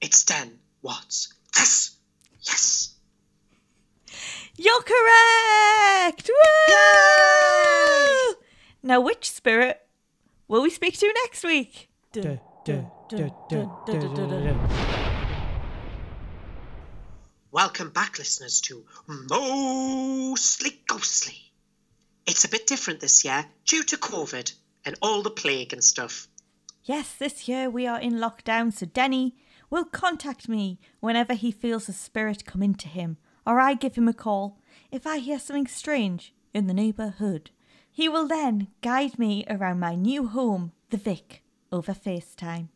it's 0.00 0.24
Den 0.24 0.58
Watts. 0.82 1.34
Yes! 1.56 1.96
Yes! 2.40 2.94
You're 4.56 4.82
correct. 4.82 6.30
Woo! 6.68 8.34
Now, 8.82 9.00
which 9.00 9.30
spirit 9.30 9.80
will 10.48 10.62
we 10.62 10.70
speak 10.70 10.98
to 10.98 11.12
next 11.24 11.44
week? 11.44 11.90
Welcome 17.52 17.90
back, 17.90 18.18
listeners, 18.18 18.60
to 18.62 18.84
Mostly 19.06 20.80
Ghostly. 20.86 21.52
It's 22.26 22.44
a 22.44 22.48
bit 22.48 22.66
different 22.66 23.00
this 23.00 23.24
year 23.24 23.44
due 23.66 23.82
to 23.84 23.96
COVID 23.96 24.52
and 24.84 24.96
all 25.02 25.22
the 25.22 25.30
plague 25.30 25.72
and 25.72 25.82
stuff. 25.84 26.28
Yes, 26.84 27.14
this 27.18 27.48
year 27.48 27.68
we 27.68 27.86
are 27.86 28.00
in 28.00 28.14
lockdown, 28.14 28.72
so 28.72 28.86
Denny 28.86 29.34
will 29.70 29.84
contact 29.84 30.48
me 30.48 30.78
whenever 30.98 31.34
he 31.34 31.52
feels 31.52 31.88
a 31.88 31.92
spirit 31.92 32.44
come 32.44 32.62
into 32.62 32.88
him, 32.88 33.16
or 33.46 33.60
I 33.60 33.74
give 33.74 33.94
him 33.94 34.08
a 34.08 34.12
call 34.12 34.58
if 34.90 35.06
I 35.06 35.18
hear 35.18 35.38
something 35.38 35.68
strange 35.68 36.34
in 36.52 36.66
the 36.66 36.74
neighbourhood. 36.74 37.50
He 37.90 38.08
will 38.08 38.26
then 38.26 38.68
guide 38.82 39.18
me 39.18 39.44
around 39.48 39.80
my 39.80 39.94
new 39.94 40.26
home, 40.26 40.72
the 40.90 40.96
Vic, 40.96 41.42
over 41.72 41.92
FaceTime. 41.92 42.68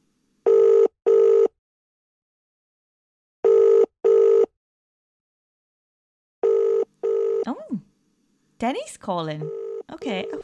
Oh, 7.46 7.80
Denny's 8.58 8.96
calling. 8.96 9.50
Okay. 9.92 10.26
Oh. 10.32 10.42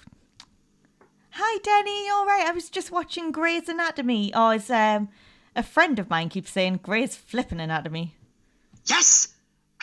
Hi, 1.32 1.59
Denny. 1.62 2.10
All 2.10 2.27
right? 2.27 2.47
I 2.47 2.52
was 2.52 2.68
just 2.68 2.90
watching 2.90 3.32
Grey's 3.32 3.68
Anatomy. 3.68 4.32
Oh, 4.35 4.51
it's 4.51 4.68
um, 4.68 5.09
a 5.55 5.62
friend 5.62 5.98
of 5.98 6.10
mine 6.10 6.28
keeps 6.28 6.51
saying 6.51 6.81
Grey's 6.82 7.16
flipping 7.16 7.60
anatomy. 7.60 8.14
Yes, 8.86 9.28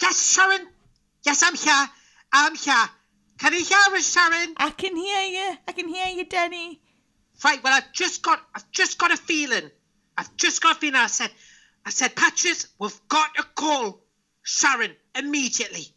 yes, 0.01 0.33
Sharon. 0.33 0.67
Yes, 1.23 1.43
I'm 1.43 1.55
here. 1.55 1.89
I'm 2.31 2.55
here. 2.55 2.89
Can 3.39 3.53
you 3.53 3.63
hear 3.63 3.95
us, 3.95 4.11
Sharon? 4.11 4.55
I 4.57 4.71
can 4.71 4.95
hear 4.95 5.21
you. 5.21 5.57
I 5.67 5.71
can 5.71 5.87
hear 5.87 6.07
you, 6.07 6.25
Denny. 6.25 6.81
Right. 7.43 7.63
Well, 7.63 7.73
I've 7.73 7.91
just 7.93 8.23
got, 8.23 8.41
I've 8.55 8.69
just 8.71 8.97
got 8.97 9.11
a 9.11 9.17
feeling. 9.17 9.69
I've 10.17 10.35
just 10.37 10.61
got 10.61 10.77
a 10.77 10.79
feeling. 10.79 10.95
I 10.95 11.07
said, 11.07 11.29
I 11.85 11.91
said, 11.91 12.15
Patches, 12.15 12.67
we've 12.79 12.99
got 13.07 13.35
to 13.35 13.43
call 13.55 14.01
Sharon 14.41 14.91
immediately. 15.15 15.87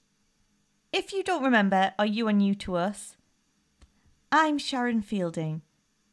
If 0.93 1.13
you 1.13 1.23
don't 1.23 1.45
remember, 1.45 1.95
or 1.99 2.05
you 2.05 2.29
are 2.29 2.33
new 2.33 2.55
to 2.57 2.77
us, 2.77 3.17
I'm 4.31 4.59
Sharon 4.59 5.03
Fielding, 5.03 5.63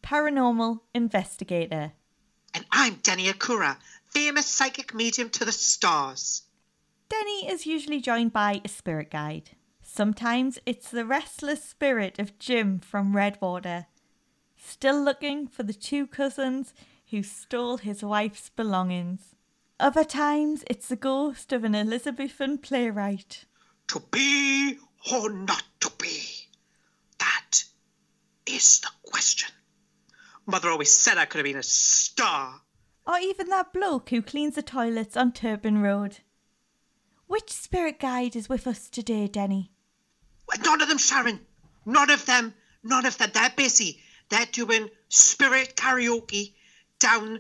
paranormal 0.02 0.80
investigator. 0.94 1.94
And 2.58 2.66
I'm 2.72 2.96
Denny 3.04 3.28
Akura, 3.28 3.78
famous 4.08 4.48
psychic 4.48 4.92
medium 4.96 5.30
to 5.30 5.46
the 5.46 5.52
stars. 5.52 6.42
Denny 7.08 7.48
is 7.48 7.68
usually 7.68 8.02
joined 8.02 8.34
by 8.34 8.62
a 8.66 8.68
spirit 8.68 9.12
guide. 9.12 9.52
Sometimes 9.84 10.58
it's 10.66 10.90
the 10.90 11.06
restless 11.06 11.64
spirit 11.64 12.18
of 12.18 12.40
Jim 12.40 12.80
from 12.80 13.16
Redwater, 13.16 13.86
still 14.58 15.00
looking 15.00 15.46
for 15.46 15.62
the 15.62 15.72
two 15.72 16.08
cousins 16.08 16.74
who 17.12 17.22
stole 17.22 17.78
his 17.78 18.02
wife's 18.02 18.50
belongings. 18.50 19.36
Other 19.80 20.04
times 20.04 20.64
it's 20.66 20.88
the 20.88 20.96
ghost 20.96 21.54
of 21.54 21.64
an 21.64 21.76
Elizabethan 21.76 22.58
playwright. 22.58 23.46
To 23.90 24.00
be 24.00 24.80
or 25.14 25.30
not 25.30 25.62
to 25.82 25.92
be? 26.00 26.48
That 27.20 27.66
is 28.48 28.80
the 28.80 28.90
question. 29.04 29.52
Mother 30.48 30.70
always 30.70 30.96
said 30.96 31.18
I 31.18 31.26
could 31.26 31.40
have 31.40 31.46
been 31.46 31.58
a 31.58 31.64
star. 31.64 32.62
Or 33.06 33.20
even 33.20 33.50
that 33.50 33.74
bloke 33.74 34.10
who 34.10 34.22
cleans 34.22 34.56
the 34.56 34.64
toilets 34.64 35.18
on 35.18 35.34
Turpin 35.34 35.82
Road. 35.82 36.20
Which 37.28 37.52
spirit 37.52 38.00
guide 38.00 38.36
is 38.36 38.48
with 38.48 38.66
us 38.66 38.90
today, 38.90 39.28
Denny? 39.28 39.72
None 40.64 40.82
of 40.82 40.88
them, 40.88 40.98
Sharon. 40.98 41.42
None 41.86 42.10
of 42.10 42.26
them. 42.26 42.54
None 42.82 43.06
of 43.06 43.18
them. 43.18 43.30
They're 43.34 43.52
busy. 43.56 44.02
They're 44.30 44.46
doing 44.46 44.90
spirit 45.10 45.76
karaoke 45.76 46.54
down 47.00 47.40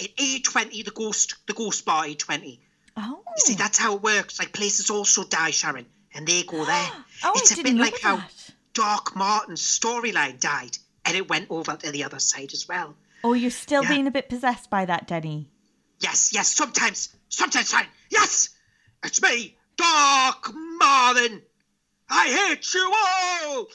at 0.00 0.16
E20, 0.16 0.84
the 0.84 0.90
ghost, 0.90 1.34
the 1.46 1.52
ghost 1.52 1.84
bar 1.84 2.04
A20. 2.04 2.60
Oh. 2.96 3.22
You 3.26 3.40
see, 3.44 3.54
oh. 3.54 3.56
that's 3.56 3.78
how 3.78 3.96
it 3.96 4.02
works. 4.02 4.38
Like 4.38 4.52
places 4.52 4.90
also 4.90 5.24
die, 5.24 5.50
Sharon, 5.50 5.86
and 6.14 6.26
they 6.26 6.42
go 6.44 6.64
there. 6.64 6.90
Oh, 7.24 7.32
it's 7.34 7.50
I 7.50 7.60
a 7.60 7.64
bit 7.64 7.74
like 7.74 8.00
how 8.00 8.16
that. 8.16 8.50
Doc 8.74 9.16
Martin's 9.16 9.60
storyline 9.60 10.38
died, 10.38 10.78
and 11.08 11.16
it 11.16 11.28
went 11.28 11.50
over 11.50 11.74
to 11.76 11.90
the 11.90 12.04
other 12.04 12.18
side 12.18 12.52
as 12.52 12.68
well. 12.68 12.94
Oh, 13.24 13.32
you're 13.32 13.50
still 13.50 13.82
Yeah. 13.82 13.88
being 13.88 14.06
a 14.06 14.10
bit 14.10 14.28
possessed 14.28 14.68
by 14.70 14.84
that, 14.84 15.08
Denny. 15.08 15.48
Yes, 16.00 16.32
yes, 16.32 16.54
sometimes, 16.54 17.08
sometimes, 17.28 17.70
Sharon. 17.70 17.86
Yes, 18.10 18.50
it's 19.02 19.20
me, 19.20 19.56
Doc 19.76 20.50
Martin. 20.54 21.42
I 22.08 22.28
hate 22.28 22.72
you 22.74 22.84
all. 22.84 23.66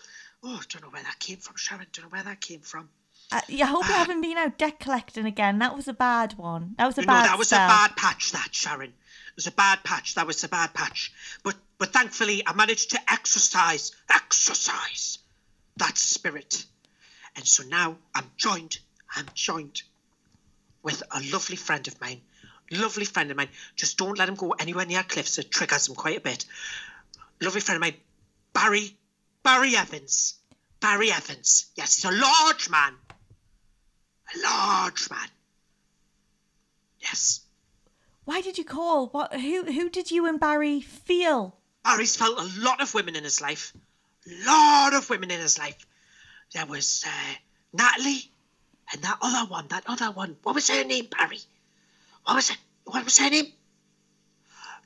Oh, 0.45 0.55
I 0.55 0.61
don't 0.69 0.83
know 0.83 0.89
where 0.89 1.03
that 1.03 1.19
came 1.19 1.37
from, 1.37 1.55
Sharon. 1.57 1.87
Don't 1.91 2.05
know 2.05 2.09
where 2.09 2.23
that 2.23 2.39
came 2.39 2.61
from. 2.61 2.89
Uh, 3.31 3.41
yeah, 3.47 3.65
I 3.65 3.69
hope 3.69 3.87
you 3.87 3.93
haven't 3.93 4.21
been 4.21 4.37
out 4.37 4.57
debt 4.57 4.79
collecting 4.79 5.25
again. 5.25 5.59
That 5.59 5.75
was 5.75 5.87
a 5.87 5.93
bad 5.93 6.37
one. 6.37 6.75
That 6.77 6.85
was 6.85 6.97
a 6.97 7.01
You 7.01 7.07
know, 7.07 7.13
bad 7.13 7.25
that 7.25 7.37
was 7.37 7.47
spell. 7.47 7.65
a 7.65 7.67
bad 7.67 7.95
patch, 7.97 8.31
that, 8.31 8.49
Sharon. 8.53 8.89
It 8.89 9.35
was 9.35 9.47
a 9.47 9.51
bad 9.51 9.83
patch. 9.83 10.15
That 10.15 10.27
was 10.27 10.43
a 10.43 10.47
bad 10.49 10.73
patch. 10.73 11.11
But 11.43 11.55
but 11.79 11.91
thankfully, 11.91 12.43
I 12.45 12.53
managed 12.53 12.91
to 12.91 12.99
exercise, 13.11 13.91
exercise 14.13 15.19
that 15.77 15.97
spirit. 15.97 16.65
And 17.35 17.47
so 17.47 17.63
now 17.63 17.97
I'm 18.13 18.29
joined, 18.37 18.77
I'm 19.15 19.25
joined 19.33 19.81
with 20.83 21.01
a 21.11 21.21
lovely 21.31 21.55
friend 21.55 21.87
of 21.87 21.99
mine. 21.99 22.21
Lovely 22.71 23.05
friend 23.05 23.29
of 23.31 23.37
mine. 23.37 23.49
Just 23.75 23.97
don't 23.97 24.17
let 24.17 24.29
him 24.29 24.35
go 24.35 24.51
anywhere 24.51 24.85
near 24.85 25.03
cliffs. 25.03 25.37
It 25.37 25.51
triggers 25.51 25.87
him 25.87 25.95
quite 25.95 26.17
a 26.17 26.21
bit. 26.21 26.45
Lovely 27.41 27.61
friend 27.61 27.77
of 27.77 27.81
mine, 27.81 27.99
Barry, 28.53 28.95
Barry 29.43 29.75
Evans. 29.75 30.35
Barry 30.79 31.11
Evans. 31.11 31.67
Yes, 31.75 31.95
he's 31.95 32.05
a 32.05 32.11
large 32.11 32.69
man. 32.69 32.93
A 34.35 34.39
large 34.43 35.09
man. 35.09 35.27
Yes. 36.99 37.41
Why 38.25 38.41
did 38.41 38.57
you 38.57 38.63
call? 38.63 39.07
What? 39.07 39.33
Who? 39.33 39.65
Who 39.65 39.89
did 39.89 40.11
you 40.11 40.25
and 40.25 40.39
Barry 40.39 40.81
feel? 40.81 41.57
Barry's 41.83 42.15
felt 42.15 42.39
a 42.39 42.61
lot 42.61 42.81
of 42.81 42.93
women 42.93 43.15
in 43.15 43.23
his 43.23 43.41
life. 43.41 43.73
Lot 44.45 44.93
of 44.93 45.09
women 45.09 45.31
in 45.31 45.39
his 45.41 45.59
life. 45.59 45.85
There 46.53 46.65
was 46.65 47.03
uh, 47.07 47.33
Natalie 47.73 48.29
and 48.91 49.01
that 49.01 49.17
other 49.21 49.49
one, 49.49 49.67
that 49.69 49.83
other 49.87 50.11
one. 50.11 50.37
What 50.43 50.55
was 50.55 50.69
her 50.69 50.83
name, 50.83 51.07
Barry? 51.17 51.39
What 52.25 52.35
was 52.35 52.49
it? 52.51 52.57
What 52.85 53.03
was 53.03 53.17
her 53.17 53.29
name? 53.29 53.47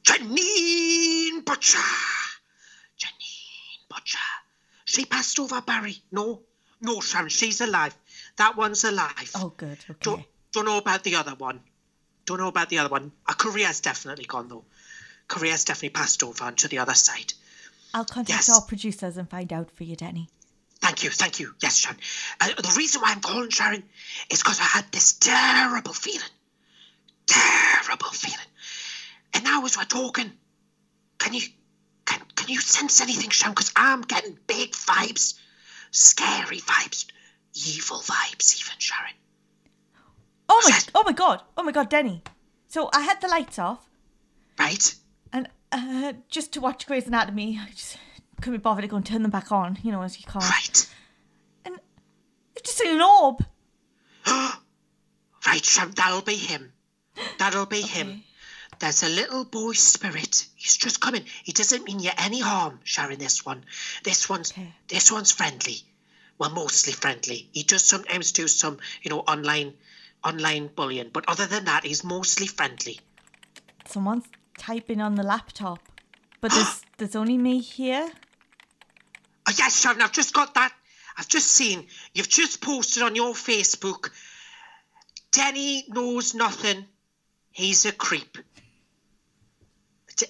Janine 0.03 1.43
Butcher. 1.43 1.79
Janine 2.97 3.89
Butcher. 3.89 4.17
She 4.85 5.05
passed 5.05 5.39
over, 5.39 5.61
Barry. 5.61 5.97
No, 6.11 6.41
no, 6.81 7.01
Sharon, 7.01 7.29
she's 7.29 7.59
alive. 7.61 7.95
That 8.37 8.55
one's 8.55 8.83
alive. 8.83 9.31
Oh, 9.35 9.53
good. 9.57 9.77
Don't, 10.01 10.13
Okay. 10.19 10.27
don't 10.53 10.65
know 10.65 10.77
about 10.77 11.03
the 11.03 11.15
other 11.15 11.35
one. 11.35 11.59
Don't 12.25 12.39
know 12.39 12.47
about 12.47 12.69
the 12.69 12.77
other 12.79 12.89
one. 12.89 13.11
Her 13.27 13.33
career's 13.35 13.81
definitely 13.81 14.25
gone, 14.25 14.47
though. 14.47 14.65
Career's 15.27 15.65
definitely 15.65 15.89
passed 15.89 16.23
over 16.23 16.43
onto 16.45 16.67
the 16.67 16.77
other 16.79 16.93
side. 16.93 17.33
I'll 17.93 18.05
contact 18.05 18.29
Yes. 18.47 18.49
our 18.49 18.61
producers 18.61 19.17
and 19.17 19.29
find 19.29 19.51
out 19.51 19.71
for 19.71 19.83
you, 19.83 19.95
Denny. 19.95 20.29
Thank 20.87 21.03
you, 21.03 21.09
thank 21.09 21.39
you. 21.41 21.53
Yes, 21.61 21.79
Sharon. 21.79 21.97
Uh, 22.39 22.47
the 22.61 22.73
reason 22.77 23.01
why 23.01 23.11
I'm 23.11 23.19
calling 23.19 23.49
Sharon 23.49 23.83
is 24.31 24.41
because 24.41 24.57
I 24.61 24.63
had 24.63 24.85
this 24.93 25.11
terrible 25.11 25.91
feeling. 25.91 26.29
Terrible 27.25 28.07
feeling. 28.11 28.47
And 29.33 29.43
now 29.43 29.65
as 29.65 29.77
we're 29.77 29.83
talking, 29.83 30.31
can 31.17 31.33
you 31.33 31.41
can 32.05 32.21
can 32.35 32.47
you 32.47 32.61
sense 32.61 33.01
anything, 33.01 33.31
Sharon? 33.31 33.53
Because 33.53 33.73
I'm 33.75 33.99
getting 34.01 34.39
big 34.47 34.71
vibes, 34.71 35.37
scary 35.91 36.61
vibes, 36.61 37.05
evil 37.53 37.97
vibes, 37.99 38.57
even 38.61 38.79
Sharon. 38.79 39.11
Oh 40.47 40.61
my! 40.69 40.79
Oh 40.95 41.03
my 41.05 41.11
God! 41.11 41.41
Oh 41.57 41.63
my 41.63 41.73
God, 41.73 41.89
Denny. 41.89 42.23
So 42.69 42.89
I 42.93 43.01
had 43.01 43.19
the 43.19 43.27
lights 43.27 43.59
off, 43.59 43.89
Right? 44.57 44.95
and 45.33 45.49
uh, 45.73 46.13
just 46.29 46.53
to 46.53 46.61
watch 46.61 46.87
Grey's 46.87 47.07
Anatomy, 47.07 47.59
I 47.61 47.71
just 47.71 47.97
couldn't 48.41 48.59
be 48.59 48.61
bothered 48.61 48.83
to 48.83 48.87
go 48.87 48.97
and 48.97 49.05
turn 49.05 49.21
them 49.21 49.31
back 49.31 49.51
on. 49.51 49.77
You 49.83 49.91
know, 49.91 50.01
as 50.01 50.19
you 50.19 50.25
can't. 50.25 50.43
Right. 50.43 50.89
And 51.65 51.79
it's 52.55 52.75
just 52.75 52.81
an 52.81 53.01
orb. 53.01 53.43
Right, 55.45 55.63
Sharon. 55.63 55.91
That'll 55.95 56.21
be 56.21 56.35
him. 56.35 56.73
That'll 57.39 57.65
be 57.65 57.81
him. 57.81 58.23
There's 58.79 59.01
a 59.03 59.07
little 59.09 59.45
boy 59.45 59.71
spirit. 59.73 60.45
He's 60.55 60.75
just 60.75 60.99
coming. 60.99 61.23
He 61.43 61.53
doesn't 61.53 61.85
mean 61.85 61.99
you 61.99 62.11
any 62.17 62.41
harm, 62.41 62.79
Sharon. 62.83 63.17
This 63.17 63.45
one, 63.45 63.63
this 64.03 64.27
one's, 64.27 64.51
Okay. 64.51 64.73
this 64.89 65.09
one's 65.11 65.31
friendly. 65.31 65.77
Well, 66.37 66.49
mostly 66.49 66.91
friendly. 66.93 67.49
He 67.53 67.63
does 67.63 67.83
sometimes 67.83 68.33
do 68.33 68.47
some, 68.47 68.77
you 69.01 69.09
know, 69.09 69.21
online, 69.21 69.73
online 70.23 70.67
bullying. 70.75 71.09
But 71.13 71.25
other 71.29 71.47
than 71.47 71.63
that, 71.65 71.85
he's 71.85 72.03
mostly 72.03 72.47
friendly. 72.47 72.99
Someone's 73.85 74.25
typing 74.57 74.99
on 75.01 75.15
the 75.15 75.23
laptop, 75.23 75.79
but 76.41 76.51
there's 76.55 76.81
there's 76.97 77.15
only 77.15 77.37
me 77.37 77.59
here. 77.61 78.11
Oh 79.47 79.53
yes, 79.57 79.79
Sharon. 79.79 80.01
I've 80.01 80.11
just 80.11 80.33
got 80.33 80.53
that. 80.55 80.73
I've 81.17 81.27
just 81.27 81.47
seen. 81.47 81.87
You've 82.13 82.29
just 82.29 82.61
posted 82.61 83.03
on 83.03 83.15
your 83.15 83.33
Facebook. 83.33 84.09
Denny 85.31 85.85
knows 85.87 86.35
nothing. 86.35 86.85
He's 87.51 87.85
a 87.85 87.91
creep. 87.91 88.37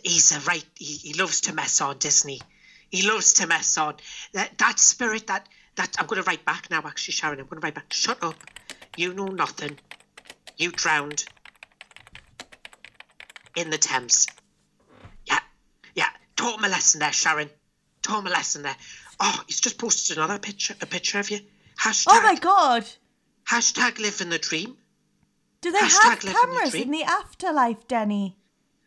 He's 0.04 0.32
a 0.32 0.40
right. 0.42 0.66
He, 0.76 0.96
he 0.96 1.14
loves 1.14 1.42
to 1.42 1.54
mess 1.54 1.82
on, 1.82 1.98
Disney. 1.98 2.42
He 2.90 3.10
loves 3.10 3.34
to 3.34 3.48
mess 3.48 3.78
on. 3.78 3.96
That 4.34 4.58
that 4.60 4.80
spirit. 4.80 5.28
That 5.28 5.48
that. 5.76 5.96
I'm 6.00 6.06
going 6.06 6.22
to 6.22 6.28
write 6.28 6.46
back 6.46 6.70
now. 6.70 6.84
Actually, 6.86 7.14
Sharon. 7.14 7.40
I'm 7.40 7.48
going 7.48 7.60
to 7.62 7.66
write 7.66 7.76
back. 7.76 7.92
Shut 7.92 8.24
up. 8.24 8.36
You 8.96 9.14
know 9.14 9.26
nothing. 9.28 9.78
You 10.58 10.72
drowned 10.72 11.26
in 13.56 13.70
the 13.70 13.78
Thames. 13.78 14.28
Yeah. 15.26 15.40
Yeah. 15.96 16.10
Taught 16.36 16.60
him 16.60 16.66
a 16.66 16.70
lesson 16.70 17.00
there, 17.00 17.14
Sharon. 17.14 17.50
Taught 18.02 18.20
him 18.20 18.28
a 18.28 18.30
lesson 18.32 18.64
there. 18.64 18.76
Oh, 19.20 19.44
he's 19.48 19.62
just 19.62 19.78
posted 19.78 20.18
another 20.18 20.40
picture, 20.40 20.76
a 20.82 20.86
picture 20.86 21.20
of 21.20 21.30
you. 21.32 21.40
Hashtag, 21.80 22.06
Oh 22.10 22.22
my 22.22 22.36
god! 22.36 22.86
hashtag 23.50 24.00
living 24.00 24.30
the 24.30 24.40
dream. 24.40 24.78
Do 25.62 25.72
they 25.72 25.80
Hashtag 25.80 26.04
have 26.04 26.24
living 26.24 26.34
the 26.34 26.40
cameras 26.40 26.76
in 26.76 26.92
the 26.92 27.04
afterlife, 27.04 27.88
Denny? 27.88 28.36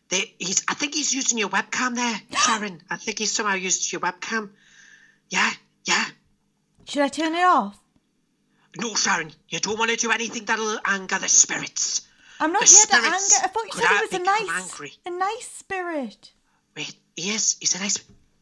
They, 0.08 0.34
he's, 0.38 0.64
I 0.68 0.74
think 0.74 0.94
he's 0.94 1.12
using 1.14 1.38
your 1.38 1.48
webcam 1.48 1.94
there, 1.94 2.20
Sharon. 2.38 2.82
I 2.90 2.96
think 2.96 3.18
he's 3.18 3.32
somehow 3.32 3.54
used 3.54 3.90
your 3.92 4.00
webcam. 4.00 4.50
Yeah, 5.28 5.50
yeah. 5.84 6.04
Should 6.84 7.02
I 7.02 7.08
turn 7.08 7.34
it 7.34 7.44
off? 7.44 7.78
No, 8.76 8.94
Sharon, 8.94 9.32
you 9.48 9.58
don't 9.60 9.78
want 9.78 9.90
to 9.90 9.96
do 9.96 10.10
anything 10.12 10.44
that'll 10.44 10.78
anger 10.84 11.18
the 11.18 11.28
spirits. 11.28 12.06
I'm 12.38 12.52
not 12.52 12.62
The 12.62 12.66
here 12.66 12.86
to 12.86 13.06
anger. 13.06 13.14
I 13.42 13.48
thought 13.48 13.64
you 13.66 13.72
said 13.72 13.88
he 13.88 14.00
was 14.00 14.12
a 14.12 14.18
nice, 14.46 14.62
angry. 14.72 14.92
a 15.06 15.10
nice 15.10 15.48
spirit. 15.48 16.32
Wait, 16.76 16.94
he 17.16 17.30
is. 17.30 17.56
He's 17.60 17.74
a 17.74 17.78
nice, 17.80 17.98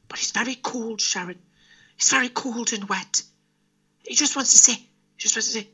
but 0.06 0.18
he's 0.18 0.30
very 0.30 0.54
cold, 0.54 1.00
Sharon. 1.00 1.38
He's 1.98 2.10
very 2.10 2.28
cold 2.28 2.72
and 2.72 2.88
wet. 2.88 3.22
He 4.06 4.14
just 4.14 4.36
wants 4.36 4.52
to 4.52 4.58
say, 4.58 4.72
he 4.72 5.18
just 5.18 5.36
wants 5.36 5.52
to 5.52 5.60
say, 5.60 5.68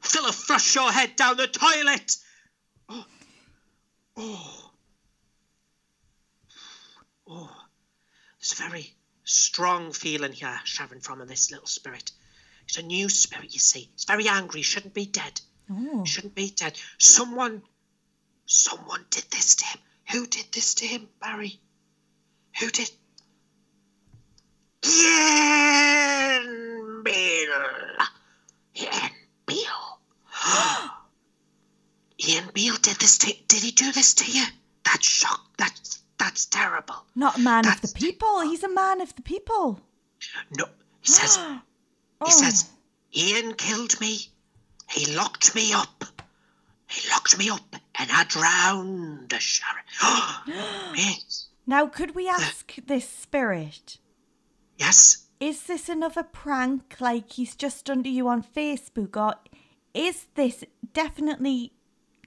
Philip, 0.00 0.34
flush 0.34 0.74
your 0.74 0.90
head 0.90 1.14
down 1.14 1.36
the 1.36 1.46
toilet. 1.46 2.16
Oh, 2.88 3.04
oh, 4.16 4.70
oh. 7.28 7.56
There's 8.40 8.58
a 8.58 8.68
very 8.68 8.94
strong 9.24 9.92
feeling 9.92 10.32
here, 10.32 10.58
Sharon, 10.64 11.00
from 11.00 11.24
this 11.26 11.50
little 11.50 11.66
spirit. 11.66 12.10
It's 12.64 12.78
a 12.78 12.82
new 12.82 13.08
spirit, 13.08 13.52
you 13.52 13.60
see. 13.60 13.90
It's 13.94 14.04
very 14.04 14.28
angry. 14.28 14.60
He 14.60 14.64
shouldn't 14.64 14.94
be 14.94 15.06
dead. 15.06 15.40
Oh. 15.70 16.04
Shouldn't 16.04 16.34
be 16.34 16.50
dead. 16.50 16.78
Someone, 16.98 17.62
someone 18.46 19.04
did 19.10 19.24
this 19.30 19.56
to 19.56 19.64
him. 19.66 19.78
Who 20.12 20.26
did 20.26 20.46
this 20.50 20.74
to 20.76 20.86
him, 20.86 21.08
Barry? 21.20 21.60
Who 22.58 22.70
did? 22.70 22.90
Ian 24.84 26.42
Beale. 27.02 27.98
Ian 28.76 29.10
Beale. 29.46 29.98
Ian 32.26 32.50
Beale 32.52 32.76
did 32.76 32.96
this 32.96 33.18
to. 33.18 33.32
Did 33.48 33.62
he 33.62 33.70
do 33.72 33.92
this 33.92 34.14
to 34.14 34.30
you? 34.30 34.44
That's 34.84 35.06
shock. 35.06 35.40
That's 35.58 36.02
that's 36.18 36.46
terrible. 36.46 36.94
Not 37.14 37.36
a 37.38 37.40
man 37.40 37.66
of 37.66 37.80
the 37.80 37.86
That's- 37.88 37.92
people. 37.92 38.40
He's 38.40 38.62
a 38.64 38.68
man 38.68 39.00
of 39.00 39.14
the 39.16 39.22
people. 39.22 39.80
No, 40.56 40.66
he 41.00 41.12
says. 41.12 41.36
oh. 41.40 41.60
He 42.24 42.30
says, 42.32 42.70
Ian 43.16 43.54
killed 43.54 44.00
me. 44.00 44.30
He 44.90 45.14
locked 45.14 45.54
me 45.54 45.72
up. 45.72 46.04
He 46.88 47.08
locked 47.10 47.38
me 47.38 47.50
up 47.50 47.74
and 47.98 48.10
I 48.12 48.24
drowned, 48.24 49.32
Sharon. 49.38 49.84
yes. 50.94 51.48
Now, 51.66 51.86
could 51.86 52.14
we 52.14 52.28
ask 52.28 52.74
this 52.86 53.08
spirit? 53.08 53.98
Yes. 54.78 55.28
Is 55.40 55.64
this 55.64 55.88
another 55.88 56.22
prank 56.22 56.96
like 57.00 57.32
he's 57.32 57.56
just 57.56 57.90
under 57.90 58.08
you 58.08 58.28
on 58.28 58.42
Facebook? 58.42 59.16
Or 59.16 59.34
is 59.94 60.26
this 60.34 60.64
definitely 60.92 61.72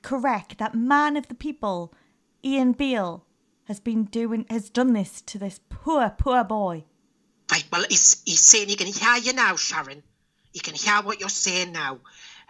correct 0.01 0.57
that 0.57 0.76
man 0.76 1.17
of 1.17 1.27
the 1.27 1.35
people, 1.35 1.93
Ian 2.43 2.73
Beale, 2.73 3.26
has 3.65 3.80
been 3.80 4.03
doing 4.05 4.45
has 4.49 4.69
done 4.69 4.93
this 4.93 5.22
to 5.22 5.39
this 5.39 5.59
poor, 5.69 6.09
poor 6.09 6.43
boy? 6.43 6.84
Right, 7.51 7.65
well, 7.72 7.85
he's, 7.89 8.22
he's 8.26 8.41
saying 8.41 8.69
he 8.69 8.76
can 8.76 8.88
hear 8.88 9.17
you 9.17 9.34
now, 9.34 9.55
Sharon. 9.55 10.03
He 10.51 10.59
can 10.59 10.73
hear 10.73 11.01
what 11.01 11.19
you're 11.19 11.30
saying 11.30 11.72
now. 11.72 11.99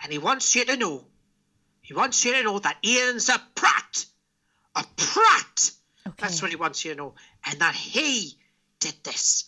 And 0.01 0.11
he 0.11 0.17
wants 0.17 0.55
you 0.55 0.65
to 0.65 0.77
know. 0.77 1.05
He 1.81 1.93
wants 1.93 2.23
you 2.25 2.33
to 2.33 2.43
know 2.43 2.59
that 2.59 2.77
Ian's 2.83 3.29
a 3.29 3.41
prat. 3.55 4.05
A 4.75 4.83
prat. 4.97 5.71
Okay. 6.07 6.15
That's 6.19 6.41
what 6.41 6.51
he 6.51 6.57
wants 6.57 6.83
you 6.85 6.91
to 6.91 6.97
know. 6.97 7.15
And 7.45 7.59
that 7.59 7.75
he 7.75 8.37
did 8.79 8.95
this. 9.03 9.45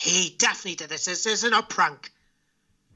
He 0.00 0.34
definitely 0.38 0.76
did 0.76 0.88
this. 0.88 1.04
This 1.04 1.26
isn't 1.26 1.52
a 1.52 1.62
prank. 1.62 2.10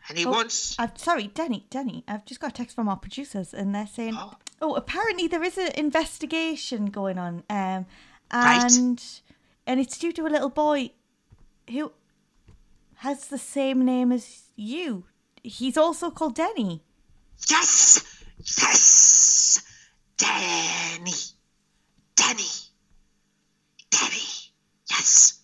And 0.08 0.16
he 0.18 0.24
Oh, 0.26 0.30
wants. 0.30 0.74
I'm 0.78 0.96
sorry, 0.96 1.26
Denny, 1.28 1.66
Denny. 1.70 2.02
I've 2.08 2.24
just 2.24 2.40
got 2.40 2.50
a 2.50 2.54
text 2.54 2.74
from 2.76 2.88
our 2.88 2.96
producers, 2.96 3.52
and 3.54 3.74
they're 3.74 3.86
saying, 3.86 4.14
Oh. 4.16 4.34
"Oh, 4.60 4.74
apparently 4.74 5.26
there 5.28 5.42
is 5.42 5.56
an 5.58 5.72
investigation 5.76 6.86
going 6.86 7.18
on, 7.18 7.42
um, 7.50 7.86
Right. 8.32 8.70
and 8.72 9.02
and 9.66 9.80
it's 9.80 9.98
due 9.98 10.12
to 10.12 10.26
a 10.26 10.28
little 10.28 10.50
boy 10.50 10.92
who 11.70 11.92
has 12.96 13.28
the 13.28 13.38
same 13.38 13.84
name 13.84 14.12
as 14.12 14.42
you. 14.56 15.06
He's 15.42 15.76
also 15.76 16.10
called 16.10 16.34
Denny. 16.34 16.82
Yes! 17.50 18.02
Yes! 18.38 19.62
Denny, 20.16 21.12
Danny! 22.14 22.48
Danny! 23.90 24.28
Yes! 24.90 25.40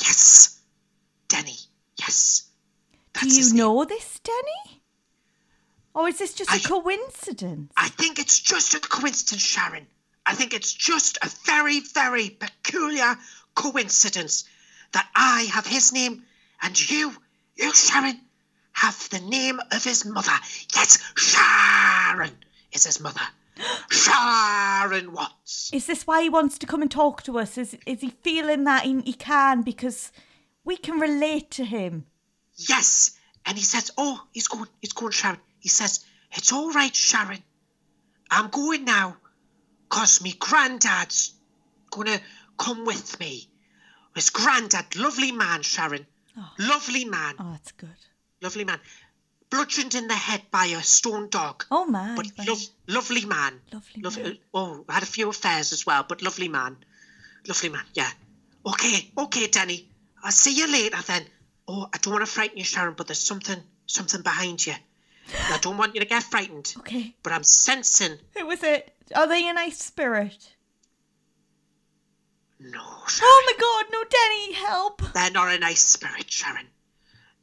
Yes! 0.00 0.57
Danny! 1.28 1.56
Yes! 1.98 2.44
Do 3.14 3.28
you 3.28 3.54
know 3.54 3.84
this, 3.84 4.20
Denny? 4.22 4.82
Or 5.94 6.08
is 6.08 6.18
this 6.18 6.34
just 6.34 6.50
a 6.50 6.54
I- 6.54 6.58
coincidence? 6.58 7.72
I 7.76 7.88
think 7.88 8.18
it's 8.18 8.38
just 8.38 8.74
a 8.74 8.80
coincidence, 8.80 9.42
Sharon. 9.42 9.86
I 10.24 10.34
think 10.34 10.52
it's 10.54 10.72
just 10.72 11.18
a 11.22 11.30
very, 11.44 11.80
very 11.80 12.30
peculiar 12.30 13.16
coincidence 13.54 14.44
that 14.92 15.08
I 15.14 15.48
have 15.52 15.66
his 15.66 15.92
name 15.92 16.24
and 16.62 16.90
you, 16.90 17.12
you, 17.56 17.74
Sharon, 17.74 18.20
have 18.72 19.08
the 19.10 19.20
name 19.20 19.60
of 19.72 19.82
his 19.82 20.04
mother. 20.04 20.32
Yes, 20.74 20.98
Sharon 21.16 22.36
is 22.72 22.84
his 22.84 23.00
mother. 23.00 23.20
Sharon 23.90 25.12
Watts. 25.12 25.70
Is 25.72 25.86
this 25.86 26.06
why 26.06 26.22
he 26.22 26.28
wants 26.28 26.58
to 26.58 26.66
come 26.66 26.82
and 26.82 26.90
talk 26.90 27.22
to 27.24 27.38
us? 27.38 27.58
Is 27.58 27.76
is 27.86 28.00
he 28.02 28.10
feeling 28.10 28.64
that 28.64 28.84
he, 28.84 29.00
he 29.00 29.12
can 29.14 29.62
because 29.62 30.12
we 30.68 30.76
can 30.76 31.00
relate 31.00 31.50
to 31.52 31.64
him? 31.64 32.04
Yes. 32.56 33.16
And 33.46 33.56
he 33.58 33.64
says, 33.64 33.90
Oh, 33.96 34.22
he's 34.32 34.48
going, 34.48 34.68
he's 34.80 34.92
going, 34.92 35.12
Sharon. 35.12 35.38
He 35.60 35.68
says, 35.68 36.04
It's 36.32 36.52
all 36.52 36.70
right, 36.72 36.94
Sharon. 36.94 37.42
I'm 38.30 38.48
going 38.50 38.84
now 38.84 39.16
because 39.88 40.22
me 40.22 40.34
granddad's 40.38 41.32
going 41.90 42.08
to 42.08 42.20
come 42.58 42.84
with 42.84 43.18
me. 43.18 43.48
His 44.14 44.30
granddad, 44.30 44.94
lovely 44.96 45.32
man, 45.32 45.62
Sharon. 45.62 46.06
Oh. 46.36 46.50
Lovely 46.58 47.04
man, 47.04 47.34
Oh, 47.38 47.52
that's 47.52 47.72
good. 47.72 47.88
lovely 48.42 48.64
man. 48.64 48.78
Bludgeoned 49.50 49.94
in 49.94 50.08
the 50.08 50.14
head 50.14 50.42
by 50.50 50.66
a 50.66 50.82
stone 50.82 51.30
dog. 51.30 51.64
Oh 51.70 51.86
man, 51.86 52.16
But 52.16 52.26
lov- 52.46 52.68
lovely 52.86 53.24
man. 53.24 53.60
Lovely 53.72 54.02
Lov- 54.02 54.18
man. 54.18 54.26
Uh, 54.32 54.34
oh, 54.58 54.84
had 54.88 55.02
a 55.02 55.06
few 55.06 55.30
affairs 55.30 55.72
as 55.72 55.86
well, 55.86 56.04
but 56.06 56.20
lovely 56.22 56.48
man. 56.48 56.76
Lovely 57.46 57.70
man, 57.70 57.84
yeah. 57.94 58.10
Okay, 58.66 59.10
okay, 59.16 59.46
Danny. 59.48 59.87
I'll 60.22 60.32
see 60.32 60.54
you 60.54 60.70
later 60.70 61.00
then. 61.06 61.24
Oh, 61.66 61.88
I 61.92 61.98
don't 61.98 62.14
want 62.14 62.26
to 62.26 62.30
frighten 62.30 62.58
you, 62.58 62.64
Sharon, 62.64 62.94
but 62.96 63.06
there's 63.06 63.18
something, 63.18 63.60
something 63.86 64.22
behind 64.22 64.66
you. 64.66 64.72
And 64.72 65.54
I 65.54 65.58
don't 65.58 65.76
want 65.76 65.94
you 65.94 66.00
to 66.00 66.06
get 66.06 66.22
frightened, 66.22 66.74
okay. 66.78 67.14
but 67.22 67.32
I'm 67.32 67.44
sensing. 67.44 68.18
Who 68.36 68.46
was 68.46 68.62
it? 68.62 68.94
Are 69.14 69.26
they 69.26 69.46
a 69.48 69.52
nice 69.52 69.78
spirit? 69.78 70.54
No, 72.60 72.80
oh 72.82 73.04
Sharon. 73.06 73.30
Oh 73.30 73.42
my 73.46 73.60
god, 73.60 73.92
no, 73.92 74.04
Denny, 74.10 74.52
help! 74.54 75.02
They're 75.12 75.30
not 75.30 75.54
a 75.54 75.58
nice 75.58 75.82
spirit, 75.82 76.30
Sharon. 76.30 76.66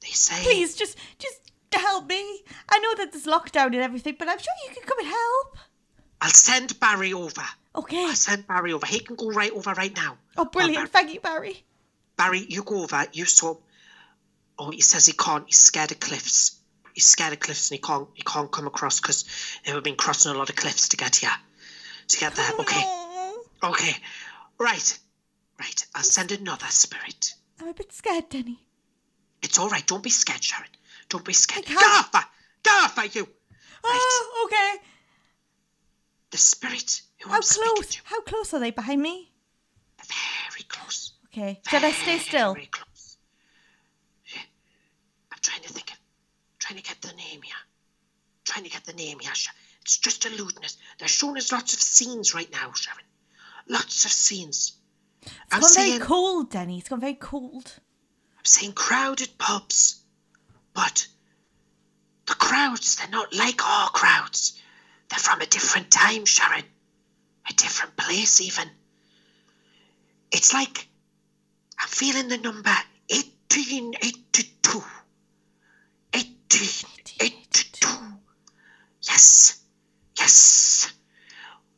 They 0.02 0.10
say. 0.10 0.44
Please, 0.44 0.76
just, 0.76 0.98
just 1.20 1.40
help 1.74 2.08
me. 2.08 2.44
I 2.70 2.80
know 2.80 2.96
that 2.96 3.12
there's 3.12 3.26
lockdown 3.26 3.68
and 3.68 3.76
everything, 3.76 4.16
but 4.18 4.28
I'm 4.28 4.40
sure 4.40 4.54
you 4.68 4.74
can 4.74 4.84
come 4.84 5.00
and 5.00 5.08
help. 5.08 5.58
I'll 6.22 6.30
send 6.30 6.80
Barry 6.80 7.14
over. 7.14 7.44
Okay. 7.76 8.06
I'll 8.06 8.16
send 8.16 8.48
Barry 8.48 8.74
over. 8.74 8.86
He 8.86 9.00
can 9.00 9.16
go 9.16 9.30
right 9.30 9.52
over 9.52 9.74
right 9.74 9.96
now. 9.96 10.18
Oh, 10.38 10.46
brilliant! 10.46 10.90
Thank 10.90 11.14
you, 11.14 11.20
Barry. 11.20 11.64
Barry, 12.18 12.46
you 12.48 12.64
go 12.64 12.84
over. 12.84 13.06
You 13.12 13.26
saw. 13.26 13.56
Oh, 14.58 14.72
he 14.72 14.82
says 14.82 15.06
he 15.06 15.14
can't. 15.14 15.46
He's 15.48 15.58
scared 15.58 15.92
of 15.92 16.00
cliffs. 16.00 16.58
He's 16.94 17.06
scared 17.06 17.34
of 17.34 17.40
cliffs, 17.40 17.70
and 17.70 17.78
he 17.78 17.82
can't. 17.82 18.08
He 18.14 18.24
can't 18.24 18.52
come 18.52 18.68
across 18.68 19.00
because 19.00 19.26
they've 19.66 19.84
been 19.84 19.96
crossing 19.98 20.32
a 20.32 20.38
lot 20.38 20.50
of 20.50 20.56
cliffs 20.56 20.90
to 20.90 20.98
get 20.98 21.18
here. 21.18 21.30
To 22.08 22.18
get 22.20 22.36
there. 22.36 22.52
Okay. 22.60 22.84
Okay. 23.64 23.96
Right. 24.60 25.00
Right. 25.60 25.86
I'll 25.94 26.04
send 26.04 26.32
another 26.32 26.68
spirit. 26.68 27.34
I'm 27.60 27.70
a 27.70 27.74
bit 27.74 27.92
scared, 27.92 28.30
Denny. 28.30 28.60
It's 29.42 29.60
all 29.60 29.70
right. 29.70 29.86
Don't 29.86 30.04
be 30.04 30.10
scared, 30.10 30.44
Sharon. 30.44 30.70
Don't 31.10 31.24
be 31.26 31.34
scared. 31.34 31.66
I 31.68 31.74
can't- 31.74 32.12
Gartha! 32.12 32.26
Gartha, 32.64 33.16
you! 33.16 33.28
Oh, 33.84 33.90
right. 33.90 34.00
Oh, 34.02 34.48
okay. 34.48 34.84
The 36.32 36.38
spirit 36.38 37.02
who 37.22 37.30
How 37.30 37.38
I'm 37.38 37.42
close? 37.42 38.02
How 38.04 38.22
close 38.22 38.54
are 38.54 38.60
they 38.60 38.72
behind 38.72 39.02
me? 39.02 39.32
Very 40.08 40.64
close. 40.68 41.14
Okay. 41.38 41.60
Should 41.68 41.84
I 41.84 41.92
stay 41.92 42.18
still? 42.18 42.54
Very 42.54 42.68
close. 42.68 43.18
Yeah. 44.34 44.40
I'm 45.34 45.40
trying 45.42 45.62
to 45.64 45.70
think 45.70 45.92
of, 45.92 45.98
trying 46.60 46.78
to 46.78 46.84
get 46.84 47.02
the 47.02 47.10
name 47.10 47.42
here. 47.42 47.56
Trying 48.46 48.64
to 48.64 48.70
get 48.70 48.86
the 48.86 48.94
name 48.94 49.20
here. 49.20 49.36
Sha- 49.36 49.52
It's 49.82 49.98
just 49.98 50.24
a 50.26 50.30
us. 50.30 50.78
They're 50.98 51.10
showing 51.10 51.36
us 51.36 51.52
lots 51.52 51.74
of 51.74 51.82
scenes 51.82 52.34
right 52.34 52.50
now, 52.54 52.72
Sharon. 52.74 53.04
Lots 53.68 54.06
of 54.06 54.12
scenes. 54.12 54.78
I'm 55.52 55.60
It's 55.60 55.60
gone 55.60 55.64
saying, 55.64 55.92
very 55.98 56.08
cold, 56.08 56.52
Denny. 56.52 56.78
It's 56.78 56.88
gone 56.88 57.02
very 57.02 57.16
cold. 57.16 57.80
I'm 58.38 58.46
saying 58.46 58.72
crowded 58.72 59.38
pubs, 59.38 60.02
but 60.74 61.06
the 62.28 62.36
crowds, 62.36 62.96
they're 62.96 63.10
not 63.10 63.34
like 63.36 63.62
our 63.68 63.90
crowds. 63.90 64.58
They're 65.10 65.20
from 65.20 65.42
a 65.42 65.46
different 65.46 65.92
time, 65.92 66.24
Sharon. 66.26 66.64
A 67.50 67.54
different 67.54 67.98
place, 67.98 68.40
even. 68.40 68.70
It's 70.32 70.54
like 70.54 70.88
I'm 71.80 71.88
feeling 71.88 72.28
the 72.30 72.38
number 72.38 72.70
1882. 73.10 74.80
1882. 76.14 77.88
Yes. 79.02 79.62
Yes. 80.18 80.94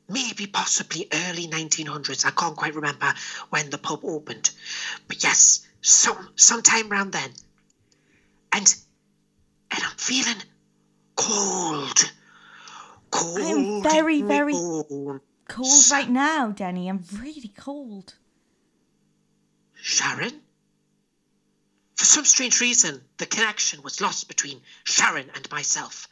Maybe 0.09 0.47
possibly 0.47 1.07
early 1.11 1.47
1900s. 1.47 2.25
I 2.25 2.31
can't 2.31 2.55
quite 2.55 2.75
remember 2.75 3.13
when 3.49 3.69
the 3.69 3.77
pub 3.77 3.99
opened. 4.03 4.51
But 5.07 5.21
yes, 5.23 5.67
some 5.81 6.29
sometime 6.35 6.91
around 6.91 7.11
then. 7.11 7.31
And 8.53 8.73
and 9.71 9.83
I'm 9.83 9.97
feeling 9.97 10.37
cold. 11.15 12.11
Cold. 13.11 13.39
am 13.39 13.83
very, 13.83 14.21
very- 14.21 14.53
bones. 14.53 15.21
Cold 15.49 15.91
right 15.91 16.09
now, 16.09 16.51
Denny. 16.51 16.89
I'm 16.89 17.03
really 17.21 17.53
cold. 17.57 18.15
Sharon? 19.87 20.41
For 21.95 22.03
some 22.03 22.25
strange 22.25 22.59
reason, 22.59 23.01
the 23.15 23.25
connection 23.25 23.81
was 23.81 24.01
lost 24.01 24.27
between 24.27 24.61
Sharon 24.83 25.31
and 25.33 25.49
myself. 25.49 26.09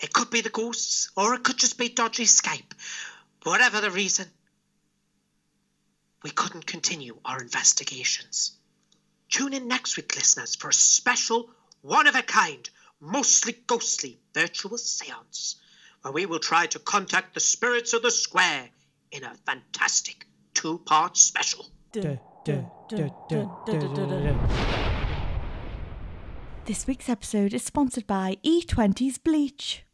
It 0.00 0.14
could 0.14 0.30
be 0.30 0.40
the 0.40 0.48
ghosts, 0.48 1.10
or 1.14 1.34
it 1.34 1.44
could 1.44 1.58
just 1.58 1.76
be 1.76 1.90
dodgy 1.90 2.24
Skype. 2.24 2.72
Whatever 3.42 3.82
the 3.82 3.90
reason, 3.90 4.26
we 6.22 6.30
couldn't 6.30 6.64
continue 6.64 7.18
our 7.22 7.38
investigations. 7.38 8.52
Tune 9.28 9.52
in 9.52 9.68
next 9.68 9.98
week, 9.98 10.16
listeners, 10.16 10.56
for 10.56 10.70
a 10.70 10.72
special, 10.72 11.50
one 11.82 12.06
of 12.06 12.14
a 12.14 12.22
kind, 12.22 12.70
mostly 12.98 13.52
ghostly 13.66 14.18
virtual 14.32 14.78
seance, 14.78 15.56
where 16.00 16.12
we 16.12 16.24
will 16.24 16.38
try 16.40 16.66
to 16.68 16.78
contact 16.78 17.34
the 17.34 17.40
spirits 17.40 17.92
of 17.92 18.00
the 18.00 18.10
square 18.10 18.70
in 19.12 19.22
a 19.22 19.34
fantastic 19.44 20.26
two 20.54 20.78
part 20.78 21.18
special. 21.18 21.66
This 26.64 26.86
week's 26.86 27.08
episode 27.08 27.54
is 27.54 27.64
sponsored 27.64 28.06
by 28.06 28.36
E20's 28.44 29.18
Bleach. 29.18 29.84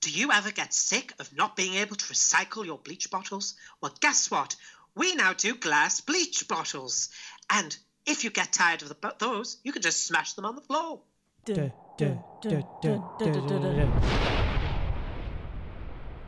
Do 0.00 0.10
you 0.10 0.30
ever 0.32 0.50
get 0.50 0.74
sick 0.74 1.14
of 1.18 1.34
not 1.34 1.56
being 1.56 1.74
able 1.74 1.96
to 1.96 2.04
recycle 2.12 2.64
your 2.64 2.78
bleach 2.78 3.10
bottles? 3.10 3.54
Well, 3.80 3.94
guess 4.00 4.30
what? 4.30 4.56
We 4.94 5.14
now 5.14 5.32
do 5.32 5.54
glass 5.54 6.00
bleach 6.00 6.46
bottles. 6.46 7.08
And 7.50 7.76
if 8.06 8.22
you 8.24 8.30
get 8.30 8.52
tired 8.52 8.82
of 8.82 8.88
the, 8.88 9.14
those, 9.18 9.58
you 9.64 9.72
can 9.72 9.82
just 9.82 10.06
smash 10.06 10.34
them 10.34 10.44
on 10.44 10.56
the 10.56 10.62
floor. 10.62 11.00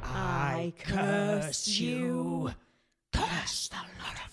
I 0.02 0.72
curse 0.78 1.68
you. 1.68 2.50
Curse 3.12 3.68
the 3.68 3.76
lot 3.76 4.14
of 4.14 4.20
you. 4.20 4.25